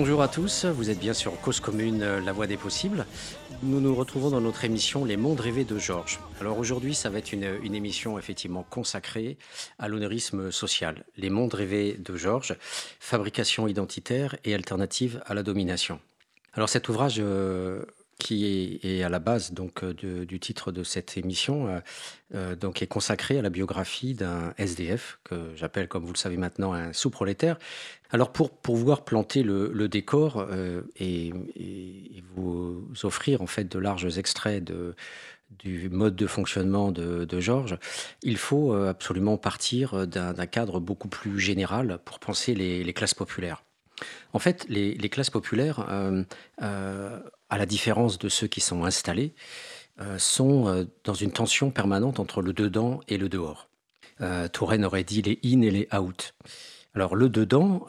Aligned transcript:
Bonjour 0.00 0.22
à 0.22 0.28
tous, 0.28 0.64
vous 0.64 0.90
êtes 0.90 1.00
bien 1.00 1.12
sur 1.12 1.40
Cause 1.40 1.58
Commune, 1.58 2.02
euh, 2.04 2.20
la 2.20 2.30
voie 2.30 2.46
des 2.46 2.56
possibles. 2.56 3.04
Nous 3.64 3.80
nous 3.80 3.96
retrouvons 3.96 4.30
dans 4.30 4.40
notre 4.40 4.64
émission 4.64 5.04
Les 5.04 5.16
mondes 5.16 5.40
rêvés 5.40 5.64
de 5.64 5.76
Georges. 5.76 6.20
Alors 6.40 6.56
aujourd'hui, 6.56 6.94
ça 6.94 7.10
va 7.10 7.18
être 7.18 7.32
une, 7.32 7.74
émission 7.74 8.16
effectivement 8.16 8.62
consacrée 8.62 9.38
à 9.76 9.88
l'honorisme 9.88 10.52
social. 10.52 11.04
Les 11.16 11.30
mondes 11.30 11.52
rêvés 11.52 11.94
de 11.98 12.14
Georges, 12.14 12.54
fabrication 13.00 13.66
identitaire 13.66 14.36
et 14.44 14.54
alternative 14.54 15.20
à 15.26 15.34
la 15.34 15.42
domination. 15.42 15.98
Alors 16.52 16.68
cet 16.68 16.88
ouvrage 16.88 17.16
euh, 17.18 17.82
qui 18.18 18.80
est, 18.82 19.02
à 19.02 19.08
la 19.08 19.20
base 19.20 19.52
donc 19.52 19.84
euh, 19.84 19.94
du 19.94 20.40
titre 20.40 20.72
de 20.72 20.82
cette 20.82 21.16
émission, 21.16 21.68
euh, 21.68 21.80
euh, 22.34 22.56
donc 22.56 22.82
est 22.82 22.86
consacré 22.88 23.38
à 23.38 23.42
la 23.42 23.50
biographie 23.50 24.14
d'un 24.14 24.52
SDF 24.58 25.20
que 25.22 25.52
j'appelle, 25.54 25.86
comme 25.86 26.04
vous 26.04 26.12
le 26.12 26.18
savez 26.18 26.36
maintenant, 26.36 26.72
un 26.72 26.92
sous-prolétaire. 26.92 27.58
Alors 28.10 28.32
pour 28.32 28.50
pouvoir 28.50 29.04
planter 29.04 29.42
le, 29.42 29.88
décor 29.88 30.46
et, 30.98 31.32
vous 32.34 32.84
offrir 33.02 33.42
en 33.42 33.46
fait 33.46 33.64
de 33.64 33.78
larges 33.78 34.18
extraits 34.18 34.64
de, 34.64 34.94
du 35.58 35.90
mode 35.90 36.16
de 36.16 36.26
fonctionnement 36.26 36.90
de, 36.90 37.40
Georges, 37.40 37.76
il 38.22 38.38
faut 38.38 38.72
absolument 38.72 39.36
partir 39.36 40.06
d'un 40.06 40.46
cadre 40.46 40.80
beaucoup 40.80 41.08
plus 41.08 41.38
général 41.38 41.98
pour 42.06 42.18
penser 42.18 42.54
les 42.54 42.92
classes 42.94 43.14
populaires. 43.14 43.62
En 44.32 44.38
fait, 44.38 44.66
les, 44.68 44.96
classes 45.08 45.30
populaires, 45.30 45.86
à 47.48 47.58
la 47.58 47.66
différence 47.66 48.18
de 48.18 48.28
ceux 48.28 48.46
qui 48.46 48.60
sont 48.60 48.84
installés, 48.84 49.34
euh, 50.00 50.18
sont 50.18 50.86
dans 51.04 51.14
une 51.14 51.32
tension 51.32 51.70
permanente 51.70 52.20
entre 52.20 52.42
le 52.42 52.52
dedans 52.52 53.00
et 53.08 53.18
le 53.18 53.28
dehors. 53.28 53.68
Touraine 54.52 54.84
aurait 54.84 55.04
dit 55.04 55.22
les 55.22 55.38
in 55.44 55.62
et 55.62 55.70
les 55.70 55.88
out. 55.96 56.34
Alors 56.92 57.14
le 57.14 57.28
dedans, 57.28 57.86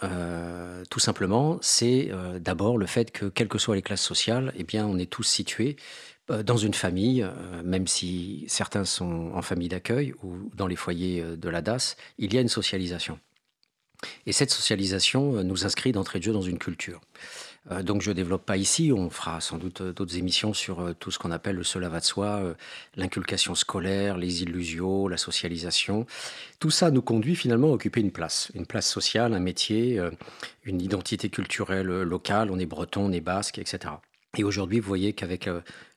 tout 0.92 1.00
simplement, 1.00 1.58
c'est 1.62 2.12
d'abord 2.40 2.78
le 2.78 2.86
fait 2.86 3.10
que, 3.10 3.26
quelles 3.26 3.48
que 3.48 3.58
soient 3.58 3.74
les 3.74 3.82
classes 3.82 4.04
sociales, 4.04 4.54
eh 4.56 4.64
bien, 4.64 4.86
on 4.86 5.00
est 5.00 5.10
tous 5.10 5.24
situés 5.24 5.76
dans 6.28 6.58
une 6.58 6.76
famille, 6.76 7.28
même 7.64 7.88
si 7.88 8.46
certains 8.48 8.86
sont 8.86 9.32
en 9.34 9.42
famille 9.42 9.70
d'accueil 9.70 10.14
ou 10.22 10.52
dans 10.54 10.68
les 10.68 10.76
foyers 10.76 11.24
de 11.24 11.50
la 11.50 11.64
DAS, 11.64 11.96
il 12.20 12.32
y 12.32 12.38
a 12.38 12.42
une 12.42 12.48
socialisation. 12.48 13.20
Et 14.26 14.32
cette 14.32 14.52
socialisation 14.52 15.38
euh, 15.38 15.44
nous 15.44 15.66
inscrit 15.66 15.92
d'entrée 15.92 16.20
de 16.20 16.24
jeu 16.24 16.34
dans 16.34 16.42
une 16.42 16.58
culture. 16.58 17.02
Euh, 17.72 17.84
donc 17.84 18.02
je 18.02 18.10
ne 18.10 18.16
développe 18.16 18.46
pas 18.46 18.58
ici, 18.58 18.92
on 18.96 19.10
fera 19.10 19.42
sans 19.42 19.58
doute 19.58 19.82
euh, 19.82 19.94
d'autres 19.94 20.18
émissions 20.18 20.54
sur 20.54 20.94
tout 21.00 21.12
ce 21.12 21.20
qu'on 21.20 21.32
appelle 21.32 21.56
le 21.56 21.64
cela 21.64 21.90
va 21.90 22.00
de 22.00 22.06
soi, 22.06 22.56
l'inculcation 22.96 23.56
scolaire, 23.56 24.18
les 24.18 24.44
illusions, 24.44 25.08
la 25.08 25.18
socialisation. 25.18 26.06
Tout 26.60 26.72
ça 26.72 26.92
nous 26.92 27.02
conduit 27.02 27.36
finalement 27.36 27.70
à 27.70 27.72
occuper 27.72 28.02
une 28.02 28.12
place, 28.12 28.52
une 28.56 28.66
place 28.66 28.90
sociale, 28.90 29.34
un 29.34 29.40
métier, 29.40 30.02
une 30.64 30.82
identité 30.82 31.30
culturelle 31.30 31.88
locale, 31.88 32.50
on 32.52 32.60
est 32.60 32.66
breton, 32.66 33.06
on 33.06 33.12
est 33.12 33.22
basque, 33.22 33.60
etc. 33.60 33.94
Et 34.38 34.44
aujourd'hui, 34.44 34.80
vous 34.80 34.88
voyez 34.88 35.14
qu'avec 35.14 35.50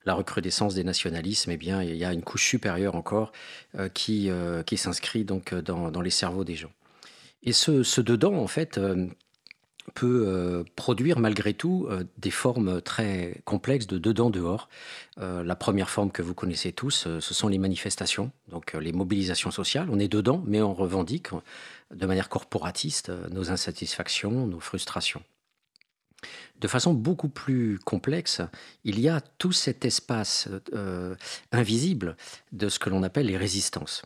la 0.04 0.14
recrudescence 0.14 0.74
des 0.74 0.84
nationalismes, 0.84 1.50
eh 1.52 1.56
bien, 1.56 1.82
il 1.82 1.96
y 1.96 2.04
a 2.04 2.12
une 2.12 2.22
couche 2.22 2.46
supérieure 2.46 2.96
encore 2.96 3.32
qui, 3.94 4.30
qui 4.66 4.76
s'inscrit 4.76 5.24
donc 5.24 5.54
dans, 5.54 6.00
les 6.00 6.10
cerveaux 6.10 6.44
des 6.44 6.56
gens. 6.56 6.72
Et 7.42 7.52
ce, 7.52 8.00
dedans, 8.00 8.34
en 8.34 8.46
fait, 8.46 8.78
euh, 8.78 9.06
peut 9.94 10.24
euh, 10.26 10.64
produire 10.76 11.18
malgré 11.18 11.54
tout 11.54 11.86
euh, 11.88 12.04
des 12.18 12.30
formes 12.30 12.80
très 12.80 13.40
complexes 13.44 13.86
de 13.86 13.98
dedans-dehors. 13.98 14.68
la 15.18 15.54
première 15.54 15.90
forme 15.90 16.10
que 16.10 16.22
vous 16.22 16.34
connaissez 16.34 16.72
tous, 16.72 17.06
ce 17.20 17.34
sont 17.34 17.48
les 17.48 17.58
manifestations, 17.58 18.32
donc 18.48 18.72
les 18.72 18.92
mobilisations 18.92 19.50
sociales. 19.50 19.88
On 19.90 19.98
est 19.98 20.08
dedans, 20.08 20.42
mais 20.46 20.60
on 20.60 20.74
revendique 20.74 21.28
de 21.94 22.06
manière 22.06 22.28
corporatiste 22.28 23.12
nos 23.30 23.50
insatisfactions, 23.50 24.46
nos 24.46 24.60
frustrations. 24.60 25.22
De 26.60 26.68
façon 26.68 26.94
beaucoup 26.94 27.28
plus 27.28 27.78
complexe, 27.78 28.40
il 28.84 29.00
y 29.00 29.08
a 29.08 29.20
tout 29.20 29.52
cet 29.52 29.84
espace 29.84 30.48
invisible 31.52 32.16
de 32.52 32.68
ce 32.68 32.78
que 32.78 32.90
l'on 32.90 33.02
appelle 33.02 33.26
les 33.26 33.36
résistances. 33.36 34.02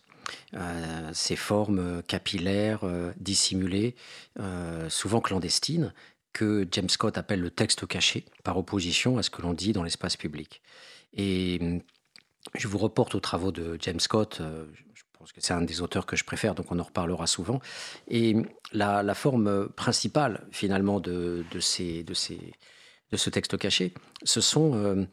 Euh, 0.55 1.11
ces 1.13 1.37
formes 1.37 2.03
capillaires, 2.07 2.81
euh, 2.85 3.13
dissimulées, 3.19 3.95
euh, 4.41 4.89
souvent 4.89 5.21
clandestines, 5.21 5.93
que 6.33 6.67
James 6.71 6.89
Scott 6.89 7.19
appelle 7.19 7.41
le 7.41 7.51
texte 7.51 7.87
caché, 7.87 8.25
par 8.45 8.57
opposition 8.59 9.19
à 9.19 9.23
ce 9.23 9.31
que 9.31 9.43
l'on 9.43 9.55
dit 9.55 9.73
dans 9.73 9.83
l'espace 9.83 10.17
public. 10.17 10.63
Et 11.15 11.59
hum, 11.61 11.81
je 12.55 12.69
vous 12.69 12.79
reporte 12.79 13.15
aux 13.15 13.21
travaux 13.21 13.53
de 13.53 13.77
James 13.81 14.01
Scott. 14.01 14.41
je 14.95 15.03
pense 15.19 15.33
que 15.33 15.41
c'est 15.41 15.55
un 15.55 15.63
des 15.63 15.81
auteurs 15.81 16.07
que 16.07 16.15
je 16.15 16.25
préfère, 16.25 16.55
donc 16.55 16.71
on 16.71 16.79
en 16.79 16.85
reparlera 16.85 17.27
souvent. 17.27 17.61
Et 18.09 18.37
la, 18.73 19.15
forme 19.15 19.69
principale, 19.71 20.47
finalement, 20.53 21.01
de, 21.01 21.45
ces, 21.59 22.05
de, 22.05 22.15
ces, 22.15 22.39
de 23.11 23.17
ce 23.17 23.31
texte 23.31 23.59
caché, 23.59 23.95
ce 24.23 24.41
sont 24.41 25.09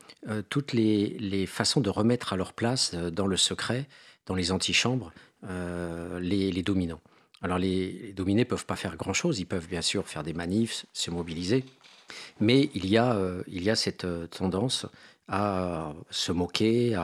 toutes 0.49 0.73
les, 0.73 1.47
façons 1.47 1.81
de 1.81 1.89
remettre 1.89 2.33
à 2.33 2.37
leur 2.37 2.53
place 2.53 2.93
dans 2.93 3.25
le 3.25 3.37
secret 3.37 3.87
dans 4.25 4.35
les 4.35 4.51
antichambres 4.51 5.11
euh, 5.49 6.19
les, 6.19 6.63
dominants. 6.63 7.01
Alors 7.41 7.57
les, 7.57 8.13
dominés 8.13 8.43
ne 8.43 8.47
peuvent 8.47 8.65
pas 8.65 8.77
faire 8.77 8.95
grand-chose, 8.95 9.39
ils 9.39 9.45
peuvent 9.45 9.67
bien 9.67 9.81
sûr 9.81 10.07
faire 10.07 10.23
des 10.23 10.33
manifs, 10.33 10.85
se 10.93 11.11
mobiliser, 11.11 11.65
mais 12.39 12.69
il 12.73 12.85
y 12.85 12.97
a, 12.97 13.13
euh, 13.15 13.43
il 13.47 13.63
y 13.63 13.69
a 13.69 13.75
cette 13.75 14.05
euh, 14.05 14.27
tendance 14.27 14.85
à 15.27 15.93
se 16.09 16.31
moquer, 16.31 16.95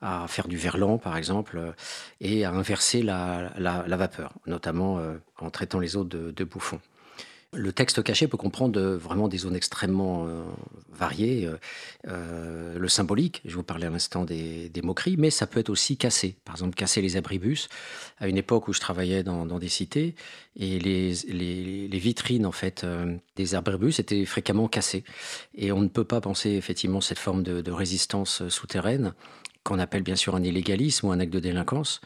à, 0.00 0.26
faire 0.28 0.48
du 0.48 0.56
verlan 0.56 0.98
par 0.98 1.16
exemple, 1.16 1.74
et 2.20 2.44
à 2.44 2.50
inverser 2.50 3.02
la, 3.02 3.52
vapeur, 3.86 4.32
notamment 4.46 5.00
en 5.38 5.50
traitant 5.50 5.78
les 5.78 5.94
autres 5.94 6.10
de 6.10 6.44
bouffons. 6.44 6.80
Le 7.54 7.72
texte 7.72 8.02
caché 8.02 8.28
peut 8.28 8.36
comprendre 8.36 8.78
vraiment 8.78 9.26
des 9.26 9.38
zones 9.38 9.56
extrêmement 9.56 10.26
euh, 10.26 10.42
variées. 10.92 11.46
Euh, 11.46 11.56
euh, 12.06 12.78
le 12.78 12.88
symbolique, 12.88 13.40
je 13.46 13.54
vous 13.54 13.62
parlais 13.62 13.86
à 13.86 13.90
l'instant 13.90 14.26
des, 14.26 14.70
moqueries, 14.84 15.16
mais 15.16 15.30
ça 15.30 15.46
peut 15.46 15.58
être 15.58 15.70
aussi 15.70 15.96
cassé. 15.96 16.36
Par 16.44 16.56
exemple, 16.56 16.74
casser 16.74 17.00
les 17.00 17.16
abribus. 17.16 17.70
À 18.18 18.28
une 18.28 18.36
époque 18.36 18.68
où 18.68 18.74
je 18.74 18.80
travaillais 18.80 19.22
dans, 19.22 19.46
des 19.58 19.68
cités, 19.70 20.14
et 20.56 20.78
les, 20.78 21.88
vitrines 21.98 22.44
en 22.44 22.52
fait 22.52 22.84
des 23.36 23.54
abribus 23.54 23.98
étaient 23.98 24.26
fréquemment 24.26 24.68
cassées. 24.68 25.04
Et 25.54 25.72
on 25.72 25.80
ne 25.80 25.88
peut 25.88 26.04
pas 26.04 26.20
penser 26.20 26.50
effectivement 26.50 27.00
cette 27.00 27.18
forme 27.18 27.42
de, 27.42 27.70
résistance 27.70 28.46
souterraine 28.48 29.14
qu'on 29.62 29.78
appelle 29.78 30.02
bien 30.02 30.16
sûr 30.16 30.34
un 30.36 30.42
illégalisme 30.42 31.06
ou 31.06 31.12
un 31.12 31.20
acte 31.20 31.32
de 31.32 31.40
délinquance 31.40 32.02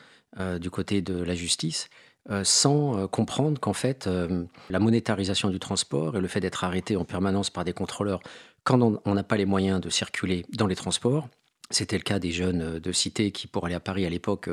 du 0.60 0.70
côté 0.70 1.02
de 1.02 1.20
la 1.20 1.34
justice. 1.34 1.88
Euh, 2.30 2.44
sans 2.44 2.96
euh, 2.96 3.06
comprendre 3.08 3.60
qu'en 3.60 3.72
fait, 3.72 4.06
euh, 4.06 4.44
la 4.70 4.78
monétarisation 4.78 5.50
du 5.50 5.58
transport 5.58 6.16
et 6.16 6.20
le 6.20 6.28
fait 6.28 6.38
d'être 6.38 6.62
arrêté 6.62 6.94
en 6.94 7.04
permanence 7.04 7.50
par 7.50 7.64
des 7.64 7.72
contrôleurs 7.72 8.20
quand 8.62 8.80
on 9.04 9.14
n'a 9.14 9.24
pas 9.24 9.36
les 9.36 9.44
moyens 9.44 9.80
de 9.80 9.90
circuler 9.90 10.46
dans 10.50 10.68
les 10.68 10.76
transports, 10.76 11.28
c'était 11.70 11.96
le 11.96 12.04
cas 12.04 12.20
des 12.20 12.30
jeunes 12.30 12.78
de 12.78 12.92
cité 12.92 13.32
qui, 13.32 13.48
pour 13.48 13.66
aller 13.66 13.74
à 13.74 13.80
Paris 13.80 14.06
à 14.06 14.08
l'époque, 14.08 14.48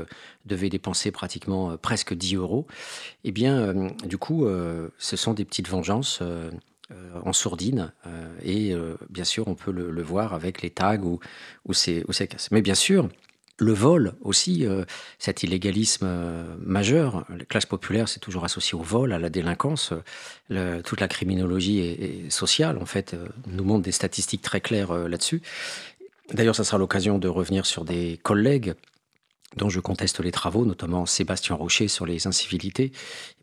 devaient 0.47 0.69
dépenser 0.69 1.11
pratiquement 1.11 1.77
presque 1.77 2.15
10 2.15 2.37
euros. 2.37 2.65
Eh 3.23 3.31
bien, 3.31 3.71
du 4.03 4.17
coup, 4.17 4.47
ce 4.97 5.15
sont 5.15 5.35
des 5.35 5.45
petites 5.45 5.69
vengeances 5.69 6.23
en 7.23 7.33
sourdine. 7.33 7.93
et 8.41 8.73
bien 9.11 9.25
sûr, 9.25 9.47
on 9.47 9.53
peut 9.53 9.71
le, 9.71 10.01
voir 10.01 10.33
avec 10.33 10.63
les 10.63 10.71
tags 10.71 10.97
ou, 10.97 11.19
ou, 11.67 11.73
ces, 11.73 12.03
ou 12.07 12.11
Mais 12.49 12.63
bien 12.63 12.73
sûr, 12.73 13.09
le 13.59 13.73
vol 13.73 14.13
aussi, 14.21 14.65
euh, 14.65 14.85
cet 15.19 15.43
illégalisme 15.43 16.05
euh, 16.07 16.55
majeur. 16.59 17.25
La 17.29 17.45
classe 17.45 17.65
populaire, 17.65 18.07
c'est 18.07 18.19
toujours 18.19 18.45
associé 18.45 18.77
au 18.77 18.81
vol, 18.81 19.13
à 19.13 19.19
la 19.19 19.29
délinquance. 19.29 19.93
toute 20.49 21.01
la 21.01 21.07
criminologie 21.07 22.25
sociale, 22.29 22.77
en 22.77 22.85
fait, 22.85 23.13
euh, 23.13 23.27
nous 23.47 23.63
montre 23.63 23.83
des 23.83 23.91
statistiques 23.91 24.41
très 24.41 24.61
claires 24.61 24.93
là-dessus. 24.93 25.41
D'ailleurs, 26.33 26.55
ça 26.55 26.63
sera 26.63 26.77
l'occasion 26.77 27.19
de 27.19 27.27
revenir 27.27 27.65
sur 27.65 27.83
des 27.83 28.19
collègues 28.23 28.73
dont 29.57 29.69
je 29.69 29.79
conteste 29.79 30.19
les 30.19 30.31
travaux, 30.31 30.63
notamment 30.63 31.05
Sébastien 31.07 31.55
Rocher 31.55 31.87
sur 31.87 32.05
les 32.05 32.27
incivilités, 32.27 32.91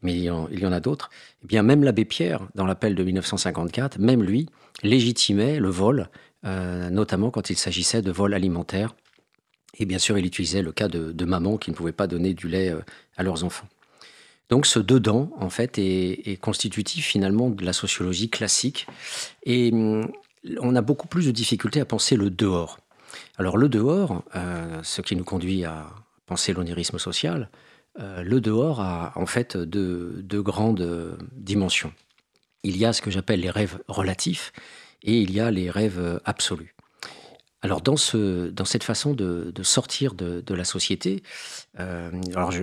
mais 0.02 0.14
il 0.14 0.22
y 0.22 0.30
en, 0.30 0.72
a 0.72 0.80
d'autres. 0.80 1.10
Eh 1.42 1.48
bien, 1.48 1.64
même 1.64 1.82
l'abbé 1.82 2.04
Pierre, 2.04 2.46
dans 2.54 2.64
l'appel 2.64 2.94
de 2.94 3.02
1954, 3.02 3.98
même 3.98 4.22
lui 4.22 4.48
légitimait 4.84 5.58
le 5.58 5.68
vol, 5.68 6.08
notamment 6.44 7.32
quand 7.32 7.50
il 7.50 7.56
s'agissait 7.56 8.02
de 8.02 8.12
vol 8.12 8.34
alimentaire 8.34 8.94
et 9.78 9.84
bien 9.84 9.98
sûr, 9.98 10.18
il 10.18 10.26
utilisait 10.26 10.62
le 10.62 10.72
cas 10.72 10.88
de, 10.88 11.24
mamans 11.24 11.58
qui 11.58 11.70
ne 11.70 11.76
pouvaient 11.76 11.92
pas 11.92 12.06
donner 12.06 12.34
du 12.34 12.48
lait 12.48 12.70
euh, 12.70 12.80
à 13.16 13.22
leurs 13.22 13.44
enfants. 13.44 13.68
Donc 14.48 14.66
ce 14.66 14.78
dedans, 14.78 15.30
en 15.40 15.50
fait, 15.50 15.78
est, 15.78 16.40
constitutif 16.40 17.04
finalement 17.04 17.50
de 17.50 17.64
la 17.64 17.72
sociologie 17.72 18.30
classique. 18.30 18.86
Et 19.44 19.72
hum, 19.72 20.10
on 20.60 20.76
a 20.76 20.82
beaucoup 20.82 21.08
plus 21.08 21.26
de 21.26 21.32
difficultés 21.32 21.80
à 21.80 21.84
penser 21.84 22.16
le 22.16 22.30
dehors. 22.30 22.78
Alors 23.38 23.56
le 23.56 23.68
dehors, 23.68 24.22
euh, 24.34 24.80
ce 24.82 25.02
qui 25.02 25.16
nous 25.16 25.24
conduit 25.24 25.64
à 25.64 25.90
penser 26.26 26.52
l'onirisme 26.52 26.98
social, 26.98 27.50
euh, 27.98 28.22
le 28.22 28.40
dehors 28.40 28.80
a 28.80 29.12
en 29.16 29.26
fait 29.26 29.56
deux, 29.56 30.22
deux, 30.22 30.42
grandes 30.42 31.18
dimensions. 31.32 31.92
Il 32.62 32.76
y 32.76 32.84
a 32.84 32.92
ce 32.92 33.02
que 33.02 33.10
j'appelle 33.10 33.40
les 33.40 33.50
rêves 33.50 33.78
relatifs 33.88 34.52
et 35.02 35.18
il 35.18 35.32
y 35.32 35.40
a 35.40 35.50
les 35.50 35.70
rêves 35.70 36.20
absolus. 36.24 36.75
Alors 37.66 37.80
dans, 37.80 37.96
ce, 37.96 38.48
dans 38.48 38.64
cette 38.64 38.84
façon 38.84 39.12
de, 39.12 39.52
sortir 39.62 40.14
de, 40.14 40.54
la 40.54 40.64
société, 40.64 41.24
euh, 41.80 42.12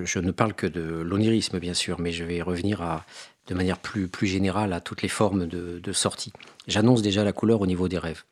je, 0.06 0.20
ne 0.20 0.32
parle 0.32 0.54
que 0.54 0.66
de 0.66 0.82
l'onirisme 0.82 1.60
bien 1.60 1.74
sûr, 1.74 2.00
mais 2.00 2.14
je 2.14 2.24
vais 2.24 2.42
revenir 2.42 3.04
de 3.48 3.54
manière 3.54 3.80
plus, 3.80 4.10
générale 4.22 4.72
à 4.72 4.80
toutes 4.80 5.02
les 5.02 5.10
formes 5.10 5.46
de, 5.46 5.92
sortie. 5.92 6.32
J'annonce 6.68 7.02
déjà 7.02 7.26
la 7.26 7.34
couleur 7.34 7.60
au 7.60 7.68
niveau 7.68 7.90
des 7.90 7.98
rêves. 7.98 8.24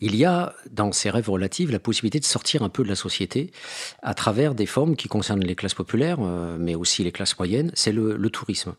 Il 0.00 0.16
y 0.16 0.24
a 0.24 0.54
dans 0.70 0.90
ces 0.90 1.10
rêves 1.10 1.28
relatifs 1.28 1.70
la 1.70 1.78
possibilité 1.78 2.18
de 2.18 2.24
sortir 2.24 2.62
un 2.62 2.70
peu 2.70 2.82
de 2.82 2.88
la 2.88 2.96
société 2.96 3.50
à 4.02 4.14
travers 4.14 4.54
des 4.54 4.66
formes 4.66 4.96
qui 4.96 5.08
concernent 5.08 5.44
les 5.44 5.54
classes 5.54 5.74
populaires, 5.74 6.18
euh, 6.20 6.56
mais 6.58 6.74
aussi 6.74 7.04
les 7.04 7.12
classes 7.12 7.38
moyennes, 7.38 7.72
c'est 7.74 7.92
le 7.92 8.30
tourisme 8.30 8.74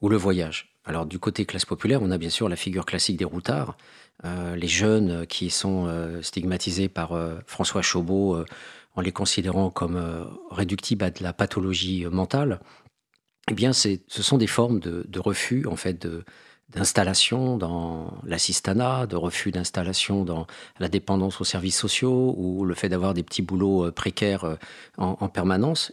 ou 0.00 0.08
le 0.08 0.16
voyage. 0.16 0.71
Alors 0.84 1.06
du 1.06 1.18
côté 1.18 1.46
classe 1.46 1.64
populaire, 1.64 2.02
on 2.02 2.10
a 2.10 2.18
bien 2.18 2.30
sûr 2.30 2.48
la 2.48 2.56
figure 2.56 2.84
classique 2.84 3.16
des 3.16 3.24
routards, 3.24 3.76
euh, 4.24 4.56
les 4.56 4.68
jeunes 4.68 5.26
qui 5.26 5.50
sont 5.50 5.86
euh, 5.86 6.22
stigmatisés 6.22 6.88
par 6.88 7.12
euh, 7.12 7.36
François 7.46 7.82
Chaubeau 7.82 8.44
en 8.94 9.00
les 9.00 9.12
considérant 9.12 9.70
comme 9.70 10.28
réductibles 10.50 11.04
à 11.04 11.10
de 11.10 11.22
la 11.22 11.32
pathologie 11.32 12.04
mentale, 12.06 12.60
eh 13.50 13.54
bien, 13.54 13.72
ce 13.72 13.98
sont 14.08 14.36
des 14.36 14.46
formes 14.46 14.80
de, 14.80 15.18
refus, 15.18 15.66
en 15.66 15.76
fait, 15.76 16.06
d'installation 16.68 17.56
dans 17.56 18.12
l'assistanat, 18.24 19.06
de 19.06 19.16
refus 19.16 19.50
d'installation 19.50 20.24
dans 20.24 20.46
la 20.78 20.88
dépendance 20.88 21.40
aux 21.40 21.44
services 21.44 21.78
sociaux 21.78 22.34
ou 22.36 22.66
le 22.66 22.74
fait 22.74 22.90
d'avoir 22.90 23.14
des 23.14 23.22
petits 23.22 23.40
boulots 23.40 23.90
précaires 23.92 24.58
en, 24.98 25.28
permanence. 25.28 25.90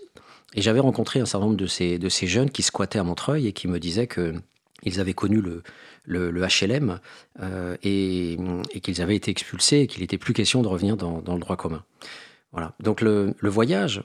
Et 0.54 0.62
j'avais 0.62 0.82
rencontré 0.82 1.22
un 1.22 1.26
certain 1.26 1.46
nombre 1.46 1.58
de 1.58 1.68
ces 2.10 2.28
jeunes 2.28 2.50
qui 2.50 2.64
squattaient 2.64 3.00
à 3.00 3.04
Montreuil 3.04 3.48
et 3.48 3.54
qui 3.54 3.70
me 3.70 3.80
disaient 3.80 4.08
que 4.08 4.36
ils 4.84 5.00
avaient 5.00 5.14
connu 5.14 5.42
le, 5.42 5.64
HLM 6.08 7.00
euh, 7.42 7.78
et, 7.84 8.38
qu'ils 8.82 9.02
avaient 9.02 9.16
été 9.16 9.32
expulsés 9.32 9.82
et 9.82 9.88
qu'il 9.88 10.02
n'était 10.02 10.18
plus 10.18 10.34
question 10.34 10.62
de 10.62 10.68
revenir 10.68 10.98
dans, 10.98 11.22
le 11.34 11.40
droit 11.40 11.56
commun. 11.56 11.84
Voilà. 12.52 12.74
Donc 12.80 13.02
le, 13.02 13.36
voyage, 13.44 14.04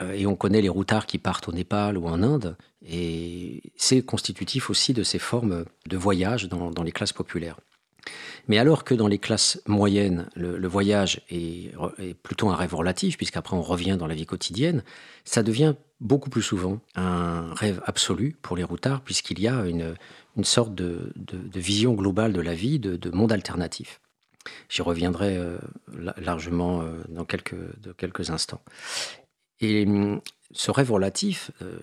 euh, 0.00 0.12
et 0.12 0.26
on 0.26 0.36
connaît 0.36 0.62
les 0.62 0.68
routards 0.68 1.06
qui 1.06 1.18
partent 1.18 1.48
au 1.48 1.52
Népal 1.52 1.96
ou 1.96 2.06
en 2.06 2.22
Inde, 2.22 2.56
et 2.86 3.62
c'est 3.76 4.02
constitutif 4.02 4.70
aussi 4.70 4.92
de 4.92 5.02
ces 5.02 5.18
formes 5.18 5.64
de 5.86 5.96
voyage 5.96 6.48
dans, 6.48 6.82
les 6.82 6.92
classes 6.92 7.12
populaires. 7.12 7.58
Mais 8.48 8.58
alors 8.58 8.84
que 8.84 8.94
dans 8.94 9.08
les 9.08 9.18
classes 9.18 9.60
moyennes, 9.66 10.28
le, 10.34 10.68
voyage 10.68 11.20
est, 11.30 11.74
plutôt 12.22 12.48
un 12.48 12.56
rêve 12.56 12.74
relatif, 12.74 13.16
puisqu'après 13.16 13.56
on 13.56 13.62
revient 13.62 13.96
dans 13.98 14.06
la 14.06 14.14
vie 14.14 14.26
quotidienne, 14.26 14.82
ça 15.24 15.42
devient 15.42 15.74
beaucoup 16.00 16.30
plus 16.30 16.42
souvent 16.42 16.80
un 16.94 17.52
rêve 17.54 17.82
absolu 17.84 18.36
pour 18.40 18.56
les 18.56 18.64
routards, 18.64 19.02
puisqu'il 19.02 19.40
y 19.40 19.48
a 19.48 19.66
une, 19.66 19.94
sorte 20.42 20.74
de, 20.74 21.12
vision 21.54 21.94
globale 21.94 22.32
de 22.32 22.40
la 22.40 22.54
vie, 22.54 22.78
de, 22.78 23.10
monde 23.10 23.32
alternatif. 23.32 24.00
J'y 24.70 24.80
reviendrai 24.80 25.36
euh, 25.36 25.58
largement 26.16 26.80
euh, 26.80 27.02
dans 27.10 27.26
quelques, 27.26 27.56
quelques 27.98 28.30
instants. 28.30 28.62
Et 29.60 29.84
hum, 29.84 30.22
ce 30.52 30.70
rêve 30.70 30.90
relatif 30.92 31.50
euh, 31.62 31.78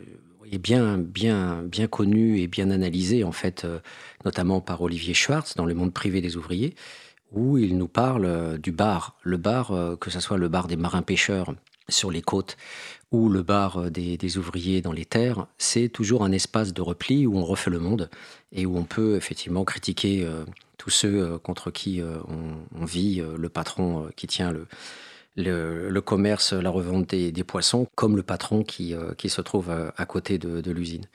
est 0.51 0.57
bien, 0.57 0.97
bien, 0.97 1.63
bien 1.63 1.87
connu 1.87 2.39
et 2.39 2.47
bien 2.47 2.69
analysé, 2.69 3.23
en 3.23 3.31
fait, 3.31 3.65
notamment 4.23 4.61
par 4.61 4.81
Olivier 4.81 5.13
Schwartz 5.13 5.55
dans 5.55 5.65
Le 5.65 5.73
monde 5.73 5.93
privé 5.93 6.21
des 6.21 6.37
ouvriers, 6.37 6.75
où 7.31 7.57
il 7.57 7.77
nous 7.77 7.87
parle 7.87 8.57
du 8.59 8.71
bar. 8.71 9.17
Le 9.23 9.37
bar, 9.37 9.73
que 9.99 10.09
ce 10.09 10.19
soit 10.19 10.37
le 10.37 10.47
bar 10.47 10.67
des 10.67 10.75
marins-pêcheurs 10.77 11.53
sur 11.89 12.11
les 12.11 12.21
côtes 12.21 12.57
ou 13.11 13.29
le 13.29 13.43
bar 13.43 13.77
euh, 13.77 13.89
des, 13.89 14.37
ouvriers 14.37 14.81
dans 14.81 14.91
les 14.91 15.05
terres, 15.05 15.47
c'est 15.57 15.89
toujours 15.89 16.23
un 16.23 16.31
espace 16.31 16.73
de 16.73 16.81
repli 16.81 17.25
où 17.25 17.37
on 17.37 17.45
refait 17.45 17.69
le 17.69 17.79
monde 17.79 18.09
et 18.51 18.65
où 18.65 18.77
on 18.77 18.83
peut 18.83 19.15
effectivement 19.15 19.63
critiquer 19.63 20.25
euh, 20.25 20.43
tous 20.77 20.89
ceux 20.89 21.21
euh, 21.21 21.37
contre 21.37 21.71
qui 21.71 22.01
on, 22.01 22.85
vit, 22.85 23.21
le 23.37 23.49
patron 23.49 24.09
qui 24.15 24.27
tient 24.27 24.51
le, 24.51 24.67
le, 25.35 25.99
commerce, 25.99 26.53
la 26.53 26.69
revente 26.69 27.07
des, 27.07 27.43
poissons, 27.43 27.87
comme 27.95 28.15
le 28.15 28.23
patron 28.23 28.63
qui, 28.63 28.95
qui 29.17 29.29
se 29.29 29.41
trouve 29.41 29.69
à, 29.69 30.05
côté 30.05 30.37
de, 30.37 30.71
l'usine, 30.71 31.05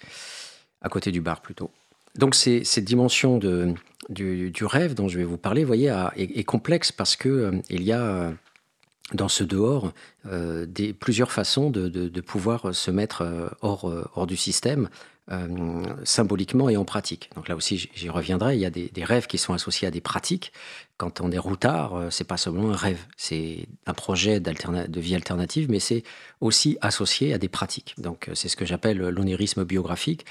à 0.82 0.88
côté 0.88 1.10
du 1.10 1.20
bar 1.20 1.40
plutôt. 1.40 1.70
Donc 2.16 2.34
cette 2.34 2.84
dimension 2.84 3.38
du, 3.38 4.64
rêve 4.64 4.94
dont 4.94 5.08
je 5.08 5.18
vais 5.18 5.24
vous 5.24 5.38
parler, 5.38 5.64
voyez, 5.64 5.94
est, 6.16 6.44
complexe 6.44 6.92
parce 6.92 7.16
que 7.16 7.52
il 7.70 7.82
y 7.82 7.92
a 7.92 8.32
dans 9.14 9.28
ce 9.28 9.44
dehors 9.44 9.92
euh, 10.26 10.66
des, 10.66 10.92
plusieurs 10.92 11.32
façons 11.32 11.70
de, 11.70 12.20
pouvoir 12.20 12.74
se 12.74 12.90
mettre 12.90 13.22
euh, 13.22 13.48
hors, 13.60 13.88
euh, 13.88 14.08
hors 14.14 14.26
du 14.26 14.36
système, 14.36 14.88
symboliquement 16.02 16.68
et 16.68 16.76
en 16.76 16.84
pratique. 16.84 17.30
Donc 17.36 17.46
là 17.46 17.54
aussi, 17.54 17.88
j'y 17.94 18.08
reviendrai. 18.08 18.56
Il 18.56 18.60
y 18.60 18.66
a 18.66 18.70
des, 18.70 19.04
rêves 19.04 19.28
qui 19.28 19.38
sont 19.38 19.54
associés 19.54 19.86
à 19.86 19.92
des 19.92 20.00
pratiques. 20.00 20.52
Quand 21.00 21.22
on 21.22 21.32
est 21.32 21.38
routard, 21.38 22.08
c'est 22.10 22.26
pas 22.26 22.36
seulement 22.36 22.72
un 22.72 22.76
rêve, 22.76 23.06
c'est 23.16 23.66
un 23.86 23.94
projet 23.94 24.38
de 24.38 25.00
vie 25.00 25.14
alternative, 25.14 25.70
mais 25.70 25.80
c'est 25.80 26.02
aussi 26.42 26.76
associé 26.82 27.32
à 27.32 27.38
des 27.38 27.48
pratiques. 27.48 27.94
Donc 27.96 28.28
c'est 28.34 28.48
ce 28.48 28.56
que 28.56 28.66
j'appelle 28.66 28.98
l'onérisme 28.98 29.64
biographique, 29.64 30.26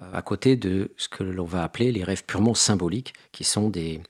à 0.00 0.22
côté 0.22 0.56
de 0.56 0.92
ce 0.96 1.08
que 1.08 1.22
l'on 1.22 1.44
va 1.44 1.62
appeler 1.62 1.92
les 1.92 2.04
rêves 2.04 2.24
purement 2.24 2.54
symboliques, 2.54 3.12
qui 3.32 3.44
sont 3.44 3.68
des, 3.68 4.00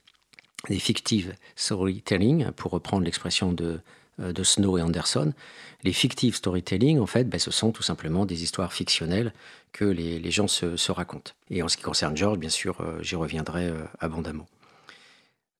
fictives 0.79 1.35
storytelling, 1.57 2.53
pour 2.53 2.71
reprendre 2.71 3.05
l'expression 3.05 3.53
de 3.53 3.81
euh, 4.21 4.45
Snow 4.45 4.79
et 4.79 4.83
Anderson. 4.83 5.33
Les 5.83 5.93
fictive 5.93 6.37
storytelling, 6.37 6.99
en 6.99 7.07
fait, 7.07 7.25
ben, 7.25 7.39
ce 7.39 7.51
sont 7.51 7.73
tout 7.73 7.83
simplement 7.83 8.25
des 8.25 8.43
histoires 8.43 8.73
fictionnelles 8.73 9.35
que 9.73 9.85
les, 9.85 10.31
gens 10.31 10.49
se, 10.49 10.93
racontent. 10.93 11.33
Et 11.51 11.63
en 11.63 11.69
ce 11.69 11.77
qui 11.77 11.83
concerne 11.83 12.17
George, 12.17 12.39
bien 12.39 12.49
sûr, 12.49 12.81
euh, 12.81 13.03
j'y 13.03 13.17
reviendrai 13.17 13.67
euh, 13.67 13.85
abondamment. 14.01 14.47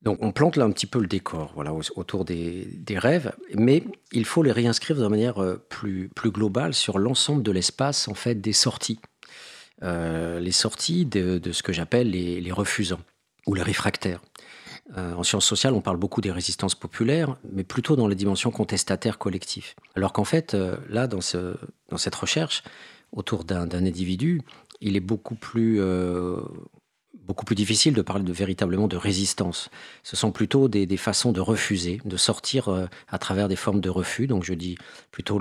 Donc 0.05 0.19
on 0.21 0.33
plante 0.33 0.57
là 0.57 0.65
un 0.65 0.71
petit 0.71 0.87
peu 0.87 1.01
le 1.01 1.07
décor 1.07 1.53
voilà, 1.55 1.73
autour 1.73 2.25
des, 2.25 2.69
rêves, 2.97 3.33
mais 3.55 3.83
il 4.13 4.25
faut 4.25 4.43
les 4.43 4.53
réinscrire 4.53 4.97
de 4.97 5.07
manière 5.07 5.43
plus, 5.69 6.11
plus 6.15 6.31
globale 6.31 6.75
sur 6.75 6.99
l'ensemble 6.99 7.43
de 7.43 7.51
l'espace 7.51 8.07
en 8.07 8.15
fait 8.15 8.35
des 8.35 8.53
sorties. 8.53 9.01
les 9.83 10.53
sorties 10.53 11.07
de, 11.07 11.41
ce 11.51 11.63
que 11.63 11.73
j'appelle 11.73 12.11
les, 12.11 12.53
refusants 12.53 13.01
ou 13.47 13.55
les 13.55 13.63
réfractaires. 13.63 14.21
Euh, 14.97 15.15
en 15.15 15.23
sciences 15.23 15.47
sociales, 15.47 15.73
on 15.73 15.81
parle 15.81 15.97
beaucoup 15.97 16.21
des 16.21 16.31
résistances 16.31 16.75
populaires, 16.75 17.37
mais 17.51 17.65
plutôt 17.65 17.97
dans 17.97 18.07
les 18.07 18.15
dimensions 18.15 18.51
contestataires 18.51 19.19
collectives. 19.19 19.75
Alors 19.95 20.13
qu'en 20.13 20.25
fait, 20.25 20.55
euh, 20.55 20.77
là, 20.89 21.07
dans, 21.07 21.21
cette 21.23 22.15
recherche, 22.15 22.63
autour 23.13 23.45
d'un 23.45 23.71
individu, 23.73 24.43
il 24.81 24.97
est 24.97 25.01
beaucoup 25.01 25.37
plus, 25.37 25.81
euh, 25.81 26.41
beaucoup 27.23 27.45
plus 27.45 27.55
difficile 27.55 27.95
de 27.95 28.03
parler 28.03 28.25
de, 28.25 28.33
véritablement 28.33 28.89
de 28.89 28.97
résistance. 28.97 29.71
Ce 30.03 30.17
sont 30.17 30.33
plutôt 30.33 30.69
des, 30.69 30.97
façons 30.97 31.33
de 31.33 31.41
refuser, 31.41 32.01
de 32.05 32.17
sortir 32.17 32.69
à 33.09 33.19
travers 33.19 33.49
des 33.49 33.57
formes 33.57 33.81
de 33.81 33.89
refus. 33.89 34.27
Donc 34.27 34.45
je 34.45 34.55
dis 34.55 34.77
plutôt 35.11 35.41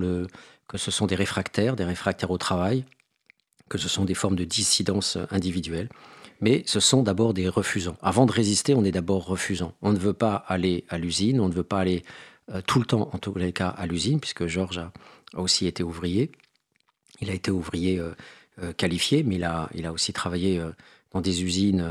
que 0.68 0.78
ce 0.78 0.92
sont 0.92 1.08
des 1.08 1.16
réfractaires, 1.16 1.76
des 1.76 1.84
réfractaires 1.84 2.32
au 2.32 2.38
travail, 2.38 2.86
que 3.70 3.78
ce 3.78 3.90
sont 3.90 4.06
des 4.06 4.14
formes 4.14 4.36
de 4.36 4.46
dissidence 4.46 5.18
individuelle 5.30 5.90
mais 6.44 6.62
ce 6.66 6.82
sont 6.82 7.04
d'abord 7.04 7.34
des 7.34 7.48
refusants. 7.48 7.96
Avant 8.02 8.26
de 8.26 8.32
résister, 8.34 8.76
on 8.76 8.84
est 8.84 8.92
d'abord 8.92 9.26
refusant. 9.26 9.74
On 9.82 9.94
ne 9.94 9.98
veut 9.98 10.14
pas 10.14 10.44
aller 10.48 10.84
à 10.90 10.98
l'usine, 10.98 11.40
on 11.40 11.48
ne 11.48 11.54
veut 11.54 11.64
pas 11.64 11.80
aller 11.80 12.04
euh, 12.52 12.62
tout 12.68 12.80
le 12.80 12.86
temps, 12.86 13.10
en 13.14 13.18
tous 13.18 13.34
les 13.36 13.54
cas, 13.54 13.70
à 13.70 13.88
l'usine, 13.88 14.20
puisque 14.20 14.46
Georges 14.48 14.80
a, 14.80 14.92
aussi 15.36 15.68
été 15.68 15.84
ouvrier. 15.84 16.32
Il 17.22 17.30
a 17.30 17.34
été 17.34 17.50
ouvrier 17.50 17.98
euh, 17.98 18.12
euh, 18.62 18.74
qualifié, 18.74 19.24
mais 19.24 19.36
il 19.36 19.46
a, 19.46 19.70
il 19.74 19.86
a 19.86 19.94
aussi 19.94 20.12
travaillé 20.12 20.62
dans 21.14 21.22
des 21.22 21.44
usines 21.44 21.86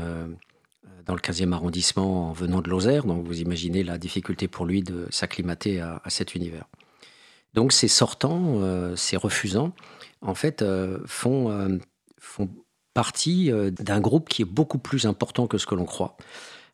dans 1.05 1.15
le 1.15 1.19
15e 1.19 1.51
arrondissement 1.51 2.29
en 2.29 2.33
venant 2.33 2.61
de 2.61 2.69
Lozère. 2.69 3.05
Donc 3.05 3.25
vous 3.25 3.41
imaginez 3.41 3.83
la 3.83 3.97
difficulté 3.97 4.47
pour 4.47 4.65
lui 4.65 4.83
de 4.83 5.07
s'acclimater 5.09 5.81
à, 5.81 6.01
cet 6.07 6.35
univers. 6.35 6.65
Donc 7.53 7.73
ces 7.73 7.87
sortants, 7.87 8.95
ces 8.95 9.17
refusants, 9.17 9.73
en 10.21 10.35
fait, 10.35 10.63
font, 11.05 11.79
font 12.19 12.49
partie 12.93 13.51
euh, 13.51 13.71
d'un 13.71 13.99
groupe 13.99 14.29
qui 14.29 14.41
est 14.41 14.45
beaucoup 14.45 14.77
plus 14.77 15.05
important 15.05 15.47
que 15.47 15.57
ce 15.57 15.65
que 15.65 15.75
l'on 15.75 15.85
croit. 15.85 16.15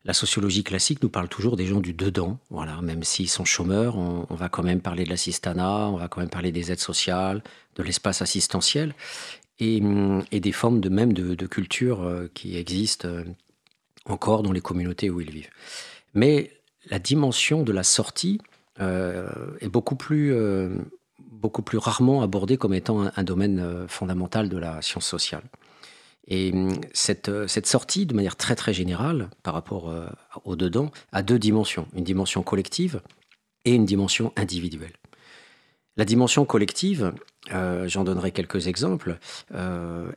La 0.05 0.13
sociologie 0.13 0.63
classique 0.63 1.03
nous 1.03 1.09
parle 1.09 1.27
toujours 1.27 1.57
des 1.57 1.65
gens 1.65 1.81
du 1.81 1.93
dedans, 1.93 2.39
voilà, 2.49 2.81
même 2.81 3.03
s'ils 3.03 3.27
sont 3.27 3.43
chômeurs, 3.43 3.97
on, 3.97 4.33
va 4.33 4.47
quand 4.47 4.63
même 4.63 4.79
parler 4.79 5.03
de 5.03 5.09
l'assistanat, 5.09 5.89
on 5.89 5.97
va 5.97 6.07
quand 6.07 6.21
même 6.21 6.29
parler 6.29 6.53
des 6.53 6.71
aides 6.71 6.79
sociales, 6.79 7.43
de 7.75 7.83
l'espace 7.83 8.21
assistentiel, 8.21 8.95
et, 9.59 9.81
hum, 9.81 10.23
des 10.31 10.51
formes 10.51 10.79
de 10.79 10.89
même 10.89 11.13
de, 11.13 11.47
culture 11.47 12.03
euh, 12.03 12.29
qui 12.33 12.57
existent 12.57 13.07
euh, 13.07 13.23
encore 14.05 14.43
dans 14.43 14.51
les 14.51 14.61
communautés 14.61 15.09
où 15.09 15.21
ils 15.21 15.31
vivent. 15.31 15.49
Mais 16.13 16.51
la 16.89 16.99
dimension 16.99 17.63
de 17.63 17.71
la 17.71 17.83
sortie 17.83 18.39
est 18.79 19.67
beaucoup 19.67 19.97
plus, 19.97 20.33
beaucoup 21.19 21.61
plus 21.61 21.77
rarement 21.77 22.21
abordée 22.21 22.55
comme 22.55 22.73
étant 22.73 23.11
un 23.13 23.23
domaine 23.23 23.85
fondamental 23.89 24.47
de 24.47 24.57
la 24.57 24.81
science 24.81 25.05
sociale. 25.05 25.43
Et 26.29 26.51
hum, 26.53 26.69
euh, 27.27 27.47
cette, 27.47 27.65
sortie, 27.65 28.05
de 28.05 28.13
manière 28.13 28.35
très 28.35 28.55
très 28.55 28.73
générale, 28.73 29.29
par 29.43 29.53
rapport 29.53 29.89
euh, 29.89 30.07
au 30.45 30.55
dedans, 30.55 30.91
a 31.11 31.23
deux 31.23 31.39
dimensions. 31.39 31.87
Une 31.95 32.03
dimension 32.03 32.43
collective 32.43 33.01
et 33.65 33.73
une 33.73 33.85
dimension 33.85 34.31
individuelle. 34.37 34.93
La 35.97 36.05
dimension 36.05 36.45
collective, 36.45 37.11
j'en 37.51 38.03
donnerai 38.03 38.31
quelques 38.31 38.67
exemples, 38.67 39.17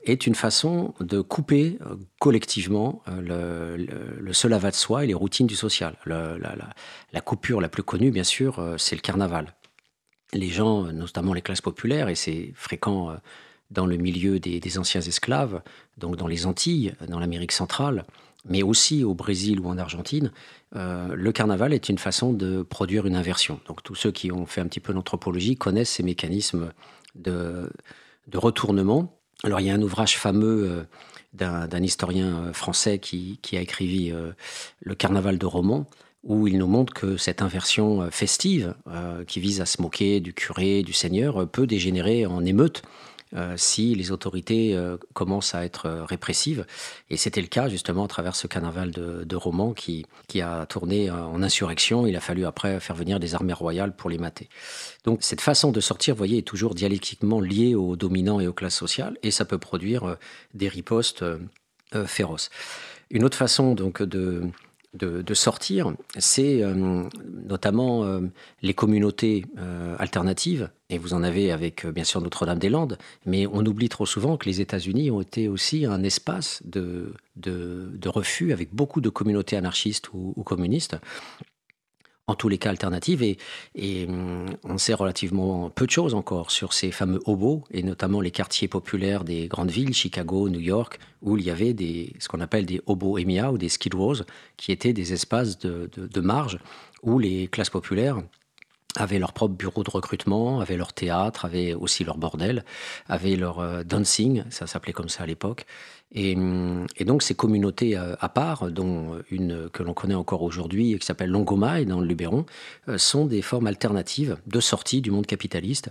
est 0.05 0.27
une 0.27 0.35
façon 0.35 0.93
de 1.01 1.21
couper 1.21 1.79
collectivement 2.19 3.03
le, 3.07 3.77
le, 3.77 4.53
avat 4.53 4.71
de 4.71 4.77
soi 4.77 5.05
et 5.05 5.07
les 5.07 5.15
routines 5.15 5.47
du 5.47 5.57
social. 5.57 5.97
la, 6.05 7.21
coupure 7.21 7.61
la 7.61 7.69
plus 7.69 7.83
connue, 7.83 8.11
bien 8.11 8.25
sûr, 8.25 8.75
c'est 8.77 8.97
le 8.97 9.01
carnaval. 9.01 9.55
Les 10.35 10.49
gens, 10.49 10.85
notamment 10.93 11.33
les 11.33 11.43
classes 11.43 11.61
populaires, 11.61 12.09
et 12.09 12.15
c'est 12.15 12.53
fréquent 12.55 13.17
dans 13.73 13.87
le 13.87 13.97
milieu 13.97 14.39
des, 14.39 14.79
anciens 14.79 15.01
esclaves, 15.01 15.63
donc 15.99 16.17
dans 16.17 16.27
les 16.27 16.47
Antilles, 16.47 16.95
dans 17.09 17.19
l'Amérique 17.19 17.53
centrale, 17.53 18.05
mais 18.45 18.63
aussi 18.63 19.05
au 19.05 19.15
Brésil 19.15 19.61
ou 19.61 19.69
en 19.69 19.79
Argentine, 19.79 20.33
euh, 20.75 21.15
le 21.15 21.33
carnaval 21.33 21.73
est 21.73 21.89
une 21.89 21.99
façon 21.99 22.33
de 22.33 22.63
produire 22.63 23.07
une 23.07 23.17
inversion. 23.17 23.61
Donc 23.67 23.83
tous 23.83 23.95
ceux 23.95 24.11
qui 24.11 24.33
ont 24.33 24.47
fait 24.47 24.61
un 24.61 24.67
petit 24.67 24.81
peu 24.81 24.93
d'anthropologie 24.93 25.57
connaissent 25.57 25.91
ces 25.91 26.03
mécanismes 26.03 26.73
de, 27.15 27.71
retournement. 28.33 29.19
Alors 29.45 29.61
il 29.61 29.67
y 29.67 29.71
a 29.71 29.75
un 29.75 29.83
ouvrage 29.83 30.17
fameux 30.17 30.87
euh, 31.35 31.67
d'un 31.67 31.83
historien 31.83 32.45
euh, 32.45 32.53
français 32.53 32.99
qui, 32.99 33.39
a 33.53 33.61
écrit 33.61 34.13
Le 34.81 34.95
carnaval 34.95 35.39
de 35.39 35.47
Romans, 35.47 35.87
où 36.25 36.47
il 36.47 36.59
nous 36.59 36.67
montre 36.67 36.95
que 36.95 37.17
cette 37.17 37.43
inversion 37.43 38.09
festive, 38.11 38.75
qui 39.27 39.41
vise 39.41 39.61
à 39.61 39.67
se 39.67 39.83
moquer 39.83 40.21
du 40.21 40.33
curé, 40.33 40.83
du 40.83 40.93
seigneur, 40.93 41.49
peut 41.49 41.67
dégénérer 41.67 42.27
en 42.27 42.45
émeute 42.45 42.83
euh, 43.35 43.55
si 43.57 43.95
les 43.95 44.11
autorités 44.11 44.75
euh, 44.75 44.97
commencent 45.15 45.55
à 45.55 45.65
être 45.65 45.87
euh, 45.87 46.05
répressives. 46.05 46.67
Et 47.09 47.17
c'était 47.17 47.41
le 47.41 47.47
cas 47.47 47.69
justement 47.69 48.05
à 48.05 48.09
travers 48.09 48.37
ce 48.37 48.47
carnaval 48.47 48.91
de, 48.91 49.37
romans 49.37 49.73
qui, 49.73 50.05
qui 50.29 50.43
a 50.43 50.67
tourné 50.67 51.11
en 51.11 51.43
insurrection. 51.43 52.07
Il 52.07 52.15
a 52.17 52.21
fallu 52.21 52.45
après 52.45 52.79
faire 52.81 52.95
venir 52.95 53.19
des 53.19 53.35
armées 53.35 53.55
royales 53.55 53.97
pour 53.97 54.11
les 54.11 54.19
mater. 54.19 54.49
Donc 55.05 55.21
cette 55.23 55.41
façon 55.41 55.73
de 55.73 55.81
sortir, 55.81 56.15
vous 56.15 56.19
voyez, 56.19 56.39
est 56.39 56.43
toujours 56.43 56.75
dialectiquement 56.75 57.41
liée 57.41 57.75
aux 57.75 57.97
dominants 57.97 58.41
et 58.41 58.47
aux 58.47 58.53
classes 58.53 58.77
sociales, 58.77 59.17
et 59.23 59.31
ça 59.31 59.45
peut 59.45 59.59
produire 59.59 60.17
des 60.55 60.69
ripostes 60.69 61.25
féroces. 62.07 62.51
Une 63.11 63.25
autre 63.25 63.37
façon 63.37 63.75
donc 63.75 64.03
de 64.03 64.43
de, 64.95 65.35
sortir, 65.35 65.95
c'est 66.19 66.63
euh, 66.63 67.05
notamment 67.47 68.05
euh, 68.05 68.21
les 68.61 68.75
communautés 68.75 69.47
euh, 69.59 69.97
alternatives, 69.99 70.71
et 70.91 70.99
vous 70.99 71.15
en 71.15 71.23
avez 71.23 71.51
avec 71.51 71.87
bien 71.87 72.05
sûr 72.05 72.21
Notre-Dame-des-Landes, 72.21 72.99
mais 73.25 73.47
on 73.47 73.65
oublie 73.65 73.89
trop 73.89 74.05
souvent 74.05 74.37
que 74.37 74.47
les 74.47 74.61
États-Unis 74.61 75.11
ont 75.11 75.23
été 75.23 75.49
aussi 75.49 75.87
un 75.87 76.03
espace 76.03 76.63
de, 76.67 77.15
de, 77.37 78.09
refus 78.09 78.53
avec 78.53 78.75
beaucoup 78.75 79.01
de 79.01 79.09
communautés 79.09 79.57
anarchistes 79.57 80.11
ou 80.13 80.43
communistes 80.45 80.97
en 82.27 82.35
tous 82.35 82.49
les 82.49 82.59
cas 82.59 82.71
alternatives. 82.71 83.23
Et, 83.23 84.07
hum, 84.09 84.47
on 84.65 84.79
sait 84.79 84.95
relativement 84.95 85.71
peu 85.71 85.87
de 85.87 85.91
choses 85.91 86.15
encore 86.15 86.51
sur 86.51 86.73
ces 86.73 86.91
fameux 86.91 87.21
hobos, 87.27 87.65
et 87.71 87.83
notamment 87.83 88.21
les 88.21 88.31
quartiers 88.31 88.69
populaires 88.69 89.25
des 89.25 89.49
grandes 89.49 89.71
villes, 89.71 89.95
Chicago, 89.95 90.49
New 90.49 90.61
York, 90.61 90.99
où 91.21 91.37
il 91.37 91.45
y 91.45 91.51
avait 91.51 91.75
des, 91.75 92.13
ce 92.19 92.29
qu'on 92.29 92.41
appelle 92.41 92.67
des 92.67 92.81
hobos 92.87 93.19
emia 93.19 93.53
ou 93.53 93.59
des 93.59 93.69
skid 93.69 93.95
rows, 93.95 94.23
qui 94.57 94.73
étaient 94.73 94.93
des 94.93 95.13
espaces 95.13 95.59
de, 95.59 95.91
de 95.95 96.21
marge 96.21 96.59
où 97.03 97.19
les 97.19 97.49
classes 97.49 97.71
populaires 97.71 98.23
avaient 98.97 99.19
leur 99.19 99.33
propre 99.33 99.55
bureau 99.55 99.83
de 99.83 99.91
recrutement, 99.91 100.61
avaient 100.61 100.77
leur 100.77 100.93
théâtre, 100.93 101.45
avaient 101.45 101.75
aussi 101.75 102.05
leur 102.05 102.19
bordel, 102.19 102.65
avaient 103.09 103.37
leur 103.37 103.59
euh, 103.59 103.83
dancing, 103.85 104.45
ça 104.51 104.67
s'appelait 104.67 104.93
comme 104.93 105.09
ça 105.09 105.23
à 105.23 105.27
l'époque. 105.27 105.65
Et, 106.15 106.37
hum, 106.37 106.87
donc 107.01 107.23
ces 107.23 107.35
communautés 107.35 107.97
euh, 107.97 108.15
à 108.21 108.29
part, 108.29 108.71
dont 108.71 109.23
une 109.31 109.69
que 109.71 109.83
l'on 109.83 109.95
connaît 109.95 110.15
encore 110.15 110.43
aujourd'hui 110.43 110.93
et 110.93 110.99
qui 110.99 111.07
s'appelle 111.07 111.31
Longomai 111.31 111.85
dans 111.85 112.01
le 112.01 112.07
Luberon, 112.07 112.47
euh, 112.89 112.99
sont 112.99 113.27
des 113.27 113.43
formes 113.43 113.67
alternatives 113.67 114.37
de 114.47 114.61
sortie 114.61 115.01
du 115.01 115.11
monde 115.11 115.27
capitaliste 115.27 115.91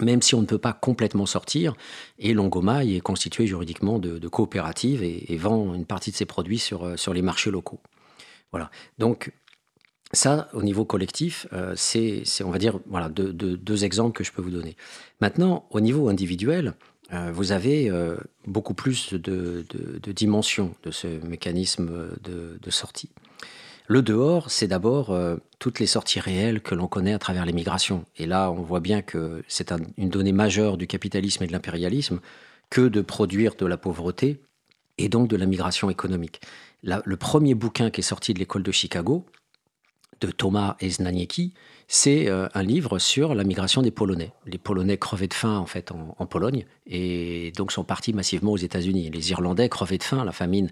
même 0.00 0.22
si 0.22 0.34
on 0.34 0.40
ne 0.40 0.46
peut 0.46 0.58
pas 0.58 0.72
complètement 0.72 1.24
sortir, 1.24 1.72
et 2.18 2.34
Longomai 2.34 2.96
est 2.96 3.00
constitué 3.00 3.46
juridiquement 3.46 4.00
de, 4.00 4.26
coopératives 4.26 5.04
et, 5.04 5.36
vend 5.36 5.72
une 5.72 5.86
partie 5.86 6.10
de 6.10 6.16
ses 6.16 6.24
produits 6.24 6.58
sur, 6.58 6.98
sur 6.98 7.14
les 7.14 7.22
marchés 7.22 7.52
locaux. 7.52 7.78
Voilà. 8.50 8.72
Donc, 8.98 9.32
ça, 10.14 10.48
au 10.52 10.62
niveau 10.62 10.84
collectif, 10.84 11.46
euh, 11.52 11.74
c'est, 11.76 12.22
on 12.44 12.50
va 12.50 12.58
dire, 12.58 12.78
voilà, 12.86 13.08
deux, 13.08 13.84
exemples 13.84 14.16
que 14.16 14.24
je 14.24 14.32
peux 14.32 14.42
vous 14.42 14.50
donner. 14.50 14.76
Maintenant, 15.20 15.66
au 15.70 15.80
niveau 15.80 16.08
individuel, 16.08 16.68
euh, 16.68 16.72
vous 17.32 17.52
avez 17.52 17.90
euh, 17.90 18.16
beaucoup 18.46 18.74
plus 18.74 19.14
de, 19.14 19.64
dimensions 20.12 20.74
de 20.82 20.90
ce 20.90 21.06
mécanisme 21.26 22.08
de, 22.22 22.70
sortie. 22.70 23.10
Le 23.86 24.00
dehors, 24.02 24.50
c'est 24.50 24.66
d'abord 24.66 25.14
toutes 25.58 25.78
les 25.78 25.86
sorties 25.86 26.20
réelles 26.20 26.62
que 26.62 26.74
l'on 26.74 26.86
connaît 26.86 27.12
à 27.12 27.18
travers 27.18 27.44
les 27.44 27.52
migrations. 27.52 28.06
Et 28.16 28.24
là, 28.24 28.50
on 28.50 28.62
voit 28.62 28.80
bien 28.80 29.02
que 29.02 29.42
c'est 29.46 29.72
une 29.98 30.08
donnée 30.08 30.32
majeure 30.32 30.78
du 30.78 30.86
capitalisme 30.86 31.44
et 31.44 31.46
de 31.46 31.52
l'impérialisme 31.52 32.20
que 32.70 32.88
de 32.88 33.02
produire 33.02 33.56
de 33.56 33.66
la 33.66 33.76
pauvreté 33.76 34.40
et 34.96 35.10
donc 35.10 35.28
de 35.28 35.36
la 35.36 35.44
migration 35.44 35.90
économique. 35.90 36.40
le 36.82 37.16
premier 37.16 37.54
bouquin 37.54 37.90
qui 37.90 38.00
est 38.00 38.04
sorti 38.04 38.32
de 38.32 38.38
l'école 38.38 38.62
de 38.62 38.72
Chicago, 38.72 39.26
de 40.20 40.30
Thomas 40.30 40.76
Eznaniecki, 40.80 41.52
c'est 41.88 42.28
euh, 42.28 42.48
un 42.54 42.62
livre 42.62 42.98
sur 42.98 43.34
la 43.34 43.44
migration 43.44 43.82
des 43.82 43.90
Polonais. 43.90 44.32
Les 44.46 44.58
Polonais 44.58 44.96
crevaient 44.96 45.28
de 45.28 45.34
faim 45.34 45.58
en 45.58 45.66
fait 45.66 45.92
en, 45.92 46.26
Pologne 46.26 46.64
et 46.86 47.52
donc 47.56 47.72
sont 47.72 47.84
partis 47.84 48.12
massivement 48.12 48.52
aux 48.52 48.56
États-Unis. 48.56 49.10
Les 49.10 49.30
Irlandais 49.30 49.68
crevaient 49.68 49.98
de 49.98 50.02
faim, 50.02 50.24
la 50.24 50.32
famine 50.32 50.70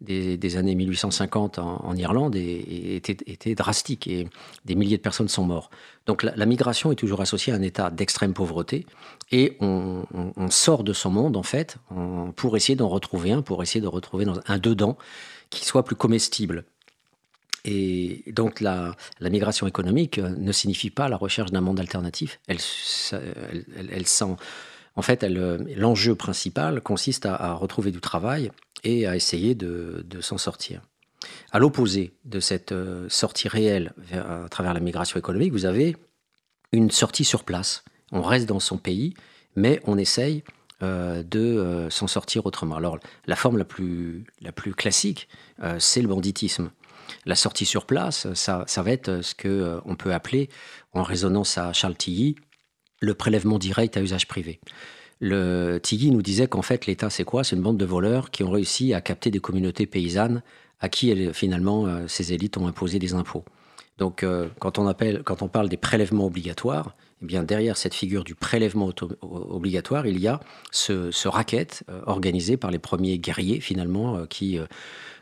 des, 0.00 0.56
années 0.56 0.74
1850 0.74 1.58
en, 1.58 1.94
Irlande 1.94 2.34
était, 2.36 3.54
drastique 3.54 4.06
et 4.06 4.28
des 4.64 4.74
milliers 4.74 4.96
de 4.96 5.02
personnes 5.02 5.28
sont 5.28 5.44
mortes. 5.44 5.72
Donc 6.06 6.22
la, 6.22 6.46
migration 6.46 6.90
est 6.92 6.96
toujours 6.96 7.20
associée 7.20 7.52
à 7.52 7.56
un 7.56 7.62
état 7.62 7.90
d'extrême 7.90 8.32
pauvreté 8.32 8.86
et 9.30 9.56
on, 9.60 10.04
sort 10.48 10.84
de 10.84 10.92
son 10.92 11.10
monde 11.10 11.36
en 11.36 11.42
fait 11.42 11.76
pour 12.36 12.56
essayer 12.56 12.76
d'en 12.76 12.88
retrouver 12.88 13.32
un, 13.32 13.42
pour 13.42 13.62
essayer 13.62 13.80
de 13.80 13.88
retrouver 13.88 14.26
un 14.46 14.58
dedans 14.58 14.96
qui 15.50 15.64
soit 15.64 15.84
plus 15.84 15.96
comestible. 15.96 16.64
Et 17.64 18.24
donc 18.32 18.60
la, 18.60 18.94
migration 19.20 19.66
économique 19.66 20.18
euh, 20.18 20.30
ne 20.36 20.52
signifie 20.52 20.90
pas 20.90 21.08
la 21.08 21.16
recherche 21.16 21.50
d'un 21.50 21.60
monde 21.60 21.80
alternatif. 21.80 22.40
En 24.96 25.02
fait, 25.02 25.22
euh, 25.22 25.58
l'enjeu 25.76 26.14
principal 26.14 26.80
consiste 26.80 27.26
à, 27.26 27.52
retrouver 27.54 27.90
du 27.90 28.00
travail 28.00 28.50
et 28.82 29.06
à 29.06 29.14
essayer 29.14 29.54
de, 29.54 30.04
s'en 30.20 30.38
sortir. 30.38 30.80
À 31.52 31.58
l'opposé 31.58 32.12
de 32.24 32.40
cette 32.40 32.72
euh, 32.72 33.08
sortie 33.08 33.48
réelle 33.48 33.92
à 34.12 34.48
travers 34.48 34.72
la 34.72 34.80
migration 34.80 35.18
économique, 35.18 35.52
vous 35.52 35.66
avez 35.66 35.96
une 36.72 36.90
sortie 36.90 37.24
sur 37.24 37.44
place. 37.44 37.84
On 38.10 38.22
reste 38.22 38.46
dans 38.46 38.60
son 38.60 38.78
pays, 38.78 39.14
mais 39.54 39.80
on 39.84 39.98
essaye 39.98 40.42
de 40.82 41.88
s'en 41.90 42.06
sortir 42.06 42.46
autrement. 42.46 42.74
Alors 42.74 42.98
la 43.26 43.36
forme 43.36 43.58
la 43.58 43.66
plus 43.66 44.24
classique, 44.74 45.28
c'est 45.78 46.00
le 46.00 46.08
banditisme. 46.08 46.70
La 47.26 47.34
sortie 47.34 47.66
sur 47.66 47.86
place, 47.86 48.32
ça, 48.34 48.64
va 48.76 48.90
être 48.90 49.22
ce 49.22 49.34
qu'on 49.34 49.48
euh, 49.48 49.80
on 49.84 49.96
peut 49.96 50.12
appeler, 50.12 50.48
en 50.92 51.02
résonance 51.02 51.58
à 51.58 51.72
Charles 51.72 51.96
Tilly, 51.96 52.36
le 53.00 53.14
prélèvement 53.14 53.58
direct 53.58 53.96
à 53.96 54.02
usage 54.02 54.26
privé. 54.26 54.60
Le 55.20 55.78
Tilly 55.82 56.10
nous 56.10 56.22
disait 56.22 56.46
qu'en 56.46 56.62
fait, 56.62 56.86
l'État, 56.86 57.10
c'est 57.10 57.24
quoi? 57.24 57.44
C'est 57.44 57.56
une 57.56 57.62
bande 57.62 57.76
de 57.76 57.84
voleurs 57.84 58.30
qui 58.30 58.42
ont 58.42 58.50
réussi 58.50 58.94
à 58.94 59.00
capter 59.00 59.30
des 59.30 59.40
communautés 59.40 59.86
paysannes 59.86 60.42
à 60.80 60.88
qui, 60.88 61.14
finalement, 61.34 61.86
euh, 61.86 62.06
ces 62.06 62.32
élites 62.32 62.56
ont 62.56 62.66
imposé 62.66 62.98
des 62.98 63.12
impôts. 63.12 63.44
Donc, 63.98 64.22
euh, 64.22 64.48
quand, 64.58 64.78
on 64.78 64.86
appelle, 64.86 65.22
quand 65.24 65.42
on 65.42 65.48
parle 65.48 65.68
des 65.68 65.76
prélèvements 65.76 66.24
obligatoires, 66.24 66.96
eh 67.22 67.26
bien, 67.26 67.42
derrière 67.42 67.76
cette 67.76 67.92
figure 67.92 68.24
du 68.24 68.34
prélèvement 68.34 68.90
obligatoire, 69.20 70.06
il 70.06 70.18
y 70.18 70.26
a 70.26 70.40
ce 70.70 71.28
racket 71.28 71.84
organisé 72.06 72.56
par 72.56 72.70
les 72.70 72.78
premiers 72.78 73.18
guerriers, 73.18 73.60
finalement, 73.60 74.24
qui 74.24 74.58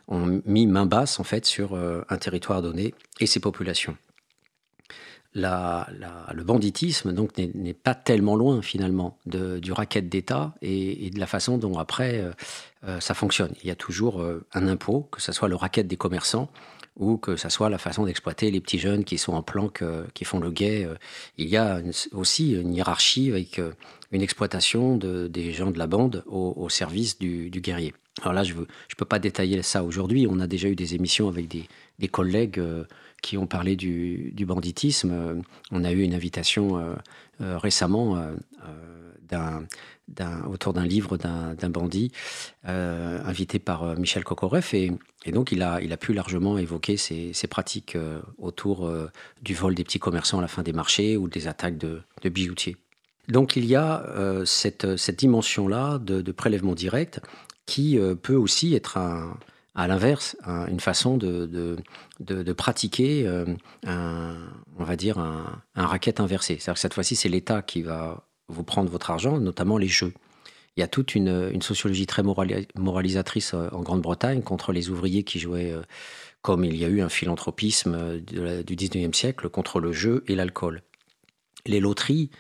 ont 0.09 0.41
mis 0.45 0.67
main 0.67 0.87
basse 0.87 1.21
en 1.21 1.25
fait 1.25 1.47
sur 1.47 1.75
euh, 1.75 2.03
un 2.09 2.17
territoire 2.17 2.63
donné 2.63 2.95
et 3.21 3.27
ses 3.27 3.41
populations. 3.41 3.97
le 5.35 6.43
banditisme 6.43 7.13
donc 7.13 7.37
n'est 7.37 7.75
pas 7.75 7.95
tellement 7.95 8.35
loin 8.35 8.63
finalement 8.63 9.19
du 9.27 9.73
racket 9.73 10.09
d'État 10.09 10.55
et, 10.63 11.11
de 11.11 11.21
la 11.21 11.27
façon 11.27 11.59
dont 11.59 11.79
après 11.79 12.19
euh, 12.19 12.33
euh, 12.85 13.01
ça 13.01 13.15
fonctionne. 13.15 13.53
Il 13.63 13.69
y 13.69 13.71
a 13.71 13.77
toujours 13.77 14.25
un 14.53 14.67
impôt, 14.67 15.09
que 15.13 15.21
ce 15.21 15.33
soit 15.33 15.49
le 15.49 15.57
racket 15.57 15.87
des 15.87 15.97
commerçants 15.97 16.49
ou 16.97 17.17
que 17.17 17.37
ce 17.37 17.49
soit 17.49 17.71
la 17.71 17.79
façon 17.79 18.07
d'exploiter 18.07 18.51
les 18.51 18.61
petits 18.61 18.81
jeunes 18.81 19.05
qui 19.05 19.19
sont 19.19 19.35
en 19.35 19.43
planque, 19.43 19.85
qui 20.15 20.25
font 20.25 20.41
le 20.41 20.51
guet. 20.51 20.89
Il 21.37 21.49
y 21.49 21.57
a 21.57 21.81
aussi 22.11 22.55
une 22.55 22.75
hiérarchie 22.75 23.31
avec 23.31 23.61
une 24.11 24.23
exploitation 24.23 24.97
de, 24.97 25.29
des 25.29 25.53
gens 25.53 25.71
de 25.71 25.79
la 25.79 25.87
bande 25.87 26.25
au, 26.27 26.69
service 26.69 27.17
du 27.21 27.51
guerrier. 27.51 27.95
Alors 28.23 28.33
là, 28.33 28.43
je 28.43 28.55
ne 28.55 28.65
peux 28.97 29.05
pas 29.05 29.19
détailler 29.19 29.63
ça 29.63 29.85
aujourd'hui. 29.85 30.27
On 30.29 30.41
a 30.41 30.47
déjà 30.47 30.69
eu 30.69 30.75
des 30.75 30.95
émissions 30.95 31.29
avec 31.29 31.49
des, 31.49 32.09
collègues 32.09 32.59
euh, 32.59 32.85
qui 33.23 33.37
ont 33.37 33.47
parlé 33.47 33.77
du, 33.77 34.33
banditisme. 34.47 35.11
Euh, 35.13 35.35
on 35.71 35.85
a 35.85 35.93
eu 35.93 36.03
une 36.03 36.15
invitation 36.15 36.79
euh, 37.41 37.59
récemment 37.59 38.21
autour 40.49 40.73
d'un 40.73 40.87
livre 40.87 41.17
d'un 41.17 41.71
bandit 41.71 42.11
invité 42.65 43.59
par 43.59 43.97
Michel 43.97 44.25
Kokoreff. 44.25 44.75
Et, 44.75 44.93
donc, 45.27 45.53
il 45.53 45.63
a, 45.63 45.97
pu 45.97 46.13
largement 46.13 46.59
évoquer 46.59 46.97
ces, 46.97 47.33
pratiques 47.49 47.97
autour 48.39 48.91
du 49.43 49.55
vol 49.55 49.75
des 49.75 49.85
petits 49.85 50.01
commerçants 50.01 50.39
à 50.39 50.43
la 50.43 50.49
fin 50.49 50.63
des 50.63 50.73
marchés 50.73 51.17
ou 51.17 51.29
des 51.29 51.47
attaques 51.47 51.79
de, 51.79 52.03
bijoutiers. 52.25 52.77
Donc, 53.29 53.57
il 53.57 53.67
y 53.67 53.77
a 53.77 54.05
cette, 54.45 55.11
dimension-là 55.11 55.99
de, 55.99 56.33
prélèvement 56.33 56.75
direct 56.75 57.21
qui 57.69 57.99
peut 58.23 58.35
aussi 58.35 58.75
être 58.75 58.99
à 59.79 59.87
l'inverse, 59.87 60.37
une 60.45 60.81
façon 60.81 61.17
de, 61.17 61.77
pratiquer 62.57 63.29
euh, 63.29 63.45
un, 63.87 64.35
on 64.77 64.83
va 64.83 64.97
dire 64.97 65.19
un, 65.19 65.63
racket 65.77 66.19
inversé. 66.19 66.57
C'est-à-dire 66.59 66.79
cette 66.79 66.95
fois-ci, 66.95 67.15
c'est 67.15 67.29
l'État 67.29 67.63
qui 67.63 67.83
va 67.83 68.25
vous 68.49 68.65
prendre 68.65 68.91
votre 68.91 69.13
argent, 69.13 69.39
notamment 69.39 69.79
les 69.79 69.87
jeux. 69.87 70.13
Il 70.77 70.81
y 70.81 70.83
a 70.83 70.89
toute 70.89 71.15
une, 71.15 71.63
sociologie 71.63 72.07
très 72.07 72.25
moralisatrice 72.25 73.55
euh, 73.55 73.69
en 73.71 73.83
Grande-Bretagne 73.83 74.43
contre 74.43 74.73
les 74.73 74.91
ouvriers 74.91 75.23
qui 75.23 75.39
jouaient, 75.39 75.73
euh, 75.73 75.83
comme 76.43 76.65
il 76.65 76.75
y 76.75 76.85
a 76.85 76.89
eu 76.89 77.01
un 77.01 77.09
philanthropisme 77.09 78.19
du 78.21 78.75
19e 78.75 79.15
siècle 79.15 79.49
contre 79.49 79.79
le 79.79 79.93
jeu 79.93 80.25
et 80.27 80.35
l'alcool. 80.35 80.83
Les 81.69 81.79
loteries 81.79 82.31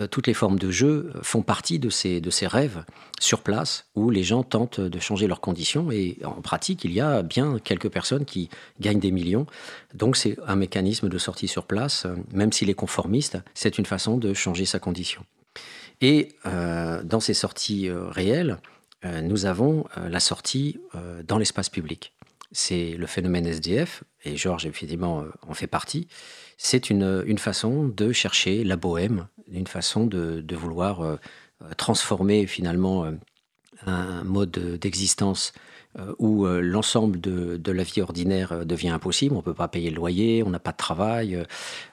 euh, 0.00 0.06
toutes 0.06 0.26
les 0.26 0.34
formes 0.34 0.58
de 0.58 0.70
jeu 0.70 1.12
font 1.22 1.42
partie 1.42 1.78
de 1.78 1.90
ces, 1.90 2.20
de 2.20 2.30
ces 2.30 2.46
rêves 2.46 2.84
sur 3.20 3.42
place 3.42 3.86
où 3.94 4.10
les 4.10 4.24
gens 4.24 4.42
tentent 4.42 4.80
de 4.80 4.98
changer 4.98 5.26
leurs 5.26 5.40
conditions 5.40 5.90
et 5.90 6.18
en 6.24 6.42
pratique, 6.42 6.84
il 6.84 6.92
y 6.92 7.00
a 7.00 7.22
bien 7.22 7.58
quelques 7.62 7.88
personnes 7.88 8.24
qui 8.24 8.50
gagnent 8.80 9.00
des 9.00 9.12
millions. 9.12 9.46
Donc 9.94 10.16
c'est 10.16 10.36
un 10.46 10.56
mécanisme 10.56 11.08
de 11.08 11.18
sortie 11.18 11.48
sur 11.48 11.66
place, 11.66 12.06
même 12.32 12.52
s'il 12.52 12.68
est 12.68 12.74
conformiste, 12.74 13.38
c'est 13.54 13.78
une 13.78 13.86
façon 13.86 14.18
de 14.18 14.34
changer 14.34 14.66
sa 14.66 14.78
condition. 14.78 15.24
Et 16.00 16.28
euh, 16.44 17.02
dans 17.02 17.20
ces 17.20 17.34
sorties 17.34 17.88
euh, 17.88 18.08
réelles, 18.08 18.58
nous 19.22 19.46
avons 19.46 19.84
la 19.96 20.18
sortie 20.18 20.80
dans 21.28 21.38
l'espace 21.38 21.68
public. 21.68 22.12
C'est 22.50 22.96
le 22.96 23.06
phénomène 23.06 23.46
SDF, 23.46 24.02
et 24.24 24.36
Georges 24.36 24.66
évidemment 24.66 25.24
en 25.46 25.54
fait 25.54 25.68
partie 25.68 26.08
c'est 26.56 26.90
une, 26.90 27.38
façon 27.38 27.84
de 27.84 28.12
chercher 28.12 28.64
la 28.64 28.76
bohème, 28.76 29.28
une 29.50 29.66
façon 29.66 30.06
de, 30.06 30.54
vouloir 30.54 31.02
euh, 31.02 31.16
transformer 31.76 32.46
finalement 32.46 33.04
euh, 33.04 33.12
un 33.86 34.24
mode 34.24 34.78
d'existence 34.80 35.52
euh, 35.98 36.14
où 36.18 36.46
l'ensemble 36.46 37.20
de, 37.20 37.72
la 37.72 37.82
vie 37.82 38.00
ordinaire 38.00 38.64
devient 38.64 38.88
impossible. 38.88 39.34
On 39.34 39.38
ne 39.38 39.42
peut 39.42 39.54
pas 39.54 39.68
payer 39.68 39.90
le 39.90 39.96
loyer, 39.96 40.42
on 40.42 40.50
n'a 40.50 40.58
pas 40.58 40.72
de 40.72 40.76
travail, 40.76 41.42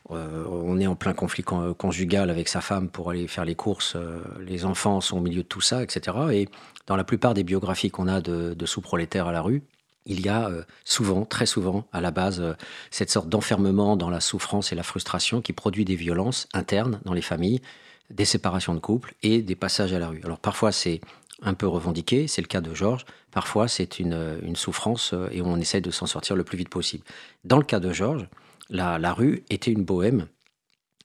on 0.10 0.80
est 0.80 0.88
en 0.88 0.96
plein 0.96 1.14
conflit 1.14 1.44
conjugal 1.44 2.30
avec 2.30 2.48
sa 2.48 2.62
femme 2.62 2.90
pour 2.90 3.10
aller 3.10 3.28
faire 3.28 3.46
les 3.46 3.56
courses, 3.56 3.98
les 4.40 4.66
enfants 4.66 5.02
sont 5.02 5.18
au 5.18 5.22
milieu 5.22 5.44
de 5.44 5.48
tout 5.48 5.62
ça, 5.62 5.84
etc. 5.84 6.18
Et 6.32 6.48
dans 6.88 6.96
la 6.96 7.04
plupart 7.04 7.34
des 7.34 7.44
biographies 7.44 7.92
qu'on 7.92 8.08
a 8.08 8.22
de, 8.22 8.54
de 8.54 8.66
sous-prolétaires 8.66 9.28
à 9.28 9.34
la 9.34 9.42
rue, 9.42 9.64
il 10.06 10.22
y 10.22 10.30
a 10.30 10.50
euh, 10.50 10.64
souvent, 10.84 11.26
très 11.26 11.46
souvent, 11.46 11.88
à 11.94 12.02
la 12.02 12.12
base, 12.12 12.42
euh, 12.42 12.54
cette 12.92 13.10
sorte 13.10 13.30
d'enfermement 13.30 13.96
dans 13.96 14.10
la 14.10 14.20
souffrance 14.20 14.72
et 14.72 14.76
la 14.76 14.84
frustration 14.84 15.42
qui 15.42 15.54
produit 15.54 15.86
des 15.86 15.96
violences 15.96 16.48
internes 16.54 17.00
dans 17.06 17.14
les 17.14 17.22
familles, 17.22 17.62
des 18.10 18.26
séparations 18.26 18.74
de 18.74 18.80
couple 18.80 19.14
et 19.24 19.42
des 19.42 19.56
passages 19.56 19.94
à 19.94 20.00
la 20.00 20.10
rue. 20.10 20.22
Alors 20.24 20.40
parfois 20.40 20.72
c'est 20.72 21.02
un 21.42 21.54
peu 21.54 21.68
revendiqué, 21.68 22.28
c'est 22.28 22.42
le 22.42 22.48
cas 22.48 22.62
de 22.62 22.74
Georges, 22.74 23.06
parfois 23.32 23.68
c'est 23.68 24.00
une, 24.00 24.14
euh, 24.14 24.56
souffrance 24.56 25.14
et 25.32 25.42
on 25.42 25.58
essaie 25.58 25.82
de 25.82 25.92
s'en 25.92 26.06
sortir 26.06 26.36
le 26.36 26.44
plus 26.44 26.58
vite 26.58 26.70
possible. 26.70 27.04
Dans 27.44 27.58
le 27.58 27.66
cas 27.66 27.80
de 27.80 27.92
Georges, 27.92 28.28
la, 28.70 29.00
la 29.00 29.14
rue 29.14 29.44
était 29.50 29.72
une 29.72 29.84
bohème, 29.84 30.28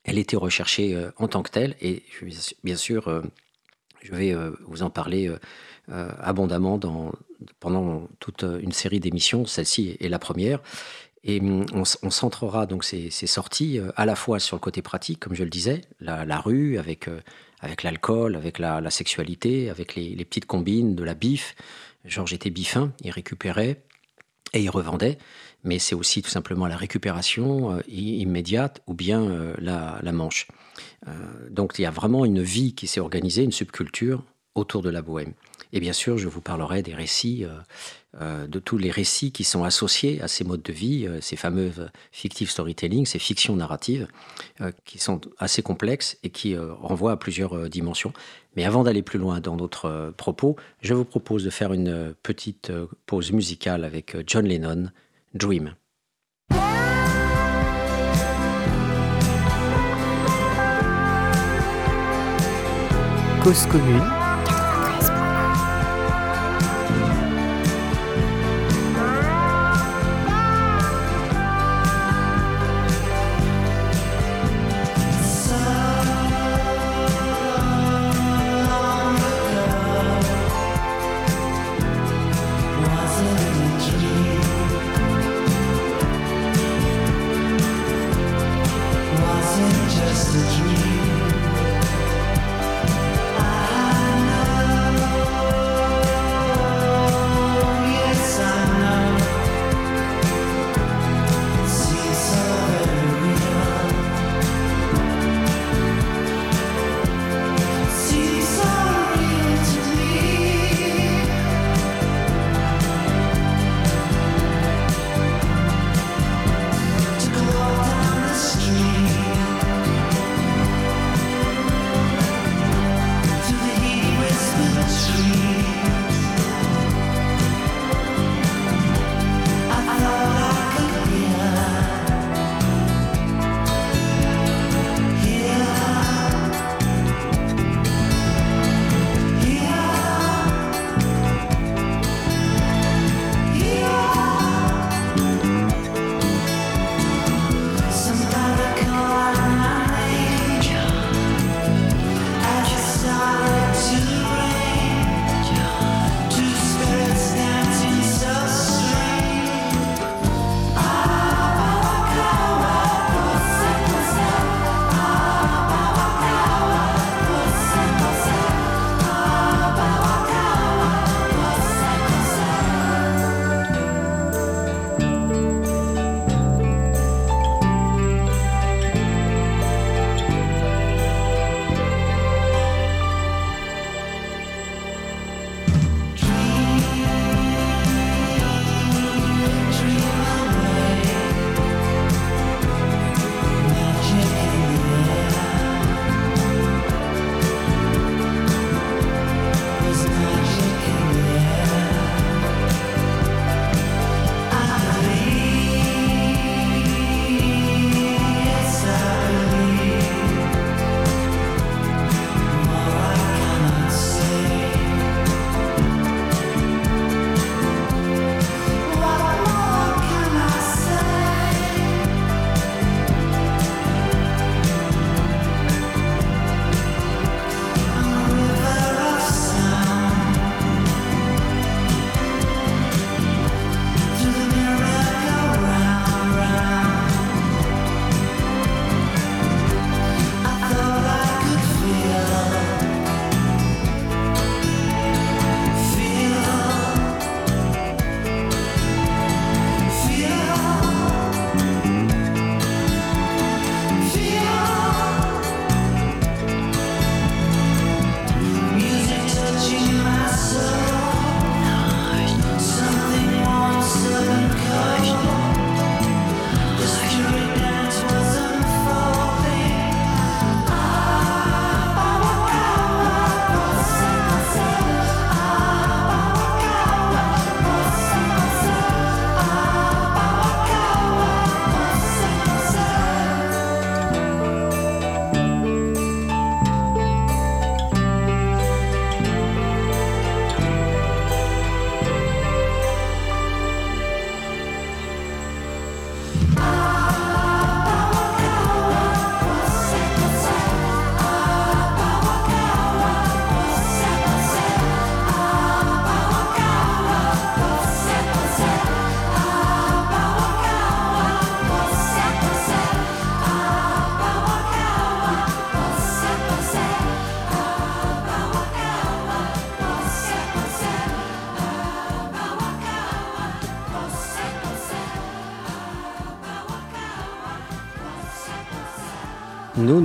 elle 0.04 0.18
était 0.18 0.36
recherchée 0.36 0.96
en 1.16 1.28
tant 1.28 1.42
que 1.42 1.50
telle 1.50 1.76
et 1.80 2.02
bien 2.64 2.76
sûr 2.76 3.22
je 4.00 4.14
vais 4.14 4.34
vous 4.66 4.82
en 4.82 4.90
parler 4.90 5.30
abondamment 5.90 6.78
dans, 6.78 7.12
pendant 7.60 8.08
toute 8.18 8.42
une 8.42 8.72
série 8.72 9.00
d'émissions. 9.00 9.46
Celle-ci 9.46 9.96
est 10.00 10.08
la 10.08 10.18
première. 10.18 10.60
Et 11.24 11.40
hum, 11.40 11.66
on, 11.72 12.10
centrera 12.10 12.66
donc 12.66 12.84
ces, 12.84 13.10
sorties 13.10 13.78
euh, 13.78 13.90
à 13.96 14.06
la 14.06 14.14
fois 14.14 14.38
sur 14.38 14.56
le 14.56 14.60
côté 14.60 14.82
pratique, 14.82 15.20
comme 15.20 15.34
je 15.34 15.44
le 15.44 15.50
disais, 15.50 15.82
la, 16.00 16.40
rue, 16.40 16.78
avec, 16.78 17.08
euh, 17.08 17.20
l'alcool, 17.82 18.36
avec 18.36 18.58
la, 18.58 18.90
sexualité, 18.90 19.70
avec 19.70 19.94
les, 19.94 20.24
petites 20.24 20.46
combines, 20.46 20.94
de 20.94 21.04
la 21.04 21.14
bif. 21.14 21.54
Georges 22.04 22.32
était 22.32 22.50
bifin, 22.50 22.92
il 23.02 23.10
récupérait 23.10 23.82
et 24.54 24.62
il 24.62 24.70
revendait, 24.70 25.18
mais 25.64 25.78
c'est 25.78 25.94
aussi 25.94 26.22
tout 26.22 26.30
simplement 26.30 26.66
la 26.66 26.76
récupération 26.76 27.72
euh, 27.72 27.80
immédiate 27.88 28.80
ou 28.86 28.94
bien 28.94 29.54
la, 29.58 29.98
la, 30.00 30.12
manche. 30.12 30.48
donc 31.50 31.74
il 31.78 31.82
y 31.82 31.86
a 31.86 31.90
vraiment 31.90 32.24
une 32.24 32.40
vie 32.40 32.74
qui 32.74 32.86
s'est 32.86 33.00
organisée, 33.00 33.42
une 33.42 33.52
subculture 33.52 34.24
autour 34.58 34.82
de 34.82 34.90
la 34.90 35.02
bohème. 35.02 35.32
Et 35.72 35.80
bien 35.80 35.92
sûr, 35.92 36.18
je 36.18 36.28
vous 36.28 36.40
parlerai 36.40 36.82
des 36.82 36.94
récits, 36.94 37.44
euh, 37.44 37.58
euh, 38.20 38.46
de 38.46 38.58
tous 38.58 38.78
les 38.78 38.90
récits 38.90 39.32
qui 39.32 39.44
sont 39.44 39.64
associés 39.64 40.20
à 40.22 40.28
ces 40.28 40.44
modes 40.44 40.62
de 40.62 40.72
vie, 40.72 41.06
euh, 41.06 41.20
ces 41.20 41.36
fameux 41.36 41.72
fictive 42.10 42.50
storytelling, 42.50 43.04
ces 43.04 43.18
fictions 43.18 43.56
narratives, 43.56 44.08
qui 44.84 44.98
sont 44.98 45.20
assez 45.38 45.62
complexes 45.62 46.16
et 46.22 46.30
qui 46.30 46.56
renvoient 46.56 47.12
à 47.12 47.16
plusieurs 47.16 47.68
dimensions. 47.68 48.12
Mais 48.56 48.64
avant 48.64 48.82
d'aller 48.82 49.02
plus 49.02 49.18
loin 49.18 49.40
dans 49.40 49.56
notre 49.56 50.12
propos, 50.16 50.56
je 50.80 50.94
vous 50.94 51.04
propose 51.04 51.44
de 51.44 51.50
faire 51.50 51.72
une 51.72 52.14
petite 52.22 52.72
pause 53.06 53.32
musicale 53.32 53.84
avec 53.84 54.16
John 54.26 54.46
Lennon, 54.46 54.90
Dream. 55.34 55.74
Cause 63.44 63.66
commune 63.66 64.17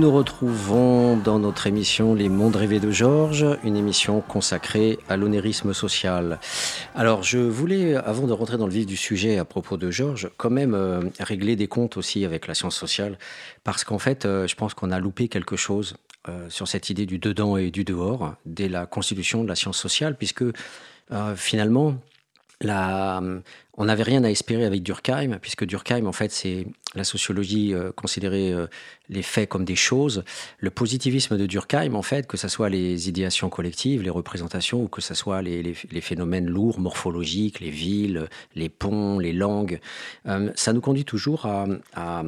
Nous 0.04 0.12
retrouvons 0.12 1.16
dans 1.16 1.38
notre 1.38 1.66
émission 1.66 2.12
Les 2.12 2.28
Mondes 2.28 2.56
rêvés 2.56 2.78
de 2.78 2.90
Georges, 2.90 3.46
une 3.64 3.74
émission 3.74 4.20
consacrée 4.20 4.98
à 5.08 5.16
l'onérisme 5.16 5.72
social. 5.72 6.40
Alors, 6.94 7.22
je 7.22 7.38
voulais, 7.38 7.94
avant 7.94 8.26
de 8.26 8.34
rentrer 8.34 8.58
dans 8.58 8.66
le 8.66 8.72
vif 8.74 8.84
du 8.84 8.98
sujet 8.98 9.38
à 9.38 9.46
propos 9.46 9.78
de 9.78 9.90
Georges, 9.90 10.28
quand 10.36 10.50
même 10.50 10.74
euh, 10.74 11.00
régler 11.20 11.56
des 11.56 11.68
comptes 11.68 11.96
aussi 11.96 12.26
avec 12.26 12.46
la 12.48 12.54
science 12.54 12.76
sociale, 12.76 13.16
parce 13.64 13.82
qu'en 13.82 13.98
fait, 13.98 14.26
euh, 14.26 14.46
je 14.46 14.54
pense 14.56 14.74
qu'on 14.74 14.90
a 14.90 14.98
loupé 14.98 15.28
quelque 15.28 15.56
chose 15.56 15.96
euh, 16.28 16.50
sur 16.50 16.68
cette 16.68 16.90
idée 16.90 17.06
du 17.06 17.18
dedans 17.18 17.56
et 17.56 17.70
du 17.70 17.84
dehors 17.84 18.34
dès 18.44 18.68
la 18.68 18.84
constitution 18.84 19.42
de 19.42 19.48
la 19.48 19.54
science 19.54 19.78
sociale, 19.78 20.18
puisque 20.18 20.44
finalement, 21.34 21.96
la, 22.60 23.22
on 23.76 23.86
n'avait 23.86 24.02
rien 24.02 24.22
à 24.24 24.30
espérer 24.30 24.64
avec 24.64 24.82
Durkheim, 24.82 25.38
puisque 25.40 25.64
Durkheim, 25.64 26.06
en 26.06 26.12
fait, 26.12 26.30
c'est 26.30 26.66
la 26.94 27.04
sociologie 27.04 27.74
euh, 27.74 27.90
considérait 27.92 28.52
euh, 28.52 28.66
les 29.08 29.22
faits 29.22 29.48
comme 29.48 29.64
des 29.64 29.74
choses. 29.74 30.24
Le 30.58 30.70
positivisme 30.70 31.36
de 31.36 31.46
Durkheim, 31.46 31.94
en 31.94 32.02
fait, 32.02 32.26
que 32.26 32.36
ce 32.36 32.46
soit 32.48 32.68
les 32.68 33.08
idéations 33.08 33.48
collectives, 33.48 34.02
les 34.02 34.10
représentations, 34.10 34.84
ou 34.84 34.88
que 34.88 35.00
ce 35.00 35.14
soit 35.14 35.42
les, 35.42 35.74
phénomènes 35.74 36.46
lourds, 36.46 36.78
morphologiques, 36.78 37.60
les 37.60 37.70
villes, 37.70 38.28
les 38.54 38.68
ponts, 38.68 39.18
les 39.18 39.32
langues, 39.32 39.80
euh, 40.26 40.50
ça 40.54 40.72
nous 40.72 40.80
conduit 40.80 41.04
toujours 41.04 41.46
à 41.46 41.66
à 41.94 42.22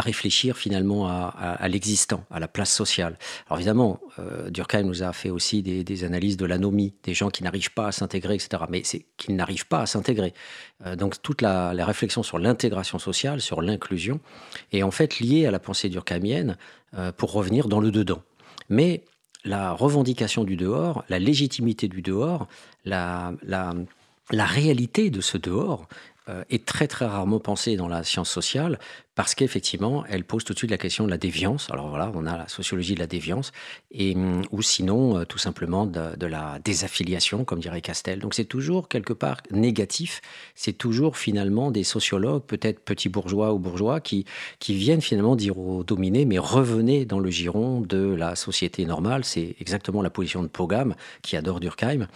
réfléchir 0.00 0.56
finalement 0.56 1.06
à, 1.06 1.68
l'existant, 1.68 2.24
à 2.30 2.40
la 2.40 2.48
place 2.48 2.72
sociale. 2.72 3.18
Alors 3.46 3.58
évidemment, 3.58 4.00
euh, 4.18 4.50
Durkheim 4.50 4.84
nous 4.84 5.02
a 5.02 5.12
fait 5.12 5.30
aussi 5.30 5.62
des, 5.62 6.04
analyses 6.04 6.36
de 6.36 6.46
l'anomie, 6.46 6.94
des 7.02 7.14
gens 7.14 7.30
qui 7.30 7.42
n'arrivent 7.42 7.72
pas 7.72 7.88
à 7.88 7.92
s'intégrer, 7.92 8.34
etc. 8.34 8.62
Mais 8.68 8.82
c'est 8.84 9.04
qu'ils 9.16 9.36
n'arrivent 9.36 9.66
pas 9.66 9.80
à 9.80 9.86
s'intégrer. 9.86 10.32
Euh, 10.86 10.96
donc 10.96 11.20
toute 11.22 11.42
la, 11.42 11.72
réflexion 11.84 12.22
sur 12.22 12.38
l'intégration 12.38 12.98
sociale, 12.98 13.40
sur 13.40 13.60
l'inclusion, 13.60 14.20
est 14.72 14.82
en 14.82 14.90
fait 14.90 15.20
liée 15.20 15.46
à 15.46 15.50
la 15.50 15.58
pensée 15.58 15.88
durkheimienne 15.88 16.56
euh, 16.94 17.12
pour 17.12 17.32
revenir 17.32 17.68
dans 17.68 17.80
le 17.80 17.90
dedans. 17.90 18.22
Mais 18.68 19.04
la 19.44 19.72
revendication 19.72 20.44
du 20.44 20.56
dehors, 20.56 21.04
la 21.08 21.18
légitimité 21.18 21.88
du 21.88 22.00
dehors, 22.00 22.46
la, 22.84 23.32
la, 23.42 24.44
réalité 24.46 25.10
de 25.10 25.20
ce 25.20 25.36
dehors, 25.36 25.88
est 26.50 26.64
très 26.64 26.86
très 26.86 27.06
rarement 27.06 27.40
pensée 27.40 27.76
dans 27.76 27.88
la 27.88 28.04
science 28.04 28.30
sociale 28.30 28.78
parce 29.14 29.34
qu'effectivement, 29.34 30.04
elle 30.06 30.24
pose 30.24 30.44
tout 30.44 30.54
de 30.54 30.58
suite 30.58 30.70
la 30.70 30.78
question 30.78 31.04
de 31.04 31.10
la 31.10 31.18
déviance. 31.18 31.68
Alors 31.70 31.88
voilà, 31.88 32.10
on 32.14 32.24
a 32.24 32.38
la 32.38 32.48
sociologie 32.48 32.94
de 32.94 33.00
la 33.00 33.06
déviance, 33.06 33.52
et, 33.90 34.14
hum, 34.14 34.42
ou 34.52 34.62
sinon 34.62 35.18
euh, 35.18 35.24
tout 35.24 35.38
simplement 35.38 35.86
de, 35.86 36.26
la 36.26 36.58
désaffiliation, 36.64 37.44
comme 37.44 37.60
dirait 37.60 37.82
Castel. 37.82 38.20
Donc 38.20 38.34
c'est 38.34 38.46
toujours 38.46 38.88
quelque 38.88 39.12
part 39.12 39.38
négatif, 39.50 40.22
c'est 40.54 40.72
toujours 40.72 41.18
finalement 41.18 41.70
des 41.70 41.84
sociologues, 41.84 42.42
peut-être 42.42 42.80
petits 42.80 43.10
bourgeois 43.10 43.52
ou 43.52 43.58
bourgeois, 43.58 44.00
qui, 44.00 44.24
qui 44.60 44.74
viennent 44.74 45.02
finalement 45.02 45.36
dire 45.36 45.58
aux 45.58 45.84
dominés, 45.84 46.24
mais 46.24 46.38
revenez 46.38 47.04
dans 47.04 47.20
le 47.20 47.30
giron 47.30 47.80
de 47.82 48.14
la 48.14 48.34
société 48.34 48.86
normale. 48.86 49.24
C'est 49.24 49.56
exactement 49.60 50.00
la 50.00 50.10
position 50.10 50.42
de 50.42 50.48
Pogam, 50.48 50.94
qui 51.20 51.36
adore 51.36 51.60
Durkheim, 51.60 52.06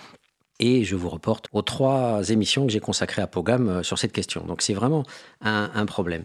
et 0.59 0.85
je 0.85 0.97
vous 0.97 1.09
reporte 1.09 1.49
aux 1.53 1.62
trois 1.62 2.31
émissions 2.31 2.66
que 2.66 2.73
j'ai 2.73 2.81
consacrées 2.81 3.23
à 3.23 3.27
Pogam 3.27 3.69
euh, 3.69 3.83
sur 3.83 3.99
cette 3.99 4.12
question. 4.12 4.45
Donc 4.45 4.62
c'est 4.62 4.75
vraiment 4.75 5.05
un, 5.42 5.87
problème. 5.87 6.25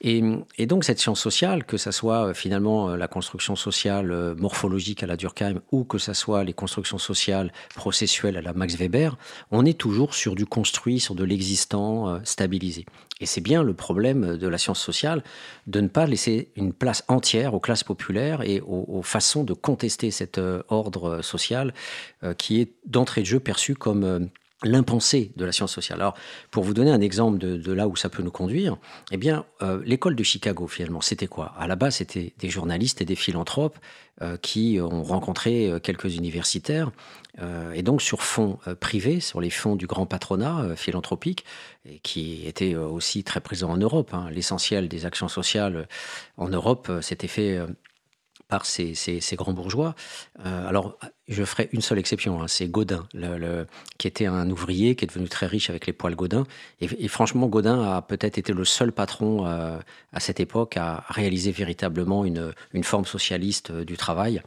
Et, 0.00 0.22
donc 0.66 0.84
cette 0.84 0.98
science 0.98 1.20
sociale, 1.20 1.64
que 1.64 1.76
ce 1.76 1.90
soit 1.90 2.28
euh, 2.28 2.34
finalement 2.34 2.90
euh, 2.90 2.96
la 2.96 3.08
construction 3.08 3.56
sociale 3.56 4.34
morphologique 4.38 5.02
à 5.02 5.06
la 5.06 5.16
Durkheim 5.16 5.60
ou 5.70 5.84
que 5.84 5.98
ce 5.98 6.12
soit 6.12 6.44
les 6.44 6.52
constructions 6.52 6.98
sociales 6.98 7.52
processuelles 7.74 8.36
à 8.36 8.42
la 8.42 8.52
Max 8.52 8.76
Weber, 8.76 9.16
on 9.50 9.64
est 9.64 9.78
toujours 9.78 10.14
sur 10.14 10.34
du 10.34 10.46
construit, 10.46 11.00
sur 11.00 11.14
de 11.14 11.24
l'existant 11.24 12.20
stabilisé. 12.24 12.86
Et 13.20 13.26
c'est 13.26 13.40
bien 13.40 13.62
le 13.62 13.72
problème 13.72 14.36
de 14.36 14.48
la 14.48 14.58
science 14.58 14.80
sociale 14.80 15.24
de 15.66 15.80
ne 15.80 15.88
pas 15.88 16.06
laisser 16.06 16.50
une 16.54 16.72
place 16.72 17.02
entière 17.08 17.54
aux 17.54 17.60
classes 17.60 17.84
populaires 17.84 18.42
et 18.42 18.60
aux, 18.60 19.02
façons 19.02 19.42
de 19.42 19.54
contester 19.54 20.10
cet 20.10 20.38
ordre 20.68 21.22
social 21.22 21.72
qui 22.36 22.60
est 22.60 22.72
d'entrée 22.84 23.22
de 23.22 23.26
jeu 23.26 23.40
perçu 23.40 23.74
comme 23.74 24.04
euh, 24.04 24.20
l'impensé 24.62 25.32
de 25.36 25.44
la 25.44 25.52
science 25.52 25.72
sociale. 25.72 26.00
Alors, 26.00 26.14
pour 26.50 26.64
vous 26.64 26.74
donner 26.74 26.90
un 26.90 27.00
exemple 27.00 27.38
de, 27.38 27.72
là 27.72 27.88
où 27.88 27.96
ça 27.96 28.08
peut 28.08 28.22
nous 28.22 28.30
conduire, 28.30 28.78
eh 29.10 29.16
bien, 29.16 29.44
euh, 29.62 29.82
l'école 29.84 30.16
de 30.16 30.22
Chicago, 30.22 30.66
finalement, 30.66 31.00
c'était 31.00 31.26
quoi? 31.26 31.54
À 31.58 31.66
la 31.66 31.76
base, 31.76 31.96
c'était 31.96 32.32
des 32.38 32.48
journalistes 32.48 33.00
et 33.02 33.04
des 33.04 33.16
philanthropes 33.16 33.78
euh, 34.22 34.38
qui 34.38 34.78
ont 34.80 35.02
rencontré 35.02 35.72
quelques 35.82 36.16
universitaires, 36.16 36.90
et 37.74 37.82
donc 37.82 38.00
sur 38.00 38.22
fonds 38.22 38.58
privés, 38.80 39.20
sur 39.20 39.42
les 39.42 39.50
fonds 39.50 39.76
du 39.76 39.86
grand 39.86 40.06
patronat 40.06 40.74
philanthropique, 40.74 41.44
et 41.84 41.98
qui 41.98 42.46
était 42.46 42.74
aussi 42.74 43.24
très 43.24 43.40
présent 43.40 43.70
en 43.70 43.76
Europe. 43.76 44.14
Hein. 44.14 44.30
L'essentiel 44.32 44.88
des 44.88 45.04
actions 45.04 45.28
sociales 45.28 45.86
en 46.38 46.48
Europe 46.48 46.90
s'était 47.02 47.28
fait 47.28 47.60
par 48.48 48.64
ces, 48.64 48.94
grands 49.34 49.52
bourgeois. 49.52 49.94
Euh, 50.44 50.68
alors, 50.68 50.98
je 51.28 51.44
ferai 51.44 51.68
une 51.72 51.80
seule 51.80 51.98
exception, 51.98 52.40
hein, 52.40 52.48
c'est 52.48 52.70
le, 53.14 53.66
qui 53.98 54.06
était 54.06 54.26
un 54.26 54.48
ouvrier 54.50 54.94
qui 54.94 55.04
est 55.04 55.08
devenu 55.08 55.28
très 55.28 55.46
riche 55.46 55.70
avec 55.70 55.86
les 55.86 55.92
poils 55.92 56.14
Godin. 56.14 56.44
Et, 56.80 57.08
franchement, 57.08 57.46
Godin 57.46 57.82
a 57.82 58.02
peut-être 58.02 58.38
été 58.38 58.52
le 58.52 58.64
seul 58.64 58.92
patron 58.92 59.46
euh, 59.46 59.78
à 60.12 60.20
cette 60.20 60.40
époque 60.40 60.76
à 60.76 61.04
réaliser 61.08 61.50
véritablement 61.50 62.24
une, 62.24 62.52
une 62.72 62.84
forme 62.84 63.04
socialiste 63.04 63.70
euh, 63.70 63.84
du 63.84 63.96
travail 63.96 64.42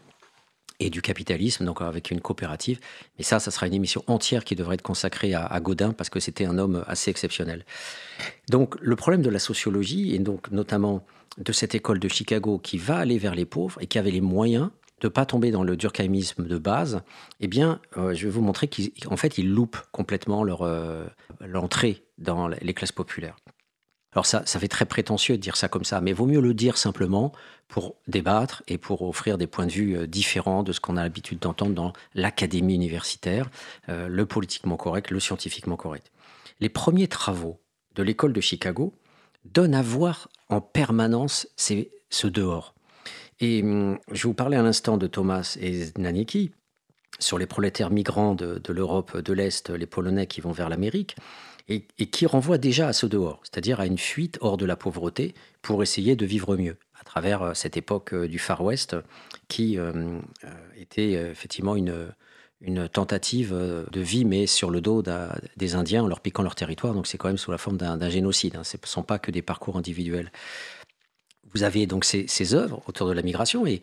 et 0.79 0.89
du 0.89 1.01
capitalisme, 1.01 1.65
donc 1.65 1.81
avec 1.81 2.11
une 2.11 2.21
coopérative. 2.21 2.79
Mais 3.17 3.23
ça, 3.23 3.39
ça 3.39 3.51
sera 3.51 3.67
une 3.67 3.73
émission 3.73 4.03
entière 4.07 4.43
qui 4.43 4.55
devrait 4.55 4.75
être 4.75 4.81
consacrée 4.81 5.33
à, 5.33 5.59
Godin 5.59 5.93
parce 5.93 6.09
que 6.09 6.19
c'était 6.19 6.45
un 6.45 6.57
homme 6.57 6.83
assez 6.87 7.11
exceptionnel. 7.11 7.65
Donc 8.49 8.75
le 8.81 8.95
problème 8.95 9.21
de 9.21 9.29
la 9.29 9.39
sociologie, 9.39 10.15
et 10.15 10.19
donc 10.19 10.51
notamment 10.51 11.05
de 11.37 11.51
cette 11.51 11.75
école 11.75 11.99
de 11.99 12.07
Chicago 12.07 12.59
qui 12.59 12.77
va 12.77 12.97
aller 12.97 13.17
vers 13.17 13.35
les 13.35 13.45
pauvres 13.45 13.81
et 13.81 13.87
qui 13.87 13.99
avait 13.99 14.11
les 14.11 14.21
moyens 14.21 14.69
de 15.01 15.07
pas 15.07 15.25
tomber 15.25 15.51
dans 15.51 15.63
le 15.63 15.77
durkheimisme 15.77 16.45
de 16.45 16.57
base, 16.57 17.01
eh 17.39 17.47
bien, 17.47 17.79
euh, 17.95 18.13
je 18.13 18.25
vais 18.25 18.31
vous 18.31 18.41
montrer 18.41 18.69
qu'en 18.69 19.15
fait, 19.15 19.37
ils 19.37 19.49
loupent 19.49 19.79
complètement 19.91 20.43
leur 20.43 20.63
euh, 20.63 21.05
l'entrée 21.39 22.03
dans 22.17 22.47
les 22.47 22.73
classes 22.73 22.91
populaires. 22.91 23.37
Alors 24.13 24.25
ça, 24.25 24.43
ça 24.45 24.59
fait 24.59 24.67
très 24.67 24.85
prétentieux 24.85 25.37
de 25.37 25.41
dire 25.41 25.55
ça 25.55 25.67
comme 25.67 25.83
ça, 25.83 26.01
mais 26.01 26.13
vaut 26.13 26.25
mieux 26.25 26.41
le 26.41 26.53
dire 26.53 26.77
simplement 26.77 27.31
pour 27.67 27.95
débattre 28.07 28.63
et 28.67 28.77
pour 28.77 29.03
offrir 29.03 29.37
des 29.37 29.45
points 29.45 29.67
de 29.67 29.71
vue 29.71 29.97
euh, 29.97 30.07
différents 30.07 30.63
de 30.63 30.71
ce 30.71 30.79
qu'on 30.79 30.97
a 30.97 31.03
l'habitude 31.03 31.39
d'entendre 31.39 31.73
dans 31.73 31.93
l'académie 32.15 32.75
universitaire, 32.75 33.49
le 33.87 34.25
politiquement 34.25 34.77
correct, 34.77 35.11
le 35.11 35.19
scientifiquement 35.19 35.75
correct. 35.75 36.11
Les 36.59 36.69
premiers 36.69 37.07
travaux 37.07 37.59
de 37.95 38.03
l'école 38.03 38.33
de 38.33 38.41
Chicago 38.41 38.93
donnent 39.45 39.75
à 39.75 39.81
voir 39.81 40.29
en 40.49 40.61
permanence 40.61 41.47
ce 41.57 42.27
dehors. 42.27 42.73
Et 43.39 43.61
hum, 43.63 43.97
je 44.11 44.27
vous 44.27 44.33
parlais 44.33 44.57
à 44.57 44.61
l'instant 44.61 44.97
de 44.97 45.07
Thomas 45.07 45.57
et 45.59 45.85
Znanicki 45.85 46.51
sur 47.19 47.37
les 47.37 47.47
prolétaires 47.47 47.89
migrants 47.89 48.35
de, 48.35 48.61
l'Europe 48.69 49.17
de 49.17 49.33
l'Est, 49.33 49.69
les 49.69 49.85
Polonais 49.85 50.27
qui 50.27 50.41
vont 50.41 50.51
vers 50.51 50.69
l'Amérique, 50.69 51.15
et, 51.69 51.81
qui 52.07 52.25
renvoient 52.25 52.57
déjà 52.57 52.87
à 52.87 52.93
ce 52.93 53.05
dehors, 53.05 53.39
c'est-à-dire 53.43 53.79
à 53.79 53.85
une 53.85 53.97
fuite 53.97 54.37
hors 54.41 54.57
de 54.57 54.65
la 54.65 54.75
pauvreté 54.75 55.35
pour 55.61 55.83
essayer 55.83 56.15
de 56.15 56.25
vivre 56.25 56.57
mieux, 56.57 56.77
à 56.99 57.03
travers 57.03 57.43
euh, 57.43 57.53
cette 57.53 57.77
époque 57.77 58.13
euh, 58.13 58.27
du 58.27 58.39
Far 58.39 58.63
West 58.63 58.95
qui 59.47 59.77
euh, 59.77 60.19
était 60.77 61.13
effectivement 61.13 61.75
une, 61.75 62.07
une 62.61 62.87
tentative 62.87 63.51
de 63.51 64.01
vie, 64.01 64.25
mais 64.25 64.45
sur 64.45 64.69
le 64.69 64.81
dos 64.81 65.03
des 65.57 65.75
Indiens 65.75 66.03
en 66.03 66.07
leur 66.07 66.19
piquant 66.19 66.43
leur 66.43 66.55
territoire. 66.55 66.93
Donc 66.93 67.07
c'est 67.07 67.17
quand 67.17 67.29
même 67.29 67.37
sous 67.37 67.51
la 67.51 67.57
forme 67.57 67.77
d'un 67.77 68.09
génocide. 68.09 68.55
Hein. 68.55 68.63
Ce 68.63 68.77
ne 68.77 68.85
sont 68.85 69.01
pas 69.01 69.17
que 69.17 69.31
des 69.31 69.41
parcours 69.41 69.77
individuels. 69.77 70.31
Vous 71.53 71.63
avez 71.63 71.87
donc 71.87 72.05
ces, 72.05 72.53
œuvres 72.53 72.81
autour 72.87 73.07
de 73.07 73.13
la 73.13 73.21
migration 73.21 73.65
et, 73.65 73.81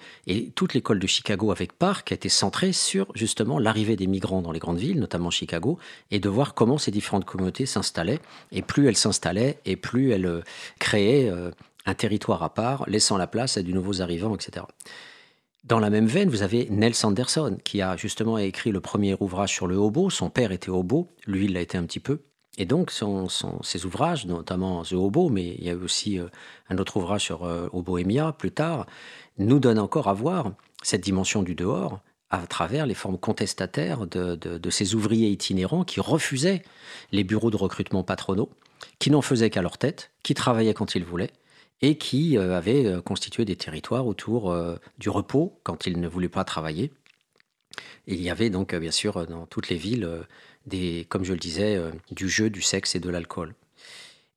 toute 0.55 0.75
l'école 0.75 0.99
de 0.99 1.07
Chicago 1.07 1.51
avec 1.51 1.73
Park 1.73 2.13
a 2.13 2.15
été 2.15 2.29
centrée 2.29 2.73
sur 2.73 3.09
justement 3.15 3.59
l'arrivée 3.59 3.97
des 3.97 4.07
migrants 4.07 4.43
dans 4.43 4.53
les 4.53 4.59
grandes 4.59 4.79
villes, 4.79 4.99
notamment 4.99 5.31
Chicago, 5.31 5.79
et 6.11 6.21
de 6.21 6.29
voir 6.29 6.55
comment 6.55 6.79
ces 6.79 6.91
différentes 6.91 7.25
communautés 7.25 7.67
s'installaient. 7.67 8.21
Et 8.53 8.63
plus 8.63 8.89
elles 8.89 8.97
s'installaient, 8.97 9.59
et 9.65 9.77
plus 9.77 10.13
elles 10.13 10.27
euh, 10.27 10.43
créaient 10.79 11.29
euh, 11.29 11.51
un 11.87 11.95
territoire 11.95 12.43
à 12.43 12.55
part, 12.55 12.89
laissant 12.89 13.17
la 13.17 13.27
place 13.27 13.57
à 13.57 13.63
de 13.63 13.73
nouveaux 13.73 14.01
arrivants, 14.01 14.35
etc. 14.35 14.67
Dans 15.65 15.81
la 15.81 15.91
même 15.91 16.07
veine, 16.07 16.29
vous 16.29 16.43
avez 16.43 16.69
Nels 16.71 16.95
Anderson, 17.03 17.59
qui 17.65 17.83
a 17.83 17.97
justement 17.97 18.39
écrit 18.39 18.71
le 18.71 18.81
premier 18.81 19.17
ouvrage 19.19 19.53
sur 19.53 19.67
le 19.67 19.75
hobo. 19.75 20.11
Son 20.11 20.31
père 20.31 20.53
était 20.53 20.71
hobo, 20.71 21.09
lui, 21.27 21.47
il 21.47 21.55
l'a 21.55 21.61
été 21.61 21.77
un 21.77 21.85
petit 21.85 22.01
peu. 22.01 22.21
Et 22.59 22.65
donc, 22.65 22.91
ses 22.91 23.85
ouvrages, 23.85 24.27
notamment 24.27 24.83
The 24.83 24.95
Hobo, 24.95 25.29
mais 25.29 25.57
il 25.59 25.65
y 25.65 25.69
a 25.69 25.73
eu 25.73 25.83
aussi 25.83 26.19
euh, 26.19 26.29
un 26.71 26.79
autre 26.79 26.97
ouvrage 26.97 27.23
sur 27.23 27.45
euh, 27.45 27.69
plus 28.39 28.51
tard, 28.51 28.87
nous 29.39 29.59
donnent 29.59 29.79
encore 29.79 30.09
à 30.09 30.15
voir 30.15 30.53
cette 30.83 31.03
dimension 31.03 31.43
du 31.43 31.55
dehors 31.55 32.01
à 32.31 32.47
travers 32.47 32.87
les 32.87 32.95
formes 32.95 33.19
contestataires 33.19 34.07
de, 34.07 34.71
ces 34.71 34.95
ouvriers 34.95 35.29
itinérants 35.29 35.85
qui 35.85 36.01
refusaient 36.01 36.63
les 37.13 37.25
bureaux 37.25 37.51
de 37.51 37.57
recrutement 37.57 38.03
patronaux, 38.03 38.51
qui 38.99 39.11
n'en 39.11 39.23
faisaient 39.23 39.51
qu'à 39.51 39.63
leur 39.63 39.79
tête, 39.79 40.11
qui 40.23 40.35
travaillaient 40.35 40.75
quand 40.75 40.95
ils 40.95 41.05
voulaient, 41.05 41.31
et 41.83 41.99
qui 41.99 42.39
euh, 42.39 42.57
avaient 42.57 43.01
constitué 43.05 43.45
des 43.45 43.57
territoires 43.57 44.07
autour 44.07 44.55
du 44.99 45.11
repos 45.11 45.61
quand 45.63 45.87
ils 45.87 46.01
ne 46.01 46.09
voulaient 46.09 46.29
pas 46.29 46.45
travailler. 46.45 46.91
Il 48.07 48.23
y 48.23 48.31
avait 48.31 48.49
donc, 48.49 48.75
bien 48.75 48.91
sûr, 48.91 49.27
dans 49.27 49.47
toutes 49.47 49.69
les 49.69 49.77
villes, 49.77 50.09
comme 51.09 51.25
je 51.25 51.33
le 51.33 51.39
disais, 51.39 51.77
euh, 51.77 51.91
du 52.11 52.29
jeu, 52.29 52.51
du 52.51 52.63
sexe 52.63 52.95
et 52.95 53.01
de 53.01 53.11
l'alcool. 53.11 53.55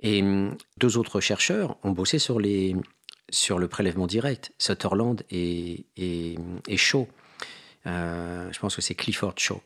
Et 0.01 0.21
hum, 0.21 0.55
deux 0.77 0.97
autres 0.97 1.19
chercheurs 1.19 1.77
ont 1.83 1.91
bossé 1.91 2.19
sur 2.19 2.39
les, 2.39 2.75
sur 3.29 3.59
le 3.59 3.67
prélèvement 3.67 4.07
direct. 4.07 4.51
Sutherland 4.57 5.23
et, 5.31 5.85
et, 5.97 6.37
et 6.67 6.77
Shaw. 6.77 7.07
Euh, 7.87 8.49
je 8.51 8.59
pense 8.59 8.75
que 8.75 8.81
c'est 8.81 8.95
Clifford 8.95 9.33
Shaw. 9.37 9.61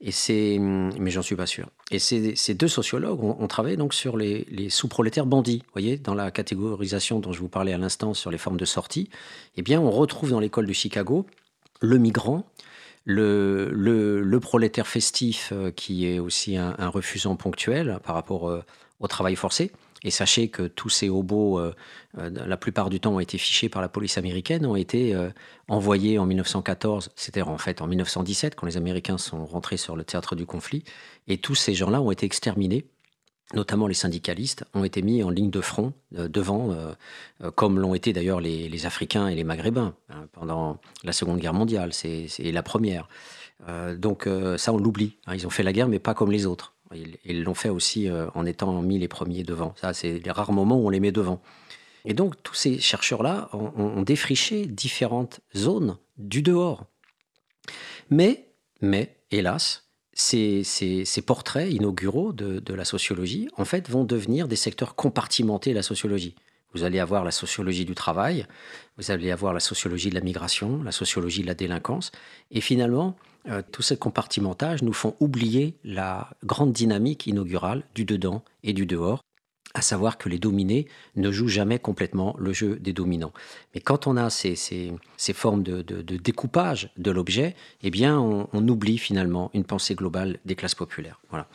Et 0.00 0.12
c'est, 0.12 0.58
mais 0.58 1.10
j'en 1.10 1.22
suis 1.22 1.36
pas 1.36 1.46
sûr. 1.46 1.68
Et 1.90 1.98
ces, 1.98 2.36
ces 2.36 2.54
deux 2.54 2.68
sociologues 2.68 3.22
ont, 3.22 3.46
travaillé 3.48 3.76
donc 3.76 3.94
sur 3.94 4.16
les, 4.16 4.46
les 4.50 4.70
sous-prolétaires 4.70 5.26
bandits. 5.26 5.62
Vous 5.66 5.72
voyez, 5.72 5.96
dans 5.96 6.14
la 6.14 6.30
catégorisation 6.30 7.20
dont 7.20 7.32
je 7.32 7.40
vous 7.40 7.48
parlais 7.48 7.72
à 7.72 7.78
l'instant 7.78 8.14
sur 8.14 8.30
les 8.30 8.38
formes 8.38 8.58
de 8.58 8.64
sortie, 8.64 9.08
eh 9.56 9.62
bien, 9.62 9.80
on 9.80 9.90
retrouve 9.90 10.30
dans 10.30 10.40
l'école 10.40 10.66
de 10.66 10.72
Chicago 10.72 11.26
le 11.80 11.98
migrant, 11.98 12.46
le, 13.04 13.70
le, 13.70 14.22
le, 14.22 14.40
prolétaire 14.40 14.86
festif 14.86 15.50
euh, 15.52 15.70
qui 15.70 16.06
est 16.06 16.18
aussi 16.18 16.56
un, 16.56 16.74
un 16.78 16.88
refusant 16.88 17.36
ponctuel 17.36 17.98
par 18.02 18.14
rapport 18.14 18.48
euh, 18.48 18.62
au 19.00 19.08
travail 19.08 19.36
forcé. 19.36 19.72
Et 20.02 20.10
sachez 20.10 20.48
que 20.48 20.66
tous 20.66 20.90
ces 20.90 21.08
hobos, 21.08 21.58
euh, 21.58 21.72
la 22.14 22.58
plupart 22.58 22.90
du 22.90 23.00
temps, 23.00 23.14
ont 23.14 23.20
été 23.20 23.38
fichés 23.38 23.70
par 23.70 23.80
la 23.80 23.88
police 23.88 24.18
américaine, 24.18 24.66
ont 24.66 24.76
été 24.76 25.16
envoyés 25.66 26.18
en 26.18 26.26
1914, 26.26 27.10
c'était 27.16 27.40
en 27.40 27.56
fait 27.56 27.80
en 27.80 27.86
1917, 27.86 28.54
quand 28.54 28.66
les 28.66 28.76
Américains 28.76 29.16
sont 29.16 29.46
rentrés 29.46 29.78
sur 29.78 29.96
le 29.96 30.04
théâtre 30.04 30.36
du 30.36 30.44
conflit. 30.44 30.84
Et 31.26 31.38
tous 31.38 31.54
ces 31.54 31.72
gens-là 31.72 32.02
ont 32.02 32.10
été 32.10 32.26
exterminés 32.26 32.84
notamment 33.54 33.86
les 33.86 33.94
syndicalistes, 33.94 34.64
ont 34.74 34.84
été 34.84 35.02
mis 35.02 35.22
en 35.22 35.30
ligne 35.30 35.50
de 35.50 35.60
front 35.60 35.92
euh, 36.16 36.28
devant, 36.28 36.72
euh, 36.72 36.92
euh, 37.42 37.50
comme 37.50 37.78
l'ont 37.78 37.94
été 37.94 38.12
d'ailleurs 38.12 38.40
les, 38.40 38.86
Africains 38.86 39.28
et 39.28 39.34
les 39.34 39.44
Maghrébins 39.44 39.94
hein, 40.10 40.26
pendant 40.32 40.78
la 41.04 41.12
Seconde 41.12 41.38
Guerre 41.38 41.54
mondiale, 41.54 41.92
c'est 41.92 42.28
la 42.38 42.62
première. 42.62 43.08
donc 43.96 44.28
ça, 44.58 44.72
on 44.74 44.76
l'oublie. 44.76 45.16
Hein. 45.26 45.34
ils 45.34 45.46
ont 45.46 45.50
fait 45.50 45.62
la 45.62 45.72
guerre, 45.72 45.88
mais 45.88 45.98
pas 45.98 46.12
comme 46.12 46.30
les 46.30 46.44
autres. 46.44 46.74
Ils 47.24 47.42
l'ont 47.42 47.54
fait 47.54 47.70
aussi 47.70 48.08
en 48.34 48.44
étant 48.44 48.82
mis 48.82 48.98
les 48.98 49.08
premiers 49.08 49.42
devant. 49.42 49.74
Ça, 49.80 49.94
c'est 49.94 50.18
les 50.18 50.30
rares 50.30 50.52
moments 50.52 50.76
où 50.76 50.86
on 50.86 50.90
les 50.90 51.00
met 51.00 51.12
devant. 51.12 51.40
Et 52.04 52.12
donc, 52.12 52.34
tous 52.42 52.54
ces 52.54 52.78
chercheurs-là 52.78 53.48
ont, 53.52 54.02
défriché 54.02 54.66
différentes 54.66 55.40
zones 55.56 55.96
du 56.18 56.42
dehors. 56.42 56.84
Mais, 58.10 58.48
mais, 58.82 59.16
hélas, 59.30 59.83
ces, 60.14 61.22
portraits 61.26 61.70
inauguraux 61.70 62.32
de, 62.32 62.74
la 62.74 62.84
sociologie, 62.84 63.48
en 63.56 63.64
fait, 63.64 63.90
vont 63.90 64.04
devenir 64.04 64.48
des 64.48 64.56
secteurs 64.56 64.94
compartimentés 64.94 65.70
de 65.70 65.76
la 65.76 65.82
sociologie. 65.82 66.34
Vous 66.74 66.82
allez 66.82 66.98
avoir 66.98 67.24
la 67.24 67.30
sociologie 67.30 67.84
du 67.84 67.94
travail, 67.94 68.46
vous 68.96 69.10
allez 69.10 69.30
avoir 69.30 69.52
la 69.52 69.60
sociologie 69.60 70.10
de 70.10 70.14
la 70.14 70.20
migration, 70.20 70.82
la 70.82 70.90
sociologie 70.90 71.42
de 71.42 71.46
la 71.46 71.54
délinquance, 71.54 72.10
et 72.50 72.60
finalement, 72.60 73.16
euh, 73.48 73.62
tout 73.70 73.82
ce 73.82 73.94
compartimentage 73.94 74.82
nous 74.82 74.92
font 74.92 75.14
oublier 75.20 75.76
la 75.84 76.30
grande 76.44 76.72
dynamique 76.72 77.26
inaugurale 77.26 77.84
du 77.94 78.04
dedans 78.04 78.42
et 78.64 78.72
du 78.72 78.86
dehors, 78.86 79.22
à 79.74 79.82
savoir 79.82 80.18
que 80.18 80.28
les 80.28 80.38
dominés 80.38 80.86
ne 81.16 81.32
jouent 81.32 81.48
jamais 81.48 81.80
complètement 81.80 82.36
le 82.38 82.52
jeu 82.52 82.76
des 82.76 82.92
dominants. 82.92 83.32
Mais 83.74 83.80
quand 83.80 84.06
on 84.06 84.16
a 84.16 84.30
ces, 84.30 84.56
formes 85.34 85.64
de, 85.64 85.82
découpage 85.82 86.90
de 86.96 87.10
l'objet, 87.10 87.56
eh 87.82 87.90
bien, 87.90 88.18
on, 88.18 88.68
oublie 88.68 88.98
finalement 88.98 89.50
une 89.52 89.64
pensée 89.64 89.94
globale 89.94 90.38
des 90.44 90.54
classes 90.54 90.76
populaires. 90.76 91.20
Voilà. 91.30 91.48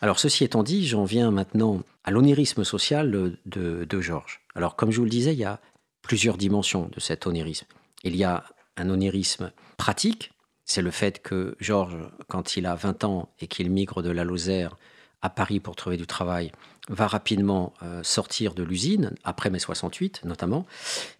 Alors, 0.00 0.18
ceci 0.20 0.44
étant 0.44 0.62
dit, 0.62 0.86
j'en 0.86 1.04
viens 1.04 1.30
maintenant 1.30 1.82
à 2.04 2.10
l'onirisme 2.10 2.64
social 2.64 3.10
de, 3.10 3.38
de 3.84 4.00
Georges. 4.00 4.40
Alors, 4.54 4.76
comme 4.76 4.92
je 4.92 4.98
vous 4.98 5.04
le 5.04 5.10
disais, 5.10 5.32
il 5.32 5.38
y 5.38 5.44
a 5.44 5.60
plusieurs 6.02 6.36
dimensions 6.36 6.88
de 6.94 7.00
cet 7.00 7.26
onirisme. 7.26 7.66
Il 8.04 8.14
y 8.14 8.24
a 8.24 8.44
un 8.76 8.90
onirisme 8.90 9.52
pratique, 9.76 10.32
c'est 10.64 10.82
le 10.82 10.90
fait 10.90 11.20
que 11.22 11.56
Georges, 11.60 11.98
quand 12.28 12.56
il 12.56 12.66
a 12.66 12.74
20 12.74 13.04
ans 13.04 13.30
et 13.40 13.46
qu'il 13.46 13.70
migre 13.70 14.02
de 14.02 14.10
la 14.10 14.22
Lozère 14.22 14.76
à 15.22 15.30
Paris 15.30 15.60
pour 15.60 15.76
trouver 15.76 15.96
du 15.96 16.06
travail, 16.06 16.52
va 16.88 17.06
rapidement 17.06 17.74
euh, 17.82 18.02
sortir 18.02 18.54
de 18.54 18.62
l'usine, 18.62 19.14
après 19.24 19.50
mai 19.50 19.58
68 19.58 20.22
notamment, 20.24 20.66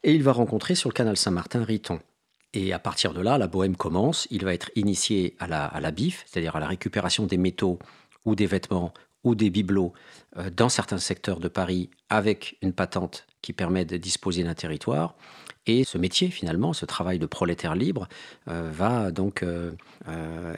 et 0.02 0.14
il 0.14 0.22
va 0.22 0.32
rencontrer 0.32 0.74
sur 0.74 0.88
le 0.88 0.94
canal 0.94 1.16
Saint-Martin 1.16 1.64
Riton. 1.64 2.00
Et 2.54 2.72
à 2.72 2.78
partir 2.78 3.12
de 3.12 3.20
là, 3.20 3.36
la 3.36 3.46
bohème 3.46 3.76
commence. 3.76 4.26
Il 4.30 4.44
va 4.44 4.54
être 4.54 4.70
initié 4.74 5.36
à 5.38 5.46
la, 5.46 5.66
à 5.66 5.80
la 5.80 5.90
BIF, 5.90 6.24
c'est-à-dire 6.26 6.56
à 6.56 6.60
la 6.60 6.66
récupération 6.66 7.26
des 7.26 7.36
métaux 7.36 7.78
ou 8.24 8.34
des 8.34 8.46
vêtements 8.46 8.94
ou 9.24 9.34
des 9.34 9.50
bibelots 9.50 9.92
euh, 10.36 10.50
dans 10.50 10.68
certains 10.68 10.98
secteurs 10.98 11.40
de 11.40 11.48
Paris 11.48 11.90
avec 12.08 12.56
une 12.62 12.72
patente 12.72 13.26
qui 13.42 13.52
permet 13.52 13.84
de 13.84 13.96
disposer 13.96 14.42
d'un 14.44 14.54
territoire. 14.54 15.14
Et 15.66 15.84
ce 15.84 15.98
métier, 15.98 16.30
finalement, 16.30 16.72
ce 16.72 16.86
travail 16.86 17.18
de 17.18 17.26
prolétaire 17.26 17.74
libre, 17.74 18.08
euh, 18.48 18.70
va 18.72 19.10
donc 19.10 19.42
euh, 19.42 19.72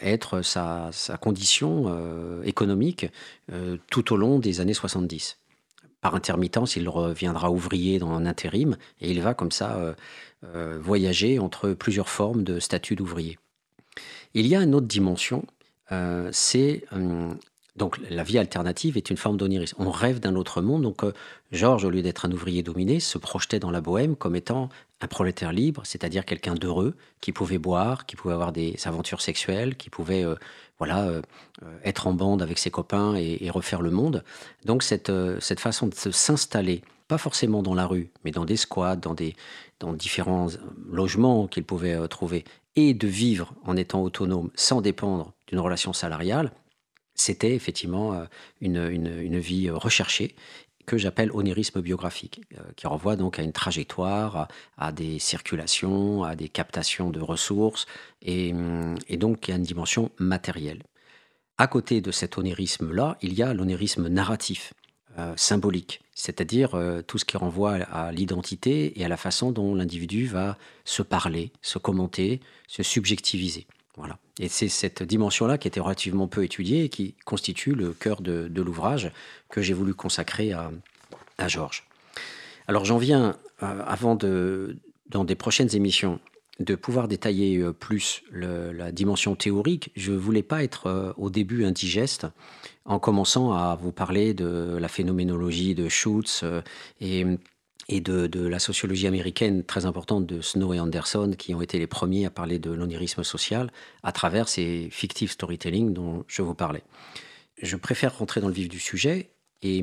être 0.00 0.42
sa, 0.42 0.90
condition 1.20 2.40
économique 2.44 3.06
tout 3.90 4.12
au 4.12 4.16
long 4.16 4.38
des 4.38 4.60
années 4.60 4.74
70. 4.74 5.38
Par 6.00 6.14
intermittence, 6.14 6.76
il 6.76 6.88
reviendra 6.88 7.50
ouvrier 7.50 7.98
dans 7.98 8.12
un 8.12 8.24
intérim 8.24 8.76
et 9.00 9.10
il 9.10 9.20
va 9.20 9.34
comme 9.34 9.50
ça 9.50 9.94
voyager 10.78 11.38
entre 11.38 11.72
plusieurs 11.72 12.08
formes 12.08 12.44
de 12.44 12.60
statut 12.60 12.94
d'ouvrier. 12.94 13.38
Il 14.34 14.46
y 14.46 14.54
a 14.54 14.62
une 14.62 14.74
autre 14.74 14.86
dimension, 14.86 15.44
c'est 16.30 16.84
donc 17.80 17.98
la 18.10 18.22
vie 18.22 18.36
alternative 18.36 18.98
est 18.98 19.08
une 19.08 19.16
forme 19.16 19.38
d'onirisme. 19.38 19.74
On 19.78 19.90
rêve 19.90 20.20
d'un 20.20 20.36
autre 20.36 20.60
monde. 20.60 20.82
Donc 20.82 21.02
Georges, 21.50 21.86
au 21.86 21.88
lieu 21.88 22.02
d'être 22.02 22.26
un 22.26 22.30
ouvrier 22.30 22.62
dominé, 22.62 23.00
se 23.00 23.16
projetait 23.16 23.58
dans 23.58 23.70
la 23.70 23.80
bohème 23.80 24.16
comme 24.16 24.36
étant 24.36 24.68
un 25.00 25.06
prolétaire 25.06 25.50
libre, 25.50 25.80
c'est-à-dire 25.86 26.26
quelqu'un 26.26 26.54
d'heureux, 26.54 26.94
qui 27.22 27.32
pouvait 27.32 27.56
boire, 27.56 28.04
qui 28.04 28.16
pouvait 28.16 28.34
avoir 28.34 28.52
des 28.52 28.76
aventures 28.84 29.22
sexuelles, 29.22 29.76
qui 29.76 29.88
pouvait 29.88 30.22
euh, 30.22 30.34
voilà, 30.76 31.08
euh, 31.08 31.22
euh, 31.62 31.74
être 31.82 32.06
en 32.06 32.12
bande 32.12 32.42
avec 32.42 32.58
ses 32.58 32.70
copains 32.70 33.14
et, 33.16 33.48
refaire 33.48 33.80
le 33.80 33.90
monde. 33.90 34.24
Donc 34.66 34.82
cette, 34.82 35.10
cette 35.40 35.60
façon 35.60 35.86
de 35.86 35.94
s'installer, 35.94 36.82
pas 37.08 37.16
forcément 37.16 37.62
dans 37.62 37.74
la 37.74 37.86
rue, 37.86 38.10
mais 38.26 38.30
dans 38.30 38.44
des 38.44 38.56
squats, 38.56 38.96
dans, 38.96 39.14
des, 39.14 39.34
dans 39.78 39.94
différents 39.94 40.48
logements 40.86 41.46
qu'il 41.46 41.64
pouvait 41.64 41.96
trouver, 42.08 42.44
et 42.76 42.92
de 42.92 43.08
vivre 43.08 43.54
en 43.64 43.74
étant 43.74 44.02
autonome 44.02 44.50
sans 44.54 44.82
dépendre 44.82 45.32
d'une 45.48 45.60
relation 45.60 45.94
salariale, 45.94 46.52
c'était 47.20 47.54
effectivement 47.54 48.26
une, 48.60 48.76
une, 48.76 49.20
une, 49.20 49.38
vie 49.38 49.70
recherchée 49.70 50.34
que 50.86 50.98
j'appelle 50.98 51.30
onirisme 51.32 51.80
biographique, 51.80 52.40
euh, 52.58 52.62
qui 52.76 52.86
renvoie 52.86 53.16
donc 53.16 53.38
à 53.38 53.42
une 53.42 53.52
trajectoire, 53.52 54.48
à, 54.76 54.92
des 54.92 55.18
circulations, 55.18 56.24
à 56.24 56.34
des 56.34 56.48
captations 56.48 57.10
de 57.10 57.20
ressources, 57.20 57.86
et, 58.22 58.52
et 59.08 59.16
donc 59.16 59.48
à 59.48 59.56
une 59.56 59.62
dimension 59.62 60.10
matérielle. 60.18 60.82
À 61.58 61.66
côté 61.66 62.00
de 62.00 62.10
cet 62.10 62.38
onirisme-là, 62.38 63.18
il 63.22 63.34
y 63.34 63.42
a 63.42 63.54
l'onirisme 63.54 64.08
narratif, 64.08 64.72
euh, 65.18 65.34
symbolique, 65.36 66.02
c'est-à-dire 66.14 66.76
euh, 66.76 67.02
tout 67.02 67.18
ce 67.18 67.24
qui 67.24 67.36
renvoie 67.36 67.74
à 67.74 68.12
l'identité 68.12 68.98
et 68.98 69.04
à 69.04 69.08
la 69.08 69.16
façon 69.16 69.50
dont 69.50 69.74
l'individu 69.74 70.26
va 70.26 70.56
se 70.84 71.02
parler, 71.02 71.50
se 71.62 71.78
commenter, 71.78 72.40
se 72.68 72.84
subjectiviser. 72.84 73.66
Voilà. 73.96 74.18
Et 74.40 74.48
c'est 74.48 74.70
cette 74.70 75.02
dimension-là 75.02 75.58
qui 75.58 75.68
était 75.68 75.80
relativement 75.80 76.26
peu 76.26 76.42
étudiée 76.42 76.84
et 76.84 76.88
qui 76.88 77.14
constitue 77.26 77.74
le 77.74 77.92
cœur 77.92 78.22
de, 78.22 78.50
l'ouvrage 78.56 79.12
que 79.50 79.60
j'ai 79.60 79.74
voulu 79.74 79.92
consacrer 79.92 80.52
à, 80.52 80.72
Georges. 81.46 81.84
Alors 82.66 82.86
j'en 82.86 82.96
viens, 82.96 83.36
euh, 83.62 83.82
avant 83.86 84.14
de, 84.14 84.76
dans 85.08 85.24
des 85.24 85.34
prochaines 85.34 85.74
émissions, 85.76 86.20
de 86.58 86.74
pouvoir 86.74 87.06
détailler 87.08 87.58
euh, 87.58 87.72
plus 87.72 88.22
la 88.32 88.92
dimension 88.92 89.34
théorique. 89.34 89.90
Je 89.96 90.12
ne 90.12 90.18
voulais 90.18 90.42
pas 90.42 90.62
être 90.62 90.86
euh, 90.86 91.12
au 91.16 91.30
début 91.30 91.64
indigeste 91.64 92.26
en 92.84 92.98
commençant 92.98 93.52
à 93.52 93.78
vous 93.80 93.92
parler 93.92 94.32
de 94.34 94.76
la 94.78 94.88
phénoménologie 94.88 95.74
de 95.74 95.88
Schutz 95.88 96.44
et 97.00 97.24
et 97.90 98.00
de, 98.00 98.46
la 98.46 98.60
sociologie 98.60 99.08
américaine 99.08 99.64
très 99.64 99.84
importante 99.84 100.24
de 100.24 100.40
Snow 100.40 100.72
et 100.72 100.78
Anderson, 100.78 101.32
qui 101.36 101.56
ont 101.56 101.60
été 101.60 101.76
les 101.80 101.88
premiers 101.88 102.24
à 102.24 102.30
parler 102.30 102.60
de 102.60 102.70
l'onirisme 102.70 103.24
social 103.24 103.72
à 104.04 104.12
travers 104.12 104.48
ces 104.48 104.88
fictifs 104.92 105.32
storytelling 105.32 105.92
dont 105.92 106.24
je 106.28 106.42
vous 106.42 106.54
parlais. 106.54 106.84
Je 107.60 107.74
préfère 107.74 108.16
rentrer 108.16 108.40
dans 108.40 108.46
le 108.46 108.54
vif 108.54 108.68
du 108.68 108.78
sujet 108.78 109.30
et, 109.62 109.82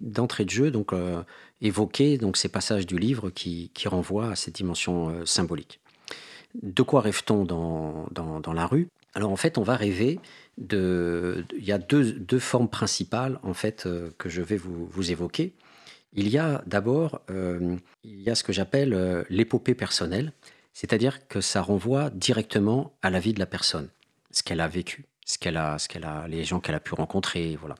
d'entrée 0.00 0.44
de 0.44 0.50
jeu 0.50 0.70
donc 0.70 0.92
euh, 0.92 1.22
évoquer 1.60 2.16
donc 2.16 2.36
ces 2.36 2.48
passages 2.48 2.86
du 2.86 2.96
livre 2.96 3.28
qui, 3.30 3.70
renvoient 3.86 4.30
à 4.30 4.36
cette 4.36 4.54
dimension 4.54 5.08
euh, 5.08 5.26
symbolique. 5.26 5.80
De 6.62 6.82
quoi 6.82 7.00
rêve-t-on 7.00 7.44
dans, 7.44 8.06
dans, 8.12 8.52
la 8.52 8.66
rue? 8.66 8.86
Alors 9.14 9.32
en 9.32 9.36
fait, 9.36 9.58
on 9.58 9.62
va 9.62 9.76
rêver 9.76 10.20
de. 10.58 11.44
Il 11.58 11.64
y 11.64 11.72
a 11.72 11.78
deux, 11.78 12.12
deux 12.12 12.38
formes 12.38 12.68
principales 12.68 13.40
en 13.42 13.52
fait 13.52 13.84
euh, 13.86 14.10
que 14.16 14.28
je 14.28 14.42
vais 14.42 14.56
vous, 14.56 14.86
vous 14.86 15.10
évoquer. 15.10 15.54
Il 16.12 16.28
y 16.28 16.38
a 16.38 16.62
d'abord, 16.66 17.20
euh, 17.30 17.76
il 18.02 18.22
y 18.22 18.30
a 18.30 18.34
ce 18.34 18.42
que 18.42 18.52
j'appelle 18.52 18.94
euh, 18.94 19.24
l'épopée 19.28 19.74
personnelle, 19.74 20.32
c'est-à-dire 20.72 21.28
que 21.28 21.40
ça 21.40 21.60
renvoie 21.60 22.10
directement 22.10 22.92
à 23.02 23.10
la 23.10 23.20
vie 23.20 23.34
de 23.34 23.38
la 23.38 23.46
personne, 23.46 23.88
ce 24.30 24.42
qu'elle 24.42 24.60
a 24.60 24.68
vécu, 24.68 25.04
ce 25.26 25.38
qu'elle 25.38 25.56
a, 25.56 25.78
ce 25.78 25.88
qu'elle 25.88 26.04
a, 26.04 26.26
les 26.28 26.44
gens 26.44 26.60
qu'elle 26.60 26.74
a 26.74 26.80
pu 26.80 26.94
rencontrer, 26.94 27.56
voilà. 27.56 27.74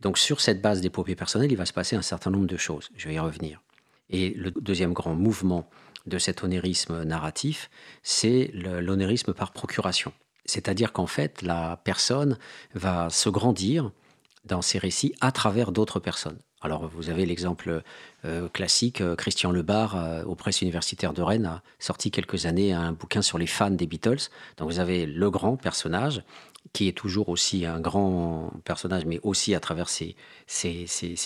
Donc 0.00 0.16
sur 0.16 0.40
cette 0.40 0.62
base 0.62 0.80
d'épopée 0.80 1.16
personnelle, 1.16 1.52
il 1.52 1.58
va 1.58 1.66
se 1.66 1.72
passer 1.72 1.96
un 1.96 2.02
certain 2.02 2.30
nombre 2.30 2.46
de 2.46 2.56
choses. 2.56 2.90
Je 2.96 3.08
vais 3.08 3.14
y 3.14 3.18
revenir. 3.18 3.60
Et 4.08 4.30
le 4.30 4.50
deuxième 4.50 4.92
grand 4.92 5.14
mouvement 5.14 5.68
de 6.06 6.18
cet 6.18 6.44
onérisme 6.44 7.02
narratif, 7.02 7.68
c'est 8.02 8.50
l'onérisme 8.54 9.34
par 9.34 9.52
procuration. 9.52 10.12
C'est-à-dire 10.44 10.92
qu'en 10.92 11.08
fait, 11.08 11.42
la 11.42 11.80
personne 11.84 12.38
va 12.74 13.10
se 13.10 13.28
grandir 13.28 13.90
dans 14.44 14.62
ses 14.62 14.78
récits 14.78 15.14
à 15.20 15.32
travers 15.32 15.72
d'autres 15.72 15.98
personnes. 15.98 16.38
Alors 16.66 16.88
vous 16.88 17.10
avez 17.10 17.26
l'exemple 17.26 17.82
euh, 18.24 18.48
classique, 18.48 19.00
euh, 19.00 19.14
Christian 19.14 19.52
Lebar, 19.52 19.94
euh, 19.94 20.24
aux 20.24 20.34
presses 20.34 20.62
universitaires 20.62 21.12
de 21.12 21.22
Rennes, 21.22 21.46
a 21.46 21.62
sorti 21.78 22.10
quelques 22.10 22.44
années 22.44 22.72
un 22.72 22.90
bouquin 22.90 23.22
sur 23.22 23.38
les 23.38 23.46
fans 23.46 23.70
des 23.70 23.86
Beatles. 23.86 24.30
Donc 24.56 24.68
vous 24.68 24.80
avez 24.80 25.06
le 25.06 25.30
grand 25.30 25.56
personnage, 25.56 26.24
qui 26.72 26.88
est 26.88 26.92
toujours 26.92 27.28
aussi 27.28 27.66
un 27.66 27.78
grand 27.78 28.50
personnage, 28.64 29.04
mais 29.06 29.20
aussi 29.22 29.54
à 29.54 29.60
travers 29.60 29.88
ses, 29.88 30.16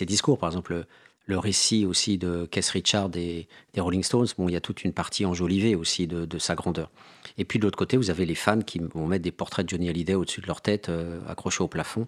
discours. 0.02 0.36
Par 0.36 0.50
exemple, 0.50 0.84
le, 1.24 1.38
récit 1.38 1.86
aussi 1.86 2.18
de 2.18 2.46
Keith 2.50 2.68
Richard 2.68 3.08
des, 3.08 3.48
des, 3.72 3.80
Rolling 3.80 4.02
Stones, 4.02 4.26
bon, 4.36 4.46
il 4.50 4.52
y 4.52 4.56
a 4.56 4.60
toute 4.60 4.84
une 4.84 4.92
partie 4.92 5.24
enjolivée 5.24 5.74
aussi 5.74 6.06
de, 6.06 6.38
sa 6.38 6.54
grandeur. 6.54 6.90
Et 7.38 7.46
puis 7.46 7.58
de 7.58 7.64
l'autre 7.64 7.78
côté, 7.78 7.96
vous 7.96 8.10
avez 8.10 8.26
les 8.26 8.34
fans 8.34 8.60
qui 8.60 8.78
vont 8.78 9.06
mettre 9.06 9.22
des 9.22 9.32
portraits 9.32 9.64
de 9.64 9.70
Johnny 9.70 9.88
Hallyday 9.88 10.16
au-dessus 10.16 10.42
de 10.42 10.46
leur 10.46 10.60
tête, 10.60 10.90
accrochés 11.26 11.62
au 11.62 11.68
plafond, 11.68 12.06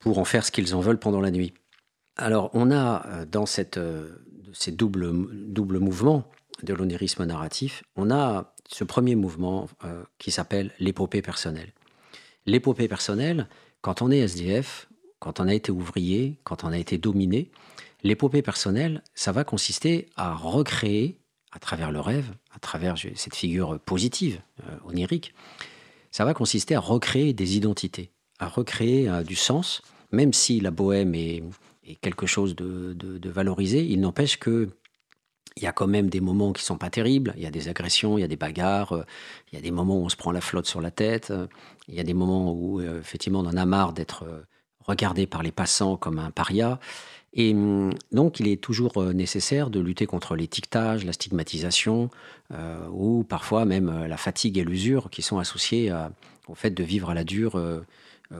pour 0.00 0.18
en 0.18 0.26
faire 0.26 0.44
ce 0.44 0.50
qu'ils 0.50 0.74
en 0.74 0.80
veulent 0.80 0.98
pendant 0.98 1.22
la 1.22 1.30
nuit. 1.30 1.54
Alors, 2.16 2.50
on 2.52 2.70
a 2.70 3.06
euh, 3.06 3.26
dans 3.26 3.46
cette, 3.46 3.78
euh, 3.78 4.16
ces 4.52 4.72
doubles, 4.72 5.12
double 5.52 5.78
mouvements 5.78 6.24
de 6.62 6.74
l'onirisme 6.74 7.24
narratif, 7.24 7.82
on 7.96 8.10
a 8.10 8.54
ce 8.68 8.84
premier 8.84 9.16
mouvement 9.16 9.68
euh, 9.84 10.02
qui 10.18 10.30
s'appelle 10.30 10.72
l'épopée 10.78 11.22
personnelle. 11.22 11.72
L'épopée 12.46 12.88
personnelle, 12.88 13.48
quand 13.80 14.02
on 14.02 14.10
est 14.10 14.18
SDF, 14.18 14.88
quand 15.18 15.40
on 15.40 15.48
a 15.48 15.54
été 15.54 15.72
ouvrier, 15.72 16.38
quand 16.44 16.64
on 16.64 16.68
a 16.68 16.78
été 16.78 16.98
dominé, 16.98 17.50
l'épopée 18.02 18.42
personnelle, 18.42 19.02
ça 19.14 19.32
va 19.32 19.44
consister 19.44 20.08
à 20.16 20.34
recréer, 20.34 21.18
à 21.52 21.58
travers 21.58 21.90
le 21.90 22.00
rêve, 22.00 22.30
à 22.54 22.58
travers 22.58 22.96
cette 22.98 23.34
figure 23.34 23.78
positive, 23.80 24.40
onirique, 24.84 25.34
ça 26.10 26.24
va 26.24 26.32
consister 26.32 26.74
à 26.74 26.80
recréer 26.80 27.32
des 27.34 27.56
identités, 27.56 28.10
à 28.38 28.48
recréer 28.48 29.10
du 29.24 29.36
sens, 29.36 29.82
même 30.12 30.32
si 30.32 30.60
la 30.60 30.70
bohème 30.70 31.14
est, 31.14 31.42
quelque 31.96 32.26
chose 32.26 32.56
de, 32.56 33.28
valorisé. 33.28 33.84
Il 33.84 34.00
n'empêche 34.00 34.38
que 34.38 34.70
il 35.56 35.62
y 35.62 35.66
a 35.66 35.72
quand 35.72 35.86
même 35.86 36.10
des 36.10 36.20
moments 36.20 36.52
qui 36.52 36.62
sont 36.62 36.78
pas 36.78 36.90
terribles. 36.90 37.34
Il 37.36 37.42
y 37.42 37.46
a 37.46 37.50
des 37.50 37.68
agressions, 37.68 38.18
il 38.18 38.20
y 38.20 38.24
a 38.24 38.28
des 38.28 38.36
bagarres, 38.36 38.92
euh, 38.92 39.04
il 39.52 39.56
y 39.56 39.58
a 39.58 39.62
des 39.62 39.70
moments 39.70 39.98
où 39.98 40.04
on 40.04 40.08
se 40.08 40.16
prend 40.16 40.32
la 40.32 40.40
flotte 40.40 40.66
sur 40.66 40.80
la 40.80 40.90
tête. 40.90 41.32
Il 41.88 41.94
y 41.94 42.00
a 42.00 42.02
des 42.04 42.14
moments 42.14 42.52
où 42.52 42.80
euh, 42.80 43.00
effectivement 43.00 43.40
on 43.40 43.46
en 43.46 43.56
a 43.56 43.66
marre 43.66 43.92
d'être 43.92 44.24
euh, 44.24 44.42
regardé 44.80 45.26
par 45.26 45.42
les 45.42 45.52
passants 45.52 45.96
comme 45.96 46.18
un 46.18 46.30
paria. 46.30 46.78
Et 47.32 47.52
hum, 47.52 47.92
donc, 48.12 48.40
il 48.40 48.48
est 48.48 48.60
toujours 48.60 49.04
nécessaire 49.12 49.70
de 49.70 49.80
lutter 49.80 50.06
contre 50.06 50.34
l'étiquetage, 50.34 51.04
la 51.04 51.12
stigmatisation, 51.12 52.10
ou 52.92 53.22
parfois 53.22 53.64
même 53.64 54.06
la 54.06 54.16
fatigue 54.16 54.58
et 54.58 54.64
l'usure 54.64 55.10
qui 55.10 55.22
sont 55.22 55.38
associées 55.38 55.92
au 56.48 56.56
fait 56.56 56.70
de 56.70 56.82
vivre 56.82 57.10
à 57.10 57.14
la 57.14 57.22
dure, 57.22 57.62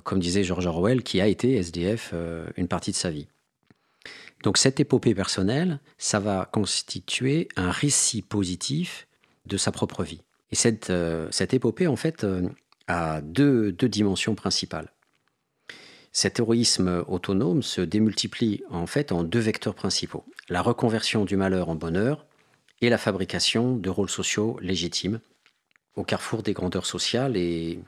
comme 0.03 0.19
disait 0.19 0.43
George 0.43 0.67
Orwell, 0.67 1.05
qui 1.05 1.21
a 1.21 1.29
été 1.29 1.55
SDF 1.55 2.13
une 2.57 2.67
partie 2.67 2.91
de 2.91 2.97
sa 2.97 3.11
vie. 3.11 3.29
Donc 4.43 4.57
cette 4.57 4.81
épopée 4.81 5.15
personnelle, 5.15 5.81
ça 5.99 6.19
va 6.19 6.49
constituer 6.51 7.49
un 7.57 7.71
récit 7.71 8.23
positif 8.23 9.07
de 9.47 9.57
sa 9.57 9.73
propre 9.73 10.03
vie. 10.03 10.23
Et 10.51 10.57
cette, 10.57 10.91
euh, 10.91 11.31
épopée, 11.31 11.87
en 11.87 11.97
fait, 11.97 12.25
euh, 12.25 12.49
a 12.89 13.21
deux, 13.21 13.73
deux, 13.73 13.89
dimensions 13.89 14.35
principales. 14.35 14.93
Cet 16.13 16.41
héroïsme 16.41 17.05
autonome 17.07 17.63
se 17.63 17.81
démultiplie 17.81 18.65
en 18.69 18.87
fait 18.87 19.13
en 19.13 19.23
deux 19.23 19.39
vecteurs 19.39 19.77
principaux. 19.77 20.25
La 20.49 20.61
reconversion 20.61 21.25
du 21.25 21.37
malheur 21.37 21.69
en 21.69 21.77
bonheur 21.77 22.27
et 22.81 22.89
la 22.89 22.99
fabrication 22.99 23.77
de 23.77 23.91
rôles 23.91 24.11
sociaux 24.11 24.59
légitimes 24.61 25.21
au 25.95 26.03
carrefour 26.03 26.43
des 26.43 26.53
grandeurs 26.53 26.87
sociales 26.87 27.37
et 27.37 27.79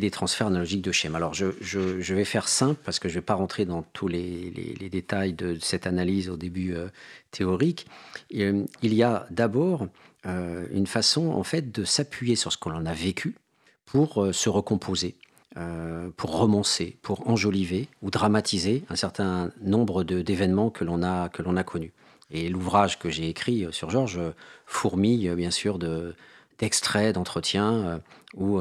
des 0.00 0.10
transferts 0.10 0.46
analogiques 0.46 0.82
de 0.82 0.92
schémas. 0.92 1.18
Alors, 1.18 1.34
je, 1.34 2.14
vais 2.14 2.24
faire 2.24 2.48
simple 2.48 2.80
parce 2.84 2.98
que 2.98 3.08
je 3.08 3.14
ne 3.14 3.20
vais 3.20 3.24
pas 3.24 3.34
rentrer 3.34 3.64
dans 3.64 3.82
tous 3.82 4.08
les, 4.08 4.50
détails 4.90 5.32
de 5.32 5.58
cette 5.60 5.86
analyse 5.86 6.30
au 6.30 6.36
début 6.36 6.74
euh, 6.74 6.88
théorique. 7.30 7.86
Euh, 8.34 8.64
il 8.82 8.94
y 8.94 9.02
a 9.02 9.26
d'abord 9.30 9.86
euh, 10.26 10.66
une 10.72 10.86
façon, 10.86 11.30
en 11.30 11.42
fait, 11.42 11.72
de 11.72 11.84
s'appuyer 11.84 12.36
sur 12.36 12.52
ce 12.52 12.58
que 12.58 12.68
l'on 12.68 12.86
a 12.86 12.94
vécu 12.94 13.36
pour 13.84 14.26
se 14.32 14.48
recomposer, 14.48 15.14
pour 16.16 16.36
romancer, 16.36 16.98
pour 17.02 17.28
enjoliver 17.30 17.88
ou 18.02 18.10
dramatiser 18.10 18.82
un 18.90 18.96
certain 18.96 19.52
nombre 19.62 20.02
d'événements 20.02 20.70
que 20.70 20.82
l'on 20.82 21.04
a, 21.04 21.30
a 21.30 21.62
connus. 21.62 21.92
Et 22.32 22.48
l'ouvrage 22.48 22.98
que 22.98 23.10
j'ai 23.10 23.28
écrit 23.28 23.64
sur 23.70 23.90
Georges 23.90 24.18
fourmille, 24.66 25.32
bien 25.36 25.52
sûr, 25.52 25.78
d'extraits, 26.58 27.14
d'entretiens 27.14 28.00
où 28.34 28.60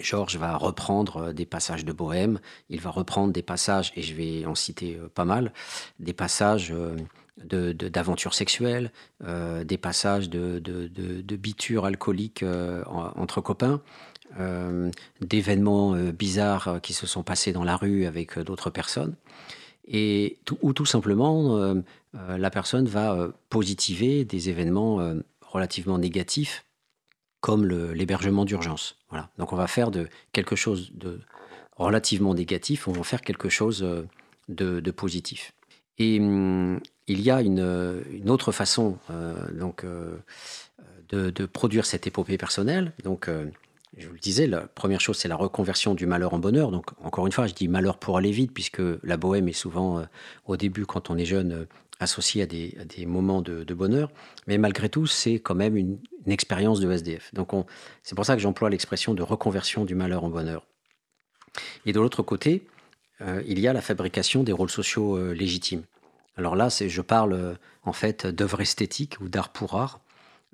Georges 0.00 0.36
va 0.36 0.56
reprendre 0.56 1.16
euh, 1.16 1.32
des 1.32 1.46
passages 1.46 1.84
de 1.84 1.92
Bohème, 1.92 2.40
il 2.68 2.80
va 2.80 2.90
reprendre 2.90 3.32
des 3.32 3.42
passages, 3.42 3.92
et 3.96 4.02
je 4.02 4.14
vais 4.14 4.44
en 4.44 4.54
citer 4.54 4.96
euh, 4.96 5.08
pas 5.08 5.24
mal, 5.24 5.52
des 6.00 6.12
passages 6.12 6.72
euh, 6.72 6.96
d'aventures 7.38 8.32
sexuelles, 8.32 8.90
des 9.20 9.76
passages 9.76 10.30
de, 10.30 10.58
de, 10.58 11.36
bitures 11.36 11.84
alcooliques 11.84 12.42
entre 12.86 13.42
copains, 13.42 13.82
d'événements 15.20 15.92
bizarres 16.12 16.80
qui 16.82 16.94
se 16.94 17.06
sont 17.06 17.22
passés 17.22 17.52
dans 17.52 17.62
la 17.62 17.76
rue 17.76 18.06
avec 18.06 18.38
d'autres 18.38 18.70
personnes, 18.70 19.16
et 19.86 20.38
ou 20.62 20.72
tout 20.72 20.86
simplement 20.86 21.74
la 22.14 22.50
personne 22.50 22.86
va 22.86 23.28
positiver 23.50 24.24
des 24.24 24.48
événements 24.48 25.12
relativement 25.42 25.98
négatifs 25.98 26.65
comme 27.46 27.64
l'hébergement 27.64 28.44
d'urgence. 28.44 28.98
Voilà. 29.08 29.30
Donc 29.38 29.52
on 29.52 29.56
va 29.56 29.68
faire 29.68 29.92
de 29.92 30.08
quelque 30.32 30.56
chose 30.56 30.90
de 30.94 31.20
relativement 31.76 32.34
négatif, 32.34 32.88
on 32.88 32.92
va 32.92 33.04
faire 33.04 33.20
quelque 33.20 33.48
chose 33.48 33.84
euh, 33.84 34.02
de, 34.48 34.90
positif. 34.90 35.52
Et 35.98 36.18
hum, 36.18 36.80
il 37.06 37.20
y 37.20 37.30
a 37.30 37.42
une, 37.42 37.60
autre 38.26 38.50
façon 38.50 38.98
euh, 39.10 39.36
donc, 39.52 39.84
euh, 39.84 40.18
de, 41.10 41.46
produire 41.46 41.86
cette 41.86 42.08
épopée 42.08 42.36
personnelle. 42.36 42.92
Donc, 43.04 43.30
je 43.96 44.08
vous 44.08 44.14
le 44.14 44.18
disais, 44.18 44.48
la 44.48 44.62
première 44.62 45.00
chose, 45.00 45.16
c'est 45.16 45.28
la 45.28 45.36
reconversion 45.36 45.94
du 45.94 46.06
malheur 46.06 46.34
en 46.34 46.40
bonheur. 46.40 46.72
Donc, 46.72 46.86
encore 47.00 47.26
une 47.26 47.32
fois, 47.32 47.46
je 47.46 47.54
dis 47.54 47.68
malheur 47.68 47.98
pour 47.98 48.16
aller 48.16 48.32
vite, 48.32 48.52
puisque 48.52 48.82
la 49.04 49.16
bohème 49.16 49.46
est 49.46 49.52
souvent, 49.52 50.04
au 50.46 50.56
début, 50.56 50.84
quand 50.84 51.10
on 51.10 51.16
est 51.16 51.24
jeune, 51.24 51.68
associé 52.00 52.42
à 52.42 52.46
des, 52.46 53.06
moments 53.06 53.42
de, 53.42 53.74
bonheur, 53.74 54.10
mais 54.46 54.58
malgré 54.58 54.88
tout, 54.88 55.06
c'est 55.06 55.34
quand 55.34 55.54
même 55.54 55.76
une, 55.76 55.98
expérience 56.26 56.80
de 56.80 56.90
SDF. 56.90 57.32
Donc 57.34 57.52
c'est 58.02 58.16
pour 58.16 58.26
ça 58.26 58.34
que 58.34 58.42
j'emploie 58.42 58.68
l'expression 58.68 59.14
de 59.14 59.22
reconversion 59.22 59.84
du 59.84 59.94
malheur 59.94 60.24
en 60.24 60.28
bonheur. 60.28 60.66
Et 61.86 61.92
de 61.92 62.00
l'autre 62.00 62.22
côté, 62.22 62.66
euh, 63.20 63.42
il 63.46 63.60
y 63.60 63.68
a 63.68 63.72
la 63.72 63.80
fabrication 63.80 64.42
des 64.42 64.52
rôles 64.52 64.70
sociaux 64.70 65.16
euh, 65.16 65.32
légitimes. 65.32 65.84
Alors 66.36 66.56
là, 66.56 66.68
je 66.68 67.00
parle 67.00 67.32
euh, 67.32 67.54
en 67.84 67.92
fait 67.92 68.26
d'œuvres 68.26 68.60
esthétiques 68.60 69.20
ou 69.20 69.28
d'art 69.28 69.50
pour 69.50 69.76
art, 69.76 70.00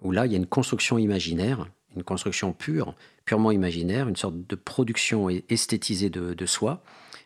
où 0.02 0.12
là, 0.12 0.26
il 0.26 0.32
y 0.32 0.34
a 0.34 0.38
une 0.38 0.46
construction 0.46 0.98
imaginaire, 0.98 1.66
une 1.96 2.04
construction 2.04 2.52
pure, 2.52 2.94
purement 3.24 3.50
imaginaire, 3.50 4.08
une 4.08 4.16
sorte 4.16 4.46
de 4.46 4.54
production 4.54 5.28
esthétisée 5.48 6.10
de 6.10 6.46
soi, 6.46 6.82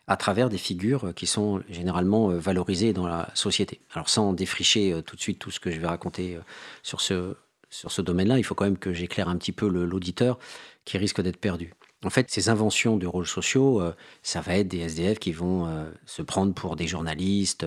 à 0.07 0.17
travers 0.17 0.49
des 0.49 0.59
figures 0.59 1.13
qui 1.15 1.27
sont 1.27 1.63
généralement 1.69 2.31
euh, 2.31 2.39
valorisées 2.39 2.93
dans 2.93 3.07
la 3.07 3.29
société. 3.35 3.81
Alors 3.93 4.09
sans 4.09 4.33
défricher 4.33 4.93
euh, 4.93 5.03
tout 5.03 5.17
de 5.17 5.21
suite 5.21 5.39
tout 5.39 5.51
ce 5.51 5.61
que 5.61 5.71
je 5.71 5.81
vais 5.81 5.87
raconter 5.87 6.37
euh, 6.37 6.41
sur 6.83 7.01
ce, 7.01 7.37
sur 7.71 7.91
ce 7.91 8.03
domaine-là, 8.03 8.39
il 8.39 8.45
faut 8.45 8.55
quand 8.55 8.65
même 8.65 8.79
que 8.79 8.93
j'éclaire 8.93 9.29
un 9.29 9.37
petit 9.37 9.53
peu 9.53 9.67
l'auditeur 9.67 10.39
qui 10.85 10.99
risque 10.99 11.21
d'être 11.21 11.39
perdu. 11.39 11.75
En 12.05 12.11
fait, 12.11 12.31
ces 12.31 12.49
inventions 12.49 12.97
de 12.97 13.07
rôles 13.07 13.27
sociaux, 13.27 13.83
ça 14.23 14.41
va 14.41 14.59
être 14.59 14.69
des 14.69 14.81
SDF 14.81 15.19
qui 15.19 15.33
vont 15.33 15.67
se 16.05 16.23
prendre 16.23 16.55
pour 16.55 16.77
des 16.77 16.87
journalistes. 16.87 17.67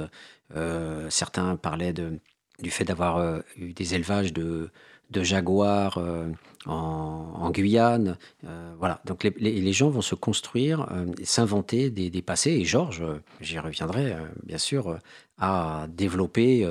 certains 1.10 1.58
parlaient 1.58 1.94
du 1.94 2.72
fait 2.72 2.86
d'avoir 2.86 3.42
eu 3.58 3.74
des 3.74 3.96
élevages 3.96 4.32
de, 4.32 4.70
jaguars 5.12 5.98
euh, 5.98 6.28
en, 6.66 7.50
Guyane. 7.52 8.18
Euh, 8.46 8.74
voilà, 8.78 9.02
donc 9.06 9.24
les, 9.24 9.74
gens 9.74 9.90
vont 9.90 10.02
se 10.02 10.16
construire, 10.16 10.88
euh, 10.92 11.06
s'inventer 11.24 11.90
des, 11.90 12.22
passés. 12.22 12.52
Et 12.52 12.66
Georges, 12.66 13.04
j'y 13.42 13.60
reviendrai 13.60 14.16
bien 14.44 14.58
sûr, 14.58 15.00
a 15.38 15.88
développé 15.90 16.68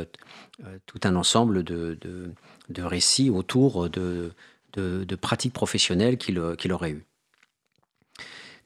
tout 0.86 1.00
un 1.04 1.16
ensemble 1.16 1.62
de, 1.62 2.32
récits 2.78 3.30
autour 3.30 3.88
de, 3.88 4.32
de 4.74 5.16
pratiques 5.16 5.52
professionnelles 5.54 6.18
qu'il 6.18 6.38
aurait 6.72 6.90
eues. 6.90 7.04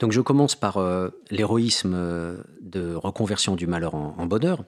Donc 0.01 0.11
je 0.11 0.21
commence 0.21 0.57
par 0.57 0.81
l'héroïsme 1.31 1.97
de 2.61 2.95
reconversion 2.95 3.55
du 3.55 3.69
malheur 3.69 3.95
en, 3.95 4.17
en, 4.19 4.27
bonheur, 4.27 4.65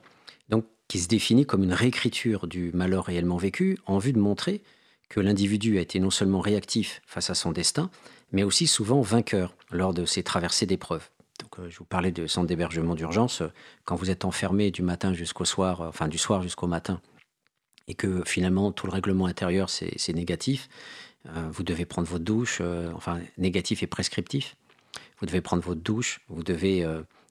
donc 0.49 0.65
qui 0.87 0.99
se 0.99 1.07
définit 1.07 1.45
comme 1.45 1.63
une 1.63 1.73
réécriture 1.73 2.47
du 2.47 2.71
malheur 2.73 3.05
réellement 3.05 3.37
vécu 3.37 3.77
en 3.85 3.97
vue 3.97 4.13
de 4.13 4.19
montrer 4.19 4.61
que 5.09 5.19
l'individu 5.19 5.77
a 5.77 5.81
été 5.81 5.99
non 5.99 6.09
seulement 6.09 6.39
réactif 6.39 7.01
face 7.05 7.29
à 7.29 7.35
son 7.35 7.51
destin, 7.51 7.89
mais 8.31 8.43
aussi 8.43 8.67
souvent 8.67 9.01
vainqueur 9.01 9.55
lors 9.71 9.93
de 9.93 10.05
ses 10.05 10.23
traversées 10.23 10.65
d'épreuves. 10.65 11.09
Donc, 11.39 11.59
euh, 11.59 11.69
je 11.69 11.77
vous 11.77 11.85
parlais 11.85 12.11
de 12.11 12.27
centre 12.27 12.47
d'hébergement 12.47 12.95
d'urgence. 12.95 13.43
Quand 13.83 13.95
vous 13.95 14.09
êtes 14.09 14.25
enfermé 14.25 14.71
du 14.71 14.81
matin 14.81 15.13
jusqu'au 15.13 15.45
soir, 15.45 15.81
euh, 15.81 15.89
enfin 15.89 16.07
du 16.07 16.17
soir 16.17 16.41
jusqu'au 16.41 16.67
matin, 16.67 17.01
et 17.87 17.93
que 17.93 18.23
finalement 18.25 18.71
tout 18.71 18.87
le 18.87 18.91
règlement 18.91 19.27
intérieur 19.27 19.69
c'est 19.69 20.13
négatif, 20.13 20.69
euh, 21.27 21.47
vous 21.51 21.63
devez 21.63 21.85
prendre 21.85 22.07
votre 22.07 22.23
douche, 22.23 22.61
enfin 22.95 23.19
négatif 23.37 23.83
et 23.83 23.87
prescriptif. 23.87 24.55
Vous 25.19 25.25
devez 25.25 25.41
prendre 25.41 25.63
votre 25.63 25.81
douche, 25.81 26.19
vous 26.29 26.43
devez 26.43 26.85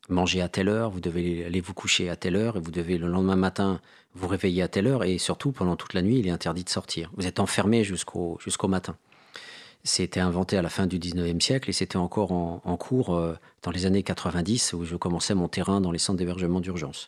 manger 0.09 0.43
à 0.43 0.49
telle 0.49 0.69
heure, 0.69 0.91
vous 0.91 1.01
devez 1.01 1.45
aller 1.45 1.61
vous 1.61 1.75
coucher 1.75 2.09
à 2.09 2.17
telle 2.17 2.37
heure, 2.37 2.57
et 2.57 2.61
vous 2.61 2.71
devez 2.71 2.99
le 2.99 3.07
lendemain 3.07 3.37
matin 3.37 3.81
vous 4.15 4.29
réveiller 4.29 4.63
à 4.63 4.69
telle 4.69 4.87
heure, 4.87 5.05
et 5.05 5.19
surtout 5.19 5.53
pendant 5.53 5.77
toute 5.77 5.95
la 5.95 6.03
nuit, 6.03 6.19
il 6.19 6.27
est 6.27 6.31
interdit 6.31 6.65
de 6.65 6.69
sortir. 6.69 7.11
Vous 7.17 7.27
êtes 7.27 7.41
enfermé 7.41 7.85
jusqu'au 7.85 8.39
jusqu'au 8.41 8.69
matin. 8.69 8.97
C'était 9.87 10.21
inventé 10.21 10.57
à 10.57 10.63
la 10.63 10.71
fin 10.71 10.87
du 10.87 10.99
19e 10.99 11.41
siècle 11.41 11.69
et 11.69 11.75
c'était 11.75 11.99
encore 11.99 12.33
en, 12.33 12.77
cours 12.79 13.15
euh, 13.15 13.35
dans 13.63 13.71
les 13.71 13.85
années 13.85 14.03
90 14.03 14.73
où 14.73 14.87
je 14.87 14.97
commençais 14.97 15.35
mon 15.35 15.47
terrain 15.47 15.83
dans 15.83 15.93
les 15.93 15.99
centres 15.99 16.19
d'hébergement 16.19 16.61
d'urgence. 16.61 17.07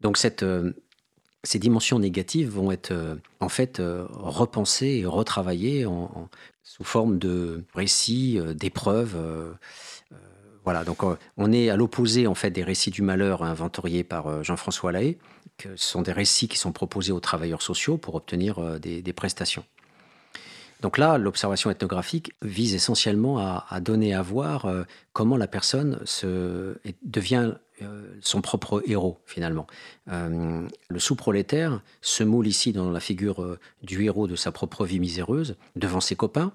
Donc 0.00 0.18
euh, 0.42 0.72
ces 1.44 1.58
dimensions 1.58 1.98
négatives 1.98 2.48
vont 2.48 2.72
être 2.72 2.92
euh, 2.92 3.16
en 3.40 3.50
fait 3.50 3.82
repensées 4.08 5.00
et 5.02 5.04
retravaillées 5.04 5.86
sous 6.64 6.84
forme 6.84 7.18
de 7.18 7.64
récits, 7.74 8.40
d'épreuves. 8.54 9.18
Voilà, 10.64 10.84
donc 10.84 10.98
on 11.36 11.52
est 11.52 11.70
à 11.70 11.76
l'opposé 11.76 12.26
en 12.26 12.34
fait 12.34 12.50
des 12.50 12.62
récits 12.62 12.90
du 12.90 13.02
malheur 13.02 13.42
inventoriés 13.42 14.04
par 14.04 14.44
Jean-François 14.44 14.92
Lahaye, 14.92 15.16
que 15.56 15.74
ce 15.76 15.88
sont 15.88 16.02
des 16.02 16.12
récits 16.12 16.48
qui 16.48 16.58
sont 16.58 16.72
proposés 16.72 17.12
aux 17.12 17.20
travailleurs 17.20 17.62
sociaux 17.62 17.96
pour 17.96 18.14
obtenir 18.14 18.78
des 18.80 19.12
prestations. 19.12 19.64
Donc 20.80 20.98
là, 20.98 21.18
l'observation 21.18 21.70
ethnographique 21.70 22.32
vise 22.42 22.74
essentiellement 22.74 23.38
à, 23.38 23.80
donner 23.80 24.14
à 24.14 24.22
voir 24.22 24.66
euh, 24.66 24.84
comment 25.12 25.36
la 25.36 25.46
personne 25.46 26.00
devient 27.02 27.54
euh, 27.82 28.02
son 28.20 28.40
propre 28.40 28.82
héros 28.86 29.20
finalement. 29.26 29.66
Euh, 30.10 30.66
le 30.88 30.98
sous-prolétaire 30.98 31.82
se 32.00 32.24
moule 32.24 32.46
ici 32.46 32.72
dans 32.72 32.90
la 32.90 33.00
figure 33.00 33.58
du 33.82 34.04
héros 34.04 34.26
de 34.26 34.36
sa 34.36 34.52
propre 34.52 34.84
vie 34.84 35.00
miséreuse 35.00 35.56
devant 35.76 36.00
ses 36.00 36.16
copains 36.16 36.52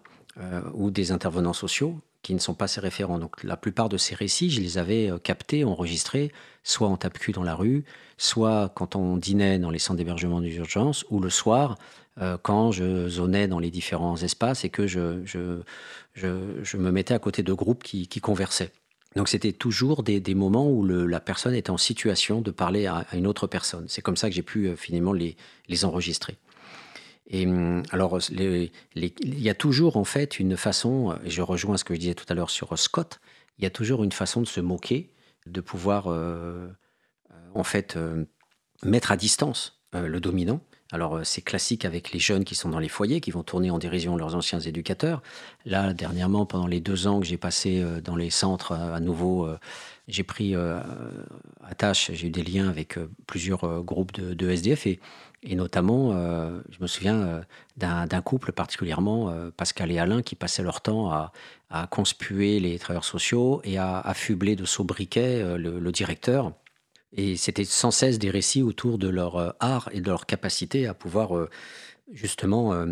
ou 0.74 0.92
des 0.92 1.14
intervenants 1.14 1.54
sociaux 1.54 1.98
qui 2.26 2.34
ne 2.34 2.40
sont 2.40 2.56
pas 2.56 2.68
ses 2.68 2.82
référents. 2.82 3.20
Donc 3.20 3.44
la 3.44 3.56
plupart 3.56 3.88
de 3.88 3.98
ces 3.98 4.16
récits, 4.16 4.50
je 4.50 4.60
les 4.60 4.80
avais 4.80 5.12
captés, 5.24 5.64
enregistrés, 5.64 6.32
soit 6.64 6.88
en 6.88 6.98
tape-cul 6.98 7.34
dans 7.34 7.44
la 7.44 7.54
rue, 7.54 7.86
soit 8.18 8.72
quand 8.74 8.96
on 8.96 9.16
dînait 9.16 9.60
dans 9.60 9.70
les 9.70 9.78
centres 9.78 9.98
d'hébergement 9.98 10.42
d'urgence, 10.42 11.06
ou 11.12 11.20
le 11.20 11.30
soir 11.30 11.78
euh, 12.20 12.38
quand 12.42 12.72
je 12.72 13.08
zonais 13.10 13.48
dans 13.48 13.60
les 13.60 13.70
différents 13.70 14.18
espaces 14.18 14.66
et 14.66 14.70
que 14.70 14.88
je, 14.88 15.24
je, 15.24 15.62
je, 16.16 16.78
me 16.78 16.90
mettais 16.90 17.14
à 17.14 17.20
côté 17.20 17.44
de 17.44 17.54
groupes 17.54 17.84
qui, 17.84 18.08
qui 18.08 18.22
conversaient. 18.22 18.72
Donc 19.16 19.30
c'était 19.30 19.54
toujours 19.54 20.02
des, 20.02 20.20
des, 20.20 20.34
moments 20.34 20.68
où 20.68 20.84
la 20.84 21.20
personne 21.20 21.54
était 21.54 21.70
en 21.70 21.78
situation 21.78 22.42
de 22.42 22.50
parler 22.50 22.88
à, 22.88 23.06
une 23.14 23.28
autre 23.28 23.46
personne. 23.46 23.86
C'est 23.88 24.02
comme 24.02 24.18
ça 24.18 24.30
que 24.30 24.36
j'ai 24.36 24.42
pu 24.42 24.66
euh, 24.66 24.76
finalement 24.76 25.14
les, 25.14 25.38
les 25.70 25.86
enregistrer. 25.86 26.38
Et 27.28 27.46
hum, 27.46 27.84
alors, 27.92 28.20
il 28.32 28.72
y 29.16 29.50
a 29.50 29.56
toujours 29.56 29.98
en 29.98 30.04
fait 30.04 30.40
une 30.40 30.58
façon, 30.58 31.18
et 31.24 31.30
je 31.30 31.42
rejoins 31.42 31.78
ce 31.78 31.84
que 31.84 31.94
je 31.94 32.00
disais 32.00 32.16
tout 32.16 32.26
à 32.30 32.34
l'heure 32.34 32.50
sur 32.50 32.78
Scott, 32.78 33.20
il 33.58 33.64
y 33.64 33.68
a 33.68 33.72
toujours 33.72 34.04
une 34.04 34.12
façon 34.12 34.42
de 34.42 34.48
se 34.48 34.60
moquer, 34.60 35.12
de 35.48 35.62
pouvoir 35.62 36.08
euh, 36.08 36.68
en 37.54 37.64
fait 37.64 37.98
mettre 38.84 39.12
à 39.12 39.18
distance 39.18 39.82
le 39.94 40.20
dominant 40.20 40.60
alors 40.92 41.16
euh, 41.16 41.24
c'est 41.24 41.42
classique 41.42 41.84
avec 41.84 42.12
les 42.12 42.20
jeunes 42.20 42.44
qui 42.44 42.56
sont 42.56 42.70
dans 42.70 42.80
les 42.80 42.90
foyers, 42.90 43.20
qui 43.20 43.32
vont 43.32 43.44
tourner 43.44 43.72
en 43.72 43.80
dérision 43.80 44.16
leurs 44.16 44.36
anciens 44.36 44.60
éducateurs. 44.60 45.24
Là, 45.66 45.94
dernièrement, 45.94 46.46
pendant 46.46 46.68
les 46.68 46.80
deux 46.80 47.08
ans 47.08 47.20
que 47.20 47.26
j'ai 47.26 47.38
passé 47.38 47.82
euh, 47.82 48.02
dans 48.02 48.16
les 48.16 48.30
centres, 48.30 48.72
euh, 48.72 48.94
à 48.94 49.00
nouveau, 49.00 49.50
j'ai 50.08 50.24
pris 50.24 50.56
à 50.56 51.76
tâche, 51.76 52.12
j'ai 52.14 52.28
eu 52.28 52.30
des 52.30 52.44
liens 52.44 52.70
avec 52.70 53.00
plusieurs 53.26 53.84
groupes 53.84 54.14
de, 54.14 54.50
SDF 54.50 54.86
et, 54.86 55.00
notamment, 55.44 56.12
je 56.70 56.78
me 56.80 56.88
souviens 56.88 57.42
d'un 57.78 58.22
couple 58.22 58.52
particulièrement, 58.52 59.34
Pascal 59.58 59.92
et 59.92 60.00
Alain, 60.00 60.22
qui 60.22 60.36
passaient 60.36 60.64
leur 60.64 60.82
temps 60.82 61.12
à, 61.12 61.32
conspuer 61.92 62.60
les 62.60 62.80
travailleurs 62.80 63.06
sociaux 63.06 63.62
et 63.64 63.78
à 63.78 64.00
affubler 64.00 64.56
de 64.56 64.66
sobriquets 64.66 65.58
le 65.58 65.92
directeur 65.92 66.54
et 67.16 67.38
c'était 67.38 67.66
sans 67.66 67.92
cesse 67.92 68.20
des 68.20 68.30
récits 68.30 68.62
autour 68.62 68.98
de 68.98 69.08
leur 69.08 69.38
euh, 69.38 69.52
art 69.60 69.90
et 69.92 70.02
de 70.02 70.10
leur 70.10 70.26
capacité 70.26 70.86
à 70.86 70.94
pouvoir 70.94 71.36
euh, 71.36 71.50
justement 72.12 72.74
euh, 72.74 72.88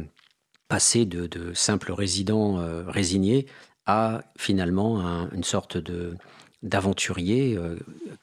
passer 0.68 1.06
de, 1.06 1.54
simples 1.54 1.92
résidents 1.92 2.58
résignés 2.88 3.46
à 3.86 4.24
finalement 4.38 5.30
une 5.32 5.44
sorte 5.44 5.78
de 5.78 6.16
d'aventurier 6.64 7.60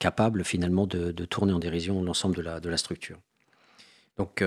capable 0.00 0.42
finalement 0.42 0.86
de, 0.86 1.12
tourner 1.26 1.52
en 1.52 1.60
dérision 1.60 2.02
l'ensemble 2.02 2.60
de 2.60 2.68
la 2.68 2.76
structure. 2.76 3.18
Donc 4.20 4.42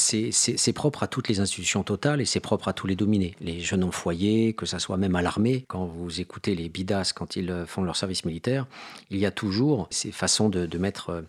c'est 0.00 0.72
propre 0.72 1.02
à 1.02 1.06
toutes 1.06 1.28
les 1.28 1.40
institutions 1.40 1.82
totales 1.82 2.20
et 2.20 2.24
c'est 2.24 2.40
propre 2.40 2.68
à 2.68 2.72
tous 2.72 2.86
les 2.86 2.96
dominés. 2.96 3.34
Les 3.40 3.60
jeunes 3.60 3.84
en 3.84 3.90
foyer, 3.90 4.54
que 4.54 4.66
ce 4.66 4.78
soit 4.78 4.96
même 4.96 5.16
à 5.16 5.22
l'armée, 5.22 5.64
quand 5.68 5.84
vous 5.84 6.20
écoutez 6.20 6.54
les 6.54 6.68
bidas 6.68 7.12
quand 7.14 7.36
ils 7.36 7.50
euh, 7.50 7.66
font 7.66 7.82
leur 7.82 7.96
service 7.96 8.24
militaire, 8.24 8.66
il 9.10 9.18
y 9.18 9.26
a 9.26 9.30
toujours 9.30 9.88
ces 9.90 10.12
façons 10.12 10.48
de, 10.48 10.78
mettre 10.78 11.10
euh, 11.10 11.22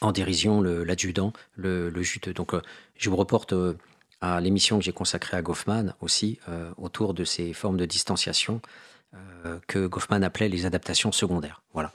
en 0.00 0.12
dérision 0.12 0.62
l'adjudant, 0.62 1.32
le, 1.56 1.90
juteux. 2.02 2.32
Donc 2.32 2.54
euh, 2.54 2.62
je 2.96 3.10
vous 3.10 3.16
reporte 3.16 3.54
à 4.20 4.40
l'émission 4.40 4.78
que 4.78 4.84
j'ai 4.84 4.92
consacrée 4.92 5.36
à 5.36 5.42
Goffman 5.42 5.94
aussi, 6.00 6.38
autour 6.78 7.12
de 7.14 7.24
ces 7.24 7.52
formes 7.52 7.76
de 7.76 7.84
distanciation 7.84 8.60
que 9.66 9.86
Goffman 9.86 10.22
appelait 10.22 10.48
les 10.48 10.64
adaptations 10.64 11.12
secondaires. 11.12 11.62
Voilà. 11.74 11.92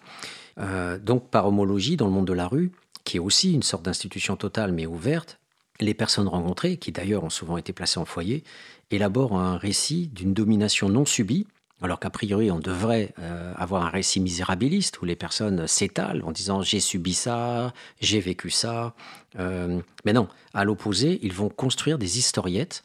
donc 0.99 1.30
par 1.30 1.47
homologie, 1.47 1.97
dans 1.97 2.05
le 2.05 2.12
monde 2.12 2.28
de 2.28 2.34
la 2.34 2.47
rue, 2.47 2.72
qui 3.04 3.18
est 3.18 3.20
aussi 3.20 3.54
une 3.54 3.64
sorte 3.64 3.84
d'institution 3.84 4.36
totale 4.36 4.72
mais 4.72 4.86
ouverte, 4.86 5.39
les 5.80 5.93
personnes 5.93 6.28
rencontrées, 6.28 6.78
qui 6.78 6.91
d'ailleurs 6.91 7.24
ont 7.24 7.30
souvent 7.30 7.58
été 7.58 7.74
placées 7.74 8.00
en 8.00 8.06
foyer, 8.06 8.43
élaborent 8.91 9.39
un 9.39 9.58
récit 9.58 10.08
d'une 10.08 10.34
domination 10.34 10.89
non 10.89 11.06
subie, 11.06 11.47
alors 11.82 12.00
qu'a 12.00 12.10
priori 12.10 12.52
on 12.52 12.60
devrait 12.60 13.14
euh, 13.20 13.54
avoir 13.56 13.86
un 13.86 13.89
récit 13.89 14.20
misérabiliste 14.20 15.02
où 15.02 15.06
les 15.06 15.16
personnes 15.16 15.66
s'étalent 15.66 16.22
en 16.26 16.32
disant 16.32 16.62
j'ai 16.62 16.82
subi 16.82 17.14
ça, 17.14 17.74
j'ai 18.02 18.20
vécu 18.20 18.50
ça. 18.50 18.93
Euh, 19.38 19.80
mais 20.04 20.12
non, 20.12 20.28
à 20.54 20.66
l'opposé, 20.66 21.20
ils 21.22 21.32
vont 21.32 21.50
construire 21.50 21.97
des 21.97 22.18
historiettes. 22.18 22.84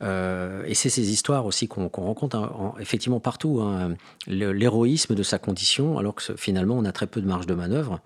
Euh, 0.00 0.62
et 0.66 0.74
c'est 0.74 0.90
ces 0.90 1.10
histoires 1.10 1.46
aussi 1.46 1.66
qu'on 1.66 1.88
rencontre 1.88 2.52
effectivement 2.78 3.18
partout. 3.18 3.60
Hein. 3.60 3.96
L'héroïsme 4.28 5.16
de 5.16 5.22
sa 5.24 5.40
condition, 5.40 5.98
alors 5.98 6.14
que 6.14 6.36
finalement 6.36 6.76
on 6.78 6.84
a 6.84 6.92
très 6.92 7.08
peu 7.08 7.20
de 7.20 7.26
marge 7.26 7.46
de 7.46 7.54
manœuvre. 7.54 8.00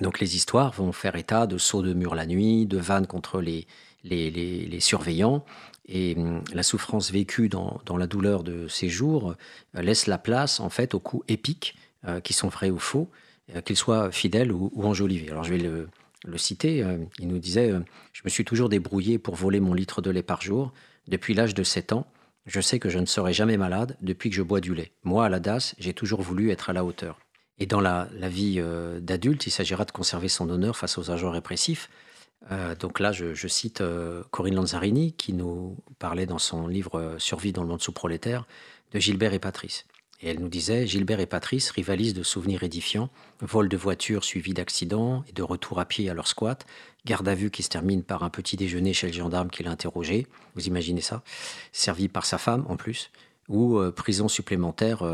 Donc 0.00 0.20
les 0.20 0.36
histoires 0.36 0.72
vont 0.72 0.92
faire 0.92 1.16
état 1.16 1.46
de 1.46 1.58
sauts 1.58 1.82
de 1.82 1.92
mur 1.92 2.14
la 2.14 2.26
nuit, 2.26 2.66
de 2.66 2.78
vannes 2.78 3.06
contre 3.06 3.40
les, 3.40 3.66
surveillants. 4.80 5.44
Et 5.86 6.14
hum, 6.16 6.42
la 6.52 6.62
souffrance 6.62 7.10
vécue 7.10 7.48
dans, 7.48 7.80
la 7.96 8.06
douleur 8.06 8.44
de 8.44 8.68
ces 8.68 8.88
jours 8.88 9.34
euh, 9.74 9.82
laisse 9.82 10.06
la 10.06 10.18
place 10.18 10.60
en 10.60 10.68
fait 10.68 10.94
aux 10.94 11.00
coups 11.00 11.24
épiques 11.28 11.76
euh, 12.06 12.20
qui 12.20 12.34
sont 12.34 12.48
vrais 12.48 12.70
ou 12.70 12.78
faux, 12.78 13.08
euh, 13.56 13.62
qu'ils 13.62 13.76
soient 13.76 14.10
fidèles 14.10 14.52
ou, 14.52 14.70
enjolivés. 14.82 15.30
Alors 15.30 15.44
je 15.44 15.50
vais 15.54 15.58
le, 15.58 15.88
le 16.26 16.38
citer. 16.38 16.84
il 17.18 17.28
nous 17.28 17.38
disait 17.38 17.72
Je 18.12 18.22
me 18.24 18.28
suis 18.28 18.44
toujours 18.44 18.68
débrouillé 18.68 19.18
pour 19.18 19.34
voler 19.34 19.60
mon 19.60 19.72
litre 19.72 20.02
de 20.02 20.10
lait 20.10 20.22
par 20.22 20.42
jour. 20.42 20.72
Depuis 21.06 21.32
l'âge 21.32 21.54
de 21.54 21.62
7 21.62 21.94
ans, 21.94 22.06
je 22.44 22.60
sais 22.60 22.78
que 22.78 22.88
je 22.88 22.98
ne 22.98 23.06
serai 23.06 23.32
jamais 23.32 23.56
malade 23.56 23.96
depuis 24.02 24.30
que 24.30 24.36
je 24.36 24.42
bois 24.42 24.60
du 24.60 24.74
lait. 24.74 24.92
Moi, 25.04 25.24
à 25.24 25.28
la 25.28 25.40
DAS, 25.40 25.74
j'ai 25.78 25.94
toujours 25.94 26.20
voulu 26.20 26.50
être 26.50 26.70
à 26.70 26.72
la 26.72 26.84
hauteur. 26.84 27.18
Et 27.60 27.66
dans 27.66 27.80
la, 27.80 28.08
vie 28.28 28.56
euh, 28.58 29.00
d'adulte, 29.00 29.46
il 29.46 29.50
s'agira 29.50 29.84
de 29.84 29.90
conserver 29.90 30.28
son 30.28 30.48
honneur 30.48 30.76
face 30.76 30.96
aux 30.98 31.10
agents 31.10 31.30
répressifs. 31.30 31.90
Euh, 32.52 32.76
donc 32.76 33.00
là, 33.00 33.10
je, 33.10 33.48
cite 33.48 33.80
euh, 33.80 34.22
Corinne 34.30 34.54
Lanzarini 34.54 35.12
qui 35.12 35.32
nous 35.32 35.76
parlait 35.98 36.26
dans 36.26 36.38
son 36.38 36.68
livre 36.68 37.16
Survie 37.18 37.52
dans 37.52 37.62
le 37.62 37.68
monde 37.68 37.82
sous-prolétaire 37.82 38.46
de 38.92 39.00
Gilbert 39.00 39.34
et 39.34 39.40
Patrice. 39.40 39.86
Et 40.20 40.30
elle 40.30 40.40
nous 40.40 40.48
disait 40.48 40.86
Gilbert 40.86 41.20
et 41.20 41.26
Patrice 41.26 41.70
rivalisent 41.70 42.14
de 42.14 42.24
souvenirs 42.24 42.64
édifiants, 42.64 43.08
vol 43.40 43.68
de 43.68 43.76
voitures 43.76 44.24
suivis 44.24 44.54
d'accidents 44.54 45.24
et 45.28 45.32
de 45.32 45.42
retour 45.42 45.78
à 45.78 45.84
pied 45.84 46.10
à 46.10 46.14
leur 46.14 46.26
squat, 46.26 46.66
garde 47.04 47.28
à 47.28 47.34
vue 47.34 47.50
qui 47.50 47.62
se 47.62 47.68
termine 47.68 48.02
par 48.02 48.24
un 48.24 48.30
petit 48.30 48.56
déjeuner 48.56 48.92
chez 48.92 49.08
le 49.08 49.12
gendarme 49.12 49.48
qui 49.48 49.62
l'a 49.62 49.70
interrogé, 49.70 50.26
vous 50.56 50.66
imaginez 50.66 51.02
ça, 51.02 51.22
servi 51.70 52.08
par 52.08 52.26
sa 52.26 52.36
femme 52.36 52.64
en 52.68 52.76
plus, 52.76 53.12
ou 53.48 53.80
prison 53.92 54.26
supplémentaire 54.26 55.04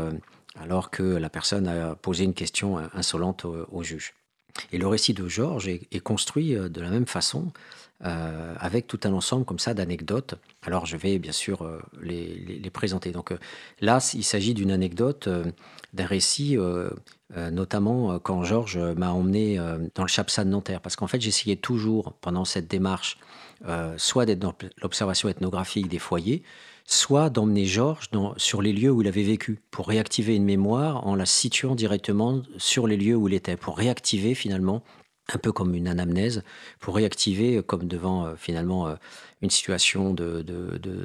alors 0.59 0.89
que 0.89 1.03
la 1.03 1.29
personne 1.29 1.67
a 1.67 1.95
posé 1.95 2.23
une 2.23 2.33
question 2.33 2.77
insolente 2.93 3.45
au, 3.45 3.83
juge. 3.83 4.13
Et 4.71 4.77
le 4.77 4.87
récit 4.87 5.13
de 5.13 5.27
Georges 5.27 5.67
est, 5.67 5.99
construit 5.99 6.55
euh, 6.55 6.69
de 6.69 6.81
la 6.81 6.89
même 6.89 7.05
façon, 7.05 7.51
euh, 8.03 8.55
avec 8.59 8.87
tout 8.87 8.99
un 9.03 9.13
ensemble 9.13 9.45
comme 9.45 9.59
ça 9.59 9.73
d'anecdotes. 9.73 10.35
Alors 10.63 10.85
je 10.85 10.97
vais 10.97 11.19
bien 11.19 11.31
sûr 11.31 11.61
euh, 11.63 11.81
les, 12.01 12.69
présenter. 12.69 13.11
Donc 13.11 13.33
là, 13.81 13.99
il 14.13 14.23
s'agit 14.23 14.53
d'une 14.53 14.71
anecdote, 14.71 15.29
d'un 15.93 16.05
récit, 16.05 16.57
notamment 17.51 18.19
quand 18.19 18.43
Georges 18.43 18.77
m'a 18.77 19.11
emmené 19.11 19.57
dans 19.95 20.03
le 20.03 20.09
Chapsa 20.09 20.43
de 20.43 20.49
Nanterre, 20.49 20.81
parce 20.81 20.97
qu'en 20.97 21.07
fait 21.07 21.21
j'essayais 21.21 21.55
toujours 21.55 22.13
pendant 22.19 22.43
cette 22.43 22.67
démarche, 22.67 23.17
soit 23.95 24.25
d'être 24.25 24.39
dans 24.39 24.53
l'observation 24.81 25.29
ethnographique 25.29 25.87
des 25.87 25.99
foyers, 25.99 26.43
soit 26.85 27.29
d'emmener 27.29 27.65
Georges 27.65 28.09
sur 28.37 28.61
les 28.61 28.73
lieux 28.73 28.91
où 28.91 29.01
il 29.01 29.07
avait 29.07 29.23
vécu, 29.23 29.59
pour 29.71 29.87
réactiver 29.87 30.35
une 30.35 30.45
mémoire 30.45 31.05
en 31.07 31.15
la 31.15 31.25
situant 31.25 31.75
directement 31.75 32.41
sur 32.57 32.87
les 32.87 32.97
lieux 32.97 33.15
où 33.15 33.27
il 33.27 33.33
était, 33.33 33.57
pour 33.57 33.77
réactiver 33.77 34.35
finalement 34.35 34.83
un 35.33 35.37
peu 35.37 35.51
comme 35.51 35.73
une 35.73 35.87
anamnèse, 35.87 36.43
pour 36.79 36.95
réactiver, 36.95 37.63
comme 37.63 37.87
devant 37.87 38.25
euh, 38.25 38.35
finalement 38.35 38.87
euh, 38.87 38.95
une 39.41 39.49
situation 39.49 40.13
de, 40.13 40.45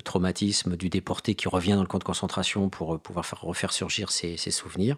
traumatisme 0.04 0.76
du 0.76 0.88
déporté 0.90 1.34
qui 1.34 1.48
revient 1.48 1.72
dans 1.72 1.80
le 1.80 1.86
camp 1.86 1.98
de 1.98 2.04
concentration 2.04 2.68
pour 2.68 2.94
euh, 2.94 2.98
pouvoir 2.98 3.24
faire, 3.24 3.40
refaire 3.40 3.72
surgir 3.72 4.10
ses, 4.10 4.36
souvenirs. 4.36 4.96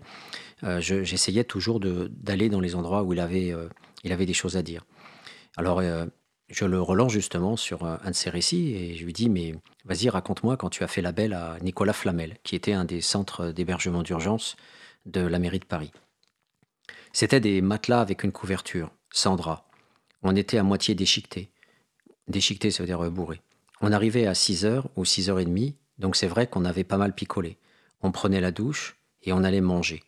J'essayais 0.78 1.45
toujours 1.45 1.80
d'aller 1.80 2.49
dans 2.49 2.61
les 2.61 2.74
endroits 2.74 3.03
où 3.03 3.12
il 3.12 3.20
avait, 3.20 3.53
il 4.05 4.12
avait 4.12 4.26
des 4.26 4.33
choses 4.33 4.57
à 4.57 4.62
dire. 4.62 4.85
Alors, 5.57 5.83
je 6.53 6.66
le 6.66 6.80
relance 6.80 7.12
justement 7.12 7.57
sur 7.57 7.84
un 7.84 8.11
de 8.11 8.14
ses 8.14 8.30
récits 8.30 8.74
et 8.74 8.94
je 8.94 9.05
lui 9.05 9.12
dis 9.12 9.28
Mais 9.28 9.55
vas-y, 9.84 10.09
raconte-moi 10.11 10.57
quand 10.57 10.68
tu 10.68 10.84
as 10.84 10.88
fait 10.88 11.03
la 11.03 11.12
belle 11.12 11.32
à 11.32 11.57
Nicolas 11.62 11.94
Flamel, 11.94 12.36
qui 12.44 12.55
était 12.55 12.74
un 12.74 12.84
des 12.84 13.00
centres 13.00 13.48
d'hébergement 13.48 14.03
d'urgence 14.03 14.57
de 15.07 15.20
la 15.20 15.38
mairie 15.38 15.59
de 15.59 15.64
Paris. 15.64 15.90
C'était 17.12 17.40
des 17.40 17.62
matelas 17.62 18.00
avec 18.00 18.22
une 18.22 18.32
couverture 18.32 18.90
sans 19.11 19.36
drap. 19.36 19.66
On 20.22 20.36
était 20.36 20.59
à 20.59 20.62
moitié 20.62 20.94
déchiqueté. 20.94 21.50
Déchiqueté, 22.28 22.70
ça 22.70 22.82
veut 22.82 22.86
dire 22.86 23.11
bourré. 23.11 23.40
On 23.80 23.90
arrivait 23.90 24.26
à 24.26 24.34
6 24.34 24.64
heures 24.64 24.88
ou 24.96 25.05
6 25.05 25.30
heures 25.30 25.40
et 25.40 25.44
demie, 25.44 25.76
donc 25.98 26.16
c'est 26.16 26.28
vrai 26.28 26.46
qu'on 26.46 26.64
avait 26.64 26.84
pas 26.84 26.98
mal 26.98 27.14
picolé. 27.14 27.59
On 28.03 28.12
prenait 28.12 28.40
la 28.40 28.50
douche 28.50 28.96
et 29.22 29.32
on 29.32 29.42
allait 29.42 29.61
manger. 29.61 30.03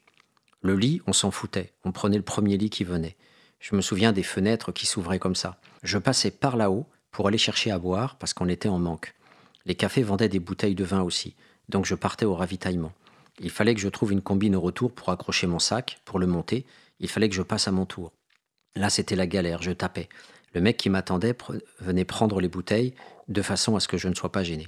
Le 0.61 0.76
lit, 0.76 1.01
on 1.07 1.12
s'en 1.12 1.30
foutait. 1.30 1.72
On 1.84 1.92
prenait 1.92 2.16
le 2.16 2.22
premier 2.22 2.57
lit 2.57 2.70
qui 2.70 2.84
venait. 2.84 3.16
Je 3.65 3.75
me 3.75 3.81
souviens 3.81 4.12
des 4.12 4.23
fenêtres 4.23 4.73
qui 4.73 4.85
s'ouvraient 4.85 5.19
comme 5.19 5.35
ça. 5.35 5.57
Je 5.83 5.97
passais 5.97 6.31
par 6.31 6.59
là-haut 6.59 6.85
pour 7.11 7.29
aller 7.29 7.39
chercher 7.39 7.71
à 7.71 7.79
boire 7.79 8.17
parce 8.17 8.35
qu'on 8.35 8.51
était 8.51 8.69
en 8.69 8.79
manque. 8.79 9.15
Les 9.65 9.75
cafés 9.75 10.03
vendaient 10.03 10.29
des 10.29 10.39
bouteilles 10.39 10.75
de 10.75 10.85
vin 10.85 11.01
aussi, 11.01 11.35
donc 11.71 11.87
je 11.87 11.95
partais 11.95 12.27
au 12.27 12.35
ravitaillement. 12.35 12.93
Il 13.41 13.49
fallait 13.49 13.75
que 13.75 13.81
je 13.81 13.89
trouve 13.89 14.12
une 14.12 14.21
combine 14.21 14.55
au 14.55 14.61
retour 14.61 14.93
pour 14.93 15.09
accrocher 15.09 15.47
mon 15.47 15.59
sac, 15.59 15.99
pour 16.05 16.19
le 16.19 16.27
monter. 16.27 16.67
Il 17.01 17.09
fallait 17.09 17.31
que 17.31 17.35
je 17.35 17.41
passe 17.41 17.67
à 17.67 17.73
mon 17.73 17.87
tour. 17.87 18.12
Là, 18.77 18.91
c'était 18.91 19.17
la 19.17 19.27
galère, 19.27 19.62
je 19.62 19.71
tapais. 19.71 20.11
Le 20.53 20.61
mec 20.61 20.77
qui 20.77 20.91
m'attendait 20.91 21.35
venait 21.81 22.05
prendre 22.05 22.43
les 22.43 22.49
bouteilles 22.49 22.93
de 23.29 23.41
façon 23.41 23.77
à 23.77 23.81
ce 23.81 23.89
que 23.89 23.97
je 23.97 24.09
ne 24.09 24.15
sois 24.15 24.31
pas 24.31 24.45
gêné. 24.45 24.67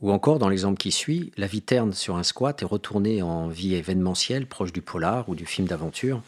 Ou 0.00 0.10
encore, 0.10 0.40
dans 0.40 0.48
l'exemple 0.48 0.78
qui 0.78 0.90
suit, 0.90 1.30
la 1.36 1.46
vie 1.46 1.62
terne 1.62 1.92
sur 1.92 2.16
un 2.16 2.24
squat 2.24 2.60
est 2.60 2.66
retournée 2.66 3.22
en 3.22 3.46
vie 3.46 3.76
événementielle 3.76 4.48
proche 4.48 4.72
du 4.72 4.82
polar 4.82 5.28
ou 5.28 5.36
du 5.36 5.46
film 5.46 5.68
d'aventure, 5.68 6.24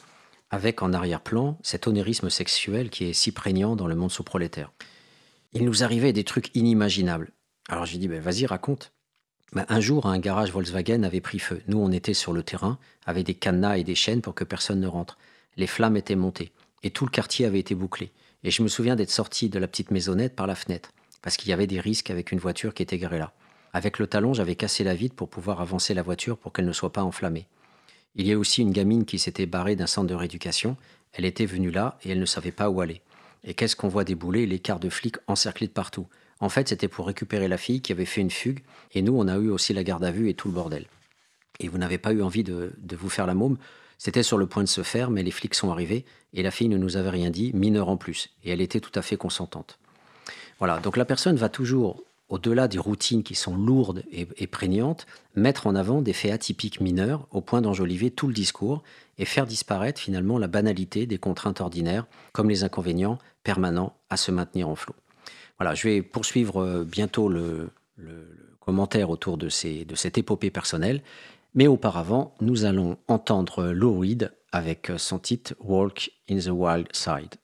avec 0.54 0.82
en 0.82 0.92
arrière-plan 0.92 1.58
cet 1.62 1.88
onérisme 1.88 2.30
sexuel 2.30 2.88
qui 2.88 3.06
est 3.06 3.12
si 3.12 3.32
prégnant 3.32 3.74
dans 3.74 3.88
le 3.88 3.96
monde 3.96 4.12
sous-prolétaire. 4.12 4.70
Il 5.52 5.64
nous 5.64 5.82
arrivait 5.82 6.12
des 6.12 6.22
trucs 6.22 6.54
inimaginables. 6.54 7.32
Alors 7.68 7.86
j'ai 7.86 7.98
dit, 7.98 8.06
ben, 8.06 8.20
vas-y, 8.20 8.46
raconte. 8.46 8.92
Ben, 9.52 9.66
un 9.68 9.80
jour, 9.80 10.06
un 10.06 10.18
garage 10.20 10.52
Volkswagen 10.52 11.02
avait 11.02 11.20
pris 11.20 11.40
feu. 11.40 11.60
Nous, 11.66 11.78
on 11.78 11.90
était 11.90 12.14
sur 12.14 12.32
le 12.32 12.44
terrain, 12.44 12.78
avec 13.04 13.26
des 13.26 13.34
cadenas 13.34 13.78
et 13.78 13.84
des 13.84 13.96
chaînes 13.96 14.22
pour 14.22 14.34
que 14.34 14.44
personne 14.44 14.78
ne 14.78 14.86
rentre. 14.86 15.18
Les 15.56 15.66
flammes 15.66 15.96
étaient 15.96 16.14
montées 16.14 16.52
et 16.84 16.90
tout 16.90 17.04
le 17.04 17.10
quartier 17.10 17.46
avait 17.46 17.58
été 17.58 17.74
bouclé. 17.74 18.12
Et 18.44 18.52
je 18.52 18.62
me 18.62 18.68
souviens 18.68 18.94
d'être 18.94 19.10
sorti 19.10 19.48
de 19.48 19.58
la 19.58 19.66
petite 19.66 19.90
maisonnette 19.90 20.36
par 20.36 20.46
la 20.46 20.54
fenêtre, 20.54 20.92
parce 21.20 21.36
qu'il 21.36 21.50
y 21.50 21.52
avait 21.52 21.66
des 21.66 21.80
risques 21.80 22.10
avec 22.10 22.30
une 22.30 22.38
voiture 22.38 22.74
qui 22.74 22.82
était 22.82 22.98
garée 22.98 23.18
là. 23.18 23.32
Avec 23.72 23.98
le 23.98 24.06
talon, 24.06 24.34
j'avais 24.34 24.54
cassé 24.54 24.84
la 24.84 24.94
vitre 24.94 25.16
pour 25.16 25.28
pouvoir 25.28 25.60
avancer 25.60 25.94
la 25.94 26.02
voiture 26.02 26.38
pour 26.38 26.52
qu'elle 26.52 26.66
ne 26.66 26.72
soit 26.72 26.92
pas 26.92 27.02
enflammée. 27.02 27.48
Il 28.16 28.26
y 28.26 28.32
a 28.32 28.38
aussi 28.38 28.62
une 28.62 28.72
gamine 28.72 29.04
qui 29.04 29.18
s'était 29.18 29.46
barrée 29.46 29.76
d'un 29.76 29.86
centre 29.86 30.08
de 30.08 30.14
rééducation. 30.14 30.76
Elle 31.12 31.24
était 31.24 31.46
venue 31.46 31.70
là 31.70 31.98
et 32.04 32.10
elle 32.10 32.20
ne 32.20 32.26
savait 32.26 32.52
pas 32.52 32.70
où 32.70 32.80
aller. 32.80 33.00
Et 33.42 33.54
qu'est-ce 33.54 33.76
qu'on 33.76 33.88
voit 33.88 34.04
débouler? 34.04 34.46
Les 34.46 34.58
quarts 34.58 34.80
de 34.80 34.88
flics 34.88 35.16
encerclés 35.26 35.66
de 35.66 35.72
partout. 35.72 36.06
En 36.40 36.48
fait, 36.48 36.68
c'était 36.68 36.88
pour 36.88 37.06
récupérer 37.06 37.48
la 37.48 37.58
fille 37.58 37.80
qui 37.80 37.92
avait 37.92 38.04
fait 38.04 38.20
une 38.20 38.30
fugue, 38.30 38.60
et 38.92 39.02
nous, 39.02 39.14
on 39.16 39.28
a 39.28 39.36
eu 39.36 39.50
aussi 39.50 39.72
la 39.72 39.84
garde 39.84 40.04
à 40.04 40.10
vue 40.10 40.28
et 40.28 40.34
tout 40.34 40.48
le 40.48 40.54
bordel. 40.54 40.86
Et 41.60 41.68
vous 41.68 41.78
n'avez 41.78 41.98
pas 41.98 42.12
eu 42.12 42.22
envie 42.22 42.42
de, 42.42 42.72
de 42.76 42.96
vous 42.96 43.08
faire 43.08 43.26
la 43.26 43.34
môme, 43.34 43.56
c'était 43.98 44.24
sur 44.24 44.38
le 44.38 44.46
point 44.46 44.64
de 44.64 44.68
se 44.68 44.82
faire, 44.82 45.10
mais 45.10 45.22
les 45.22 45.30
flics 45.30 45.54
sont 45.54 45.70
arrivés 45.70 46.04
et 46.32 46.42
la 46.42 46.50
fille 46.50 46.68
ne 46.68 46.76
nous 46.76 46.96
avait 46.96 47.10
rien 47.10 47.30
dit, 47.30 47.52
mineure 47.54 47.88
en 47.88 47.96
plus, 47.96 48.30
et 48.44 48.50
elle 48.50 48.60
était 48.60 48.80
tout 48.80 48.90
à 48.94 49.02
fait 49.02 49.16
consentante. 49.16 49.78
Voilà, 50.58 50.80
donc 50.80 50.96
la 50.96 51.04
personne 51.04 51.36
va 51.36 51.48
toujours, 51.48 52.02
au-delà 52.34 52.66
des 52.66 52.78
routines 52.78 53.22
qui 53.22 53.36
sont 53.36 53.56
lourdes 53.56 54.02
et, 54.10 54.46
prégnantes, 54.48 55.06
mettre 55.36 55.68
en 55.68 55.76
avant 55.76 56.02
des 56.02 56.12
faits 56.12 56.32
atypiques 56.32 56.80
mineurs 56.80 57.28
au 57.30 57.40
point 57.40 57.60
d'enjoliver 57.60 58.10
tout 58.10 58.26
le 58.26 58.34
discours 58.34 58.82
et 59.18 59.24
faire 59.24 59.46
disparaître 59.46 60.00
finalement 60.00 60.36
la 60.36 60.48
banalité 60.48 61.06
des 61.06 61.18
contraintes 61.18 61.60
ordinaires, 61.60 62.06
comme 62.32 62.50
les 62.50 62.64
inconvénients 62.64 63.18
permanents 63.44 63.94
à 64.10 64.16
se 64.16 64.32
maintenir 64.32 64.68
en 64.68 64.74
flot. 64.74 64.96
Voilà, 65.60 65.76
je 65.76 65.86
vais 65.86 66.02
poursuivre 66.02 66.60
euh, 66.60 66.84
bientôt 66.84 67.28
le, 67.28 67.70
commentaire 68.58 69.10
autour 69.10 69.38
de, 69.38 69.48
cette 69.48 70.18
épopée 70.18 70.50
personnelle. 70.50 71.02
Mais 71.54 71.68
auparavant, 71.68 72.34
nous 72.40 72.64
allons 72.64 72.96
entendre 73.06 73.66
Lou 73.66 74.00
Reed 74.00 74.32
avec 74.50 74.90
son 74.96 75.20
titre 75.20 75.54
Walk 75.60 76.10
in 76.28 76.38
the 76.38 76.48
Wild 76.48 76.88
Side. 76.92 77.36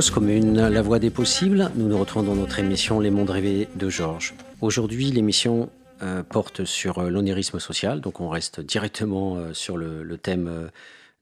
Cause 0.00 0.08
commune, 0.08 0.66
la 0.66 0.80
voix 0.80 0.98
des 0.98 1.10
possibles, 1.10 1.70
nous 1.74 1.86
nous 1.86 1.98
retrouvons 1.98 2.24
dans 2.24 2.34
notre 2.34 2.58
émission 2.58 3.00
Les 3.00 3.10
mondes 3.10 3.28
rêvés 3.28 3.68
de 3.74 3.90
Georges. 3.90 4.32
Aujourd'hui, 4.62 5.10
l'émission 5.10 5.68
euh, 6.00 6.22
porte 6.22 6.64
sur 6.64 7.00
euh, 7.00 7.10
l'onirisme 7.10 7.60
social, 7.60 8.00
donc 8.00 8.18
on 8.22 8.30
reste 8.30 8.62
directement 8.62 9.36
euh, 9.36 9.52
sur 9.52 9.76
le, 9.76 10.16
thème 10.16 10.70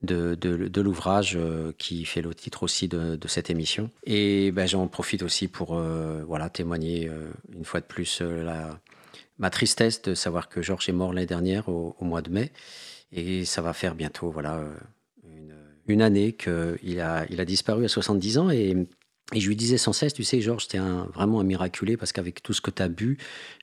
de, 0.02 0.80
l'ouvrage 0.80 1.36
qui 1.76 2.04
fait 2.04 2.22
le 2.22 2.32
titre 2.36 2.62
aussi 2.62 2.86
de, 2.86 3.18
cette 3.26 3.50
émission. 3.50 3.90
Et 4.04 4.52
ben, 4.52 4.68
j'en 4.68 4.86
profite 4.86 5.24
aussi 5.24 5.48
pour 5.48 5.76
voilà, 6.28 6.48
témoigner 6.48 7.10
une 7.52 7.64
fois 7.64 7.80
de 7.80 7.86
plus 7.86 8.22
ma 9.40 9.50
tristesse 9.50 10.02
de 10.02 10.14
savoir 10.14 10.48
que 10.48 10.62
Georges 10.62 10.88
est 10.88 10.92
mort 10.92 11.12
l'année 11.12 11.26
dernière 11.26 11.68
au, 11.68 11.96
mois 12.00 12.22
de 12.22 12.30
mai. 12.30 12.52
Et 13.10 13.44
ça 13.44 13.60
va 13.60 13.72
faire 13.72 13.96
bientôt 13.96 14.30
voilà, 14.30 14.62
une 15.88 16.02
année 16.02 16.32
qu'il 16.32 17.00
a, 17.00 17.26
il 17.30 17.40
a 17.40 17.44
disparu 17.44 17.84
à 17.84 17.88
70 17.88 18.38
ans 18.38 18.50
et, 18.50 18.76
je 19.34 19.46
lui 19.46 19.56
disais 19.56 19.76
sans 19.76 19.92
cesse, 19.92 20.14
tu 20.14 20.24
sais, 20.24 20.40
Georges, 20.40 20.68
t'es 20.68 20.78
vraiment 20.78 21.40
un 21.40 21.44
miraculé 21.44 21.98
parce 21.98 22.12
qu'avec 22.12 22.42
tout 22.42 22.54
ce 22.54 22.62
que 22.62 22.70
tu 22.70 22.82
as 22.82 22.88
bu, 22.88 23.18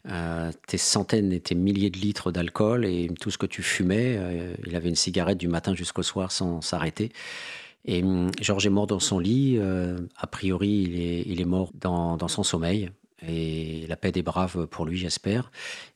euh, 0.08 0.52
tes 0.68 0.78
centaines 0.78 1.34
et 1.34 1.40
tes 1.40 1.56
milliers 1.56 1.90
de 1.90 1.98
litres 1.98 2.32
d'alcool 2.32 2.86
et 2.86 3.10
tout 3.20 3.32
ce 3.32 3.40
que 3.40 3.48
tu 3.48 3.64
fumais, 3.64 4.16
euh, 4.16 4.54
il 4.68 4.76
avait 4.76 4.90
une 4.90 4.96
cigarette 4.96 5.40
du 5.40 5.48
matin 5.48 5.74
jusqu'au 5.74 6.04
soir 6.04 6.32
sans 6.32 6.62
s'arrêter. 6.62 7.12
Et 7.86 8.04
hum, 8.04 8.30
Georges 8.40 8.68
est 8.68 8.70
mort 8.70 8.86
dans 8.86 9.00
son 9.00 9.18
lit. 9.18 9.58
Euh, 9.58 9.98
a 10.18 10.28
priori, 10.28 11.24
il 11.26 11.42
est, 11.42 11.46
mort 11.46 11.72
dans, 11.74 12.28
son 12.28 12.44
sommeil. 12.44 12.92
Et 13.28 13.88
la 13.88 13.96
paix 13.96 14.12
des 14.12 14.22
braves 14.22 14.68
pour 14.68 14.86
lui, 14.86 14.98
j'espère. 14.98 15.52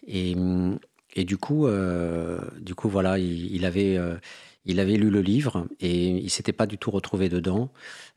Et, 0.07 0.33
hum, 0.35 0.79
et 1.13 1.25
du 1.25 1.37
coup, 1.37 1.67
du 2.59 2.73
coup, 2.73 2.89
voilà, 2.89 3.19
il, 3.19 3.53
il 3.55 3.65
avait 3.65 3.99
il 4.69 4.79
avait 4.79 4.97
lu 4.97 5.09
le 5.09 5.21
livre 5.21 5.67
et 5.79 6.09
il 6.09 6.29
s'était 6.29 6.53
pas 6.53 6.67
du 6.67 6.77
tout 6.77 6.91
retrouvé 6.91 7.27
dedans. 7.27 7.71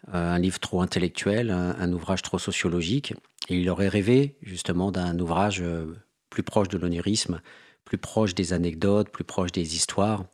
Euh, 0.09 0.34
un 0.34 0.38
livre 0.38 0.61
trop 0.61 0.82
intellectuel, 0.82 1.50
un, 1.50 1.92
ouvrage 1.94 2.20
trop 2.20 2.38
sociologique. 2.38 3.14
Et 3.48 3.57
il 3.59 3.70
aurait 3.70 3.88
rêvé 3.88 4.36
justement 4.42 4.92
d'un 4.92 5.18
ouvrage 5.18 5.62
euh, 5.62 5.96
plus 6.28 6.42
proche 6.42 6.68
de 6.68 6.76
l'onirisme, 6.76 7.40
plus 7.86 7.96
proche 7.96 8.34
des 8.34 8.53
anecdotes, 8.53 9.09
plus 9.09 9.24
proche 9.24 9.50
des 9.50 9.74
histoires 9.74 10.26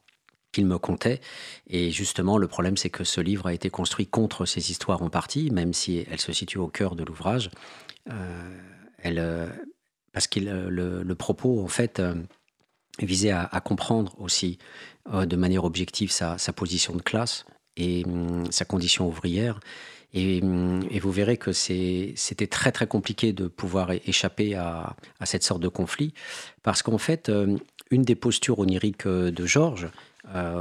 qu'il 0.51 0.67
me 0.67 0.77
contait. 0.77 1.21
Et 1.69 1.93
justement, 1.93 2.37
le 2.37 2.49
problème, 2.49 2.77
c'est 2.77 2.91
que 2.91 3.05
ce 3.05 3.21
livre 3.21 3.47
a 3.47 3.55
été 3.55 3.71
construit 3.71 4.09
contre 4.09 4.45
ces 4.45 4.73
histoires 4.73 5.03
en 5.03 5.11
partie, 5.11 5.53
même 5.53 5.73
si 5.73 6.05
elle 6.11 6.21
se 6.21 6.33
situe 6.33 6.59
au 6.59 6.69
cœur 6.69 6.97
de 6.97 7.05
l'ouvrage. 7.05 7.49
Euh, 8.11 9.49
parce 10.13 10.27
que 10.27 10.41
le, 10.41 11.15
propos, 11.15 11.63
en 11.63 11.69
fait, 11.69 12.03
visait 13.07 13.31
à, 13.31 13.61
comprendre 13.65 14.15
aussi 14.19 14.59
euh, 15.13 15.27
de 15.27 15.37
manière 15.37 15.65
objective 15.65 16.11
sa, 16.11 16.37
position 16.55 16.95
de 16.95 17.03
classe 17.03 17.45
et 17.77 18.05
hum, 18.07 18.51
sa 18.51 18.65
condition 18.65 19.07
ouvrière. 19.09 19.61
Hum, 20.15 20.81
et, 20.91 20.99
vous 21.01 21.13
verrez 21.13 21.37
que 21.37 21.53
c'était 21.53 22.47
très 22.47 22.73
très 22.73 22.87
compliqué 22.87 23.33
de 23.33 23.47
pouvoir 23.47 23.91
échapper 23.93 24.55
à, 24.55 24.97
cette 25.25 25.43
sorte 25.43 25.61
de 25.61 25.69
conflit, 25.69 26.15
parce 26.63 26.83
qu'en 26.83 26.99
fait, 26.99 27.29
euh, 27.29 27.57
une 27.91 28.03
des 28.03 28.15
postures 28.15 28.59
oniriques 28.59 29.07
euh, 29.07 29.31
de 29.31 29.47
Georges, 29.47 29.89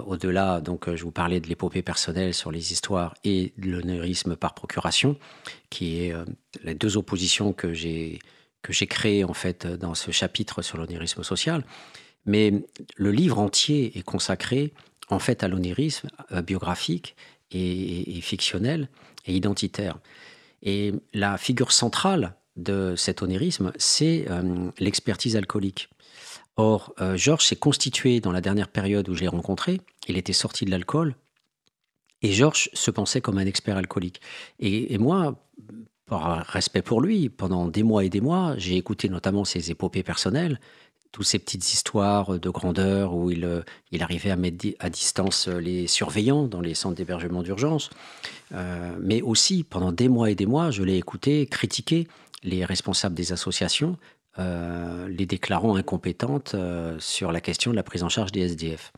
au-delà, 0.05 0.61
donc 0.61 0.89
je 0.95 1.03
vous 1.03 1.11
parlais 1.11 1.41
de 1.41 1.47
l'épopée 1.49 1.81
personnelle 1.81 2.33
sur 2.33 2.51
les 2.51 2.71
histoires 2.71 3.15
et 3.25 3.51
de 3.57 3.71
l'onirisme 3.71 4.38
par 4.38 4.53
procuration, 4.53 5.17
qui 5.69 5.99
est 5.99 6.13
les 6.63 6.73
deux 6.73 6.95
oppositions 6.95 7.51
que 7.51 7.73
j'ai 7.73 8.19
que 8.61 8.73
j'ai 8.73 8.88
créées 8.88 9.23
en 9.23 9.33
fait 9.33 9.65
dans 9.67 9.93
ce 9.93 10.11
chapitre 10.11 10.61
sur 10.61 10.77
l'onirisme 10.77 11.23
social. 11.23 11.63
Mais 12.28 12.53
le 12.95 13.11
livre 13.11 13.39
entier 13.39 13.97
est 13.97 14.03
consacré 14.03 14.73
en 15.09 15.17
fait 15.17 15.43
à 15.43 15.47
l'onirisme 15.47 16.09
euh, 16.32 16.41
biographique 16.43 17.15
et, 17.51 18.19
fictionnel 18.21 18.89
et 19.25 19.34
identitaire. 19.34 19.97
Et 20.61 20.93
la 21.13 21.38
figure 21.38 21.71
centrale 21.71 22.36
de 22.57 22.95
cet 22.97 23.21
onirisme, 23.21 23.71
c'est 23.78 24.25
euh, 24.30 24.69
l'expertise 24.80 25.38
alcoolique. 25.38 25.89
Or, 26.57 26.93
euh, 26.99 27.15
Georges 27.15 27.45
s'est 27.45 27.55
constitué 27.55 28.19
dans 28.19 28.32
la 28.32 28.41
dernière 28.41 28.67
période 28.67 29.07
où 29.07 29.15
je 29.15 29.21
l'ai 29.21 29.28
rencontré. 29.28 29.80
Il 30.07 30.17
était 30.17 30.34
sorti 30.34 30.65
de 30.65 30.71
l'alcool. 30.71 31.15
Et 32.21 32.34
Georges 32.34 32.69
se 32.73 32.91
pensait 32.91 33.21
comme 33.21 33.38
un 33.38 33.45
expert 33.45 33.78
alcoolique. 33.78 34.21
et 34.59 34.97
moi, 34.97 35.36
par 36.07 36.45
respect 36.47 36.82
pour 36.82 37.01
lui, 37.01 37.30
pendant 37.30 37.67
des 37.67 37.84
mois 37.84 38.03
et 38.05 38.09
des 38.09 38.21
mois, 38.21 38.55
j'ai 38.57 38.78
écouté 38.78 39.09
notamment 39.09 39.43
ses 39.45 39.71
épopées 39.71 40.03
personnelles 40.03 40.59
toutes 41.11 41.25
ces 41.25 41.39
petites 41.39 41.73
histoires 41.73 42.39
de 42.39 42.49
grandeur 42.49 43.13
où 43.13 43.31
il, 43.31 43.45
euh, 43.45 43.61
il 43.91 44.03
arrivait 44.03 44.31
à 44.31 44.35
mettre 44.35 44.67
à 44.79 44.89
distance 44.89 45.47
euh, 45.47 45.59
les 45.59 45.87
surveillants 45.87 46.47
dans 46.47 46.61
les 46.61 46.73
centres 46.73 46.95
d'hébergement 46.95 47.43
d'urgence. 47.43 47.89
Euh, 48.53 48.95
mais 49.01 49.21
aussi, 49.21 49.63
pendant 49.63 49.91
des 49.91 50.09
mois 50.09 50.31
et 50.31 50.35
des 50.35 50.45
mois, 50.45 50.71
je 50.71 50.83
l'ai 50.83 50.97
écouté 50.97 51.45
critiquer 51.47 52.07
les 52.43 52.65
responsables 52.65 53.15
des 53.15 53.33
associations, 53.33 53.97
les 54.37 55.25
déclarant 55.25 55.75
incompétentes 55.75 56.55
sur 56.99 57.31
la 57.31 57.41
question 57.41 57.71
de 57.71 57.75
la 57.75 57.81
prise 57.81 58.03
en 58.03 58.09
charge 58.09 58.31
des 58.31 58.41
SDF. 58.41 58.93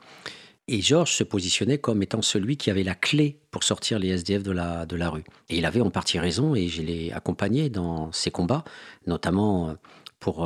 Et 0.67 0.81
Georges 0.81 1.13
se 1.13 1.23
positionnait 1.23 1.77
comme 1.77 2.03
étant 2.03 2.21
celui 2.21 2.57
qui 2.57 2.69
avait 2.69 2.83
la 2.83 2.93
clé 2.93 3.39
pour 3.49 3.63
sortir 3.63 3.97
les 3.97 4.09
SDF 4.09 4.43
de 4.43 4.51
la, 4.51 4.85
de 4.85 4.97
la 4.97 5.09
rue. 5.09 5.23
Et 5.47 5.57
il 5.57 5.65
avait 5.65 5.79
en 5.79 5.89
partie 5.89 6.19
raison, 6.19 6.53
et 6.53 6.67
je 6.67 6.81
l'ai 6.81 7.13
accompagné 7.13 7.69
dans 7.69 8.11
ses 8.11 8.29
combats, 8.29 8.65
notamment 9.07 9.77
pour, 10.19 10.45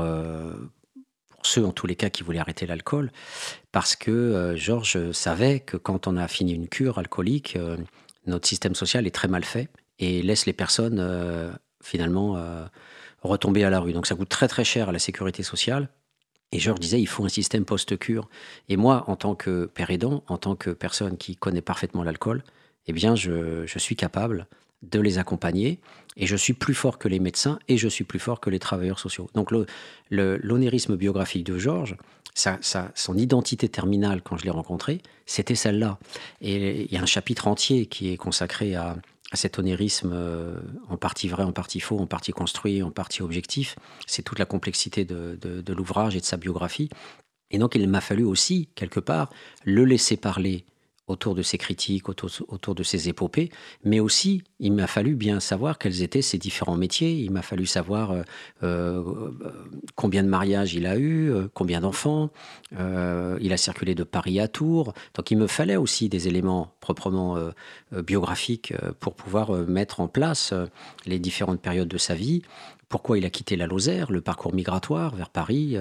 ceux 1.44 1.66
en 1.66 1.72
tous 1.72 1.88
les 1.88 1.96
cas 1.96 2.10
qui 2.10 2.24
voulaient 2.24 2.40
arrêter 2.40 2.66
l'alcool, 2.66 3.12
parce 3.72 3.96
que 3.96 4.12
euh, 4.12 4.56
Georges 4.56 5.12
savait 5.12 5.60
que 5.60 5.78
quand 5.78 6.08
on 6.08 6.18
a 6.18 6.28
fini 6.28 6.54
une 6.54 6.68
cure 6.68 6.98
alcoolique, 6.98 7.56
euh, 7.56 7.78
notre 8.26 8.48
système 8.48 8.76
social 8.76 9.06
est 9.08 9.12
très 9.12 9.28
mal 9.28 9.44
fait 9.44 9.70
et 10.00 10.22
laisse 10.22 10.46
les 10.46 10.54
personnes 10.54 11.00
euh, 11.00 11.52
finalement 11.84 12.42
retomber 13.22 13.66
à 13.66 13.70
la 13.70 13.80
rue. 13.82 13.92
Donc 13.92 14.08
ça 14.08 14.16
coûte 14.16 14.30
très 14.30 14.48
très 14.48 14.64
cher 14.64 14.90
à 14.90 14.92
la 14.92 15.00
sécurité 15.00 15.44
sociale. 15.44 15.90
Et 16.54 16.60
Georges 16.60 16.80
disait, 16.80 17.02
il 17.02 17.08
faut 17.08 17.26
un 17.26 17.30
système 17.30 17.66
post-cure. 17.66 18.30
Et 18.70 18.78
moi, 18.78 19.04
en 19.08 19.16
tant 19.16 19.36
que 19.36 19.66
père 19.66 19.90
aidant, 19.90 20.24
en 20.28 20.38
tant 20.38 20.56
que 20.56 20.70
personne 20.70 21.18
qui 21.18 21.36
connaît 21.36 21.62
parfaitement 21.62 22.04
l'alcool, 22.04 22.44
eh 22.86 22.94
bien, 22.94 23.16
je, 23.16 23.66
je 23.66 23.80
suis 23.80 23.96
capable 23.96 24.48
de 24.84 25.00
les 25.00 25.18
accompagner. 25.18 25.80
Et 26.18 26.28
je 26.28 26.36
suis 26.36 26.54
plus 26.54 26.74
fort 26.74 26.98
que 26.98 27.08
les 27.08 27.20
médecins 27.20 27.60
et 27.68 27.78
je 27.78 27.88
suis 27.88 28.04
plus 28.04 28.20
fort 28.20 28.40
que 28.40 28.50
les 28.50 28.60
travailleurs 28.60 29.00
sociaux. 29.00 29.30
Donc 29.34 29.52
l'onérisme 30.10 30.96
biographique 30.96 31.44
de 31.44 31.58
Georges, 31.58 31.98
son 32.36 33.18
identité 33.18 33.70
terminale 33.70 34.22
quand 34.22 34.38
je 34.38 34.46
l'ai 34.46 34.52
rencontré, 34.52 35.02
c'était 35.26 35.56
celle-là. 35.56 36.00
Et 36.42 36.84
il 36.84 36.92
y 36.92 36.98
a 36.98 37.02
un 37.02 37.08
chapitre 37.08 37.48
entier 37.48 37.86
qui 37.86 38.12
est 38.12 38.18
consacré 38.18 38.76
à, 38.76 38.98
cet 39.36 39.58
onérisme 39.58 40.12
euh, 40.14 40.60
en 40.90 40.98
partie 40.98 41.28
vrai, 41.28 41.42
en 41.42 41.52
partie 41.52 41.80
faux, 41.80 41.98
en 41.98 42.06
partie 42.06 42.32
construit, 42.32 42.84
en 42.84 42.92
partie 42.92 43.24
objectif. 43.24 43.76
C'est 44.06 44.22
toute 44.22 44.38
la 44.38 44.46
complexité 44.46 45.06
de 45.06 45.74
l'ouvrage 45.74 46.16
et 46.16 46.20
de 46.20 46.26
sa 46.26 46.38
biographie. 46.38 46.90
Et 47.50 47.58
donc 47.58 47.76
il 47.76 47.88
m'a 47.88 48.02
fallu 48.02 48.24
aussi, 48.26 48.70
quelque 48.76 49.00
part, 49.00 49.32
le 49.64 49.86
laisser 49.86 50.18
parler 50.18 50.66
autour 51.08 51.36
de 51.36 51.42
ses 51.42 51.58
critiques, 51.58 52.08
autour, 52.08 52.76
de 52.76 52.84
ses 52.84 53.10
épopées, 53.10 53.52
mais 53.84 54.00
aussi 54.00 54.44
il 54.60 54.72
m'a 54.72 54.88
fallu 54.88 55.16
bien 55.16 55.42
savoir 55.42 55.78
quels 55.78 56.02
étaient 56.02 56.22
ses 56.22 56.38
différents 56.38 56.78
métiers, 56.78 57.12
il 57.12 57.32
m'a 57.32 57.42
fallu 57.42 57.66
savoir 57.66 58.12
euh, 58.12 58.24
euh, 58.64 59.32
combien 59.96 60.24
de 60.24 60.30
mariages 60.30 60.74
il 60.74 60.86
a 60.86 60.98
eu, 60.98 61.30
euh, 61.30 61.48
combien 61.54 61.82
d'enfants, 61.82 62.30
il 62.72 63.54
a 63.54 63.58
circulé 63.58 63.96
de 63.96 64.04
Paris 64.04 64.40
à 64.40 64.48
Tours, 64.48 64.94
donc 65.14 65.30
il 65.32 65.38
me 65.38 65.48
fallait 65.48 65.76
aussi 65.76 66.10
des 66.10 66.28
éléments 66.28 66.74
proprement 66.80 67.38
biographiques 67.92 68.74
pour 69.00 69.14
pouvoir 69.14 69.52
mettre 69.52 70.00
en 70.00 70.08
place 70.08 70.54
les 71.06 71.20
différentes 71.20 71.62
périodes 71.62 71.88
de 71.88 71.98
sa 71.98 72.16
vie, 72.16 72.42
pourquoi 72.90 73.18
il 73.18 73.26
a 73.26 73.30
quitté 73.30 73.56
la 73.56 73.68
Lozère, 73.68 74.12
le 74.12 74.22
parcours 74.22 74.54
migratoire 74.54 75.16
vers 75.16 75.30
Paris, 75.30 75.78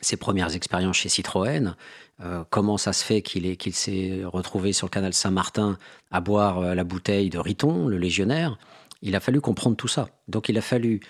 ses 0.00 0.16
premières 0.16 0.54
expériences 0.54 0.96
chez 0.96 1.08
Citroën, 1.08 1.74
euh, 2.20 2.44
comment 2.50 2.78
ça 2.78 2.92
se 2.92 3.04
fait 3.04 3.22
qu'il 3.22 3.74
s'est 3.74 4.22
retrouvé 4.24 4.72
sur 4.72 4.86
le 4.86 4.90
canal 4.90 5.14
Saint-Martin 5.14 5.78
à 6.10 6.20
boire 6.20 6.58
euh, 6.58 6.74
la 6.74 6.84
bouteille 6.84 7.30
de 7.30 7.38
Riton, 7.38 7.88
le 7.88 7.98
légionnaire? 7.98 8.58
Il 9.02 9.16
a 9.16 9.20
fallu 9.20 9.40
comprendre 9.40 9.76
tout 9.76 9.88
ça. 9.88 10.08
Donc 10.28 10.48
il 10.48 10.56
a 10.56 10.62
fallu 10.62 11.00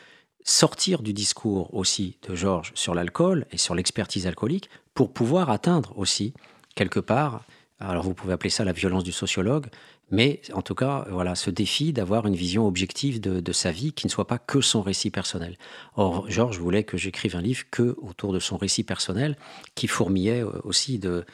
sortir 0.44 1.02
du 1.02 1.12
discours 1.12 1.72
aussi 1.74 2.18
de 2.28 2.34
Georges 2.34 2.72
sur 2.74 2.94
l'alcool 2.94 3.46
et 3.50 3.58
sur 3.58 3.74
l'expertise 3.74 4.26
alcoolique 4.26 4.68
pour 4.94 5.12
pouvoir 5.12 5.50
atteindre 5.50 5.92
aussi 5.96 6.34
quelque 6.74 7.00
part 7.00 7.44
alors 7.88 8.04
vous 8.04 8.14
pouvez 8.14 8.32
appeler 8.32 8.50
ça 8.50 8.64
la 8.64 8.72
violence 8.72 9.04
du 9.04 9.12
sociologue, 9.12 9.66
mais 10.10 10.40
en 10.52 10.62
tout 10.62 10.74
cas, 10.74 11.06
voilà, 11.10 11.34
ce 11.34 11.50
défi 11.50 11.92
d'avoir 11.92 12.26
une 12.26 12.34
vision 12.34 12.66
objective 12.66 13.20
de, 13.20 13.52
sa 13.52 13.70
vie 13.70 13.92
qui 13.92 14.06
ne 14.06 14.10
soit 14.10 14.26
pas 14.26 14.38
que 14.38 14.60
son 14.60 14.82
récit 14.82 15.10
personnel. 15.10 15.56
Or, 15.96 16.28
Georges 16.30 16.58
voulait 16.58 16.84
que 16.84 16.96
j'écrive 16.96 17.36
un 17.36 17.40
livre 17.40 17.64
que 17.70 17.96
autour 18.02 18.32
de 18.32 18.38
son 18.38 18.56
récit 18.56 18.84
personnel, 18.84 19.36
qui 19.74 19.88
fourmillait 19.88 20.42
euh, 20.42 20.60
aussi 20.64 20.98
de, 20.98 21.24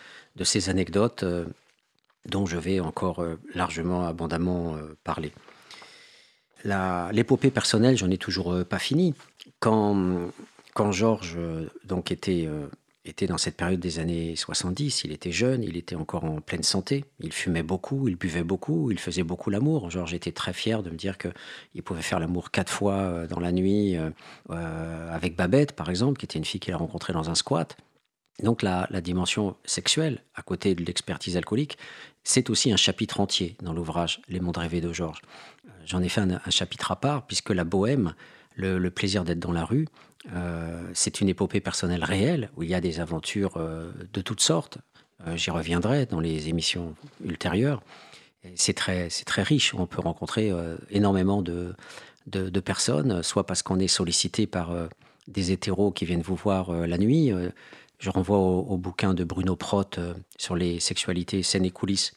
ces 0.42 0.70
anecdotes 0.70 1.24
euh, 1.24 1.46
dont 2.26 2.46
je 2.46 2.57
vais 2.57 2.80
encore 2.80 3.22
euh, 3.22 3.38
largement, 3.55 4.07
abondamment 4.07 4.76
parler. 5.05 5.32
L'épopée 6.64 7.51
personnelle, 7.51 7.96
j'en 7.96 8.11
ai 8.11 8.18
toujours 8.18 8.64
pas 8.66 8.78
fini. 8.78 9.14
Quand, 9.61 10.30
quand 10.74 10.92
Georges 10.92 11.38
donc 11.84 12.12
était 12.12 12.46
était 13.05 13.26
dans 13.26 13.38
cette 13.38 13.57
période 13.57 13.80
des 13.80 13.98
années 13.98 14.36
70, 14.36 15.05
il 15.05 15.12
était 15.12 15.32
jeune, 15.32 15.62
il 15.62 15.76
était 15.76 15.96
encore 15.96 16.24
en 16.24 16.40
pleine 16.40 16.62
santé, 16.62 17.05
il 17.20 17.32
fumait 17.32 17.62
beaucoup, 17.62 18.09
il 18.09 18.16
buvait 18.16 18.42
beaucoup, 18.42 18.90
il 18.90 18.98
faisait 18.98 19.22
beaucoup 19.22 19.48
l'amour. 19.48 19.90
Genre 19.90 20.07
j'étais 20.07 20.32
très 20.32 20.53
fier 20.53 20.82
de 20.82 20.90
me 20.90 20.96
dire 20.96 21.16
qu'il 21.16 21.82
pouvait 21.82 22.03
faire 22.03 22.20
l'amour 22.20 22.51
quatre 22.51 22.70
fois 22.70 22.96
euh, 22.96 23.26
dans 23.26 23.40
la 23.40 23.53
nuit 23.53 23.96
euh, 23.96 24.11
euh, 24.51 25.14
avec 25.14 25.34
Babette, 25.34 25.72
par 25.72 25.88
exemple, 25.88 26.18
qui 26.18 26.26
était 26.26 26.38
une 26.38 26.44
fille 26.44 26.61
qu'il 26.61 26.74
a 26.74 26.76
rencontrée 26.76 27.12
dans 27.12 27.30
un 27.30 27.34
squat. 27.34 27.76
Donc 28.42 28.62
la, 28.62 28.86
dimension 29.03 29.57
sexuelle, 29.64 30.22
à 30.34 30.42
côté 30.42 30.74
de 30.74 30.82
l'expertise 30.84 31.36
alcoolique, 31.36 31.76
c'est 32.24 32.48
aussi 32.48 32.72
un 32.72 32.76
chapitre 32.76 33.20
entier 33.20 33.57
dans 33.62 33.74
l'ouvrage 33.74 34.22
Les 34.28 34.40
mondes 34.40 34.57
rêvés 34.57 34.80
de 34.80 34.92
Georges. 34.94 35.20
J'en 35.84 36.03
ai 36.03 36.09
fait 36.09 36.22
un, 36.22 36.40
chapitre 36.48 36.90
à 36.90 36.96
part, 36.96 37.26
puisque 37.26 37.51
la 37.51 37.64
bohème, 37.64 38.14
le 38.57 38.88
plaisir 38.88 39.24
d'être 39.24 39.40
dans 39.40 39.53
la 39.53 39.64
rue, 39.66 39.88
euh, 40.35 40.91
c'est 40.93 41.21
une 41.21 41.29
épopée 41.29 41.61
personnelle 41.61 42.05
réelle 42.05 42.51
où 42.57 42.62
il 42.62 42.68
y 42.68 42.75
a 42.75 42.81
des 42.81 43.01
aventures 43.01 43.57
euh, 43.57 43.91
de 44.12 44.21
toutes 44.21 44.41
sortes. 44.41 44.79
Euh, 45.27 45.37
j'y 45.37 45.51
reviendrai 45.51 46.07
dans 46.07 46.21
les 46.21 46.49
émissions 46.49 46.95
ultérieures. 47.25 47.83
C'est 48.55 48.75
très, 48.75 49.09
très 49.27 49.43
riche. 49.43 49.75
On 49.75 49.87
peut 49.87 50.01
rencontrer 50.01 50.51
énormément 50.89 51.43
de, 51.43 51.75
de, 52.27 52.61
personnes, 52.61 53.23
soit 53.23 53.45
parce 53.45 53.62
qu'on 53.62 53.79
est 53.79 53.87
sollicité 53.87 54.47
par 54.47 54.75
des 55.29 55.53
hétéros 55.53 55.91
qui 55.91 56.07
viennent 56.07 56.23
vous 56.23 56.37
voir 56.37 56.73
la 56.73 56.97
nuit. 56.97 57.35
je 57.99 58.09
renvoie 58.09 58.39
au, 58.39 58.79
bouquin 58.79 59.12
de 59.12 59.25
Bruno 59.25 59.57
Prott 59.57 60.01
sur 60.39 60.57
les 60.57 60.81
sexualités, 60.81 61.43
scènes 61.43 61.66
et 61.66 61.71
coulisses 61.71 62.14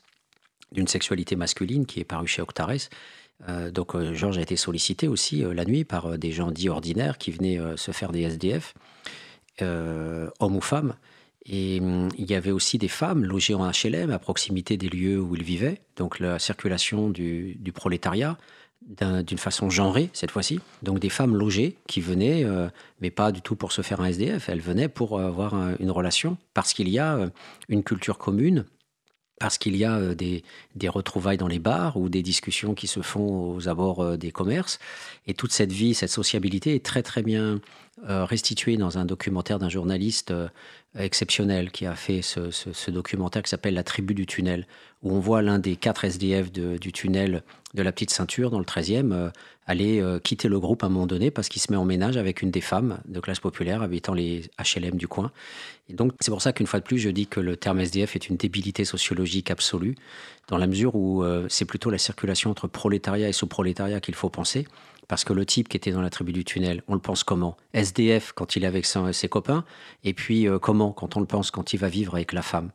d'une 0.72 0.88
sexualité 0.88 1.36
masculine 1.36 1.86
qui 1.86 2.00
est 2.00 2.06
paru 2.06 2.26
chez 2.26 2.42
Octares 2.42 2.88
donc 3.72 3.96
euh, 3.96 4.14
Georges 4.14 4.38
a 4.38 4.42
été 4.42 4.56
sollicité 4.56 5.08
aussi 5.08 5.44
euh, 5.44 5.54
la 5.54 5.66
nuit 5.66 5.84
par 5.84 6.18
des 6.18 6.32
gens 6.32 6.52
dits 6.52 6.70
ordinaires 6.70 7.18
qui 7.18 7.32
venaient 7.32 7.60
se 7.76 7.92
faire 7.92 8.12
des 8.12 8.22
SDF, 8.22 8.74
hommes 9.62 10.56
ou 10.56 10.62
femmes. 10.62 10.96
Et 11.46 11.80
hum, 11.82 12.10
il 12.18 12.30
y 12.30 12.36
avait 12.36 12.52
aussi 12.52 12.78
des 12.78 12.88
femmes 12.88 13.26
logées 13.26 13.54
en 13.54 13.70
HLM 13.70 14.12
à 14.12 14.20
proximité 14.20 14.78
des 14.78 14.90
lieux 14.90 15.20
où 15.20 15.36
ils 15.36 15.44
vivaient. 15.44 15.82
Donc 15.98 16.20
la 16.20 16.40
circulation 16.40 17.10
du, 17.10 17.60
prolétariat 17.74 18.38
d'une 18.82 19.38
façon 19.38 19.70
genrée 19.70 20.10
cette 20.14 20.32
fois-ci. 20.32 20.60
Donc 20.82 21.00
des 21.00 21.10
femmes 21.10 21.36
logées 21.36 21.78
qui 21.88 22.02
venaient, 22.02 22.46
mais 23.02 23.12
pas 23.12 23.32
du 23.32 23.42
tout 23.42 23.56
pour 23.56 23.72
se 23.72 23.82
faire 23.82 24.02
un 24.02 24.06
SDF, 24.06 24.50
elles 24.50 24.62
venaient 24.62 24.90
pour 24.90 25.20
avoir 25.20 25.56
une 25.80 25.92
relation, 25.92 26.38
parce 26.54 26.74
qu'il 26.74 26.90
y 26.90 27.00
a 27.00 27.30
une 27.70 27.84
culture 27.84 28.18
commune 28.18 28.66
parce 29.40 29.58
qu'il 29.58 29.76
y 29.76 29.84
a 29.84 29.98
euh, 29.98 30.16
des, 30.16 30.44
retrouvailles 30.90 31.38
dans 31.38 31.48
les 31.48 31.60
bars 31.60 31.98
ou 31.98 32.10
des 32.10 32.22
discussions 32.22 32.74
qui 32.74 32.88
se 32.88 33.02
font 33.02 33.54
aux 33.54 33.68
abords 33.68 34.02
euh, 34.02 34.18
des 34.18 34.32
commerces. 34.32 34.80
Et 35.28 35.34
toute 35.34 35.52
cette 35.52 35.72
vie, 35.72 35.94
cette 35.94 36.10
sociabilité 36.10 36.76
est 36.76 36.86
très 36.86 37.04
très 37.04 37.24
bien 37.24 37.60
euh, 38.10 38.26
restituée 38.26 38.78
dans 38.78 38.98
un 38.98 39.06
documentaire 39.06 39.60
d'un 39.60 39.70
journaliste 39.70 40.34
exceptionnel 40.98 41.72
qui 41.72 41.86
a 41.86 41.96
fait 41.96 42.22
ce, 42.22 42.92
documentaire 42.92 43.42
qui 43.42 43.50
s'appelle 43.50 43.74
La 43.74 43.84
tribu 43.84 44.14
du 44.14 44.26
tunnel, 44.26 44.68
où 45.02 45.12
on 45.12 45.20
voit 45.20 45.42
l'un 45.42 45.58
des 45.58 45.76
quatre 45.76 46.06
SDF 46.06 46.52
du 46.52 46.92
tunnel 46.92 47.44
de 47.74 47.82
la 47.82 47.92
petite 47.92 48.12
ceinture 48.12 48.52
dans 48.52 48.60
le 48.60 48.66
13e 48.66 49.32
aller 49.66 50.04
quitter 50.24 50.48
le 50.50 50.60
groupe 50.60 50.84
à 50.84 50.86
un 50.86 50.90
moment 50.90 51.08
donné 51.08 51.32
parce 51.32 51.50
qu'il 51.50 51.64
se 51.64 51.72
met 51.72 51.78
en 51.78 51.86
ménage 51.86 52.16
avec 52.18 52.44
une 52.44 52.52
des 52.52 52.62
femmes 52.62 53.00
de 53.08 53.20
classe 53.20 53.40
populaire 53.40 53.82
habitant 53.82 54.14
les 54.14 54.44
HLM 54.60 54.98
du 54.98 55.08
coin. 55.08 55.32
Donc 55.90 56.12
c'est 56.20 56.30
pour 56.30 56.44
ça 56.44 56.54
qu'une 56.54 56.68
fois 56.68 56.80
de 56.80 56.86
plus 56.86 57.00
je 57.00 57.10
dis 57.10 57.26
que 57.26 57.40
le 57.40 57.58
terme 57.58 57.80
SDF 57.80 58.16
est 58.16 58.30
une 58.30 58.38
débilité 58.38 58.86
sociologique 58.86 59.50
absolue, 59.50 59.96
dans 60.48 60.58
la 60.58 60.68
mesure 60.68 60.94
où 60.94 61.24
c'est 61.50 61.66
plutôt 61.66 61.90
la 61.90 61.98
circulation 61.98 62.52
entre 62.52 62.68
prolétariat 62.68 63.30
et 63.30 63.34
sous-prolétariat 63.34 64.00
qu'il 64.00 64.14
faut 64.14 64.30
penser. 64.30 64.68
Parce 65.14 65.26
que 65.26 65.34
le 65.34 65.46
type 65.46 65.70
qui 65.70 65.78
était 65.78 65.92
dans 65.92 66.02
la 66.02 66.10
tribu 66.10 66.34
du 66.34 66.44
tunnel, 66.44 66.82
on 66.88 66.96
le 66.96 67.00
pense 67.00 67.24
comment? 67.24 67.56
SDF 67.74 68.32
quand 68.34 68.56
il 68.56 68.64
est 68.64 68.68
avec 68.68 68.86
ses 68.86 69.30
copains, 69.30 69.64
et 70.04 70.14
puis 70.14 70.48
comment 70.62 70.92
quand 70.92 71.18
on 71.18 71.20
le 71.20 71.28
pense 71.28 71.52
quand 71.52 71.74
il 71.74 71.78
va 71.78 71.88
vivre 71.88 72.16
avec 72.16 72.34
la 72.34 72.42
femme 72.42 72.72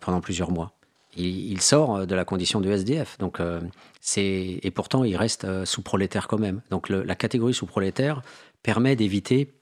pendant 0.00 0.20
plusieurs 0.20 0.50
mois 0.50 0.72
il, 1.16 1.60
sort 1.60 1.96
euh, 1.96 2.06
de 2.06 2.14
la 2.14 2.24
condition 2.24 2.60
de 2.60 2.70
SDF. 2.70 3.18
Donc, 3.18 3.40
euh, 3.40 3.60
c'est 4.00 4.60
et 4.62 4.70
pourtant, 4.70 5.04
il 5.04 5.16
reste 5.16 5.44
euh, 5.44 5.64
sous-prolétaire 5.64 6.28
quand 6.28 6.38
même. 6.38 6.60
Donc, 6.70 6.88
la 6.88 7.14
catégorie 7.14 7.54
sous-prolétaire 7.54 8.22
permet 8.62 8.96
d'éviter 8.96 9.52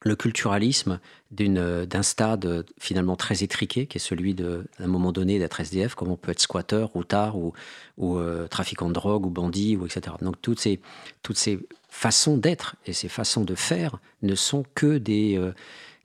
le 0.00 0.14
culturalisme 0.14 1.00
d'un 1.30 2.02
stade 2.02 2.64
finalement 2.78 3.16
très 3.16 3.42
étriqué, 3.42 3.86
qui 3.86 3.98
est 3.98 4.00
celui 4.00 4.34
d'un 4.34 4.62
moment 4.80 5.12
donné 5.12 5.38
d'être 5.38 5.60
SDF, 5.60 5.94
comme 5.94 6.08
on 6.08 6.16
peut 6.16 6.30
être 6.30 6.40
squatter, 6.40 6.82
routard, 6.82 7.36
ou, 7.36 7.52
ou 7.96 8.20
trafiquant 8.48 8.88
de 8.88 8.92
drogue, 8.92 9.26
ou 9.26 9.30
bandit, 9.30 9.76
ou 9.76 9.86
etc. 9.86 10.16
Donc 10.22 10.40
toutes 10.40 10.60
ces, 10.60 10.80
toutes 11.22 11.36
ces 11.36 11.58
façons 11.88 12.36
d'être 12.36 12.76
et 12.86 12.92
ces 12.92 13.08
façons 13.08 13.44
de 13.44 13.56
faire 13.56 13.98
ne 14.22 14.36
sont 14.36 14.64
que 14.74 14.98
des, 14.98 15.40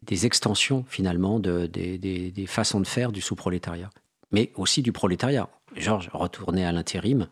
des 0.01 0.25
extensions 0.25 0.85
finalement 0.89 1.39
de, 1.39 1.67
des, 1.67 1.97
des 1.99 2.47
façons 2.47 2.79
de 2.79 2.87
faire 2.87 3.11
du 3.11 3.21
sous-prolétariat 3.21 3.91
mais 4.33 4.51
aussi 4.55 4.81
du 4.81 4.91
prolétariat. 4.91 5.47
Georges 5.77 6.09
retournait 6.11 6.65
à 6.65 6.73
l'intérim, 6.73 7.27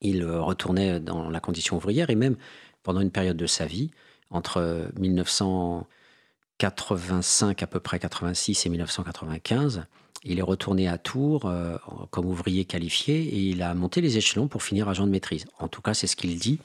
il 0.00 0.22
euh, 0.22 0.40
retournait 0.40 0.98
dans 0.98 1.30
la 1.30 1.38
condition 1.38 1.76
ouvrière 1.76 2.10
et 2.10 2.16
même 2.16 2.36
pendant 2.82 3.00
une 3.00 3.12
période 3.12 3.36
de 3.36 3.46
sa 3.46 3.66
vie, 3.66 3.92
entre 4.32 4.90
1985 4.98 7.62
à 7.62 7.66
peu 7.66 7.80
près 7.80 7.98
86 7.98 8.66
et 8.66 8.68
1995, 8.70 9.84
il 10.24 10.38
est 10.38 10.42
retourné 10.42 10.88
à 10.88 10.98
Tours 10.98 11.46
euh, 11.46 11.76
comme 12.10 12.26
ouvrier 12.26 12.64
qualifié 12.64 13.22
et 13.22 13.38
il 13.38 13.62
a 13.62 13.74
monté 13.74 14.00
les 14.00 14.18
échelons 14.18 14.48
pour 14.48 14.62
finir 14.62 14.88
agent 14.88 15.06
de 15.06 15.10
maîtrise. 15.10 15.46
En 15.58 15.68
tout 15.68 15.82
cas, 15.82 15.94
c'est 15.94 16.06
ce 16.06 16.16
qu'il 16.16 16.38
dit. 16.38 16.58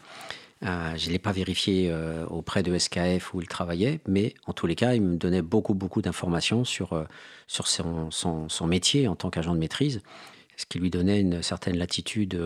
Euh, 0.64 0.96
je 0.98 1.08
ne 1.08 1.12
l'ai 1.12 1.20
pas 1.20 1.32
vérifié 1.32 1.90
euh, 1.92 2.26
auprès 2.28 2.64
de 2.64 2.76
SKF 2.78 3.34
où 3.34 3.42
il 3.42 3.48
travaillait, 3.48 4.00
mais 4.08 4.34
en 4.46 4.54
tous 4.54 4.68
les 4.68 4.76
cas, 4.76 4.94
il 4.94 5.02
me 5.02 5.16
donnait 5.16 5.42
beaucoup, 5.42 5.74
beaucoup 5.74 6.02
d'informations 6.02 6.66
sur, 6.66 7.06
sur 7.48 7.68
son, 7.68 8.12
son, 8.12 8.68
métier 8.68 9.08
en 9.08 9.16
tant 9.16 9.30
qu'agent 9.30 9.54
de 9.54 9.60
maîtrise, 9.60 10.02
ce 10.56 10.66
qui 10.66 10.80
lui 10.80 10.90
donnait 10.90 11.22
une 11.22 11.44
certaine 11.44 11.78
latitude. 11.78 12.40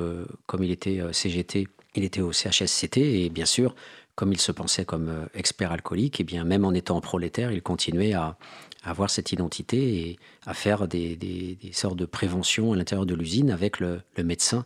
comme 0.45 0.63
il 0.63 0.71
était 0.71 1.01
CGT, 1.13 1.67
il 1.95 2.03
était 2.03 2.21
au 2.21 2.31
CHSCT, 2.31 2.97
et 2.97 3.29
bien 3.29 3.45
sûr, 3.45 3.75
comme 4.15 4.33
il 4.33 4.39
se 4.39 4.51
pensait 4.51 4.85
comme 4.85 5.27
expert 5.33 5.71
alcoolique, 5.71 6.19
et 6.19 6.23
bien 6.23 6.43
même 6.43 6.65
en 6.65 6.73
étant 6.73 6.99
prolétaire, 7.01 7.51
il 7.51 7.61
continuait 7.61 8.13
à, 8.13 8.37
avoir 8.83 9.11
cette 9.11 9.31
identité 9.31 9.77
et 9.77 10.19
à 10.45 10.55
faire 10.55 10.87
des, 10.87 11.57
sortes 11.71 11.97
de 11.97 12.05
prévention 12.05 12.73
à 12.73 12.75
l'intérieur 12.75 13.05
de 13.05 13.13
l'usine 13.13 13.51
avec 13.51 13.79
le, 13.79 14.01
le 14.17 14.23
médecin 14.23 14.65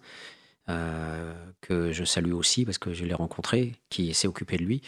que 0.67 1.91
je 1.91 2.03
salue 2.03 2.31
aussi 2.31 2.65
parce 2.65 2.77
que 2.77 2.93
je 2.93 3.05
l'ai 3.05 3.13
rencontré, 3.13 3.73
qui 3.89 4.13
s'est 4.13 4.27
occupé 4.27 4.57
de 4.57 4.63
lui. 4.63 4.81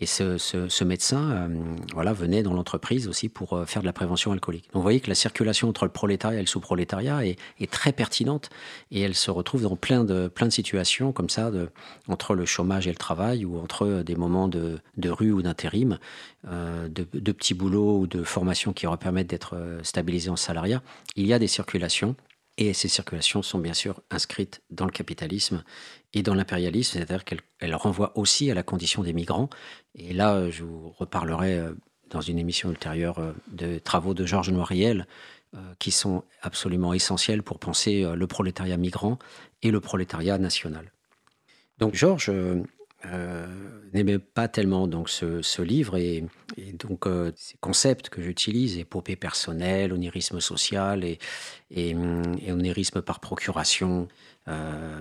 Et 0.00 0.06
ce, 0.06 0.84
médecin 0.84 1.30
euh, 1.30 1.48
voilà, 1.92 2.12
venait 2.12 2.44
dans 2.44 2.52
l'entreprise 2.52 3.08
aussi 3.08 3.28
pour 3.28 3.54
euh, 3.54 3.64
faire 3.64 3.82
de 3.82 3.86
la 3.86 3.92
prévention 3.92 4.30
alcoolique. 4.30 4.66
Donc 4.66 4.74
vous 4.74 4.82
voyez 4.82 5.00
que 5.00 5.08
la 5.08 5.16
circulation 5.16 5.68
entre 5.68 5.84
le 5.84 5.90
prolétariat 5.90 6.38
et 6.38 6.42
le 6.42 6.46
sous-prolétariat 6.46 7.26
est, 7.26 7.36
très 7.70 7.92
pertinente 7.92 8.48
et 8.92 9.00
elle 9.00 9.14
se 9.14 9.30
retrouve 9.30 9.62
dans 9.62 9.76
plein 9.76 10.04
de, 10.04 10.28
plein 10.28 10.46
de 10.46 10.52
situations 10.52 11.12
comme 11.12 11.28
ça, 11.28 11.50
de, 11.50 11.68
entre 12.06 12.34
le 12.34 12.46
chômage 12.46 12.86
et 12.86 12.90
le 12.90 12.96
travail 12.96 13.44
ou 13.44 13.58
entre 13.58 14.02
des 14.02 14.14
moments 14.14 14.46
de, 14.46 14.80
rue 15.04 15.32
ou 15.32 15.42
d'intérim, 15.42 15.98
euh, 16.46 16.88
de, 16.88 17.06
de, 17.12 17.32
petits 17.32 17.54
boulots 17.54 17.98
ou 17.98 18.06
de 18.06 18.22
formations 18.22 18.72
qui 18.72 18.86
leur 18.86 18.96
permettent 18.98 19.30
d'être 19.30 19.56
stabilisés 19.82 20.30
en 20.30 20.36
salariat. 20.36 20.80
Il 21.16 21.26
y 21.26 21.32
a 21.32 21.38
des 21.38 21.48
circulations 21.48 22.14
et 22.58 22.74
ces 22.74 22.88
circulations 22.88 23.40
sont 23.40 23.58
bien 23.58 23.72
sûr 23.72 24.02
inscrites 24.10 24.62
dans 24.70 24.84
le 24.84 24.90
capitalisme 24.90 25.62
et 26.12 26.22
dans 26.22 26.34
l'impérialisme, 26.34 26.98
c'est-à-dire 26.98 27.24
qu'elles 27.24 27.74
renvoient 27.74 28.12
aussi 28.18 28.50
à 28.50 28.54
la 28.54 28.64
condition 28.64 29.02
des 29.04 29.12
migrants. 29.12 29.48
Et 29.94 30.12
là, 30.12 30.50
je 30.50 30.64
vous 30.64 30.90
reparlerai 30.90 31.56
euh, 31.56 31.72
dans 32.10 32.20
une 32.20 32.38
émission 32.38 32.70
ultérieure 32.70 33.20
euh, 33.20 33.32
de 33.52 33.78
travaux 33.78 34.12
de 34.12 34.26
Georges 34.26 34.50
Noiriel, 34.50 35.06
euh, 35.54 35.58
qui 35.78 35.92
sont 35.92 36.24
absolument 36.42 36.92
essentiels 36.92 37.44
pour 37.44 37.60
penser 37.60 38.04
le 38.14 38.26
prolétariat 38.26 38.76
migrant 38.76 39.18
et 39.62 39.70
le 39.70 39.80
prolétariat 39.80 40.36
national. 40.36 40.90
Donc 41.78 41.94
Georges 41.94 42.30
euh, 43.06 43.46
n'aimait 43.94 44.18
pas 44.18 44.48
tellement 44.48 44.88
donc 44.88 45.08
ce, 45.08 45.62
livre 45.62 45.96
et, 45.96 46.24
donc 46.74 47.06
euh, 47.06 47.30
ces 47.36 47.56
concepts 47.58 48.08
que 48.08 48.20
j'utilise, 48.20 48.76
épopée 48.76 49.14
personnelle, 49.14 49.92
onirisme 49.92 50.40
social 50.40 51.04
et, 51.04 51.18
et, 51.70 51.94
onirisme 51.94 53.00
par 53.02 53.20
procuration, 53.20 54.08
euh, 54.48 55.00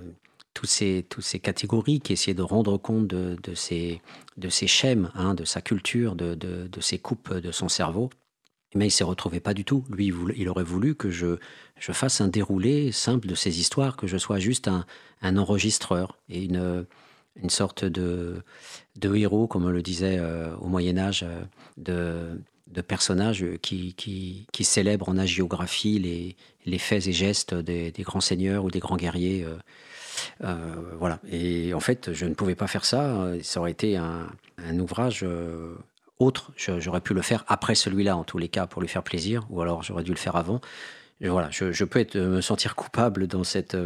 toutes, 0.53 0.69
ces, 0.69 1.07
toutes 1.09 1.23
ces 1.23 1.39
catégories 1.39 1.99
qui 1.99 2.13
essayaient 2.13 2.35
de 2.35 2.43
rendre 2.43 2.77
compte 2.77 3.07
de, 3.07 3.35
de 3.41 3.55
ces, 3.55 4.01
de 4.37 4.49
ces 4.49 4.67
schèmes, 4.67 5.11
hein, 5.15 5.33
de 5.33 5.43
sa 5.43 5.61
culture, 5.61 6.15
de, 6.15 6.35
de, 6.35 6.81
ces 6.81 6.99
coupes 6.99 7.33
de 7.33 7.51
son 7.51 7.67
cerveau. 7.67 8.11
Mais 8.75 8.87
il 8.87 8.91
s'est 8.91 9.05
retrouvé 9.05 9.39
pas 9.39 9.55
du 9.55 9.65
tout. 9.65 9.85
Lui, 9.89 10.13
il 10.35 10.49
aurait 10.49 10.63
voulu 10.63 10.93
que 10.93 11.09
je, 11.09 11.37
je 11.79 11.91
fasse 11.93 12.21
un 12.21 12.27
déroulé 12.27 12.91
simple 12.91 13.27
de 13.27 13.33
ces 13.33 13.59
histoires, 13.59 13.95
que 13.95 14.05
je 14.05 14.17
sois 14.17 14.37
juste 14.39 14.67
un, 14.67 14.85
un 15.21 15.37
enregistreur 15.37 16.19
et 16.29 16.43
une, 16.43 16.85
une 17.41 17.49
sorte 17.49 17.85
de, 17.85 18.41
de 18.97 19.15
héros, 19.15 19.47
comme 19.47 19.65
on 19.65 19.69
le 19.69 19.81
disait 19.81 20.17
euh, 20.19 20.55
au 20.57 20.67
Moyen 20.67 20.97
Âge, 20.97 21.23
euh, 21.23 21.43
de, 21.77 22.41
de 22.67 22.81
personnages 22.81 23.45
qui, 23.61 23.93
qui, 23.93 24.47
qui, 24.51 24.63
célèbrent 24.63 25.09
en 25.09 25.17
agiographie 25.17 25.99
les, 25.99 26.35
les 26.65 26.77
faits 26.77 27.07
et 27.07 27.13
gestes 27.13 27.53
des, 27.53 27.91
des, 27.91 28.03
grands 28.03 28.21
seigneurs 28.21 28.65
ou 28.65 28.71
des 28.71 28.79
grands 28.79 28.97
guerriers. 28.97 29.45
Euh, 30.43 30.75
voilà. 30.99 31.19
Et 31.31 31.73
en 31.73 31.79
fait, 31.79 32.13
je 32.13 32.25
ne 32.25 32.33
pouvais 32.33 32.55
pas 32.55 32.67
faire 32.67 32.85
ça. 32.85 33.31
Ça 33.41 33.59
aurait 33.59 33.71
été 33.71 33.97
un, 33.97 34.27
un 34.57 34.79
ouvrage 34.79 35.25
autre. 36.19 36.51
J'aurais 36.57 37.01
pu 37.01 37.13
le 37.13 37.21
faire 37.21 37.45
après 37.47 37.75
celui-là, 37.75 38.17
en 38.17 38.23
tous 38.23 38.37
les 38.37 38.49
cas, 38.49 38.67
pour 38.67 38.81
lui 38.81 38.89
faire 38.89 39.03
plaisir, 39.03 39.45
ou 39.49 39.61
alors 39.61 39.83
j'aurais 39.83 40.03
dû 40.03 40.11
le 40.11 40.17
faire 40.17 40.35
avant. 40.35 40.59
voilà, 41.21 41.49
je, 41.51 41.71
je 41.71 41.85
peux 41.85 41.99
être, 41.99 42.17
me 42.17 42.41
sentir 42.41 42.75
coupable 42.75 43.27
dans 43.27 43.43
cette 43.43 43.77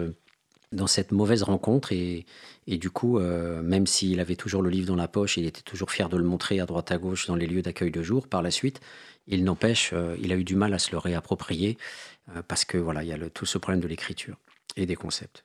dans 0.71 0.87
cette 0.87 1.11
mauvaise 1.11 1.43
rencontre 1.43 1.91
et, 1.91 2.25
et 2.67 2.77
du 2.77 2.89
coup, 2.89 3.17
euh, 3.17 3.61
même 3.61 3.87
s'il 3.87 4.19
avait 4.19 4.35
toujours 4.35 4.61
le 4.61 4.69
livre 4.69 4.87
dans 4.87 4.95
la 4.95 5.07
poche, 5.07 5.37
il 5.37 5.45
était 5.45 5.61
toujours 5.61 5.91
fier 5.91 6.09
de 6.09 6.17
le 6.17 6.23
montrer 6.23 6.59
à 6.59 6.65
droite 6.65 6.91
à 6.91 6.97
gauche 6.97 7.27
dans 7.27 7.35
les 7.35 7.47
lieux 7.47 7.61
d'accueil 7.61 7.91
de 7.91 8.03
jour. 8.03 8.27
Par 8.27 8.41
la 8.41 8.51
suite, 8.51 8.81
il 9.27 9.43
n'empêche, 9.43 9.91
euh, 9.93 10.15
il 10.21 10.31
a 10.31 10.35
eu 10.35 10.43
du 10.43 10.55
mal 10.55 10.73
à 10.73 10.79
se 10.79 10.91
le 10.91 10.97
réapproprier 10.97 11.77
euh, 12.35 12.43
parce 12.47 12.65
que 12.65 12.77
voilà, 12.77 13.03
il 13.03 13.09
y 13.09 13.13
a 13.13 13.29
tout 13.29 13.45
ce 13.45 13.57
problème 13.57 13.81
de 13.81 13.87
l'écriture 13.87 14.37
et 14.75 14.85
des 14.85 14.95
concepts. 14.95 15.43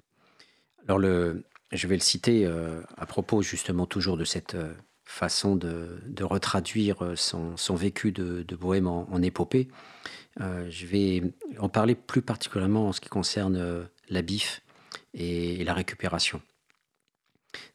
Alors 0.88 1.00
je 1.00 1.88
vais 1.88 1.96
le 1.96 2.00
citer 2.00 2.46
à 2.46 3.06
propos 3.06 3.42
justement 3.42 3.86
toujours 3.86 4.16
de 4.16 4.24
cette 4.24 4.56
façon 5.02 5.56
de, 5.56 5.98
retraduire 6.20 7.14
son, 7.16 7.56
vécu 7.74 8.12
de, 8.12 8.44
Bohème 8.54 8.86
en, 8.86 9.08
en 9.10 9.20
épopée. 9.20 9.66
je 10.38 10.86
vais 10.86 11.22
en 11.58 11.68
parler 11.68 11.96
plus 11.96 12.22
particulièrement 12.22 12.86
en 12.86 12.92
ce 12.92 13.00
qui 13.00 13.08
concerne 13.08 13.88
la 14.08 14.22
BIF 14.22 14.62
et, 15.14 15.64
la 15.64 15.74
récupération. 15.74 16.40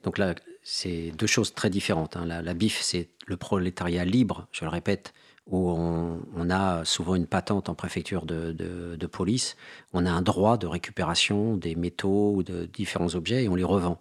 Donc 0.04 0.18
là, 0.18 0.36
c'est 0.64 1.12
deux 1.12 1.28
choses 1.28 1.54
très 1.54 1.70
différentes. 1.70 2.18
Hein. 2.18 2.26
La, 2.26 2.54
BIF, 2.54 2.82
c'est 2.82 3.10
le 3.26 3.38
prolétariat 3.38 4.06
libre, 4.06 4.48
je 4.52 4.64
le 4.64 4.70
répète, 4.70 5.14
où 5.48 5.70
on, 5.70 6.50
a 6.50 6.86
souvent 6.86 7.16
une 7.16 7.28
patente 7.28 7.68
en 7.70 7.76
préfecture 7.76 8.26
de, 8.26 9.08
police. 9.08 9.56
On 9.94 10.06
a 10.06 10.12
un 10.12 10.22
droit 10.22 10.58
de 10.58 10.68
récupération 10.68 11.58
des 11.58 11.76
métaux 11.76 12.34
ou 12.36 12.44
de 12.44 12.66
différents 12.66 13.16
objets 13.16 13.44
et 13.44 13.50
on 13.50 13.56
les 13.56 13.64
revend. 13.64 14.00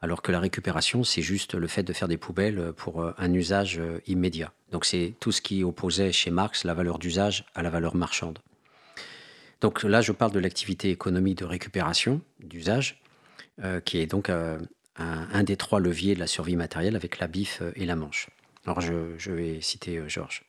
Alors 0.00 0.22
que 0.22 0.30
la 0.30 0.38
récupération, 0.38 1.02
c'est 1.02 1.22
juste 1.22 1.54
le 1.54 1.66
fait 1.66 1.82
de 1.82 1.92
faire 1.92 2.06
des 2.06 2.18
poubelles 2.18 2.72
pour 2.76 3.02
euh, 3.02 3.12
un 3.18 3.32
usage 3.32 3.80
euh, 3.80 4.00
immédiat. 4.06 4.52
Donc 4.70 4.84
c'est 4.84 5.14
tout 5.18 5.32
ce 5.32 5.42
qui 5.42 5.64
opposait 5.64 6.12
chez 6.12 6.30
Marx 6.30 6.62
la 6.62 6.72
valeur 6.72 7.00
d'usage 7.00 7.46
à 7.56 7.64
la 7.64 7.70
valeur 7.70 7.96
marchande. 7.96 8.38
Donc 9.60 9.82
là, 9.82 10.00
je 10.00 10.12
parle 10.12 10.30
de 10.30 10.38
l'activité 10.38 10.90
économique 10.90 11.38
de 11.38 11.44
récupération, 11.44 12.20
d'usage, 12.38 13.02
euh, 13.64 13.80
qui 13.80 13.98
est 13.98 14.06
donc 14.06 14.30
un, 14.98 15.42
des 15.42 15.56
trois 15.56 15.80
leviers 15.80 16.14
de 16.14 16.20
la 16.20 16.26
survie 16.26 16.56
matérielle 16.56 16.96
avec 16.96 17.18
la 17.18 17.26
bif 17.26 17.60
euh, 17.62 17.72
et 17.76 17.86
la 17.86 17.96
manche. 17.96 18.28
Alors 18.64 18.80
je, 18.80 19.30
vais 19.30 19.60
citer 19.60 20.02
Georges. 20.08 20.44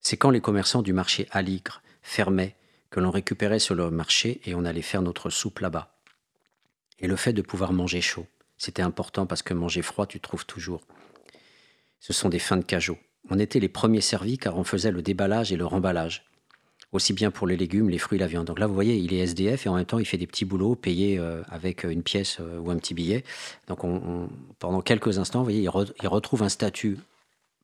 C'est 0.00 0.16
quand 0.16 0.30
les 0.30 0.40
commerçants 0.40 0.82
du 0.82 0.92
marché 0.92 1.26
Aligre 1.30 1.82
fermaient 2.02 2.56
que 2.90 3.00
l'on 3.00 3.10
récupérait 3.10 3.60
sur 3.60 3.74
le 3.74 3.90
marché 3.90 4.40
et 4.44 4.54
on 4.54 4.64
allait 4.64 4.82
faire 4.82 5.00
notre 5.00 5.30
soupe 5.30 5.60
là-bas. 5.60 5.94
Et 6.98 7.06
le 7.06 7.16
fait 7.16 7.32
de 7.32 7.40
pouvoir 7.40 7.72
manger 7.72 8.00
chaud, 8.00 8.26
c'était 8.58 8.82
important 8.82 9.26
parce 9.26 9.42
que 9.42 9.54
manger 9.54 9.82
froid, 9.82 10.06
tu 10.06 10.20
trouves 10.20 10.44
toujours. 10.44 10.82
Ce 12.00 12.12
sont 12.12 12.28
des 12.28 12.38
fins 12.38 12.56
de 12.56 12.64
cajot. 12.64 12.98
On 13.30 13.38
était 13.38 13.60
les 13.60 13.68
premiers 13.68 14.00
servis 14.00 14.38
car 14.38 14.58
on 14.58 14.64
faisait 14.64 14.90
le 14.90 15.02
déballage 15.02 15.52
et 15.52 15.56
le 15.56 15.64
remballage 15.64 16.24
aussi 16.92 17.14
bien 17.14 17.30
pour 17.30 17.46
les 17.46 17.56
légumes, 17.56 17.88
les 17.88 17.98
fruits, 17.98 18.18
la 18.18 18.26
viande. 18.26 18.46
Donc 18.46 18.58
là, 18.58 18.66
vous 18.66 18.74
voyez, 18.74 18.96
il 18.96 19.14
est 19.14 19.18
SDF 19.18 19.66
et 19.66 19.68
en 19.68 19.76
même 19.76 19.86
temps, 19.86 19.98
il 19.98 20.04
fait 20.04 20.18
des 20.18 20.26
petits 20.26 20.44
boulots 20.44 20.74
payés 20.74 21.18
euh, 21.18 21.42
avec 21.48 21.84
une 21.84 22.02
pièce 22.02 22.38
euh, 22.40 22.58
ou 22.58 22.70
un 22.70 22.76
petit 22.76 22.94
billet. 22.94 23.24
Donc 23.66 23.82
on, 23.84 24.28
pendant 24.58 24.82
quelques 24.82 25.18
instants, 25.18 25.40
vous 25.40 25.46
voyez, 25.46 25.62
il, 25.62 26.08
retrouve 26.08 26.42
un 26.42 26.50
statut 26.50 26.98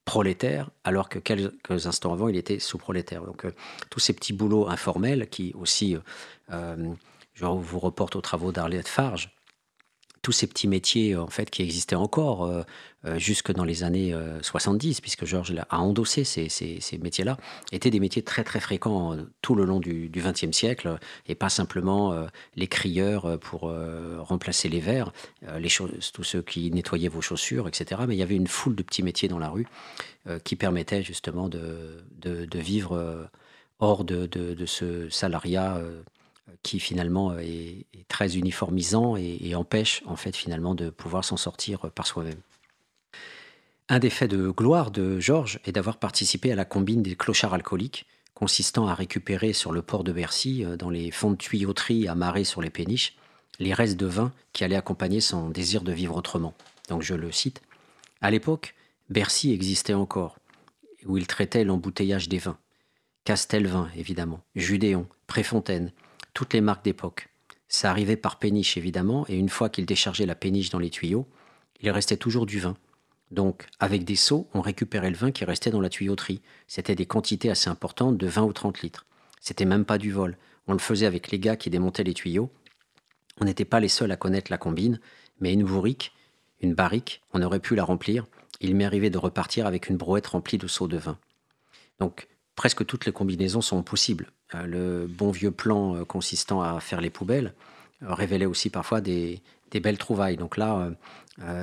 prolétaire, 0.07 0.71
alors 0.85 1.11
que 1.11 1.19
quelques 1.19 1.87
instants 1.87 2.15
avant, 2.15 2.29
il 2.29 2.37
était 2.37 2.59
sous-prolétaire. 2.59 3.23
Donc 3.25 3.45
euh, 3.45 3.53
tous 3.91 4.01
ces 4.01 4.15
petits 4.15 4.33
boulots 4.33 4.69
informels 4.69 5.29
qui 5.29 5.53
aussi, 5.61 5.97
je 6.51 7.45
vous 7.45 7.79
reporte 7.79 8.17
aux 8.17 8.23
travaux 8.23 8.51
d'Arlette 8.51 8.89
Farge, 8.89 9.31
tous 10.23 10.33
ces 10.33 10.47
petits 10.47 10.69
métiers 10.69 11.17
en 11.17 11.29
fait 11.29 11.51
qui 11.51 11.63
existaient 11.63 11.97
encore 11.97 12.45
euh, 12.45 12.63
euh, 13.05 13.19
jusque 13.19 13.53
dans 13.53 13.65
les 13.65 13.85
années 13.85 14.15
70, 14.43 14.99
euh, 14.99 15.01
puisque 15.01 15.25
Georges 15.25 15.55
a 15.71 15.81
endossé 15.81 16.25
ces, 16.25 16.49
ces, 16.49 16.99
métiers-là, 16.99 17.37
étaient 17.73 17.91
des 17.91 18.01
métiers 18.01 18.23
très 18.23 18.45
très 18.45 18.61
fréquents 18.61 19.17
tout 19.43 19.55
le 19.55 19.65
long 19.65 19.81
du 19.81 20.11
XXe 20.15 20.57
siècle, 20.57 20.99
et 21.27 21.35
pas 21.35 21.49
simplement 21.49 22.27
les 22.57 22.67
crieurs 22.67 23.39
pour 23.39 23.73
remplacer 24.19 24.69
les 24.69 24.81
verres, 24.81 25.13
les 25.59 25.69
tous 25.69 26.25
ceux 26.25 26.43
qui 26.43 26.71
nettoyaient 26.71 27.09
vos 27.09 27.21
chaussures, 27.21 27.69
etc. 27.69 28.03
Mais 28.09 28.17
il 28.17 28.19
y 28.19 28.23
avait 28.23 28.35
une 28.35 28.49
foule 28.49 28.75
de 28.75 28.83
petits 28.83 29.03
métiers 29.03 29.29
dans 29.29 29.39
la 29.39 29.49
rue 29.49 29.67
qui 30.45 30.57
permettaient 30.57 31.03
justement 31.03 31.49
de, 31.49 32.05
de, 32.21 32.59
vivre 32.59 33.29
hors 33.79 34.05
de, 34.05 34.27
de, 34.27 34.67
ce 34.67 35.09
salariat 35.09 35.81
qui 36.63 36.81
finalement 36.81 37.37
est, 37.39 37.87
très 38.09 38.37
uniformisant 38.37 39.17
et, 39.17 39.55
empêche 39.55 40.03
en 40.07 40.17
fait 40.17 40.35
finalement 40.35 40.75
de 40.75 40.91
pouvoir 40.91 41.25
s'en 41.25 41.37
sortir 41.37 41.91
par 41.91 42.07
soi-même. 42.07 42.41
Un 43.89 43.99
des 43.99 44.11
faits 44.11 44.31
de 44.31 44.51
gloire 44.51 44.91
de 44.91 45.19
Georges 45.19 45.61
est 45.65 45.73
d'avoir 45.73 45.99
participé 45.99 46.53
à 46.53 46.57
la 46.57 46.65
combine 46.65 47.03
des 47.03 47.17
clochards 47.17 47.55
alcooliques, 47.55 48.07
consistant 48.35 48.87
à 48.87 48.95
récupérer 48.95 49.53
sur 49.53 49.73
le 49.73 49.83
port 49.83 50.05
de 50.05 50.13
Bercy, 50.13 50.65
euh, 50.65 50.77
dans 50.77 50.91
les 50.91 51.11
fonds 51.11 51.33
de 51.33 51.37
tuyauterie 51.37 52.07
amarrés 52.07 52.45
sur 52.45 52.61
les 52.61 52.71
péniches, 52.71 53.17
les 53.59 53.75
restes 53.75 53.99
de 53.99 54.07
vin 54.07 54.33
qui 54.53 54.63
allaient 54.63 54.77
accompagner 54.77 55.21
son 55.21 55.51
désir 55.51 55.83
de 55.83 55.93
vivre 55.93 56.17
autrement. 56.17 56.55
Donc 56.89 57.03
je 57.03 57.15
le 57.15 57.33
cite. 57.33 57.63
À 58.21 58.31
l'époque, 58.31 58.75
Bercy 59.09 59.53
existait 59.53 59.95
encore, 59.95 60.39
où 61.07 61.17
il 61.17 61.27
traitait 61.27 61.65
l'embouteillage 61.65 62.29
des 62.29 62.39
vins. 62.39 62.59
Castelvin, 63.25 63.91
évidemment, 63.97 64.41
Judéon, 64.55 65.07
Préfontaine, 65.27 65.93
toutes 66.39 66.55
les 66.55 66.61
marques 66.61 66.85
d'époque. 66.85 67.31
Ça 67.67 67.91
arrivait 67.91 68.17
par 68.17 68.39
péniche 68.39 68.77
évidemment, 68.77 69.27
et 69.29 69.35
une 69.35 69.49
fois 69.49 69.69
qu'il 69.69 69.87
déchargeait 69.87 70.25
la 70.25 70.37
péniche 70.37 70.71
dans 70.71 70.79
les 70.79 70.89
tuyaux, 70.89 71.27
il 71.81 71.91
restait 71.91 72.17
toujours 72.17 72.47
du 72.47 72.61
vin. 72.61 72.77
Donc, 73.33 73.67
avec 73.81 74.05
des 74.05 74.15
seaux, 74.15 74.47
on 74.55 74.61
récupérait 74.61 75.11
le 75.11 75.17
vin 75.17 75.33
qui 75.33 75.45
restait 75.45 75.73
dans 75.73 75.81
la 75.81 75.89
tuyauterie. 75.89 76.41
C'était 76.69 76.95
des 76.95 77.07
quantités 77.07 77.51
assez 77.51 77.69
importantes 77.69 78.17
de 78.17 78.27
20 78.29 78.45
ou 78.45 78.53
30 78.53 78.83
litres. 78.83 79.05
C'était 79.41 79.65
même 79.65 79.85
pas 79.85 79.99
du 79.99 80.13
vol. 80.13 80.39
On 80.69 80.75
le 80.75 80.79
faisait 80.79 81.07
avec 81.07 81.33
les 81.33 81.41
gars 81.41 81.57
qui 81.57 81.71
démontaient 81.71 82.05
les 82.05 82.15
tuyaux. 82.15 82.53
On 83.41 83.45
n'était 83.45 83.65
pas 83.65 83.81
les 83.81 83.89
seuls 83.89 84.13
à 84.13 84.17
connaître 84.17 84.53
la 84.53 84.59
combine, 84.59 85.01
mais 85.41 85.53
une 85.53 85.65
bourrique, 85.65 86.13
une 86.61 86.75
barrique, 86.75 87.21
on 87.33 87.43
aurait 87.43 87.59
pu 87.59 87.75
la 87.75 87.83
remplir. 87.83 88.27
Il 88.61 88.77
m'est 88.77 88.85
arrivé 88.85 89.11
de 89.11 89.19
repartir 89.19 89.67
avec 89.67 89.89
une 89.89 89.97
brouette 89.97 90.29
remplie 90.29 90.59
de 90.59 90.69
seaux 90.69 90.87
de 90.87 90.99
vin. 90.99 91.19
Donc, 91.99 92.29
presque 92.59 92.85
toutes 92.85 93.07
les 93.07 93.13
combinaisons 93.13 93.61
sont 93.61 93.85
possibles. 93.85 94.33
Euh, 94.57 94.67
le 94.67 95.07
bon 95.07 95.31
vieux 95.31 95.53
plan 95.53 95.95
euh, 95.95 96.05
consistant 96.05 96.61
à 96.61 96.81
faire 96.81 97.01
les 97.01 97.09
poubelles, 97.09 97.55
révélaient 98.03 98.47
aussi 98.47 98.69
parfois 98.69 99.01
des, 99.01 99.41
belles 99.73 99.97
trouvailles. 99.97 100.37
Donc 100.37 100.57
là, 100.57 100.91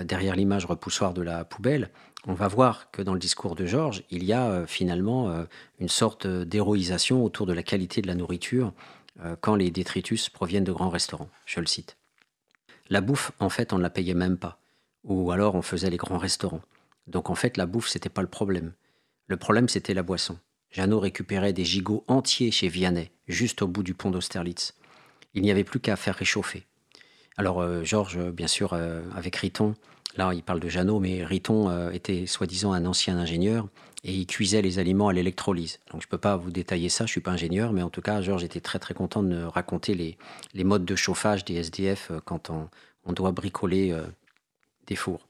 derrière 0.04 0.36
l'image 0.36 0.66
repoussoire 0.66 1.14
de 1.14 1.22
la 1.22 1.46
poubelle, 1.46 1.90
on 2.28 2.34
va 2.34 2.50
voir 2.50 2.92
que 2.92 3.02
dans 3.02 3.14
le 3.14 3.20
discours 3.20 3.56
de 3.56 3.66
Georges, 3.66 4.04
il 4.10 4.26
y 4.26 4.34
a 4.34 4.68
finalement 4.68 5.46
une 5.80 5.88
sorte 5.88 6.28
d'héroïsation 6.28 7.24
autour 7.24 7.46
de 7.46 7.54
la 7.54 7.64
qualité 7.64 8.02
de 8.02 8.08
la 8.08 8.16
nourriture 8.16 8.74
quand 9.40 9.56
les 9.56 9.72
détritus 9.72 10.28
proviennent 10.28 10.66
de 10.66 10.74
grands 10.74 10.90
restaurants. 10.90 11.30
Je 11.46 11.62
le 11.62 11.68
cite. 11.68 11.96
La 12.90 13.00
bouffe, 13.00 13.32
en 13.40 13.50
fait, 13.50 13.72
on 13.72 13.78
ne 13.78 13.84
la 13.84 13.90
payait 13.90 14.14
même 14.14 14.38
pas. 14.38 14.60
Ou 15.06 15.32
alors 15.32 15.56
on 15.56 15.62
faisait 15.62 15.90
les 15.90 15.98
grands 15.98 16.18
restaurants. 16.18 16.62
Donc 17.08 17.30
en 17.30 17.36
fait, 17.36 17.56
la 17.56 17.66
bouffe, 17.66 17.88
c'était 17.88 18.10
pas 18.10 18.22
le 18.22 18.28
problème. 18.28 18.74
Le 19.28 19.38
problème, 19.38 19.70
c'était 19.70 19.94
la 19.94 20.04
boisson. 20.04 20.38
Jeannot 20.76 21.00
récupérait 21.00 21.54
des 21.54 21.64
gigots 21.64 22.04
entiers 22.10 22.52
chez 22.52 22.68
Vianney, 22.68 23.10
juste 23.30 23.62
au 23.62 23.68
bout 23.68 23.82
du 23.82 23.94
pont 23.94 24.12
d'Austerlitz. 24.12 24.74
Il 25.34 25.42
n'y 25.42 25.50
avait 25.50 25.64
plus 25.64 25.80
qu'à 25.80 25.96
faire 25.96 26.16
réchauffer. 26.16 26.66
Alors 27.38 27.62
euh, 27.62 27.86
Georges, 27.86 28.20
bien 28.32 28.48
sûr, 28.48 28.74
euh, 28.74 29.02
avec 29.16 29.38
Riton, 29.38 29.76
là 30.18 30.34
il 30.34 30.44
parle 30.44 30.60
de 30.60 30.68
Jeannot, 30.68 31.00
mais 31.00 31.24
Riton 31.24 31.70
euh, 31.70 31.92
était 31.92 32.26
soi-disant 32.26 32.74
un 32.74 32.86
ancien 32.86 33.18
ingénieur 33.18 33.70
et 34.04 34.12
il 34.12 34.28
cuisait 34.28 34.62
les 34.62 34.78
aliments 34.78 35.08
à 35.08 35.14
l'électrolyse. 35.14 35.80
Donc 35.94 36.02
je 36.02 36.08
ne 36.08 36.10
peux 36.10 36.18
pas 36.18 36.36
vous 36.36 36.52
détailler 36.52 36.90
ça, 36.90 37.06
je 37.06 37.10
ne 37.12 37.14
suis 37.14 37.22
pas 37.22 37.32
ingénieur, 37.32 37.72
mais 37.72 37.82
en 37.82 37.90
tout 37.90 38.02
cas, 38.02 38.22
Georges 38.22 38.44
était 38.44 38.60
très 38.60 38.80
très 38.80 38.94
content 38.94 39.24
de 39.24 39.44
raconter 39.44 39.96
les, 39.96 40.64
modes 40.66 40.84
de 40.84 40.96
chauffage 40.98 41.46
des 41.46 41.56
SDF 41.56 42.12
quand 42.26 42.50
on 42.50 43.14
doit 43.14 43.32
bricoler 43.32 43.98
des 44.88 44.98
fours. 44.98 45.26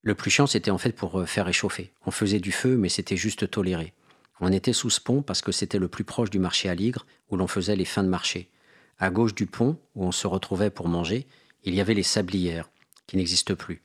Le 0.00 0.14
plus 0.14 0.30
chiant, 0.30 0.46
c'était 0.46 0.70
en 0.70 0.78
fait 0.78 0.92
pour 0.92 1.28
faire 1.28 1.44
réchauffer. 1.44 1.92
On 2.06 2.10
faisait 2.10 2.40
du 2.40 2.52
feu, 2.52 2.78
mais 2.78 2.88
c'était 2.88 3.18
juste 3.18 3.50
toléré. 3.50 3.92
On 4.40 4.52
était 4.52 4.72
sous 4.72 4.90
ce 4.90 5.00
pont 5.00 5.22
parce 5.22 5.40
que 5.40 5.52
c'était 5.52 5.78
le 5.78 5.88
plus 5.88 6.04
proche 6.04 6.30
du 6.30 6.38
marché 6.38 6.68
à 6.68 6.74
Ligre, 6.74 7.06
où 7.30 7.36
l'on 7.36 7.46
faisait 7.46 7.76
les 7.76 7.84
fins 7.84 8.02
de 8.02 8.08
marché. 8.08 8.50
À 8.98 9.10
gauche 9.10 9.34
du 9.34 9.46
pont, 9.46 9.78
où 9.94 10.04
on 10.04 10.12
se 10.12 10.26
retrouvait 10.26 10.70
pour 10.70 10.88
manger, 10.88 11.26
il 11.64 11.74
y 11.74 11.80
avait 11.80 11.94
les 11.94 12.02
sablières, 12.02 12.68
qui 13.06 13.16
n'existent 13.16 13.54
plus. 13.54 13.82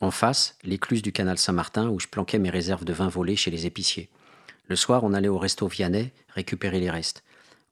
En 0.00 0.10
face, 0.10 0.56
l'écluse 0.64 1.02
du 1.02 1.12
canal 1.12 1.38
Saint-Martin, 1.38 1.88
où 1.88 2.00
je 2.00 2.08
planquais 2.08 2.38
mes 2.38 2.50
réserves 2.50 2.84
de 2.84 2.92
vin 2.92 3.08
volés 3.08 3.36
chez 3.36 3.50
les 3.50 3.66
épiciers. 3.66 4.10
Le 4.66 4.76
soir, 4.76 5.04
on 5.04 5.12
allait 5.12 5.28
au 5.28 5.38
resto 5.38 5.66
Vianney 5.66 6.12
récupérer 6.28 6.80
les 6.80 6.90
restes. 6.90 7.22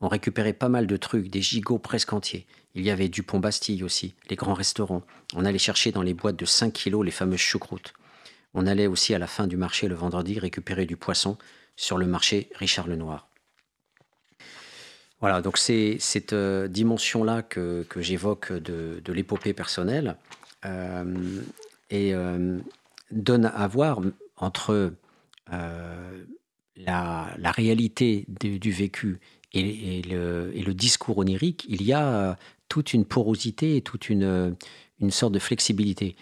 On 0.01 0.09
récupérait 0.09 0.53
pas 0.53 0.68
mal 0.68 0.87
de 0.87 0.97
trucs, 0.97 1.28
des 1.28 1.43
gigots 1.43 1.78
presque 1.78 2.12
entiers. 2.12 2.47
Il 2.74 2.83
y 2.85 2.91
avait 2.91 3.09
du 3.09 3.22
pont 3.22 3.41
Bastille 3.41 3.83
aussi, 3.83 4.14
les 4.28 4.37
grands 4.37 4.55
restaurants. 4.55 5.03
On 5.35 5.45
allait 5.45 5.59
chercher 5.59 5.93
dans 5.93 6.03
les 6.03 6.14
boîtes 6.14 6.37
de 6.37 6.45
5 6.45 6.72
kilos 6.72 7.05
les 7.05 7.11
fameuses 7.11 7.41
choucroutes. 7.41 7.93
On 8.55 8.66
allait 8.66 8.87
aussi 8.87 9.14
à 9.14 9.18
la 9.18 9.26
fin 9.26 9.47
du 9.47 9.57
marché 9.57 9.89
le 9.89 9.95
vendredi 9.95 10.39
récupérer 10.39 10.87
du 10.87 10.97
poisson 10.97 11.37
sur 11.81 11.97
le 11.97 12.07
marché 12.07 12.51
Richard 12.57 12.87
Lenoir. 12.87 13.26
Voilà, 15.20 15.41
donc 15.41 15.57
c'est 15.57 15.97
cette 15.99 16.35
euh, 16.35 16.68
dimension-là 16.68 17.43
que, 17.43 17.87
j'évoque 17.97 18.53
de, 18.53 19.12
l'épopée 19.12 19.55
personnelle 19.55 20.16
euh, 20.66 21.43
et 21.89 22.14
euh, 22.14 22.59
donne 23.11 23.47
à 23.47 23.66
voir 23.66 24.01
entre 24.37 24.93
la, 26.76 27.53
réalité 27.57 28.26
du 28.28 28.70
vécu 28.70 29.18
et, 29.53 30.03
le, 30.03 30.72
discours 30.72 31.18
onirique, 31.18 31.64
il 31.68 31.83
y 31.83 31.95
a 31.95 32.39
toute 32.68 32.93
une 32.93 33.07
porosité 33.07 33.76
et 33.76 33.83
toute 33.83 34.11
une, 34.11 34.55
une 35.01 35.11
sorte 35.11 35.33
de 35.33 35.39
flexibilité. 35.39 36.14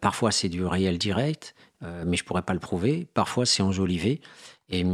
Parfois, 0.00 0.30
c'est 0.30 0.48
du 0.48 0.64
réel 0.64 0.98
direct, 0.98 1.54
mais 1.82 2.16
je 2.16 2.24
pourrais 2.24 2.42
pas 2.42 2.54
le 2.54 2.60
prouver. 2.60 3.08
Parfois, 3.12 3.44
c'est 3.44 3.62
enjolivé. 3.62 4.20
Et, 4.70 4.84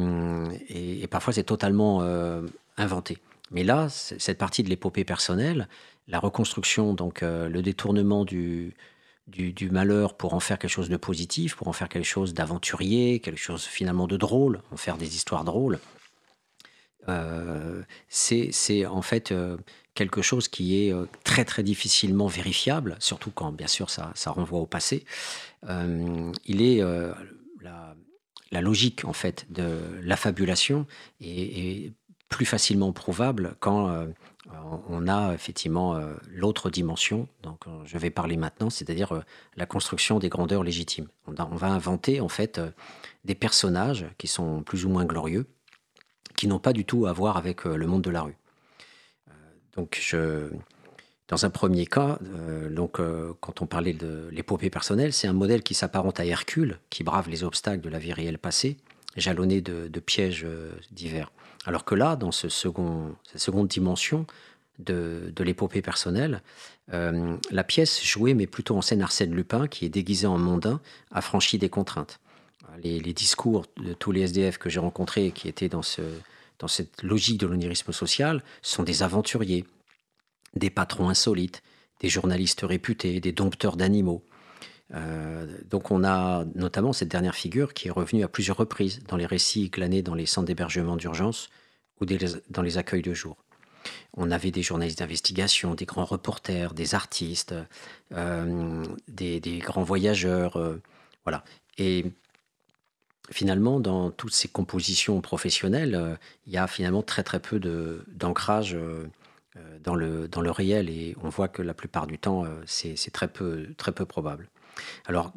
et, 1.03 1.07
parfois, 1.07 1.33
c'est 1.33 1.45
totalement 1.45 2.01
euh, 2.03 2.43
inventé. 2.77 3.19
Mais 3.51 3.63
là, 3.63 3.89
cette 3.89 4.39
partie 4.39 4.63
de 4.63 4.69
l'épopée 4.69 5.05
personnelle, 5.05 5.69
la 6.09 6.19
reconstruction, 6.19 6.95
donc 6.95 7.21
le 7.23 7.61
détournement 7.61 8.25
du, 8.25 8.75
malheur 9.71 10.17
pour 10.17 10.35
en 10.35 10.41
faire 10.41 10.59
quelque 10.59 10.71
chose 10.71 10.89
de 10.89 10.97
positif, 10.97 11.55
pour 11.55 11.69
en 11.69 11.73
faire 11.73 11.89
quelque 11.89 12.07
chose 12.07 12.35
d'aventurier, 12.35 13.21
quelque 13.21 13.39
chose 13.39 13.65
finalement 13.65 14.09
de 14.09 14.17
drôle, 14.17 14.63
en 14.73 14.77
faire 14.77 14.97
des 14.97 15.15
histoires 15.15 15.45
drôles, 15.45 15.79
c'est 18.09 18.87
en 18.87 19.03
fait 19.03 19.33
quelque 19.97 20.23
chose 20.23 20.47
qui 20.47 20.87
est 20.87 20.93
euh, 20.93 21.07
très 21.25 21.45
très 21.45 21.65
difficilement 21.65 22.29
vérifiable, 22.29 22.95
surtout 23.01 23.33
quand 23.33 23.51
bien 23.51 23.67
sûr 23.67 23.91
ça, 23.91 24.13
ça 24.15 24.31
renvoie 24.31 24.61
au 24.61 24.67
passé. 24.67 25.05
Euh, 25.69 26.31
il 26.45 26.63
est 26.63 26.81
euh, 26.81 27.13
la, 28.51 28.61
logique 28.61 29.05
en 29.05 29.13
fait 29.13 29.47
de 29.51 29.81
l'affabulation 30.03 30.87
est, 31.21 31.93
plus 32.29 32.45
facilement 32.45 32.93
prouvable 32.93 33.55
quand 33.61 34.05
on 34.89 35.07
a 35.07 35.33
effectivement 35.33 35.97
l'autre 36.29 36.71
dimension. 36.71 37.29
Donc 37.45 37.67
je 37.85 37.99
vais 37.99 38.11
parler 38.11 38.37
maintenant, 38.37 38.69
c'est-à-dire 38.69 39.23
la 39.55 39.65
construction 39.65 40.19
des 40.19 40.29
grandeurs 40.29 40.65
légitimes. 40.65 41.07
On, 41.29 41.35
on, 41.39 41.55
va 41.55 41.69
inventer 41.69 42.21
en 42.21 42.29
fait 42.29 42.61
des 43.25 43.37
personnages 43.37 44.07
qui 44.19 44.27
sont 44.27 44.65
plus 44.65 44.85
ou 44.85 44.89
moins 44.89 45.05
glorieux, 45.05 45.47
qui 46.37 46.49
n'ont 46.49 46.59
pas 46.59 46.73
du 46.73 46.85
tout 46.85 47.07
à 47.07 47.13
voir 47.13 47.37
avec 47.37 47.65
le 47.65 47.87
monde 47.87 48.03
de 48.03 48.11
la 48.11 48.23
rue. 48.23 48.37
Donc, 49.77 49.99
je, 50.03 50.51
dans 51.29 51.45
un 51.45 51.51
premier 51.51 51.87
cas, 51.87 52.19
euh, 52.23 52.71
donc, 52.71 53.01
euh, 53.01 53.33
quand 53.41 53.61
on 53.61 53.67
parlait 53.67 53.93
de 53.93 54.29
l'épopée 54.31 54.71
personnelle, 54.71 55.13
c'est 55.13 55.27
un 55.27 55.33
modèle 55.33 55.63
qui 55.63 55.75
s'apparente 55.75 56.21
à 56.21 56.25
Hercule, 56.25 56.79
qui 56.89 57.03
brave 57.03 57.29
les 57.29 57.43
obstacles 57.43 57.83
de 57.83 57.89
la 57.89 57.99
vie 57.99 58.13
réelle 58.13 58.39
passée, 58.39 58.77
jalonné 59.17 59.61
de, 59.61 60.01
pièges 60.01 60.45
euh, 60.45 60.71
divers. 60.93 61.33
Alors 61.65 61.85
que 61.85 61.97
là, 61.97 62.15
dans 62.15 62.31
ce 62.31 62.49
second, 62.49 63.17
cette 63.25 63.41
seconde 63.41 63.67
dimension 63.67 64.25
de, 64.79 65.33
l'épopée 65.41 65.83
personnelle, 65.83 66.43
la 66.93 67.65
pièce 67.65 68.05
jouée 68.05 68.35
met 68.35 68.47
plutôt 68.47 68.77
en 68.77 68.83
scène 68.83 69.03
Arsène 69.03 69.35
Lupin, 69.35 69.67
qui 69.67 69.85
est 69.85 69.89
déguisé 69.89 70.29
en 70.29 70.39
mondain, 70.39 70.81
affranchi 71.11 71.59
des 71.59 71.69
contraintes. 71.69 72.21
Les, 72.85 73.01
les 73.01 73.13
discours 73.13 73.65
de 73.79 73.95
tous 73.95 74.13
les 74.13 74.21
SDF 74.21 74.59
que 74.59 74.69
j'ai 74.69 74.79
rencontrés 74.79 75.33
qui 75.33 75.49
étaient 75.49 75.69
dans 75.69 75.83
ce, 75.83 76.03
dans 76.61 76.69
cette 76.69 77.03
logique 77.03 77.39
de 77.39 77.47
l'onirisme 77.47 77.93
social, 77.93 78.43
sont 78.63 78.83
des 78.83 79.03
aventuriers, 79.03 79.65
des 80.55 80.71
patrons 80.71 81.09
insolites, 81.09 81.63
des 82.01 82.09
journalistes 82.09 82.63
réputés, 82.63 83.21
des 83.21 83.33
dompteurs 83.33 83.77
d'animaux. 83.77 84.23
Euh, 84.95 85.47
donc 85.69 85.91
on 85.91 86.05
a 86.05 86.45
notamment 86.55 86.93
cette 86.93 87.09
dernière 87.09 87.35
figure 87.35 87.75
qui 87.75 87.89
est 87.89 87.91
revenue 87.91 88.23
à 88.23 88.29
plusieurs 88.29 88.57
reprises 88.57 89.01
dans 89.09 89.17
les 89.17 89.27
récits 89.27 89.69
glanés 89.69 90.03
dans 90.03 90.15
les 90.15 90.27
centres 90.27 90.47
d'hébergement 90.47 90.97
d'urgence 90.97 91.49
ou 92.01 92.07
dans 92.07 92.63
les 92.63 92.79
accueils 92.79 93.03
de 93.03 93.15
jour. 93.15 93.37
On 94.15 94.31
avait 94.31 94.51
des 94.51 94.63
journalistes 94.63 94.99
d'investigation, 94.99 95.75
des 95.75 95.87
grands 95.87 96.05
reporters, 96.05 96.75
des 96.75 96.95
artistes, 96.95 97.55
euh, 98.13 98.85
des, 99.09 99.41
grands 99.59 99.85
voyageurs, 99.85 100.57
euh, 100.57 100.81
voilà. 101.25 101.45
Et 101.79 102.05
finalement, 103.31 103.81
dans 103.81 104.11
toutes 104.11 104.35
ces 104.35 104.49
compositions 104.49 105.21
professionnelles, 105.21 106.19
il 106.47 106.53
y 106.53 106.59
a 106.59 106.67
finalement 106.67 107.03
très 107.03 107.23
très 107.23 107.41
peu 107.41 107.61
d'ancrage 108.09 108.77
dans, 109.83 109.95
le, 109.95 110.29
dans 110.29 110.41
le 110.41 110.51
réel 110.51 110.91
et 110.91 111.17
on 111.23 111.29
voit 111.29 111.49
que 111.49 111.63
la 111.63 111.75
plupart 111.75 112.07
du 112.07 112.19
temps, 112.19 112.45
c'est 112.67 113.11
très 113.13 113.29
peu, 113.29 113.69
très 113.77 113.93
peu 113.93 114.05
probable. 114.05 114.49
Alors, 115.07 115.33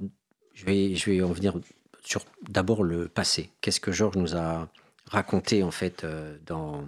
je 0.53 0.65
vais, 0.65 0.95
je 0.95 1.09
vais 1.09 1.21
en 1.21 1.31
venir 1.31 1.53
sur 2.03 2.25
d'abord 2.49 2.83
le 2.83 3.07
passé. 3.07 3.51
Qu'est-ce 3.61 3.79
que 3.79 3.91
Georges 3.91 4.17
nous 4.17 4.35
a 4.35 4.69
raconté 5.05 5.63
en 5.63 5.71
fait 5.71 6.05
dans 6.45 6.87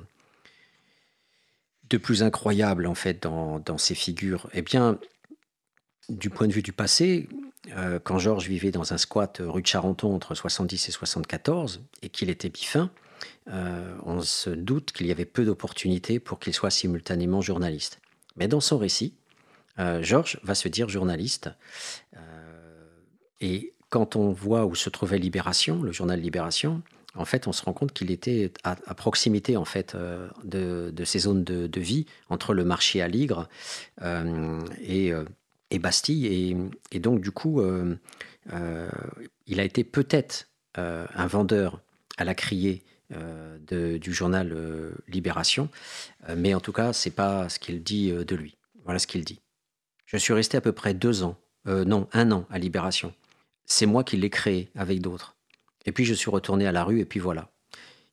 de 1.90 1.98
plus 1.98 2.24
incroyable 2.24 2.88
en 2.88 2.96
fait 2.96 3.24
dans, 3.24 3.60
dans 3.60 3.78
ces 3.78 3.96
figures? 3.96 4.50
Eh 4.54 4.62
bien, 4.62 5.00
du 6.10 6.30
point 6.30 6.48
de 6.48 6.54
vue 6.54 6.62
du 6.62 6.74
passé, 6.74 7.28
euh, 7.76 8.00
quand 8.04 8.20
Georges 8.20 8.48
vivait 8.48 8.72
dans 8.72 8.94
un 8.94 8.98
squat 8.98 9.42
rue 9.44 9.62
de 9.62 9.68
Charenton 9.68 10.14
entre 10.14 10.36
70 10.36 10.90
et 10.90 10.92
74 10.92 11.82
et 12.02 12.10
qu'il 12.10 12.30
était 12.30 12.50
bifin, 12.50 12.92
euh, 13.50 13.96
on 14.06 14.22
se 14.22 14.50
doute 14.50 14.92
qu'il 14.92 15.08
y 15.08 15.12
avait 15.12 15.26
peu 15.26 15.46
d'opportunités 15.46 16.20
pour 16.20 16.40
qu'il 16.40 16.54
soit 16.54 16.70
simultanément 16.70 17.42
journaliste. 17.42 18.00
Mais 18.36 18.48
dans 18.48 18.62
son 18.62 18.78
récit, 18.78 19.14
euh, 19.80 20.02
Georges 20.02 20.40
va 20.44 20.56
se 20.56 20.68
dire 20.68 20.90
journaliste. 20.90 21.50
et 23.40 23.74
quand 23.90 24.16
on 24.16 24.32
voit 24.32 24.66
où 24.66 24.76
se 24.76 24.90
trouvait 24.90 25.18
Libération, 25.18 25.82
le 25.82 25.92
journal 25.92 26.20
Libération, 26.20 26.82
en 27.16 27.26
fait, 27.26 27.48
on 27.48 27.52
se 27.52 27.62
rend 27.64 27.74
compte 27.74 27.92
qu'il 27.92 28.10
était 28.10 28.54
à, 28.64 28.76
proximité 28.96 29.58
en 29.58 29.66
fait 29.66 29.98
de, 30.46 31.04
ces 31.04 31.20
zones 31.20 31.44
de, 31.44 31.80
vie 31.80 32.06
entre 32.30 32.54
le 32.54 32.64
marché 32.64 33.02
à 33.02 33.10
Ligre 33.10 33.50
et 34.82 35.14
et 35.72 35.80
Bastille. 35.80 36.60
Et, 36.92 37.00
donc, 37.00 37.22
du 37.22 37.32
coup, 37.32 37.62
euh, 37.62 37.96
euh, 38.54 38.90
il 39.48 39.60
a 39.60 39.64
été 39.64 39.84
peut-être 39.84 40.50
euh, 40.78 41.08
un 41.16 41.28
vendeur 41.28 41.82
à 42.18 42.26
la 42.26 42.36
criée 42.36 42.84
du 43.70 44.14
journal 44.14 44.56
Libération, 45.08 45.70
mais 46.36 46.54
en 46.54 46.60
tout 46.60 46.72
cas, 46.72 46.94
c'est 46.94 47.12
pas 47.12 47.50
ce 47.50 47.60
qu'il 47.60 47.84
dit 47.84 48.12
de 48.12 48.36
lui. 48.36 48.58
Voilà 48.84 49.00
ce 49.00 49.08
qu'il 49.08 49.24
dit. 49.24 49.40
Je 50.06 50.18
suis 50.18 50.34
resté 50.34 50.58
à 50.58 50.62
peu 50.62 50.72
près 50.72 50.94
deux 50.94 51.24
ans, 51.24 51.38
non, 51.66 52.08
un 52.14 52.32
an 52.32 52.46
à 52.50 52.60
Libération. 52.60 53.14
C'est 53.66 53.86
moi 53.86 54.04
qui 54.04 54.18
l'ai 54.18 54.30
créé 54.30 54.70
avec 54.76 55.02
d'autres. 55.02 55.36
Et 55.86 55.92
puis 55.92 56.06
je 56.06 56.14
suis 56.14 56.30
retourné 56.30 56.68
à 56.68 56.72
la 56.72 56.84
rue 56.84 57.00
et 57.00 57.06
puis 57.06 57.20
voilà. 57.20 57.50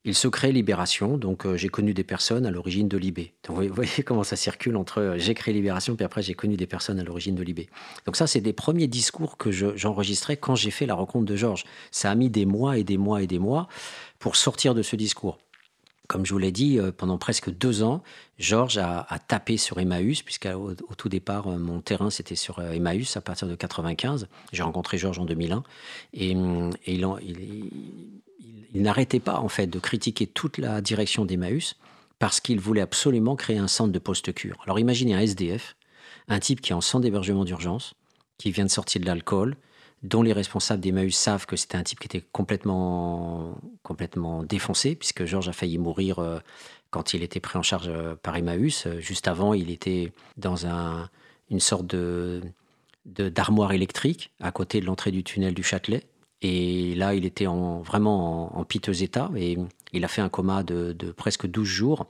Il 0.05 0.15
se 0.15 0.29
crée 0.29 0.53
Libération, 0.53 1.17
donc 1.17 1.45
euh, 1.45 1.57
j'ai 1.57 1.67
connu 1.67 1.93
des 1.93 2.05
personnes 2.05 2.45
à 2.45 2.51
l'origine 2.51 2.87
de 2.87 2.97
Libé. 2.97 3.33
Vous 3.49 3.67
voyez 3.67 4.01
comment 4.05 4.23
ça 4.23 4.37
circule 4.37 4.77
entre 4.77 5.01
euh, 5.01 5.15
j'ai 5.17 5.33
créé 5.33 5.53
Libération, 5.53 5.97
puis 5.97 6.05
après 6.05 6.21
j'ai 6.21 6.33
connu 6.33 6.55
des 6.55 6.67
personnes 6.67 6.99
à 6.99 7.03
l'origine 7.03 7.35
de 7.35 7.43
Libé. 7.43 7.67
Donc 8.05 8.15
ça, 8.15 8.25
c'est 8.25 8.39
des 8.39 8.53
premiers 8.53 8.87
discours 8.87 9.35
que 9.35 9.51
j'enregistrais 9.51 10.37
quand 10.37 10.55
j'ai 10.55 10.71
fait 10.71 10.85
la 10.85 10.93
rencontre 10.93 11.25
de 11.25 11.35
Georges. 11.35 11.65
Ça 11.91 12.09
a 12.09 12.15
mis 12.15 12.29
des 12.29 12.45
mois 12.45 12.77
et 12.77 12.85
des 12.85 12.97
mois 12.97 13.21
et 13.21 13.27
des 13.27 13.39
mois 13.39 13.67
pour 14.19 14.35
sortir 14.35 14.75
de 14.75 14.81
ce 14.81 14.95
discours. 14.95 15.37
Comme 16.07 16.25
je 16.25 16.33
vous 16.33 16.39
l'ai 16.39 16.51
dit, 16.51 16.79
euh, 16.79 16.91
pendant 16.91 17.17
presque 17.17 17.49
deux 17.49 17.83
ans, 17.83 18.03
Georges 18.37 18.77
a, 18.77 19.05
tapé 19.27 19.57
sur 19.57 19.79
Emmaüs, 19.79 20.21
puisqu'au 20.23 20.71
au 20.71 20.95
tout 20.95 21.09
départ, 21.09 21.47
mon 21.47 21.81
terrain, 21.81 22.09
c'était 22.09 22.35
sur 22.35 22.61
Emmaüs 22.61 23.15
à 23.15 23.21
partir 23.21 23.47
de 23.47 23.55
95. 23.55 24.27
J'ai 24.51 24.63
rencontré 24.63 24.97
Georges 24.97 25.19
en 25.19 25.25
2001. 25.25 25.63
Et, 26.13 26.31
et 26.31 26.33
il, 26.87 27.07
il, 27.21 27.69
il 28.73 28.81
n'arrêtait 28.81 29.19
pas 29.19 29.39
en 29.39 29.49
fait 29.49 29.67
de 29.67 29.79
critiquer 29.79 30.27
toute 30.27 30.57
la 30.57 30.81
direction 30.81 31.25
d'Emmaüs 31.25 31.75
parce 32.19 32.39
qu'il 32.39 32.59
voulait 32.59 32.81
absolument 32.81 33.35
créer 33.35 33.57
un 33.57 33.67
centre 33.67 33.91
de 33.91 33.99
post-cure. 33.99 34.57
Alors 34.65 34.79
imaginez 34.79 35.15
un 35.15 35.19
SDF, 35.19 35.75
un 36.27 36.39
type 36.39 36.61
qui 36.61 36.71
est 36.71 36.75
en 36.75 36.81
centre 36.81 37.03
d'hébergement 37.03 37.45
d'urgence, 37.45 37.93
qui 38.37 38.51
vient 38.51 38.65
de 38.65 38.69
sortir 38.69 39.01
de 39.01 39.05
l'alcool, 39.05 39.55
dont 40.03 40.21
les 40.21 40.33
responsables 40.33 40.81
d'Emmaüs 40.81 41.15
savent 41.15 41.45
que 41.45 41.55
c'était 41.55 41.77
un 41.77 41.83
type 41.83 41.99
qui 41.99 42.07
était 42.07 42.25
complètement, 42.31 43.57
complètement 43.83 44.43
défoncé, 44.43 44.95
puisque 44.95 45.25
Georges 45.25 45.49
a 45.49 45.53
failli 45.53 45.77
mourir 45.77 46.19
euh, 46.19 46.39
quand 46.89 47.13
il 47.13 47.23
était 47.23 47.39
pris 47.39 47.57
en 47.57 47.63
charge 47.63 47.89
euh, 47.89 48.15
par 48.15 48.35
Emmaüs. 48.37 48.87
Euh, 48.87 48.99
juste 48.99 49.27
avant, 49.27 49.53
il 49.53 49.69
était 49.69 50.13
dans 50.37 50.65
un, 50.65 51.09
une 51.49 51.59
sorte 51.59 51.85
de 51.85 52.41
d'armoire 53.05 53.71
électrique 53.71 54.31
à 54.39 54.51
côté 54.51 54.81
de 54.81 54.85
l'entrée 54.85 55.11
du 55.11 55.23
tunnel 55.23 55.53
du 55.53 55.63
Châtelet. 55.63 56.03
Et 56.41 56.93
là, 56.95 57.15
il 57.15 57.25
était 57.25 57.47
en, 57.47 57.81
vraiment 57.81 58.57
en, 58.57 58.63
piteux 58.65 59.01
état 59.01 59.31
et 59.35 59.57
il 59.93 60.05
a 60.05 60.07
fait 60.07 60.21
un 60.21 60.29
coma 60.29 60.63
de, 60.63 60.93
presque 61.15 61.47
12 61.47 61.67
jours. 61.67 62.05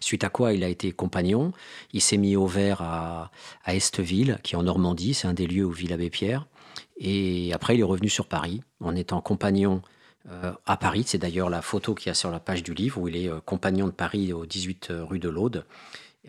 Suite 0.00 0.24
à 0.24 0.30
quoi 0.30 0.52
il 0.52 0.64
a 0.64 0.68
été 0.68 0.90
compagnon. 0.90 1.52
Il 1.92 2.00
s'est 2.00 2.16
mis 2.16 2.34
au 2.34 2.46
vert 2.46 2.80
à, 2.82 3.30
Esteville, 3.66 4.38
qui 4.42 4.54
est 4.54 4.58
en 4.58 4.64
Normandie, 4.64 5.12
c'est 5.14 5.28
un 5.28 5.34
des 5.34 5.46
lieux 5.46 5.64
où 5.64 5.70
vit 5.70 5.86
l'abbé 5.86 6.08
Pierre. 6.08 6.46
Et 6.98 7.52
après, 7.52 7.76
il 7.76 7.80
est 7.80 7.84
revenu 7.84 8.08
sur 8.08 8.26
Paris 8.26 8.62
en 8.80 8.94
étant 8.96 9.20
compagnon 9.20 9.82
euh, 10.30 10.52
à 10.64 10.76
Paris. 10.76 11.04
C'est 11.06 11.18
d'ailleurs 11.18 11.50
la 11.50 11.62
photo 11.62 11.94
qu'il 11.94 12.08
y 12.08 12.10
a 12.10 12.14
sur 12.14 12.30
la 12.30 12.40
page 12.40 12.62
du 12.62 12.74
livre 12.74 13.00
où 13.00 13.08
il 13.08 13.16
est 13.16 13.28
euh, 13.28 13.40
compagnon 13.40 13.86
de 13.86 13.92
Paris 13.92 14.32
au 14.32 14.46
18 14.46 14.92
rue 15.08 15.18
de 15.18 15.28
l'Aude, 15.28 15.64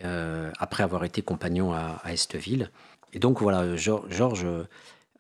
euh, 0.04 0.52
après 0.60 0.84
avoir 0.84 1.04
été 1.06 1.22
compagnon 1.22 1.74
à, 1.74 2.02
à, 2.04 2.14
Esteville. 2.14 2.72
Et 3.14 3.20
donc 3.20 3.42
voilà, 3.42 3.76
Georges 3.76 4.46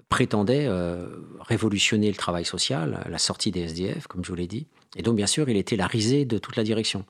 prétendait 0.09 0.65
euh, 0.67 1.07
révolutionner 1.39 2.09
le 2.09 2.15
travail 2.15 2.45
social, 2.45 3.03
la 3.09 3.17
sortie 3.17 3.51
des 3.51 3.61
SDF, 3.61 4.07
comme 4.07 4.23
je 4.23 4.29
vous 4.29 4.35
l'ai 4.35 4.47
dit. 4.47 4.67
Et 4.95 5.01
donc, 5.01 5.15
bien 5.15 5.27
sûr, 5.27 5.49
il 5.49 5.57
était 5.57 5.75
la 5.75 5.87
risée 5.87 6.25
de 6.25 6.37
toute 6.37 6.55
la 6.55 6.63
direction. 6.63 7.05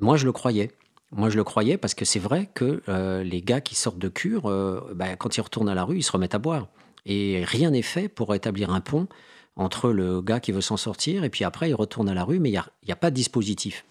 Moi, 0.00 0.16
je 0.16 0.24
le 0.24 0.32
croyais. 0.32 0.70
Moi, 1.10 1.28
je 1.28 1.36
le 1.36 1.44
croyais 1.44 1.76
parce 1.76 1.94
que 1.94 2.06
c'est 2.06 2.18
vrai 2.18 2.48
que 2.54 2.82
euh, 2.88 3.22
les 3.22 3.42
gars 3.42 3.60
qui 3.60 3.74
sortent 3.74 3.98
de 3.98 4.08
cure, 4.08 4.46
euh, 4.46 4.92
ben, 4.94 5.16
quand 5.16 5.36
ils 5.36 5.42
retournent 5.42 5.68
à 5.68 5.74
la 5.74 5.84
rue, 5.84 5.98
ils 5.98 6.02
se 6.02 6.12
remettent 6.12 6.34
à 6.34 6.38
boire. 6.38 6.68
Et 7.06 7.42
rien 7.44 7.70
n'est 7.70 7.82
fait 7.82 8.08
pour 8.08 8.34
établir 8.34 8.70
un 8.70 8.80
pont 8.80 9.08
entre 9.56 9.90
le 9.90 10.22
gars 10.22 10.40
qui 10.40 10.52
veut 10.52 10.60
s'en 10.60 10.76
sortir 10.76 11.24
et 11.24 11.30
puis 11.30 11.44
après, 11.44 11.70
il 11.70 11.74
retourne 11.74 12.08
à 12.08 12.14
la 12.14 12.24
rue, 12.24 12.38
mais 12.38 12.50
il 12.50 12.62
n'y 12.86 12.92
a, 12.92 12.96
pas 12.96 13.10
de 13.10 13.16
dispositif 13.16 13.84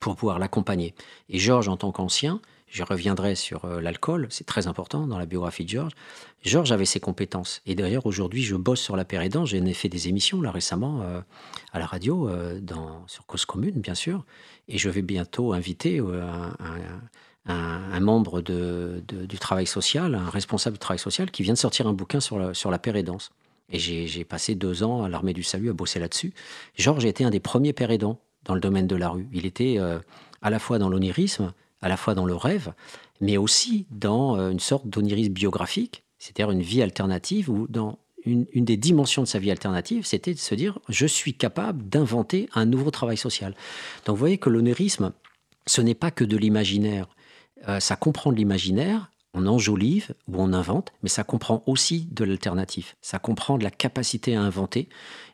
pour 0.00 0.16
pouvoir 0.16 0.38
l'accompagner. 0.38 0.94
Et 1.28 1.38
Georges, 1.38 1.68
en 1.68 1.76
tant 1.76 1.92
qu'ancien, 1.92 2.40
je 2.66 2.82
reviendrai 2.82 3.34
sur 3.34 3.66
euh, 3.66 3.80
l'alcool, 3.82 4.26
c'est 4.30 4.46
très 4.46 4.66
important 4.66 5.06
dans 5.06 5.18
la 5.18 5.26
biographie 5.26 5.64
de 5.64 5.68
Georges. 5.68 5.92
Georges 6.42 6.72
avait 6.72 6.86
ses 6.86 7.00
compétences. 7.00 7.60
Et 7.66 7.74
d'ailleurs, 7.74 8.06
aujourd'hui, 8.06 8.42
je 8.42 8.56
bosse 8.56 8.80
sur 8.80 8.96
la 8.96 9.04
pérédance. 9.04 9.50
J'ai 9.50 9.74
fait 9.74 9.90
des 9.90 10.08
émissions 10.08 10.40
là 10.40 10.50
récemment 10.50 11.02
euh, 11.02 11.20
à 11.72 11.78
la 11.78 11.86
radio, 11.86 12.28
euh, 12.30 12.58
sur 13.06 13.26
Cause 13.26 13.44
Commune, 13.44 13.80
bien 13.80 13.94
sûr. 13.94 14.24
Et 14.68 14.78
je 14.78 14.88
vais 14.88 15.02
bientôt 15.02 15.52
inviter 15.52 15.98
un, 15.98 16.54
membre 17.46 18.40
de, 18.40 19.02
du 19.08 19.38
travail 19.38 19.66
social, 19.66 20.14
un 20.14 20.28
responsable 20.28 20.74
du 20.74 20.80
travail 20.80 20.98
social, 20.98 21.30
qui 21.30 21.42
vient 21.42 21.54
de 21.54 21.58
sortir 21.58 21.86
un 21.86 21.92
bouquin 21.92 22.20
sur 22.20 22.38
la, 22.38 22.54
sur 22.54 22.70
la 22.70 22.78
pérédance. 22.78 23.30
Et 23.70 23.78
j'ai 23.78 24.24
passé 24.24 24.54
deux 24.54 24.82
ans 24.82 25.04
à 25.04 25.08
l'armée 25.08 25.32
du 25.32 25.42
salut 25.42 25.70
à 25.70 25.72
bosser 25.72 25.98
là-dessus. 25.98 26.32
Georges 26.76 27.04
était 27.04 27.24
un 27.24 27.30
des 27.30 27.40
premiers 27.40 27.72
pérédants 27.72 28.18
dans 28.44 28.54
le 28.54 28.60
domaine 28.60 28.86
de 28.86 28.96
la 28.96 29.08
rue. 29.08 29.28
Il 29.32 29.46
était 29.46 29.78
à 30.42 30.50
la 30.50 30.58
fois 30.58 30.78
dans 30.78 30.90
l'onirisme, 30.90 31.52
à 31.80 31.88
la 31.88 31.96
fois 31.96 32.14
dans 32.14 32.26
le 32.26 32.34
rêve, 32.34 32.72
mais 33.20 33.36
aussi 33.36 33.86
dans 33.90 34.36
euh, 34.36 34.50
une 34.50 34.60
sorte 34.60 34.86
d'onirisme 34.86 35.32
biographique, 35.32 36.02
c'est-à-dire 36.18 36.50
une 36.50 36.62
vie 36.62 36.82
alternative 36.82 37.50
ou 37.50 37.66
dans 37.68 37.98
une, 38.24 38.46
des 38.54 38.76
dimensions 38.76 39.22
de 39.22 39.26
sa 39.26 39.40
vie 39.40 39.50
alternative, 39.50 40.06
c'était 40.06 40.34
de 40.34 40.38
se 40.38 40.54
dire 40.54 40.78
je 40.88 41.06
suis 41.06 41.34
capable 41.34 41.88
d'inventer 41.88 42.48
un 42.54 42.66
nouveau 42.66 42.90
travail 42.90 43.16
social. 43.16 43.54
Donc 44.04 44.16
vous 44.16 44.20
voyez 44.20 44.38
que 44.38 44.48
l'onirisme, 44.48 45.12
ce 45.66 45.80
n'est 45.80 45.96
pas 45.96 46.10
que 46.10 46.24
de 46.24 46.36
l'imaginaire. 46.36 47.08
Euh, 47.68 47.80
ça 47.80 47.96
comprend 47.96 48.32
de 48.32 48.36
l'imaginaire, 48.36 49.10
on 49.34 49.46
enjolive 49.46 50.14
ou 50.28 50.42
on 50.42 50.52
invente, 50.52 50.92
mais 51.02 51.08
ça 51.08 51.24
comprend 51.24 51.62
aussi 51.66 52.08
de 52.10 52.24
l'alternatif. 52.24 52.96
Ça 53.00 53.18
comprend 53.18 53.56
de 53.56 53.64
la 53.64 53.70
capacité 53.70 54.36
à 54.36 54.42
inventer. 54.42 54.88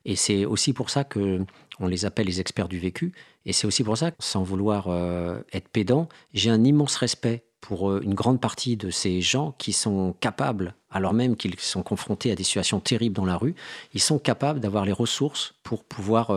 Et 0.04 0.16
c'est 0.16 0.44
aussi 0.44 0.72
pour 0.72 0.90
ça 0.90 1.04
que 1.04 1.44
on 1.80 1.86
les 1.86 2.04
appelle 2.04 2.26
les 2.26 2.40
experts 2.40 2.68
du 2.68 2.78
vécu. 2.78 3.12
Et 3.46 3.52
c'est 3.52 3.66
aussi 3.66 3.84
pour 3.84 3.96
ça, 3.96 4.10
sans 4.18 4.42
vouloir 4.42 4.86
euh, 4.88 5.40
être 5.52 5.68
pédant, 5.68 6.08
j'ai 6.34 6.50
un 6.50 6.64
immense 6.64 6.96
respect 6.96 7.44
pour 7.60 7.90
euh, 7.90 8.00
une 8.02 8.14
grande 8.14 8.40
partie 8.40 8.76
de 8.76 8.90
ces 8.90 9.20
gens 9.20 9.54
qui 9.58 9.72
sont 9.72 10.14
capables, 10.20 10.74
alors 10.90 11.14
même 11.14 11.36
qu'ils 11.36 11.58
sont 11.58 11.82
confrontés 11.82 12.32
à 12.32 12.34
des 12.34 12.42
situations 12.42 12.80
terribles 12.80 13.14
dans 13.14 13.24
la 13.24 13.36
rue, 13.36 13.54
ils 13.94 14.00
sont 14.00 14.18
capables 14.18 14.60
d'avoir 14.60 14.84
les 14.84 14.92
ressources 14.92 15.54
pour 15.62 15.84
pouvoir 15.84 16.30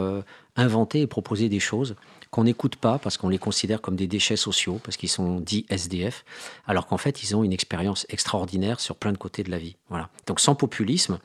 inventer 0.56 1.02
et 1.02 1.08
proposer 1.08 1.50
des 1.50 1.60
choses 1.60 1.96
qu'on 2.32 2.46
n'écoute 2.46 2.78
pas 2.78 2.98
parce 2.98 3.18
qu'on 3.18 3.30
les 3.30 3.38
considère 3.38 3.82
comme 3.82 3.98
des 3.98 4.08
déchets 4.08 4.38
sociaux, 4.38 4.80
parce 4.84 4.98
qu'ils 4.98 5.10
sont 5.10 5.40
dits 5.42 5.66
SDF, 5.70 6.24
alors 6.66 6.88
qu'en 6.88 6.98
fait, 6.98 7.24
ils 7.24 7.36
ont 7.36 7.44
une 7.44 7.52
expérience 7.52 8.06
extraordinaire 8.10 8.80
sur 8.80 8.96
plein 8.96 9.12
de 9.12 9.18
côtés 9.18 9.44
de 9.44 9.52
la 9.52 9.58
vie. 9.58 9.76
Voilà. 9.90 10.10
Donc 10.28 10.40
sans 10.40 10.56
populisme, 10.56 11.20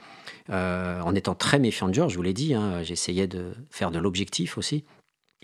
euh, 0.51 1.01
en 1.01 1.15
étant 1.15 1.37
très 1.37 1.61
méfiant 1.61 1.89
de 1.89 1.95
George, 1.95 2.13
je 2.13 2.17
vous 2.17 2.23
l'ai 2.23 2.35
dit, 2.35 2.55
hein, 2.55 2.83
j'essayais 2.83 3.29
de 3.29 3.55
faire 3.71 3.93
de 3.93 4.01
l'objectif 4.01 4.59
aussi, 4.59 4.85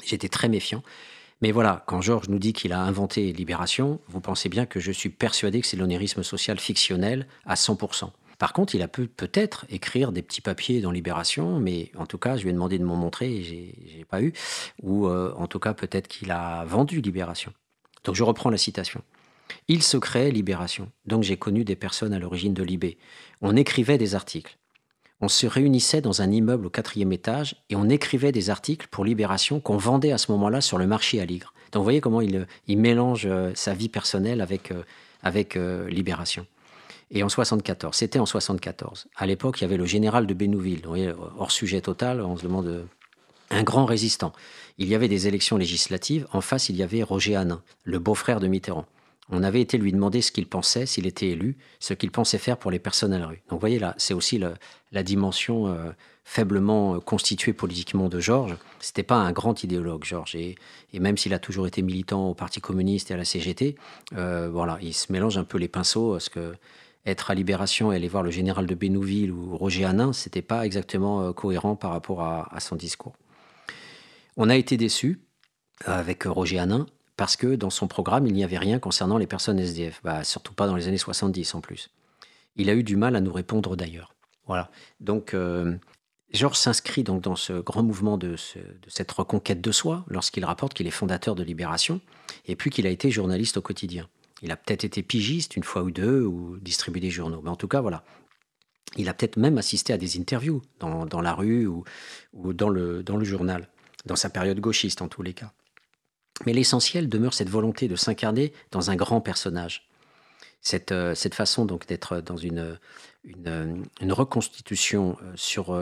j'étais 0.05 0.29
très 0.29 0.49
méfiant. 0.49 0.83
Mais 1.43 1.53
voilà, 1.53 1.83
quand 1.87 2.01
Georges 2.01 2.29
nous 2.29 2.39
dit 2.39 2.53
qu'il 2.53 2.73
a 2.73 2.81
inventé 2.81 3.33
Libération, 3.33 4.01
vous 4.09 4.21
pensez 4.21 4.49
bien 4.49 4.67
que 4.67 4.79
je 4.81 4.93
suis 4.93 5.11
persuadé 5.11 5.61
que 5.61 5.67
c'est 5.67 5.77
l'onérisme 5.77 6.23
social 6.23 6.59
fictionnel 6.59 7.27
à 7.47 7.55
100%. 7.55 8.11
Par 8.43 8.53
contre, 8.53 8.75
il 8.75 8.83
a 8.83 8.89
pu 8.89 9.07
peut-être 9.07 9.67
écrire 9.71 10.11
des 10.11 10.21
petits 10.21 10.41
papiers 10.41 10.81
dans 10.81 10.91
Libération, 10.91 11.61
mais 11.61 11.93
en 11.97 12.07
tout 12.07 12.19
cas, 12.19 12.37
je 12.37 12.43
lui 12.43 12.51
ai 12.51 12.53
demandé 12.53 12.77
de 12.77 12.83
m'en 12.83 12.97
montrer 12.97 13.33
et 13.37 13.43
j'ai 13.45 14.05
pas 14.05 14.21
eu. 14.21 14.33
Ou 14.83 15.07
euh, 15.07 15.33
en 15.37 15.47
tout 15.47 15.61
cas, 15.61 15.75
peut-être 15.75 16.09
qu'il 16.09 16.33
a 16.33 16.65
vendu 16.65 17.01
Libération. 17.01 17.53
Donc 18.03 18.17
je 18.17 18.25
reprends 18.25 18.51
la 18.51 18.59
citation. 18.59 19.01
Il 19.69 19.85
se 19.85 19.97
crée 19.97 20.33
Libération. 20.33 20.91
Donc 21.07 21.23
j'ai 21.23 21.37
connu 21.37 21.65
des 21.65 21.77
personnes 21.77 22.13
à 22.13 22.19
l'origine 22.19 22.53
de 22.53 22.65
Libé. 22.65 22.99
On 23.43 23.55
écrivait 23.55 23.97
des 23.97 24.17
articles. 24.17 24.59
On 25.21 25.29
se 25.29 25.47
réunissait 25.47 26.01
dans 26.01 26.21
un 26.21 26.33
immeuble 26.33 26.67
au 26.67 26.71
quatrième 26.71 27.13
étage 27.13 27.55
et 27.71 27.77
on 27.77 27.89
écrivait 27.89 28.33
des 28.33 28.51
articles 28.51 28.89
pour 28.91 29.05
Libération 29.05 29.61
qu'on 29.61 29.77
vendait 29.77 30.11
à 30.11 30.19
ce 30.19 30.33
moment-là 30.33 30.61
sur 30.61 30.79
le 30.79 30.89
marché 30.89 31.21
à 31.21 31.25
Ligre. 31.27 31.55
Donc 31.71 31.83
vous 31.83 31.85
voyez 31.85 32.01
comment 32.01 32.21
il, 32.21 32.49
mélange 32.67 33.25
euh, 33.25 33.53
sa 33.55 33.73
vie 33.73 33.89
personnelle 33.89 34.41
avec, 34.41 34.73
euh, 34.73 34.83
avec 35.23 35.55
Libération. 35.55 36.45
Et 37.13 37.23
en 37.23 37.29
74, 37.29 37.95
c'était 37.95 38.19
en 38.19 38.27
74. 38.27 39.07
À 39.17 39.27
l'époque, 39.27 39.61
il 39.61 39.65
y 39.65 39.67
avait 39.67 39.77
le 39.77 39.85
général 39.85 40.27
de 40.27 40.33
Bénouville, 40.33 40.83
hors 41.39 41.51
sujet 41.51 41.83
total, 41.83 42.23
on 42.23 42.39
se 42.39 42.43
demande 42.43 42.67
euh, 42.67 42.85
un 43.51 43.63
grand 43.63 43.85
résistant. 43.85 44.33
Il 44.79 44.89
y 44.89 44.95
avait 44.95 45.09
des 45.09 45.29
élections 45.29 45.59
législatives. 45.59 46.27
En 46.33 46.41
face, 46.41 46.71
il 46.71 46.77
y 46.77 46.83
avait 46.83 47.03
Roger 47.03 47.37
Hanin, 47.37 47.63
le 47.85 47.99
beau-frère 47.99 48.41
de 48.41 48.47
Mitterrand. 48.47 48.87
On 49.29 49.43
avait 49.43 49.61
été 49.61 49.77
lui 49.77 49.93
demander 49.93 50.23
ce 50.23 50.33
qu'il 50.33 50.47
pensait, 50.47 50.87
s'il 50.87 51.07
était 51.07 51.29
élu, 51.29 51.59
ce 51.81 51.93
qu'il 51.93 52.11
pensait 52.11 52.39
faire 52.39 52.57
pour 52.57 52.71
les 52.71 52.79
personnes 52.79 53.13
à 53.13 53.19
la 53.19 53.27
rue. 53.27 53.43
Donc, 53.49 53.59
vous 53.59 53.61
voyez 53.61 53.79
là, 53.79 53.95
c'est 53.99 54.15
aussi 54.15 54.41
la 54.91 55.03
dimension 55.03 55.69
euh, 55.69 55.91
faiblement 56.25 56.95
euh, 56.95 56.99
constituée 56.99 57.53
politiquement 57.53 58.09
de 58.09 58.21
Georges. 58.21 58.57
C'était 58.81 59.03
pas 59.03 59.17
un 59.17 59.33
grand 59.33 59.63
idéologue, 59.63 60.05
Georges. 60.05 60.35
Et, 60.35 60.57
même 60.99 61.19
s'il 61.19 61.35
a 61.35 61.39
toujours 61.39 61.67
été 61.67 61.83
militant 61.83 62.31
au 62.31 62.35
Parti 62.35 62.63
communiste 62.63 63.11
et 63.11 63.15
à 63.15 63.19
la 63.19 63.27
CGT, 63.27 63.77
voilà, 64.13 64.79
il 64.81 64.95
se 64.95 65.13
mélange 65.13 65.37
un 65.37 65.45
peu 65.45 65.59
les 65.59 65.69
pinceaux, 65.69 66.13
parce 66.13 66.31
que 66.31 66.55
être 67.05 67.31
à 67.31 67.35
Libération 67.35 67.93
et 67.93 67.97
aller 67.97 68.09
voir 68.09 68.23
le 68.23 68.31
général 68.31 68.67
de 68.67 68.75
Bénouville 68.75 69.33
ou 69.33 69.57
Roger 69.57 69.85
Hanin, 69.85 70.13
c'était 70.13 70.43
pas 70.43 70.65
exactement 70.65 71.23
euh, 71.23 71.33
cohérent 71.33 71.77
par 71.77 71.91
rapport 71.91 72.23
à, 72.23 72.61
son 72.61 72.77
discours. 72.77 73.15
On 74.37 74.49
a 74.49 74.57
été 74.57 74.77
déçus 74.77 75.21
euh, 75.89 75.99
avec 75.99 76.25
Roger 76.25 76.59
Hanin 76.59 76.87
parce 77.17 77.37
que 77.37 77.55
dans 77.55 77.71
son 77.71 77.89
programme, 77.89 78.27
il 78.27 78.35
n'y 78.35 78.45
avait 78.45 78.59
rien 78.59 78.79
concernant 78.79 79.19
les 79.19 79.27
personnes 79.27 79.59
SDF, 79.59 80.01
bah, 80.03 80.25
surtout 80.25 80.55
pas 80.55 80.67
dans 80.67 80.77
les 80.77 80.89
années 80.89 80.99
70 80.99 81.55
en 81.55 81.61
plus. 81.61 81.91
Il 82.57 82.71
a 82.71 82.75
eu 82.75 82.83
du 82.83 82.97
mal 82.97 83.17
à 83.17 83.21
nous 83.21 83.33
répondre 83.33 83.77
d'ailleurs. 83.77 84.15
Voilà. 84.47 84.71
Donc, 85.01 85.35
euh, 85.35 85.77
Georges 86.33 86.59
s'inscrit 86.59 87.03
donc 87.03 87.23
dans 87.23 87.37
ce 87.37 87.53
grand 87.53 87.83
mouvement 87.83 88.17
de 88.17 88.37
cette 88.89 89.13
reconquête 89.13 89.61
de 89.61 89.73
soi 89.73 90.05
lorsqu'il 90.09 90.45
rapporte 90.45 90.73
qu'il 90.73 90.87
est 90.87 90.93
fondateur 90.93 91.35
de 91.35 91.43
Libération 91.43 92.01
et 92.47 92.57
puis 92.57 92.71
qu'il 92.71 92.87
a 92.87 92.91
été 92.91 93.11
journaliste 93.11 93.59
au 93.59 93.63
quotidien. 93.63 94.09
Il 94.43 94.51
a 94.51 94.57
peut-être 94.57 94.85
été 94.85 95.03
pigiste 95.03 95.57
une 95.57 95.63
fois 95.63 95.83
ou 95.83 95.91
deux 95.91 96.23
ou 96.23 96.59
distribué 96.59 97.01
des 97.01 97.11
journaux. 97.11 97.41
Mais 97.43 97.51
en 97.51 97.57
tout 97.57 97.69
cas, 97.69 97.81
voilà. 97.81 98.05
Il 98.97 99.09
a 99.09 99.15
peut-être 99.15 99.37
même 99.37 99.57
assisté 99.57 99.93
à 99.93 99.97
des 99.97 100.19
interviews 100.19 100.61
dans, 100.81 101.21
la 101.23 101.33
rue 101.33 101.67
ou, 101.67 101.85
dans, 102.53 102.69
le, 102.69 103.25
journal. 103.25 103.69
dans 104.05 104.17
sa 104.17 104.29
période 104.29 104.61
gauchiste 104.61 105.01
en 105.01 105.09
tous 105.09 105.23
les 105.23 105.33
cas. 105.33 105.53
Mais 106.45 106.53
l'essentiel 106.53 107.09
demeure 107.09 107.35
cette 107.35 107.49
volonté 107.49 107.89
de 107.89 107.97
s'incarner 107.97 108.53
dans 108.71 108.91
un 108.91 108.97
grand 108.97 109.21
personnage. 109.21 109.89
Cette, 110.61 110.95
cette 111.15 111.35
façon 111.35 111.65
donc 111.65 111.87
d'être 111.87 112.21
dans 112.21 112.37
une, 112.37 112.79
une 113.25 114.13
reconstitution 114.13 115.17
sur 115.37 115.79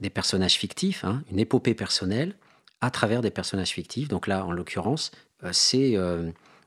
des 0.00 0.10
personnages 0.10 0.54
fictifs, 0.54 1.04
hein, 1.04 1.22
une 1.30 1.38
épopée 1.38 1.74
personnelle, 1.74 2.36
à 2.80 2.90
travers 2.90 3.20
des 3.20 3.30
personnages 3.30 3.70
fictifs. 3.70 4.08
Donc 4.08 4.26
là, 4.26 4.46
en 4.46 4.52
l'occurrence, 4.52 5.10
c'est 5.52 5.96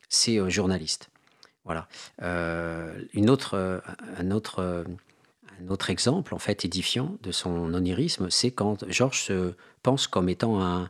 c'est 0.09 0.49
journaliste. 0.49 1.09
Voilà. 1.65 1.87
une 3.13 3.29
autre, 3.29 3.81
un 4.17 4.31
autre 4.31 4.85
un 5.61 5.69
autre 5.69 5.89
exemple, 5.89 6.33
en 6.33 6.39
fait, 6.39 6.65
édifiant 6.65 7.17
de 7.21 7.31
son 7.31 7.73
onirisme, 7.73 8.29
c'est 8.29 8.51
quand 8.51 8.89
Georges 8.89 9.23
se 9.23 9.53
pense 9.83 10.07
comme 10.07 10.29
étant 10.29 10.61
un, 10.61 10.89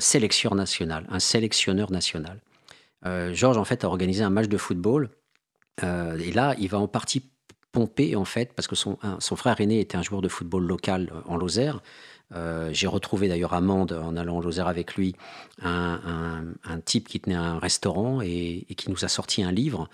sélectionneur 0.00 0.56
national, 0.56 1.06
un 1.08 1.20
sélectionneur 1.20 1.90
national. 1.90 2.40
Euh, 3.06 3.32
Georges, 3.32 3.56
en 3.56 3.64
fait, 3.64 3.84
a 3.84 3.86
organisé 3.86 4.22
un 4.22 4.30
match 4.30 4.48
de 4.48 4.58
football, 4.58 5.10
euh, 5.82 6.18
et 6.18 6.32
là, 6.32 6.54
il 6.58 6.68
va 6.68 6.78
en 6.78 6.88
partie 6.88 7.30
pomper, 7.72 8.16
en 8.16 8.24
fait, 8.24 8.52
parce 8.54 8.66
que 8.66 8.76
son, 8.76 8.98
son 9.20 9.36
frère 9.36 9.60
aîné 9.60 9.80
était 9.80 9.96
un 9.96 10.02
joueur 10.02 10.20
de 10.22 10.28
football 10.28 10.66
local 10.66 11.12
en 11.26 11.36
Lozère. 11.36 11.80
Euh, 12.34 12.70
j'ai 12.72 12.86
retrouvé 12.86 13.28
d'ailleurs 13.28 13.54
Amande 13.54 13.92
en 13.92 14.16
allant 14.16 14.36
en 14.36 14.40
Lozère 14.40 14.68
avec 14.68 14.94
lui, 14.94 15.16
un, 15.62 16.42
type 16.84 17.08
qui 17.08 17.20
tenait 17.20 17.34
un 17.34 17.58
restaurant 17.58 18.20
et, 18.22 18.66
qui 18.76 18.90
nous 18.90 19.04
a 19.04 19.08
sorti 19.08 19.42
un 19.42 19.52
livre 19.52 19.88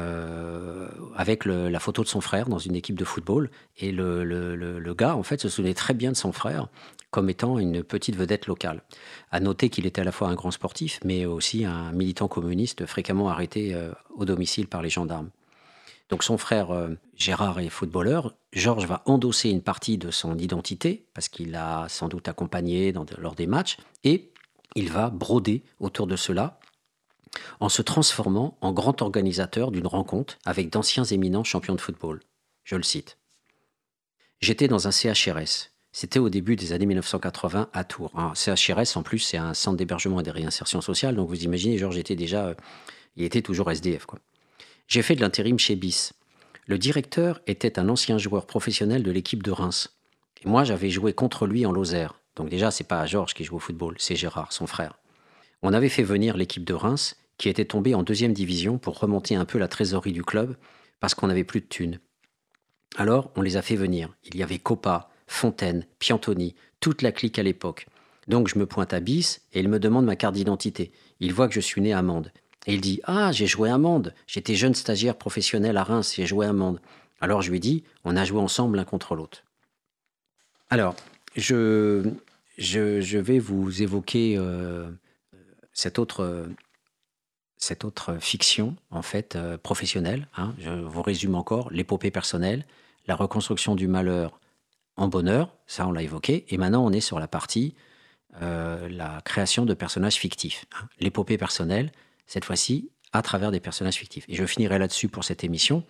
euh, 0.00 0.88
avec 1.16 1.44
la 1.44 1.78
photo 1.78 2.02
de 2.02 2.08
son 2.08 2.20
frère 2.20 2.48
dans 2.48 2.58
une 2.58 2.74
équipe 2.74 2.98
de 2.98 3.04
football. 3.04 3.50
Et 3.78 3.92
le, 3.92 4.24
le, 4.24 4.94
gars, 4.94 5.16
en 5.16 5.22
fait, 5.22 5.40
se 5.40 5.48
souvenait 5.48 5.74
très 5.74 5.94
bien 5.94 6.12
de 6.12 6.16
son 6.16 6.32
frère 6.32 6.68
comme 7.10 7.30
étant 7.30 7.58
une 7.58 7.82
petite 7.82 8.16
vedette 8.16 8.46
locale. 8.46 8.82
À 9.30 9.40
noter 9.40 9.70
qu'il 9.70 9.86
était 9.86 10.02
à 10.02 10.04
la 10.04 10.12
fois 10.12 10.28
un 10.28 10.34
grand 10.34 10.50
sportif, 10.50 11.00
mais 11.04 11.24
aussi 11.24 11.64
un 11.64 11.90
militant 11.92 12.28
communiste 12.28 12.84
fréquemment 12.86 13.30
arrêté 13.30 13.74
euh, 13.74 13.92
au 14.14 14.24
domicile 14.24 14.66
par 14.66 14.82
les 14.82 14.90
gendarmes. 14.90 15.30
Donc 16.08 16.22
son 16.22 16.38
frère 16.38 16.70
euh, 16.70 16.94
Gérard 17.16 17.60
est 17.60 17.68
footballeur. 17.68 18.34
Georges 18.52 18.86
va 18.86 19.02
endosser 19.06 19.50
une 19.50 19.62
partie 19.62 19.98
de 19.98 20.10
son 20.10 20.38
identité, 20.38 21.06
parce 21.14 21.28
qu'il 21.28 21.50
l'a 21.50 21.86
sans 21.88 22.08
doute 22.08 22.28
accompagné 22.28 22.92
lors 23.18 23.34
des 23.34 23.46
matchs, 23.46 23.76
et 24.04 24.32
il 24.74 24.90
va 24.90 25.10
broder 25.10 25.62
autour 25.80 26.06
de 26.06 26.16
cela 26.16 26.58
en 27.60 27.68
se 27.68 27.82
transformant 27.82 28.56
en 28.60 28.72
grand 28.72 29.02
organisateur 29.02 29.70
d'une 29.70 29.86
rencontre 29.86 30.38
avec 30.44 30.70
d'anciens 30.70 31.04
éminents 31.04 31.44
champions 31.44 31.74
de 31.74 31.80
football. 31.80 32.20
Je 32.64 32.76
le 32.76 32.82
cite. 32.82 33.18
J'étais 34.40 34.68
dans 34.68 34.86
un 34.86 34.90
CHRS. 34.90 35.70
C'était 35.90 36.18
au 36.18 36.28
début 36.28 36.54
des 36.54 36.72
années 36.72 36.86
1980 36.86 37.70
à 37.72 37.84
Tours. 37.84 38.12
Un 38.14 38.34
CHRS, 38.34 38.96
en 38.96 39.02
plus, 39.02 39.18
c'est 39.18 39.36
un 39.36 39.54
centre 39.54 39.76
d'hébergement 39.76 40.20
et 40.20 40.22
de 40.22 40.30
réinsertion 40.30 40.80
sociale. 40.80 41.16
Donc 41.16 41.28
vous 41.28 41.44
imaginez, 41.44 41.78
Georges 41.78 41.98
était 41.98 42.16
déjà. 42.16 42.46
Euh, 42.46 42.54
il 43.16 43.24
était 43.24 43.42
toujours 43.42 43.70
SDF. 43.70 44.06
Quoi. 44.06 44.20
J'ai 44.88 45.02
fait 45.02 45.14
de 45.14 45.20
l'intérim 45.20 45.58
chez 45.58 45.76
BIS. 45.76 46.12
Le 46.66 46.78
directeur 46.78 47.42
était 47.46 47.78
un 47.78 47.90
ancien 47.90 48.16
joueur 48.16 48.46
professionnel 48.46 49.02
de 49.02 49.10
l'équipe 49.10 49.42
de 49.42 49.50
Reims. 49.50 49.98
Et 50.42 50.48
moi, 50.48 50.64
j'avais 50.64 50.88
joué 50.88 51.12
contre 51.12 51.46
lui 51.46 51.66
en 51.66 51.72
Lozère. 51.72 52.18
Donc 52.36 52.48
déjà, 52.48 52.70
c'est 52.70 52.88
pas 52.88 53.04
Georges 53.04 53.34
qui 53.34 53.44
joue 53.44 53.56
au 53.56 53.58
football, 53.58 53.96
c'est 53.98 54.16
Gérard, 54.16 54.50
son 54.50 54.66
frère. 54.66 54.98
On 55.60 55.74
avait 55.74 55.90
fait 55.90 56.02
venir 56.02 56.38
l'équipe 56.38 56.64
de 56.64 56.72
Reims, 56.72 57.16
qui 57.36 57.50
était 57.50 57.66
tombée 57.66 57.94
en 57.94 58.02
deuxième 58.02 58.32
division 58.32 58.78
pour 58.78 58.98
remonter 58.98 59.34
un 59.34 59.44
peu 59.44 59.58
la 59.58 59.68
trésorerie 59.68 60.12
du 60.12 60.24
club, 60.24 60.56
parce 61.00 61.14
qu'on 61.14 61.26
n'avait 61.26 61.44
plus 61.44 61.60
de 61.60 61.66
thunes. 61.66 62.00
Alors, 62.96 63.30
on 63.36 63.42
les 63.42 63.58
a 63.58 63.62
fait 63.62 63.76
venir. 63.76 64.08
Il 64.24 64.36
y 64.36 64.42
avait 64.42 64.58
Copa, 64.58 65.10
Fontaine, 65.26 65.84
Piantoni, 65.98 66.54
toute 66.80 67.02
la 67.02 67.12
clique 67.12 67.38
à 67.38 67.42
l'époque. 67.42 67.86
Donc 68.26 68.48
je 68.48 68.58
me 68.58 68.64
pointe 68.64 68.94
à 68.94 69.00
Bis 69.00 69.42
et 69.52 69.60
il 69.60 69.68
me 69.68 69.78
demande 69.78 70.06
ma 70.06 70.16
carte 70.16 70.34
d'identité. 70.34 70.92
Il 71.20 71.34
voit 71.34 71.48
que 71.48 71.54
je 71.54 71.60
suis 71.60 71.82
né 71.82 71.92
à 71.92 72.00
Mende. 72.00 72.32
Et 72.66 72.74
il 72.74 72.80
dit 72.80 73.00
Ah, 73.04 73.32
j'ai 73.32 73.46
joué 73.46 73.70
à 73.70 73.78
Mende. 73.78 74.14
J'étais 74.26 74.54
jeune 74.54 74.74
stagiaire 74.74 75.16
professionnel 75.16 75.76
à 75.76 75.84
Reims, 75.84 76.14
j'ai 76.16 76.26
joué 76.26 76.46
à 76.46 76.52
Mende. 76.52 76.80
Alors 77.20 77.42
je 77.42 77.50
lui 77.50 77.60
dis 77.60 77.84
On 78.04 78.16
a 78.16 78.24
joué 78.24 78.40
ensemble 78.40 78.76
l'un 78.76 78.84
contre 78.84 79.14
l'autre. 79.14 79.44
Alors, 80.70 80.94
je, 81.36 82.10
je, 82.58 83.18
vais 83.18 83.38
vous 83.38 83.82
évoquer 83.82 84.36
euh, 84.36 84.90
cette 85.72 85.98
autre 85.98 86.46
cette 87.58 87.84
autre 87.84 88.18
fiction, 88.20 88.76
en 88.90 89.02
fait, 89.02 89.36
euh, 89.36 89.58
professionnelle. 89.58 90.28
Hein. 90.36 90.54
je 90.58 90.70
vous 90.70 91.02
résume 91.02 91.34
encore 91.34 91.70
l'épopée 91.70 92.10
personnelle, 92.10 92.64
la 93.06 93.16
reconstruction 93.16 93.74
du 93.74 93.88
malheur 93.88 94.38
en 94.96 95.08
bonheur, 95.08 95.54
ça 95.66 95.86
on 95.86 95.92
l'a 95.92 96.02
évoqué, 96.02 96.44
et 96.48 96.56
maintenant 96.56 96.84
on 96.84 96.92
est 96.92 97.00
sur 97.00 97.18
la 97.18 97.28
partie, 97.28 97.74
euh, 98.42 98.88
la 98.88 99.20
création 99.24 99.64
de 99.64 99.74
personnages 99.74 100.14
fictifs. 100.14 100.66
Hein. 100.74 100.86
L'épopée 101.00 101.38
personnelle, 101.38 101.92
cette 102.28 102.44
fois-ci, 102.44 102.90
à 103.12 103.22
travers 103.22 103.50
des 103.50 103.58
personnages 103.58 103.96
fictifs. 103.96 104.24
Et 104.28 104.36
je 104.36 104.44
finirai 104.44 104.78
là-dessus 104.78 105.08
pour 105.08 105.24
cette 105.24 105.42
émission. 105.42 105.82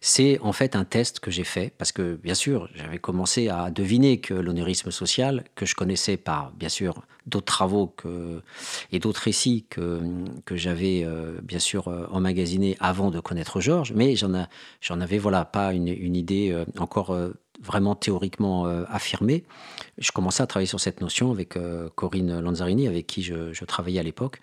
C'est 0.00 0.38
en 0.40 0.52
fait 0.52 0.76
un 0.76 0.84
test 0.84 1.20
que 1.20 1.30
j'ai 1.30 1.44
fait 1.44 1.72
parce 1.76 1.90
que 1.90 2.14
bien 2.16 2.34
sûr 2.34 2.68
j'avais 2.74 2.98
commencé 2.98 3.48
à 3.48 3.70
deviner 3.70 4.20
que 4.20 4.34
l'onérisme 4.34 4.90
social, 4.90 5.44
que 5.54 5.66
je 5.66 5.74
connaissais 5.74 6.16
par 6.16 6.52
bien 6.52 6.68
sûr 6.68 7.02
d'autres 7.26 7.46
travaux 7.46 7.94
et 8.92 8.98
d'autres 9.00 9.22
récits 9.22 9.66
que, 9.68 10.00
que 10.44 10.56
j'avais 10.56 11.02
euh, 11.04 11.40
bien 11.42 11.58
sûr 11.58 11.88
euh, 11.88 12.06
emmagasinés 12.10 12.76
avant 12.78 13.10
de 13.10 13.18
connaître 13.18 13.60
Georges, 13.60 13.92
mais 13.94 14.14
j'en, 14.14 15.00
avais 15.00 15.18
voilà 15.18 15.44
pas 15.44 15.72
une, 15.72 15.88
idée 15.88 16.52
euh, 16.52 16.64
encore 16.78 17.18
vraiment 17.60 17.96
théoriquement 17.96 18.66
affirmée. 18.88 19.44
Je 19.98 20.12
commençais 20.12 20.42
à 20.42 20.46
travailler 20.46 20.68
sur 20.68 20.78
cette 20.78 21.00
notion 21.00 21.30
avec 21.30 21.58
Corinne 21.94 22.38
Lanzarini, 22.40 22.86
avec 22.86 23.06
qui 23.06 23.22
je 23.22 23.64
travaillais 23.64 23.98
à 23.98 24.02
l'époque. 24.02 24.40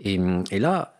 Et, 0.00 0.18
là, 0.58 0.94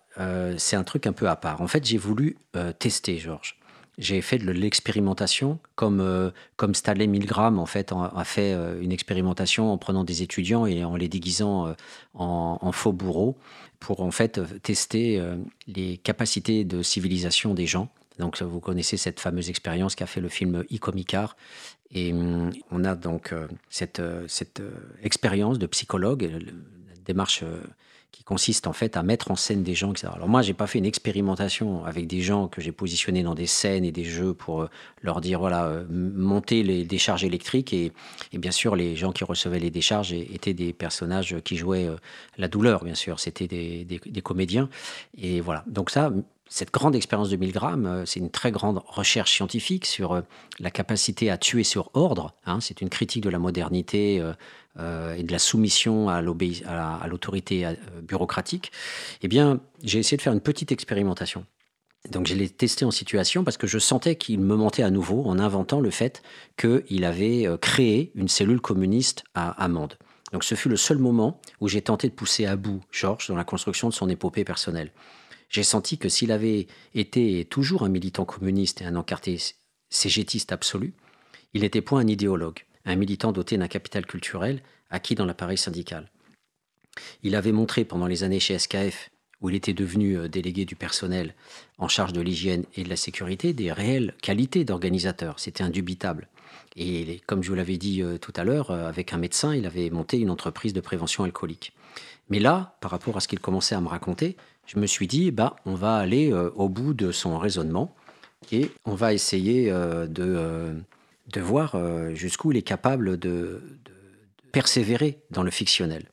c'est 0.59 0.77
un 0.77 0.85
truc 0.85 1.07
un 1.07 1.13
peu 1.13 1.29
à 1.29 1.37
part. 1.37 1.61
En 1.61 1.67
fait, 1.67 1.85
j'ai 1.85 1.99
voulu 1.99 2.37
tester 2.79 3.19
Georges 3.19 3.61
j'ai 4.01 4.23
fait 4.23 4.39
de 4.39 4.51
l'expérimentation, 4.51 5.59
comme, 5.75 6.01
euh, 6.01 6.31
comme 6.57 6.75
Stanley 6.75 7.07
Milgram 7.07 7.59
en 7.59 7.67
fait, 7.67 7.93
a 7.93 8.25
fait 8.25 8.55
euh, 8.55 8.81
une 8.81 8.93
expérimentation 8.93 9.73
en 9.73 9.79
prenant 9.79 10.05
des 10.05 10.23
étudiants 10.23 10.65
et 10.65 10.83
en 10.85 10.97
les 10.97 11.09
déguisant 11.09 11.69
euh, 11.69 11.75
en, 12.15 12.73
faux 12.73 12.93
bourreaux 12.93 13.37
pour 13.79 14.01
en 14.01 14.11
fait 14.11 14.41
tester 14.63 15.23
les 15.67 15.97
capacités 15.99 16.65
de 16.65 16.83
civilisation 16.83 17.55
des 17.55 17.67
gens. 17.67 17.89
Donc 18.19 18.41
vous 18.43 18.61
connaissez 18.61 18.97
cette 18.97 19.21
fameuse 19.21 19.49
expérience 19.49 19.95
qu'a 19.95 20.07
fait 20.07 20.21
le 20.21 20.29
film 20.29 20.65
Icomicar. 20.71 21.37
Et 21.91 22.13
hum, 22.13 22.51
on 22.71 22.85
a 22.85 22.95
donc 22.95 23.35
cette, 23.71 24.03
cette 24.29 24.63
expérience 25.03 25.59
de 25.59 25.67
psychologue, 25.67 26.31
la 26.31 27.03
démarche 27.07 27.43
qui 28.13 28.25
consiste 28.25 28.67
en 28.67 28.73
fait 28.73 28.97
à 28.97 29.03
mettre 29.03 29.31
en 29.31 29.37
scène 29.37 29.63
des 29.63 29.75
gens. 29.75 29.93
Alors 30.03 30.29
moi, 30.29 30.43
j'ai 30.43 30.55
pas 30.55 30.67
fait 30.67 30.79
une 30.79 30.87
expérimentation 30.87 31.85
avec 31.85 32.07
des 32.07 32.21
gens 32.21 32.49
que 32.49 32.61
j'ai 32.61 32.73
positionnés 32.73 33.23
dans 33.23 33.35
des 33.35 33.47
scènes 33.47 33.85
et 33.85 33.93
des 33.93 34.05
jeux 34.05 34.35
pour 34.35 34.63
euh, 34.63 34.71
leur 35.03 35.21
dire 35.21 35.41
voilà 35.41 35.67
euh, 35.67 35.85
monter 35.91 36.63
les 36.63 36.85
décharges 36.85 37.25
électriques 37.25 37.73
et, 37.73 37.93
bien 38.33 38.51
sûr 38.51 38.77
les 38.77 38.97
gens 38.97 39.13
qui 39.13 39.25
recevaient 39.25 39.59
les 39.59 39.71
décharges 39.71 40.13
étaient 40.13 40.55
des 40.55 40.73
personnages 40.73 41.37
qui 41.45 41.57
jouaient 41.57 41.87
euh, 41.87 41.97
la 42.39 42.49
douleur, 42.49 42.85
bien 42.85 42.95
sûr, 42.95 43.21
c'était 43.21 43.47
des, 43.47 44.23
comédiens 44.23 44.69
et 45.17 45.41
voilà. 45.41 45.65
Donc 45.67 45.91
ça, 45.91 46.13
cette 46.49 46.73
grande 46.73 46.95
expérience 46.95 47.31
de 47.31 47.37
Milgram, 47.37 48.03
c'est 48.07 48.21
une 48.21 48.31
très 48.31 48.51
grande 48.51 48.81
recherche 48.87 49.33
scientifique 49.33 49.87
sur 49.87 50.23
la 50.59 50.71
capacité 50.71 51.31
à 51.31 51.39
tuer 51.39 51.65
sur 51.65 51.91
ordre. 51.95 52.35
Hein, 52.45 52.61
c'est 52.61 52.81
une 52.81 52.89
critique 52.89 53.23
de 53.23 53.31
la 53.31 53.39
modernité 53.39 54.23
et 54.79 55.23
de 55.23 55.33
la 55.33 55.39
soumission 55.39 56.09
à 56.09 56.23
l'autorité 56.23 57.67
euh, 57.67 57.75
bureaucratique, 58.03 58.73
eh 59.23 59.29
bien, 59.29 59.61
j'ai 59.83 59.99
essayé 59.99 60.17
de 60.17 60.23
faire 60.23 60.33
une 60.33 60.41
petite 60.41 60.73
expérimentation. 60.73 61.45
Donc 62.09 62.27
je 62.27 62.35
l'ai 62.35 62.49
testé 62.49 62.85
en 62.85 62.91
situation 62.91 63.45
parce 63.45 63.59
que 63.59 63.67
je 63.67 63.79
sentais 63.79 64.17
qu'il 64.17 64.41
me 64.41 64.57
mentait 64.57 64.83
à 64.83 64.91
nouveau 64.91 65.25
en 65.27 65.39
inventant 65.39 65.81
le 65.81 65.91
fait 65.91 66.23
qu'il 66.57 67.05
avait 67.05 67.47
euh, 67.47 67.59
créé 67.59 68.11
une 68.15 68.29
cellule 68.29 68.61
communiste 68.61 69.25
à 69.35 69.51
Amande. 69.63 69.99
Donc 70.33 70.45
ce 70.45 70.55
fut 70.55 70.69
le 70.69 70.77
seul 70.77 70.99
moment 70.99 71.41
où 71.61 71.69
j'ai 71.69 71.83
tenté 71.83 72.09
de 72.09 72.15
pousser 72.15 72.47
à 72.47 72.57
bout 72.57 72.81
Georges 72.91 73.29
dans 73.29 73.37
la 73.37 73.45
construction 73.45 73.89
de 73.89 73.95
son 73.95 74.09
épopée 74.09 74.45
personnelle. 74.45 74.93
J'ai 75.51 75.65
senti 75.65 75.99
que 75.99 76.09
s'il 76.09 76.31
avait 76.31 76.69
été 76.95 77.45
toujours 77.45 77.83
un 77.83 77.89
militant 77.89 78.25
communiste 78.25 78.81
et 78.81 78.85
un 78.87 78.95
encarté 78.95 79.39
cégétiste 79.91 80.53
absolu, 80.53 80.95
il 81.53 81.63
n'était 81.63 81.83
point 81.83 82.01
un 82.01 82.07
idéologue 82.07 82.61
un 82.85 82.97
militant 82.97 83.33
doté 83.33 83.57
d'un 83.59 83.69
capital 83.69 84.07
culturel 84.07 84.63
acquis 84.91 85.15
dans 85.15 85.27
l'appareil 85.27 85.59
syndical. 85.59 86.11
Il 87.23 87.37
avait 87.37 87.53
montré 87.53 87.85
pendant 87.85 88.07
les 88.07 88.25
années 88.25 88.41
chez 88.41 88.59
SKF, 88.59 89.11
où 89.41 89.49
il 89.49 89.57
était 89.57 89.73
devenu 89.73 90.19
euh, 90.19 90.29
délégué 90.29 90.65
du 90.65 90.77
personnel 90.77 91.35
en 91.79 91.89
charge 91.89 92.13
de 92.13 92.21
l'hygiène 92.21 92.65
et 92.77 92.85
de 92.85 92.89
la 92.89 92.97
sécurité, 92.97 93.53
des 93.53 93.73
réelles 93.73 94.15
qualités 94.23 94.65
d'organisateur. 94.65 95.39
C'était 95.39 95.65
indubitable. 95.65 96.29
Et 96.77 97.21
comme 97.27 97.43
je 97.43 97.49
vous 97.49 97.55
l'avais 97.55 97.79
dit 97.79 98.03
euh, 98.03 98.19
tout 98.19 98.33
à 98.37 98.45
l'heure, 98.45 98.71
euh, 98.71 98.89
avec 98.89 99.13
un 99.13 99.19
médecin, 99.19 99.55
il 99.55 99.67
avait 99.67 99.91
monté 99.91 100.19
une 100.19 100.31
entreprise 100.31 100.73
de 100.73 100.81
prévention 100.81 101.25
alcoolique. 101.25 101.73
Mais 102.29 102.39
là, 102.39 102.77
par 102.81 102.91
rapport 102.91 103.17
à 103.17 103.21
ce 103.21 103.29
qu'il 103.29 103.41
commençait 103.41 103.75
à 103.75 103.81
me 103.81 103.89
raconter, 103.89 104.37
je 104.67 104.79
me 104.79 104.87
suis 104.87 105.09
dit, 105.09 105.31
bah, 105.31 105.57
on 105.67 105.75
va 105.75 105.97
aller 105.97 106.33
au 106.33 106.69
bout 106.69 106.95
de 106.95 107.11
son 107.11 107.37
raisonnement 107.39 107.93
et 108.53 108.71
on 108.85 108.95
va 108.95 109.13
essayer 109.13 109.69
de 109.69 110.77
de 111.33 111.41
voir 111.41 111.75
euh, 111.75 112.15
jusqu'où 112.15 112.53
il 112.53 112.59
est 112.59 112.63
capable 112.63 113.19
de, 113.19 113.63
persévérer 114.53 115.21
dans 115.31 115.43
le 115.43 115.51
fictionnel. 115.51 116.05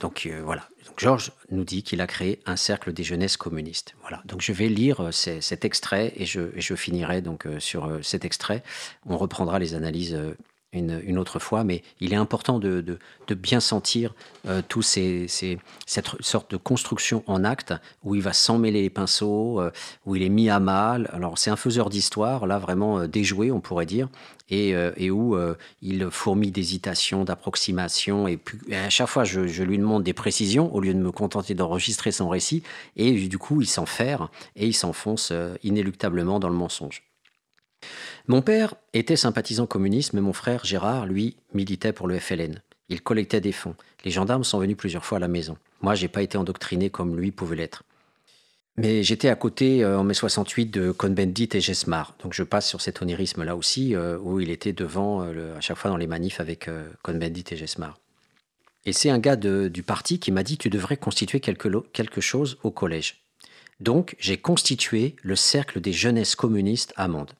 Donc 0.00 0.26
euh, 0.26 0.42
voilà, 0.44 0.68
donc, 0.86 0.98
Georges 0.98 1.32
nous 1.50 1.64
dit 1.64 1.82
qu'il 1.82 2.00
a 2.00 2.06
créé 2.06 2.40
un 2.44 2.56
cercle 2.56 2.92
des 2.92 3.04
jeunesses 3.04 3.36
communistes. 3.36 3.94
Voilà, 4.00 4.22
donc 4.24 4.40
je 4.42 4.52
vais 4.52 4.68
lire 4.68 5.00
euh, 5.00 5.10
cet 5.12 5.64
extrait 5.64 6.12
et 6.16 6.26
je, 6.26 6.50
je 6.56 6.74
finirai 6.74 7.22
donc 7.22 7.46
sur 7.58 7.98
cet 8.02 8.24
extrait. 8.24 8.62
On 9.06 9.16
reprendra 9.16 9.58
les 9.58 9.74
analyses 9.74 10.18
une, 10.78 11.18
autre 11.18 11.38
fois, 11.38 11.64
mais 11.64 11.82
il 12.00 12.12
est 12.12 12.16
important 12.16 12.58
de, 12.58 12.98
bien 13.30 13.60
sentir 13.60 14.14
euh, 14.46 14.62
ces, 14.80 15.26
cette 15.86 16.08
sorte 16.20 16.50
de 16.50 16.56
construction 16.56 17.22
en 17.26 17.44
acte 17.44 17.74
où 18.04 18.14
il 18.14 18.22
va 18.22 18.32
s'emmêler 18.32 18.82
les 18.82 18.90
pinceaux, 18.90 19.60
euh, 19.60 19.70
où 20.04 20.16
il 20.16 20.22
est 20.22 20.28
mis 20.28 20.50
à 20.50 20.60
mal. 20.60 21.10
Alors 21.12 21.38
c'est 21.38 21.50
un 21.50 21.56
faiseur 21.56 21.90
d'histoire, 21.90 22.46
là 22.46 22.58
vraiment 22.58 23.00
euh, 23.00 23.06
déjoué, 23.06 23.50
on 23.50 23.60
pourrait 23.60 23.86
dire, 23.86 24.08
et, 24.48 24.74
et 24.96 25.10
où 25.10 25.36
il 25.82 26.08
fourmille 26.08 26.52
d'hésitation, 26.52 27.24
d'approximation, 27.24 28.28
et, 28.28 28.38
à 28.72 28.90
chaque 28.90 29.08
fois 29.08 29.24
je, 29.24 29.48
je, 29.48 29.64
lui 29.64 29.76
demande 29.76 30.04
des 30.04 30.12
précisions 30.12 30.72
au 30.72 30.80
lieu 30.80 30.94
de 30.94 31.00
me 31.00 31.10
contenter 31.10 31.54
d'enregistrer 31.54 32.12
son 32.12 32.28
récit, 32.28 32.62
et 32.94 33.12
du 33.12 33.38
coup 33.38 33.60
il 33.60 33.66
s'enferme 33.66 34.28
et 34.54 34.68
il 34.68 34.72
s'enfonce 34.72 35.32
inéluctablement 35.64 36.38
dans 36.38 36.48
le 36.48 36.54
mensonge. 36.54 37.02
Mon 38.28 38.42
père 38.42 38.74
était 38.92 39.16
sympathisant 39.16 39.66
communiste, 39.66 40.12
mais 40.12 40.20
mon 40.20 40.32
frère 40.32 40.64
Gérard, 40.64 41.06
lui, 41.06 41.36
militait 41.54 41.92
pour 41.92 42.08
le 42.08 42.18
FLN. 42.18 42.60
Il 42.88 43.02
collectait 43.02 43.40
des 43.40 43.52
fonds. 43.52 43.74
Les 44.04 44.10
gendarmes 44.10 44.44
sont 44.44 44.58
venus 44.58 44.76
plusieurs 44.76 45.04
fois 45.04 45.18
à 45.18 45.20
la 45.20 45.28
maison. 45.28 45.56
Moi, 45.80 45.94
j'ai 45.94 46.08
pas 46.08 46.22
été 46.22 46.38
endoctriné 46.38 46.90
comme 46.90 47.16
lui 47.16 47.30
pouvait 47.30 47.56
l'être. 47.56 47.82
Mais 48.76 49.02
j'étais 49.02 49.28
à 49.28 49.36
côté 49.36 49.82
euh, 49.82 49.98
en 49.98 50.04
mai 50.04 50.12
68 50.12 50.66
de 50.66 50.90
Cohn-Bendit 50.90 51.48
et 51.54 51.60
Gesmar. 51.60 52.14
Donc 52.22 52.34
je 52.34 52.42
passe 52.42 52.68
sur 52.68 52.80
cet 52.80 53.00
onirisme 53.00 53.42
là 53.42 53.56
aussi, 53.56 53.94
euh, 53.94 54.18
où 54.18 54.38
il 54.38 54.50
était 54.50 54.74
devant 54.74 55.22
euh, 55.22 55.56
à 55.56 55.60
chaque 55.60 55.78
fois 55.78 55.90
dans 55.90 55.96
les 55.96 56.06
manifs 56.06 56.40
avec 56.40 56.68
Cohn-Bendit 57.02 57.44
et 57.52 57.56
Gesmar. 57.56 57.98
Et 58.84 58.92
c'est 58.92 59.10
un 59.10 59.18
gars 59.18 59.36
du 59.36 59.82
parti 59.82 60.18
qui 60.18 60.30
m'a 60.30 60.42
dit 60.42 60.58
Tu 60.58 60.68
devrais 60.68 60.96
constituer 60.96 61.40
quelque, 61.40 61.68
quelque 61.92 62.20
chose 62.20 62.58
au 62.62 62.70
collège. 62.70 63.22
Donc 63.80 64.14
j'ai 64.18 64.36
constitué 64.36 65.16
le 65.22 65.36
cercle 65.36 65.80
des 65.80 65.92
jeunesses 65.92 66.36
communistes 66.36 66.92
à 66.96 67.08
Mende 67.08 67.32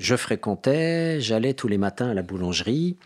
je 0.00 0.16
fréquentais, 0.16 1.20
j'allais 1.20 1.52
tous 1.52 1.68
les 1.68 1.76
matins 1.76 2.08
à 2.10 2.14
la 2.14 2.22
boulangerie. 2.22 2.96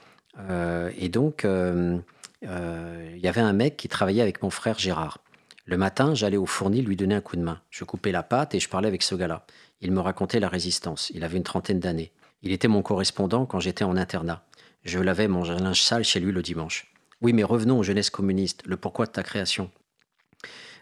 Euh, 0.48 0.90
et 0.96 1.08
donc, 1.08 1.44
euh, 1.44 1.98
euh, 2.46 3.12
il 3.16 3.20
y 3.20 3.26
avait 3.26 3.40
un 3.40 3.52
mec 3.52 3.76
qui 3.76 3.88
travaillait 3.88 4.22
avec 4.22 4.42
mon 4.42 4.50
frère 4.50 4.78
Gérard. 4.78 5.18
Le 5.66 5.76
matin, 5.76 6.14
j'allais 6.14 6.36
au 6.36 6.46
fourni 6.46 6.82
lui 6.82 6.94
donner 6.94 7.16
un 7.16 7.20
coup 7.20 7.34
de 7.34 7.42
main. 7.42 7.60
Je 7.70 7.82
coupais 7.82 8.12
la 8.12 8.22
pâte 8.22 8.54
et 8.54 8.60
je 8.60 8.68
parlais 8.68 8.86
avec 8.86 9.02
ce 9.02 9.16
gars-là. 9.16 9.44
Il 9.80 9.90
me 9.90 9.98
racontait 9.98 10.38
la 10.38 10.48
résistance. 10.48 11.10
Il 11.12 11.24
avait 11.24 11.36
une 11.36 11.42
trentaine 11.42 11.80
d'années. 11.80 12.12
Il 12.42 12.52
était 12.52 12.68
mon 12.68 12.82
correspondant 12.82 13.44
quand 13.44 13.58
j'étais 13.58 13.84
en 13.84 13.96
internat. 13.96 14.44
Je 14.84 15.00
lavais 15.00 15.26
mon 15.26 15.42
linge 15.42 15.82
sale 15.82 16.04
chez 16.04 16.20
lui 16.20 16.30
le 16.30 16.42
dimanche. 16.42 16.92
Oui, 17.22 17.32
mais 17.32 17.42
revenons 17.42 17.80
aux 17.80 17.82
jeunesses 17.82 18.10
communistes, 18.10 18.62
le 18.66 18.76
pourquoi 18.76 19.06
de 19.06 19.12
ta 19.12 19.22
création? 19.22 19.70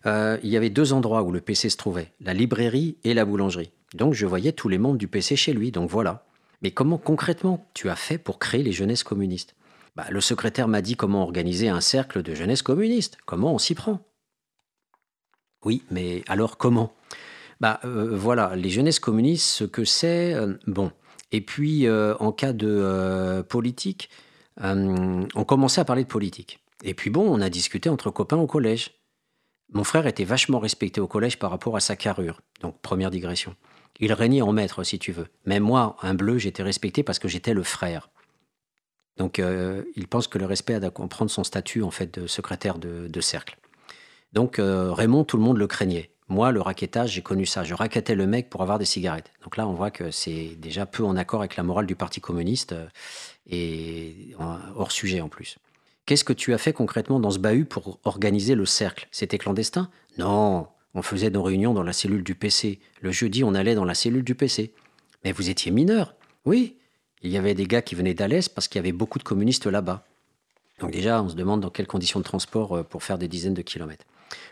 il 0.04 0.50
y 0.50 0.56
avait 0.56 0.68
deux 0.68 0.92
endroits 0.92 1.22
où 1.22 1.30
le 1.30 1.40
PC 1.40 1.70
se 1.70 1.76
trouvait, 1.76 2.10
la 2.20 2.34
librairie 2.34 2.96
et 3.04 3.14
la 3.14 3.24
boulangerie. 3.24 3.70
Donc 3.94 4.14
je 4.14 4.26
voyais 4.26 4.52
tous 4.52 4.68
les 4.68 4.78
membres 4.78 4.98
du 4.98 5.08
PC 5.08 5.36
chez 5.36 5.52
lui, 5.52 5.70
donc 5.70 5.90
voilà. 5.90 6.24
Mais 6.62 6.70
comment 6.70 6.98
concrètement 6.98 7.66
tu 7.74 7.90
as 7.90 7.96
fait 7.96 8.18
pour 8.18 8.38
créer 8.38 8.62
les 8.62 8.72
jeunesses 8.72 9.02
communistes? 9.02 9.54
Bah, 9.96 10.06
Le 10.10 10.20
secrétaire 10.20 10.68
m'a 10.68 10.80
dit 10.80 10.96
comment 10.96 11.22
organiser 11.22 11.68
un 11.68 11.80
cercle 11.80 12.22
de 12.22 12.34
jeunesse 12.34 12.62
communiste, 12.62 13.18
comment 13.26 13.54
on 13.54 13.58
s'y 13.58 13.74
prend? 13.74 14.00
Oui, 15.64 15.82
mais 15.90 16.22
alors 16.28 16.56
comment? 16.56 16.92
Bah 17.60 17.78
euh, 17.84 18.16
voilà, 18.16 18.56
les 18.56 18.70
jeunesses 18.70 18.98
communistes, 18.98 19.46
ce 19.46 19.64
que 19.64 19.84
c'est, 19.84 20.34
euh, 20.34 20.54
bon. 20.66 20.90
Et 21.30 21.40
puis 21.40 21.86
euh, 21.86 22.16
en 22.18 22.32
cas 22.32 22.52
de 22.52 23.44
politique, 23.48 24.10
on 24.60 25.44
commençait 25.46 25.80
à 25.80 25.84
parler 25.84 26.02
de 26.02 26.08
politique. 26.08 26.58
Et 26.82 26.94
puis 26.94 27.10
bon, 27.10 27.22
on 27.22 27.40
a 27.40 27.48
discuté 27.48 27.88
entre 27.88 28.10
copains 28.10 28.36
au 28.36 28.46
collège. 28.46 28.90
Mon 29.72 29.84
frère 29.84 30.06
était 30.06 30.24
vachement 30.24 30.58
respecté 30.58 31.00
au 31.00 31.06
collège 31.06 31.38
par 31.38 31.50
rapport 31.50 31.76
à 31.76 31.80
sa 31.80 31.96
carrure. 31.96 32.40
Donc 32.60 32.80
première 32.82 33.10
digression. 33.10 33.54
Il 34.02 34.12
régnait 34.12 34.42
en 34.42 34.50
maître, 34.50 34.82
si 34.82 34.98
tu 34.98 35.12
veux. 35.12 35.28
Mais 35.46 35.60
moi, 35.60 35.96
un 36.02 36.14
bleu, 36.14 36.36
j'étais 36.36 36.64
respecté 36.64 37.04
parce 37.04 37.20
que 37.20 37.28
j'étais 37.28 37.54
le 37.54 37.62
frère. 37.62 38.10
Donc, 39.16 39.38
euh, 39.38 39.84
il 39.94 40.08
pense 40.08 40.26
que 40.26 40.38
le 40.38 40.44
respect 40.44 40.74
a 40.74 40.84
à 40.84 40.90
comprendre 40.90 41.30
son 41.30 41.44
statut, 41.44 41.84
en 41.84 41.92
fait, 41.92 42.18
de 42.18 42.26
secrétaire 42.26 42.78
de, 42.78 43.20
cercle. 43.20 43.56
Donc, 44.32 44.58
euh, 44.58 44.92
Raymond, 44.92 45.22
tout 45.22 45.36
le 45.36 45.44
monde 45.44 45.56
le 45.56 45.68
craignait. 45.68 46.10
Moi, 46.28 46.50
le 46.50 46.60
raquettage, 46.60 47.12
j'ai 47.12 47.22
connu 47.22 47.46
ça. 47.46 47.62
Je 47.62 47.74
raquettais 47.74 48.16
le 48.16 48.26
mec 48.26 48.50
pour 48.50 48.62
avoir 48.62 48.80
des 48.80 48.86
cigarettes. 48.86 49.30
Donc 49.44 49.56
là, 49.56 49.68
on 49.68 49.72
voit 49.72 49.92
que 49.92 50.10
c'est 50.10 50.56
déjà 50.58 50.84
peu 50.84 51.04
en 51.04 51.14
accord 51.14 51.38
avec 51.38 51.54
la 51.54 51.62
morale 51.62 51.86
du 51.86 51.94
Parti 51.94 52.20
communiste 52.20 52.72
euh, 52.72 52.86
et 53.48 54.34
hors 54.74 54.90
sujet 54.90 55.20
en 55.20 55.28
plus. 55.28 55.58
Qu'est-ce 56.06 56.24
que 56.24 56.32
tu 56.32 56.52
as 56.54 56.58
fait 56.58 56.72
concrètement 56.72 57.20
dans 57.20 57.30
ce 57.30 57.38
bahut 57.38 57.66
pour 57.66 58.00
organiser 58.02 58.56
le 58.56 58.66
cercle? 58.66 59.06
C'était 59.12 59.38
clandestin? 59.38 59.90
Non, 60.18 60.66
on 60.94 61.02
faisait 61.02 61.30
nos 61.30 61.42
réunions 61.42 61.74
dans 61.74 61.82
la 61.82 61.92
cellule 61.92 62.22
du 62.22 62.34
PC. 62.34 62.80
Le 63.00 63.12
jeudi, 63.12 63.44
on 63.44 63.54
allait 63.54 63.74
dans 63.74 63.84
la 63.84 63.94
cellule 63.94 64.24
du 64.24 64.34
PC. 64.34 64.72
Mais 65.24 65.32
vous 65.32 65.48
étiez 65.50 65.70
mineur 65.70 66.14
Oui. 66.44 66.76
Il 67.22 67.30
y 67.30 67.38
avait 67.38 67.54
des 67.54 67.66
gars 67.66 67.82
qui 67.82 67.94
venaient 67.94 68.14
d'Alès 68.14 68.48
parce 68.48 68.68
qu'il 68.68 68.78
y 68.78 68.80
avait 68.80 68.92
beaucoup 68.92 69.18
de 69.18 69.24
communistes 69.24 69.66
là-bas. 69.66 70.04
Donc 70.80 70.90
déjà, 70.90 71.22
on 71.22 71.28
se 71.28 71.36
demande 71.36 71.60
dans 71.60 71.70
quelles 71.70 71.86
conditions 71.86 72.18
de 72.18 72.24
transport 72.24 72.76
euh, 72.76 72.82
pour 72.82 73.04
faire 73.04 73.18
des 73.18 73.28
dizaines 73.28 73.54
de 73.54 73.62
kilomètres. 73.62 74.04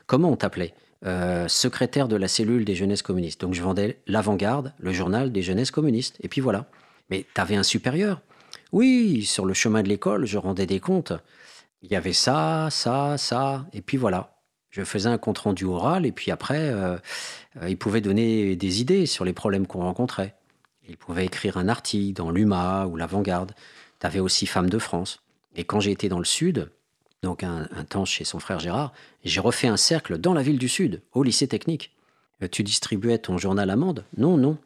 Comment 0.07 0.31
on 0.31 0.37
t'appelait? 0.37 0.75
Euh, 1.05 1.49
Secrétaire 1.49 2.09
de 2.09 2.17
la 2.17 2.29
cellule 2.29 2.65
des 2.65 2.75
jeunesses 2.75 3.03
communistes. 3.03 3.41
Donc 3.41 3.55
je 3.55 3.62
vendais 3.62 3.99
l'avant-garde, 4.07 4.73
le 4.79 4.93
journal 4.93 5.33
des 5.33 5.43
jeunesses 5.43 5.71
communistes. 5.73 6.17
Et 6.23 6.29
puis 6.29 6.41
voilà. 6.41 6.67
Mais 7.11 7.27
t'avais 7.35 7.57
un 7.57 7.65
supérieur? 7.65 8.21
Oui, 8.73 9.25
sur 9.25 9.45
le 9.45 9.55
chemin 9.55 9.83
de 9.83 9.89
l'école, 9.89 10.27
je 10.27 10.39
rendais 10.39 10.67
des 10.67 10.79
comptes. 10.79 11.12
Il 11.83 11.91
y 11.91 11.97
avait 11.97 12.12
ça, 12.12 12.69
ça, 12.71 13.17
ça, 13.19 13.67
et 13.73 13.81
puis 13.81 13.97
voilà. 13.97 14.40
Je 14.70 14.84
faisais 14.84 15.09
un 15.09 15.18
compte 15.18 15.38
rendu 15.38 15.64
oral 15.64 16.06
et 16.06 16.12
puis 16.12 16.30
après, 16.30 16.70
euh, 16.70 16.97
euh, 17.60 17.68
il 17.68 17.76
pouvait 17.76 18.01
donner 18.01 18.55
des 18.55 18.80
idées 18.80 19.05
sur 19.06 19.24
les 19.24 19.32
problèmes 19.32 19.66
qu'on 19.66 19.80
rencontrait. 19.80 20.36
Il 20.88 20.97
pouvait 20.97 21.26
écrire 21.26 21.56
un 21.56 21.68
article 21.68 22.14
dans 22.14 22.30
l'UMA 22.30 22.86
ou 22.86 22.97
l'Avant-Garde. 22.97 23.52
Tu 24.01 24.06
avais 24.06 24.20
aussi 24.20 24.47
Femmes 24.47 24.70
de 24.70 24.78
France. 24.78 25.22
Et 25.56 25.64
quand 25.64 25.80
j'ai 25.80 25.90
été 25.90 26.09
dans 26.09 26.18
le 26.20 26.24
Sud, 26.24 26.70
donc 27.22 27.42
un, 27.42 27.66
temps 27.88 28.05
chez 28.05 28.24
son 28.24 28.38
frère 28.38 28.60
Gérard, 28.60 28.92
j'ai 29.24 29.40
refait 29.40 29.66
un 29.66 29.76
cercle 29.76 30.18
dans 30.18 30.34
la 30.34 30.42
ville 30.42 30.59
du 30.59 30.68
Sud, 30.68 31.02
au 31.12 31.22
lycée 31.22 31.48
technique. 31.48 31.92
Euh, 32.42 32.48
tu 32.51 32.62
distribuais 32.62 33.18
ton 33.18 33.38
journal 33.38 33.70
Amende? 33.70 34.05
Non, 34.16 34.36
non. 34.36 34.56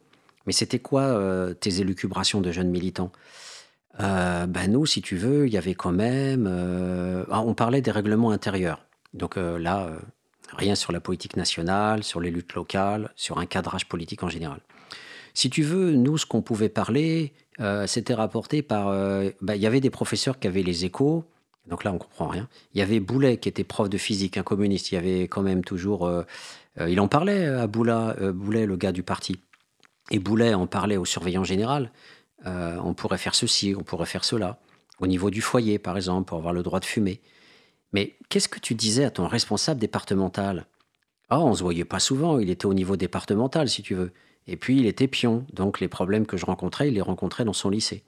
Mais 0.45 0.53
c'était 0.53 0.79
quoi 0.79 1.19
tes 1.59 1.81
élucubrations 1.81 2.39
de 2.39 2.51
jeunes 2.51 2.69
militants? 2.69 3.11
Ben 3.97 4.67
nous, 4.67 4.85
si 4.85 5.01
tu 5.01 5.15
veux, 5.15 5.47
il 5.47 5.53
y 5.53 5.57
avait 5.57 5.73
quand 5.73 5.91
même. 5.91 6.45
Ah, 7.31 7.41
on 7.41 7.55
parlait 7.55 7.81
des 7.81 7.89
règlements 7.89 8.29
intérieurs. 8.29 8.84
Donc 9.15 9.37
euh, 9.37 9.57
là, 9.57 9.85
euh, 9.85 9.97
rien 10.53 10.75
sur 10.75 10.91
la 10.91 10.99
politique 10.99 11.37
nationale, 11.37 12.03
sur 12.03 12.19
les 12.19 12.29
luttes 12.29 12.53
locales, 12.53 13.11
sur 13.15 13.39
un 13.39 13.45
cadrage 13.45 13.87
politique 13.87 14.21
en 14.23 14.29
général. 14.29 14.59
Si 15.33 15.49
tu 15.49 15.63
veux, 15.63 15.91
nous, 15.91 16.17
ce 16.17 16.25
qu'on 16.25 16.41
pouvait 16.41 16.69
parler, 16.69 17.33
euh, 17.59 17.87
c'était 17.87 18.13
rapporté 18.13 18.61
par... 18.61 18.87
Bah, 19.41 19.55
il 19.55 19.61
y 19.61 19.67
avait 19.67 19.81
des 19.81 19.89
professeurs 19.89 20.39
qui 20.39 20.47
avaient 20.47 20.63
les 20.63 20.85
échos, 20.85 21.25
donc 21.67 21.83
là, 21.83 21.91
on 21.91 21.97
comprend 21.97 22.27
rien. 22.27 22.47
Il 22.73 22.79
y 22.79 22.81
avait 22.81 22.99
Boulet, 22.99 23.37
qui 23.37 23.49
était 23.49 23.63
prof 23.63 23.89
de 23.89 23.97
physique, 23.97 24.37
un 24.37 24.43
communiste. 24.43 24.91
Il 24.91 24.95
y 24.95 24.97
avait 24.97 25.23
quand 25.23 25.41
même 25.41 25.63
toujours... 25.63 26.09
il 26.79 26.99
en 26.99 27.07
parlait 27.07 27.47
à 27.47 27.65
Boulet, 27.65 28.13
Boulet, 28.33 28.65
le 28.67 28.77
gars 28.77 28.91
du 28.91 29.01
parti. 29.01 29.41
Et 30.11 30.19
Boulet 30.19 30.53
en 30.53 30.67
parlait 30.67 30.95
au 30.95 31.05
surveillant 31.05 31.43
général. 31.43 31.91
on 32.45 32.93
pourrait 32.93 33.17
faire 33.17 33.33
ceci, 33.33 33.73
on 33.75 33.83
pourrait 33.83 34.05
faire 34.05 34.23
cela. 34.23 34.59
Au 34.99 35.07
niveau 35.07 35.31
du 35.31 35.41
foyer, 35.41 35.79
par 35.79 35.97
exemple, 35.97 36.27
pour 36.29 36.37
avoir 36.37 36.53
le 36.53 36.61
droit 36.61 36.79
de 36.79 36.85
fumer. 36.85 37.19
Mais 37.93 38.17
qu'est-ce 38.29 38.49
que 38.49 38.59
tu 38.59 38.75
disais 38.75 39.05
à 39.05 39.11
ton 39.11 39.27
responsable 39.27 39.79
départemental? 39.79 40.67
Ah, 41.29 41.39
on 41.39 41.53
se 41.53 41.63
voyait 41.63 41.85
pas 41.85 41.99
souvent, 41.99 42.39
il 42.39 42.49
était 42.49 42.65
au 42.65 42.73
niveau 42.73 42.97
départemental, 42.97 43.69
si 43.69 43.81
tu 43.81 43.95
veux. 43.95 44.11
Et 44.47 44.57
puis, 44.57 44.77
il 44.77 44.85
était 44.85 45.07
pion, 45.07 45.45
donc 45.53 45.79
les 45.79 45.87
problèmes 45.87 46.25
que 46.25 46.37
je 46.37 46.45
rencontrais, 46.45 46.89
il 46.89 46.93
les 46.93 47.01
rencontrait 47.01 47.45
dans 47.45 47.53
son 47.53 47.69
lycée. 47.69 48.03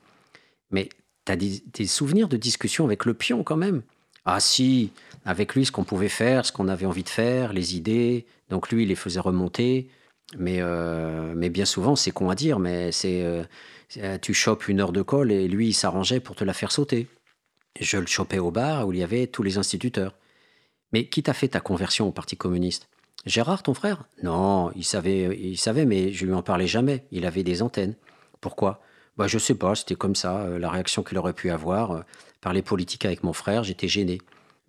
Mais 0.70 0.90
tu 1.26 1.32
as 1.32 1.36
des, 1.36 1.88
souvenirs 1.88 2.28
de 2.28 2.38
discussions 2.38 2.86
avec 2.86 3.06
le 3.06 3.14
pion 3.14 3.44
quand 3.44 3.58
même? 3.58 3.82
Ah 4.26 4.40
si, 4.40 4.92
avec 5.26 5.56
lui, 5.56 5.66
ce 5.66 5.72
qu'on 5.72 5.84
pouvait 5.84 6.10
faire, 6.10 6.46
ce 6.46 6.52
qu'on 6.52 6.68
avait 6.68 6.86
envie 6.86 7.04
de 7.04 7.10
faire, 7.10 7.54
les 7.54 7.76
idées. 7.76 8.26
Donc 8.50 8.70
lui, 8.70 8.84
il 8.84 8.90
les 8.90 8.96
faisait 8.96 9.20
remonter. 9.20 9.90
Mais, 10.38 10.58
euh, 10.60 11.34
mais 11.36 11.50
bien 11.50 11.66
souvent, 11.66 11.96
c'est 11.96 12.12
con 12.12 12.30
à 12.30 12.36
dire, 12.36 12.60
mais 12.60 12.92
c'est... 12.92 13.24
Euh, 13.24 13.44
tu 14.22 14.34
chopes 14.34 14.68
une 14.68 14.82
heure 14.82 14.92
de 14.92 15.02
colle 15.02 15.32
et 15.32 15.48
lui, 15.48 15.70
il 15.70 15.74
s'arrangeait 15.74 16.20
pour 16.20 16.36
te 16.36 16.44
la 16.44 16.54
faire 16.54 16.74
sauter. 16.74 17.08
Je 17.80 17.98
le 17.98 18.08
chopais 18.08 18.40
au 18.40 18.52
bar 18.52 18.88
où 18.88 18.94
il 18.94 19.00
y 19.00 19.04
avait 19.04 19.28
tous 19.28 19.44
les 19.44 19.58
instituteurs. 19.58 20.16
Mais 20.94 21.08
qui 21.08 21.24
t'a 21.24 21.34
fait 21.34 21.50
ta 21.50 21.60
conversion 21.60 22.08
au 22.08 22.12
Parti 22.12 22.38
communiste 22.38 22.90
Gérard, 23.26 23.64
ton 23.64 23.74
frère? 23.74 24.06
Non, 24.24 24.72
il 24.76 24.86
savait, 24.86 25.38
il 25.38 25.58
savait, 25.58 25.86
mais 25.86 26.14
je 26.14 26.26
lui 26.26 26.34
en 26.34 26.42
parlais 26.42 26.68
jamais. 26.68 27.06
Il 27.12 27.26
avait 27.26 27.44
des 27.44 27.62
antennes. 27.62 27.96
Pourquoi? 28.40 28.82
Bah, 29.18 29.28
Je 29.28 29.38
sais 29.38 29.56
pas, 29.56 29.76
c'était 29.76 29.96
comme 29.96 30.16
ça, 30.16 30.42
euh, 30.42 30.60
la 30.60 30.70
réaction 30.70 31.04
qu'il 31.04 31.18
aurait 31.18 31.34
pu 31.34 31.50
avoir. 31.50 31.92
Euh, 31.92 32.02
parler 32.40 32.62
politique 32.62 33.04
avec 33.06 33.24
mon 33.24 33.34
frère, 33.34 33.64
j'étais 33.64 33.88
gêné. 33.88 34.20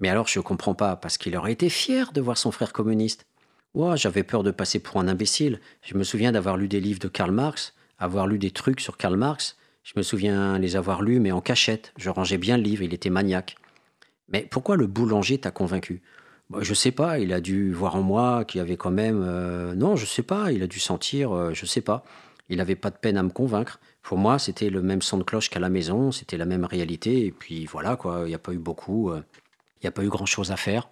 Mais 0.01 0.09
alors 0.09 0.27
je 0.27 0.41
comprends 0.41 0.75
pas, 0.75 0.97
parce 0.97 1.19
qu'il 1.19 1.37
aurait 1.37 1.53
été 1.53 1.69
fier 1.69 2.13
de 2.13 2.21
voir 2.21 2.39
son 2.39 2.51
frère 2.51 2.73
communiste. 2.73 3.27
Ouais, 3.75 3.97
j'avais 3.97 4.23
peur 4.23 4.43
de 4.43 4.51
passer 4.51 4.79
pour 4.79 4.99
un 4.99 5.09
imbécile. 5.09 5.61
Je 5.83 5.95
me 5.95 6.03
souviens 6.03 6.33
d'avoir 6.33 6.57
lu 6.57 6.69
des 6.69 6.81
livres 6.81 7.01
de 7.01 7.09
Karl 7.09 7.31
Marx, 7.31 7.75
avoir 7.99 8.27
lu 8.27 8.39
des 8.39 8.51
trucs 8.51 8.81
sur 8.81 8.97
Karl 8.97 9.17
Marx. 9.17 9.57
Je 9.89 9.95
me 9.97 10.03
souviens 10.03 10.59
les 10.59 10.77
avoir 10.77 11.01
lus, 11.01 11.19
mais 11.19 11.33
en 11.33 11.41
cachette. 11.41 11.95
Je 11.97 12.11
rangeais 12.11 12.37
bien 12.37 12.59
le 12.59 12.63
livre, 12.63 12.83
il 12.83 12.93
était 12.93 13.09
maniaque. 13.09 13.57
Mais 14.29 14.43
pourquoi 14.51 14.77
le 14.77 14.87
boulanger 14.87 15.39
t'a 15.39 15.51
convaincu? 15.51 16.03
Bah, 16.51 16.59
Je 16.61 16.75
sais 16.75 16.91
pas, 16.91 17.19
il 17.19 17.33
a 17.33 17.41
dû 17.41 17.73
voir 17.73 17.97
en 17.97 18.03
moi 18.03 18.45
qu'il 18.45 18.59
y 18.59 18.61
avait 18.61 18.77
quand 18.77 18.91
même... 18.91 19.25
Euh, 19.27 19.75
non, 19.75 19.97
je 19.97 20.05
sais 20.05 20.23
pas, 20.23 20.53
il 20.53 20.63
a 20.63 20.67
dû 20.67 20.79
sentir, 20.79 21.33
euh, 21.33 21.55
je 21.55 21.65
sais 21.65 21.81
pas. 21.81 22.05
Il 22.51 22.59
n'avait 22.59 22.77
pas 22.77 22.91
de 22.91 22.97
peine 22.97 23.17
à 23.17 23.23
me 23.23 23.31
convaincre. 23.31 23.81
Pour 24.03 24.19
moi, 24.19 24.39
c'était 24.39 24.69
le 24.69 24.83
même 24.83 25.01
son 25.01 25.17
de 25.17 25.23
cloche 25.23 25.49
qu'à 25.49 25.59
la 25.59 25.71
maison, 25.71 26.13
c'était 26.13 26.37
la 26.37 26.45
même 26.45 26.67
réalité, 26.67 27.25
et 27.25 27.33
puis 27.33 27.65
voilà, 27.65 27.97
quoi, 27.97 28.25
il 28.27 28.29
n'y 28.29 28.35
a 28.35 28.39
pas 28.39 28.53
eu 28.53 28.59
beaucoup, 28.59 29.11
euh, 29.11 29.23
il 29.81 29.87
n'y 29.87 29.89
a 29.89 29.93
pas 29.93 30.05
eu 30.05 30.11
grand-chose 30.11 30.51
à 30.51 30.59
faire. 30.59 30.91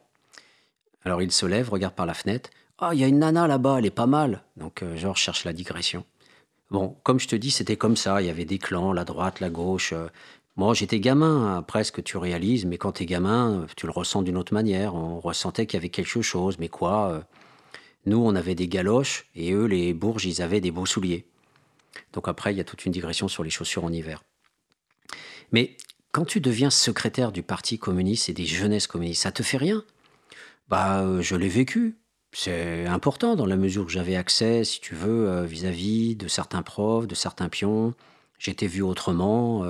Alors 1.04 1.20
il 1.20 1.32
se 1.32 1.44
lève, 1.44 1.68
regarde 1.68 1.94
par 1.94 2.06
la 2.06 2.14
fenêtre. 2.14 2.48
Ah, 2.78 2.94
il 2.94 3.00
y 3.00 3.04
a 3.04 3.08
une 3.08 3.18
nana 3.18 3.46
là-bas, 3.46 3.76
elle 3.78 3.86
est 3.86 3.90
pas 3.90 4.06
mal. 4.06 4.42
Donc, 4.56 4.82
genre, 4.96 5.18
cherche 5.18 5.44
la 5.44 5.52
digression. 5.52 6.06
Bon, 6.70 6.96
comme 7.02 7.20
je 7.20 7.28
te 7.28 7.36
dis, 7.36 7.50
c'était 7.50 7.76
comme 7.76 7.96
ça. 7.96 8.20
Il 8.20 8.26
y 8.26 8.30
avait 8.30 8.44
des 8.44 8.58
clans, 8.58 8.92
la 8.92 9.04
droite, 9.04 9.40
la 9.40 9.50
gauche. 9.50 9.94
Moi, 10.56 10.72
j'étais 10.72 11.00
gamin, 11.00 11.58
après 11.58 11.84
ce 11.84 11.92
que 11.92 12.00
tu 12.00 12.16
réalises, 12.16 12.64
mais 12.64 12.78
quand 12.78 12.92
tu 12.92 13.02
es 13.02 13.06
gamin, 13.06 13.66
tu 13.76 13.84
le 13.84 13.92
ressens 13.92 14.22
d'une 14.22 14.38
autre 14.38 14.54
manière. 14.54 14.94
On 14.94 15.20
ressentait 15.20 15.66
qu'il 15.66 15.76
y 15.76 15.80
avait 15.80 15.90
quelque 15.90 16.22
chose, 16.22 16.58
mais 16.58 16.68
quoi 16.68 17.10
euh, 17.10 17.20
Nous, 18.06 18.16
on 18.16 18.34
avait 18.34 18.54
des 18.54 18.66
galoches, 18.66 19.26
et 19.34 19.52
eux, 19.52 19.66
les 19.66 19.92
bourges, 19.92 20.24
ils 20.24 20.40
avaient 20.40 20.62
des 20.62 20.70
beaux 20.70 20.86
souliers. 20.86 21.26
Donc 22.14 22.26
après, 22.26 22.54
il 22.54 22.56
y 22.56 22.60
a 22.60 22.64
toute 22.64 22.86
une 22.86 22.92
digression 22.92 23.28
sur 23.28 23.44
les 23.44 23.50
chaussures 23.50 23.84
en 23.84 23.92
hiver. 23.92 24.24
Mais 25.52 25.76
quand 26.10 26.24
tu 26.24 26.40
deviens 26.40 26.70
secrétaire 26.70 27.32
du 27.32 27.42
Parti 27.42 27.78
communiste 27.78 28.30
et 28.30 28.32
des 28.32 28.46
jeunesses 28.46 28.86
communistes, 28.86 29.24
ça 29.24 29.32
te 29.32 29.42
fait 29.42 29.58
rien? 29.58 29.84
Bah, 30.68 31.02
euh, 31.02 31.20
je 31.20 31.36
l'ai 31.36 31.48
vécu. 31.48 31.98
C'est 32.38 32.86
important 32.86 33.34
dans 33.34 33.46
la 33.46 33.56
mesure 33.56 33.86
où 33.86 33.88
j'avais 33.88 34.14
accès, 34.14 34.62
si 34.64 34.80
tu 34.80 34.94
veux, 34.94 35.28
euh, 35.28 35.46
vis-à-vis 35.46 36.16
de 36.16 36.28
certains 36.28 36.62
profs, 36.62 37.06
de 37.06 37.14
certains 37.14 37.48
pions. 37.48 37.94
J'étais 38.38 38.66
vu 38.66 38.82
autrement. 38.82 39.64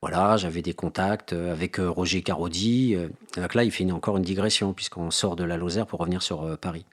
Voilà, 0.00 0.36
j'avais 0.36 0.62
des 0.62 0.74
contacts 0.74 1.32
euh, 1.32 1.50
avec 1.50 1.80
euh, 1.80 1.90
Roger 1.90 2.22
Carodi. 2.22 2.94
Euh, 2.94 3.08
donc 3.36 3.54
là, 3.54 3.64
il 3.64 3.72
fait 3.72 3.90
encore 3.90 4.16
une 4.16 4.22
digression, 4.22 4.72
puisqu'on 4.72 5.10
sort 5.10 5.34
de 5.34 5.42
la 5.42 5.56
Lozère 5.56 5.86
pour 5.86 5.98
revenir 5.98 6.22
sur 6.22 6.56
Paris. 6.58 6.84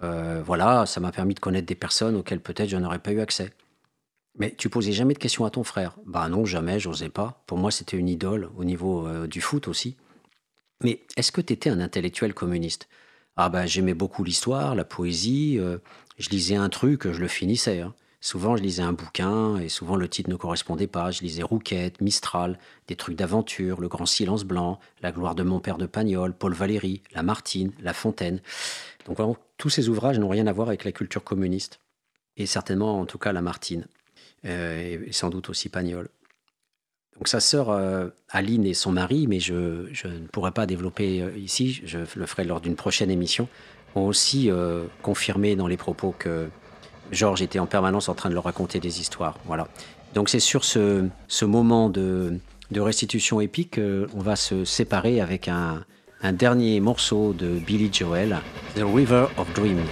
voilà, 0.00 0.86
ça 0.86 1.00
m'a 1.00 1.12
permis 1.12 1.34
de 1.34 1.40
connaître 1.40 1.66
des 1.66 1.74
personnes 1.74 2.16
auxquelles 2.16 2.40
peut-être 2.40 2.68
je 2.68 2.76
n'aurais 2.76 2.98
pas 2.98 3.12
eu 3.12 3.20
accès. 3.20 3.52
Mais 4.38 4.54
tu 4.56 4.68
posais 4.70 4.92
jamais 4.92 5.14
de 5.14 5.18
questions 5.18 5.44
à 5.44 5.50
ton 5.50 5.62
frère? 5.62 5.96
Bah 6.06 6.28
non, 6.28 6.44
jamais, 6.44 6.80
j'osais 6.80 7.10
pas. 7.10 7.42
Pour 7.46 7.58
moi, 7.58 7.70
c'était 7.70 7.98
une 7.98 8.08
idole 8.08 8.50
au 8.56 8.64
niveau 8.64 9.26
du 9.26 9.40
foot 9.40 9.68
aussi. 9.68 9.96
Mais 10.82 11.02
est-ce 11.16 11.32
que 11.32 11.40
tu 11.40 11.52
étais 11.52 11.70
un 11.70 11.80
intellectuel 11.80 12.34
communiste? 12.34 12.88
Ah 13.36 13.48
bah 13.48 13.66
j'aimais 13.66 13.94
beaucoup 13.94 14.24
l'histoire, 14.24 14.74
la 14.74 14.84
poésie. 14.84 15.58
je 16.18 16.28
lisais 16.30 16.56
un 16.56 16.68
truc, 16.68 17.10
je 17.10 17.20
le 17.20 17.28
finissais. 17.28 17.80
Hein. 17.80 17.94
Souvent, 18.24 18.56
je 18.56 18.62
lisais 18.62 18.84
un 18.84 18.92
bouquin 18.92 19.56
et 19.56 19.68
souvent 19.68 19.96
le 19.96 20.08
titre 20.08 20.30
ne 20.30 20.36
correspondait 20.36 20.86
pas. 20.86 21.10
Je 21.10 21.22
lisais 21.22 21.42
Rouquette, 21.42 22.00
Mistral, 22.00 22.56
des 22.86 22.94
trucs 22.94 23.16
d'aventure, 23.16 23.80
Le 23.80 23.88
Grand 23.88 24.06
Silence 24.06 24.44
Blanc, 24.44 24.78
La 25.02 25.10
gloire 25.10 25.34
de 25.34 25.42
mon 25.42 25.58
père 25.58 25.76
de 25.76 25.86
Pagnol, 25.86 26.32
Paul 26.32 26.54
Valéry, 26.54 27.02
Lamartine, 27.14 27.72
La 27.80 27.92
Fontaine. 27.92 28.40
Donc 29.06 29.16
vraiment, 29.16 29.36
tous 29.56 29.70
ces 29.70 29.88
ouvrages 29.88 30.20
n'ont 30.20 30.28
rien 30.28 30.46
à 30.46 30.52
voir 30.52 30.68
avec 30.68 30.84
la 30.84 30.92
culture 30.92 31.24
communiste. 31.24 31.80
Et 32.36 32.46
certainement, 32.46 33.00
en 33.00 33.06
tout 33.06 33.18
cas, 33.18 33.32
Lamartine. 33.32 33.88
Euh, 34.44 35.04
et 35.04 35.12
sans 35.12 35.28
doute 35.28 35.50
aussi 35.50 35.68
Pagnol. 35.68 36.08
Donc 37.16 37.28
sa 37.28 37.40
sœur 37.40 37.70
euh, 37.70 38.08
Aline 38.30 38.64
et 38.66 38.74
son 38.74 38.92
mari, 38.92 39.26
mais 39.28 39.40
je, 39.40 39.54
ne 40.04 40.26
pourrais 40.32 40.52
pas 40.52 40.66
développer 40.66 41.20
euh, 41.20 41.30
ici, 41.36 41.82
je 41.84 41.98
le 41.98 42.26
ferai 42.26 42.44
lors 42.44 42.60
d'une 42.60 42.76
prochaine 42.76 43.10
émission, 43.10 43.48
ont 43.94 44.06
aussi 44.06 44.50
confirmé 45.02 45.54
dans 45.54 45.66
les 45.66 45.76
propos 45.76 46.14
que 46.18 46.48
Georges 47.10 47.42
était 47.42 47.58
en 47.58 47.66
permanence 47.66 48.08
en 48.08 48.14
train 48.14 48.30
de 48.30 48.34
leur 48.34 48.44
raconter 48.44 48.80
des 48.80 49.00
histoires. 49.00 49.38
Voilà. 49.44 49.68
Donc 50.14 50.30
c'est 50.30 50.40
sur 50.40 50.64
ce, 50.64 51.10
moment 51.42 51.90
de, 51.90 52.38
restitution 52.74 53.42
épique 53.42 53.74
qu'on 53.74 54.20
va 54.20 54.34
se 54.34 54.64
séparer 54.64 55.20
avec 55.20 55.46
un, 55.46 55.84
un 56.22 56.32
dernier 56.32 56.80
morceau 56.80 57.32
de 57.32 57.58
Billy 57.58 57.90
Joel, 57.92 58.38
The 58.74 58.84
River 58.84 59.26
of 59.36 59.52
Dreams. 59.54 59.84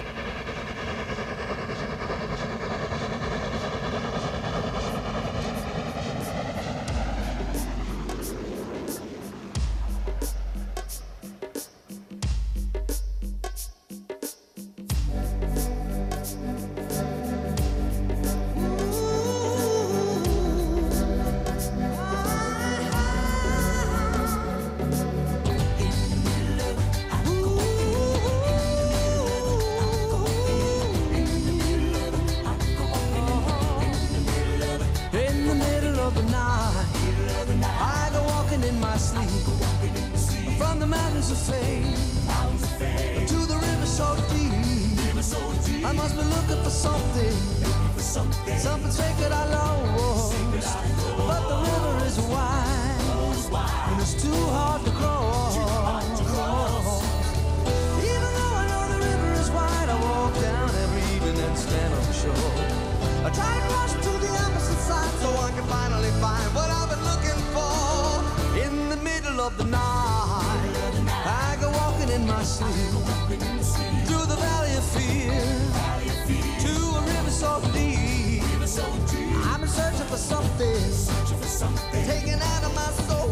something, 80.21 80.93
searching 80.93 81.39
for 81.39 81.49
something, 81.49 82.05
taken 82.05 82.41
out 82.41 82.63
of 82.65 82.75
my 82.75 82.91
soul, 83.09 83.31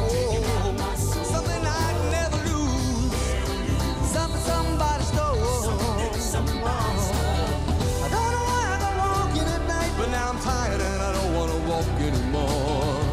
something 1.24 1.62
I'd 1.66 1.98
never 2.10 2.39
lose, 2.48 3.12
something 4.10 4.40
somebody 4.40 5.05
stole. 5.05 5.36
I 8.05 8.09
don't 8.15 8.31
know 8.35 8.44
why 8.48 8.65
I've 8.74 8.97
walking 9.05 9.48
at 9.56 9.62
night, 9.69 9.93
but 9.98 10.09
now 10.10 10.31
I'm 10.31 10.40
tired 10.40 10.81
and 10.81 11.02
I 11.02 11.12
don't 11.12 11.32
want 11.35 11.51
to 11.52 11.59
walk 11.69 11.86
anymore. 12.01 13.05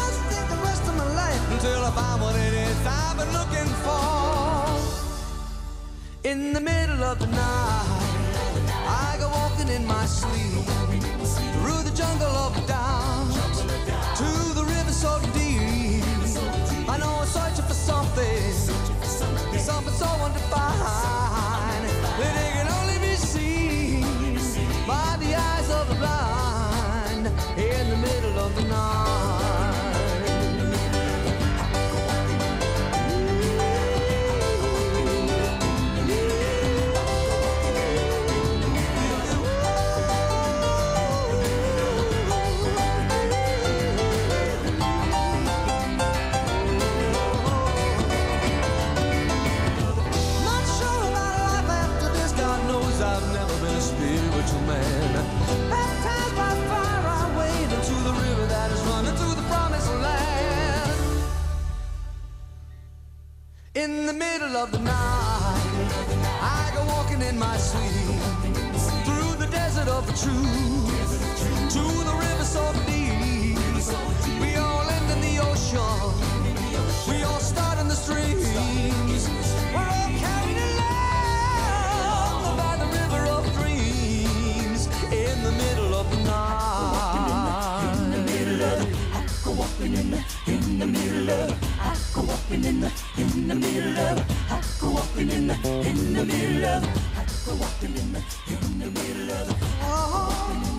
Must 0.00 0.22
the 0.50 0.58
rest 0.68 0.84
of 0.88 0.94
my 0.96 1.08
life 1.14 1.44
until 1.52 1.84
I 1.84 1.90
find 1.90 2.20
what 2.22 2.34
it 2.36 2.54
is 2.54 2.86
I've 2.86 3.16
been 3.18 3.32
looking 3.38 3.70
for. 3.84 4.78
In 6.24 6.52
the 6.54 6.60
middle 6.60 7.02
of 7.04 7.18
the 7.18 7.26
night, 7.26 8.00
I 8.88 9.16
go 9.20 9.28
walking 9.28 9.68
in 9.68 9.86
my 9.86 10.06
sleep 10.06 11.13
through 11.60 11.82
the 11.82 11.94
jungle 11.94 12.34
of 12.46 12.54
down, 12.66 13.28
to 14.16 14.54
the 14.54 14.64
river 14.64 14.92
so 14.92 15.20
deep. 15.32 15.63
Truth 70.16 71.74
to 71.74 71.82
the 71.82 72.14
river 72.14 72.44
so 72.44 72.72
deep. 72.86 73.58
We 74.40 74.54
all 74.54 74.88
end 74.88 75.10
in 75.10 75.20
the 75.26 75.38
ocean. 75.42 76.14
We 77.10 77.24
all 77.24 77.40
start 77.40 77.78
in 77.80 77.88
the 77.88 77.96
streams. 77.96 78.54
We're 79.74 79.90
all 79.98 80.10
carried 80.22 80.58
along 80.68 82.56
by 82.62 82.76
the 82.82 82.86
river 82.98 83.26
of 83.26 83.42
dreams 83.58 84.86
in 85.12 85.42
the 85.42 85.50
middle 85.50 85.94
of 85.94 86.08
the 86.12 86.20
night. 86.22 87.98
In 88.04 88.10
the 88.12 88.22
middle 88.32 88.62
of 88.62 88.78
I 89.12 89.26
go 89.44 89.50
walking 89.50 89.94
in 89.94 90.10
the 90.12 90.20
in 90.46 90.78
the 90.78 90.86
middle 90.86 91.30
of 91.30 91.50
I 91.80 91.96
go 92.14 92.20
walking 92.22 92.64
in 92.64 92.80
the 92.80 93.03
in 93.16 93.48
the 93.48 93.54
middle 93.54 93.98
of 93.98 94.18
I 94.50 94.60
go 94.80 94.90
walking 94.90 95.30
in 95.30 95.46
the 95.46 95.54
in 95.86 96.14
the 96.14 96.24
middle 96.24 96.64
of 96.64 96.84
I 97.16 97.24
go 97.46 97.54
walking 97.54 97.96
in 97.96 98.12
the 98.12 98.22
in 98.48 98.78
the 98.80 98.90
middle 98.90 99.30
of 99.30 99.62
I 99.82 100.73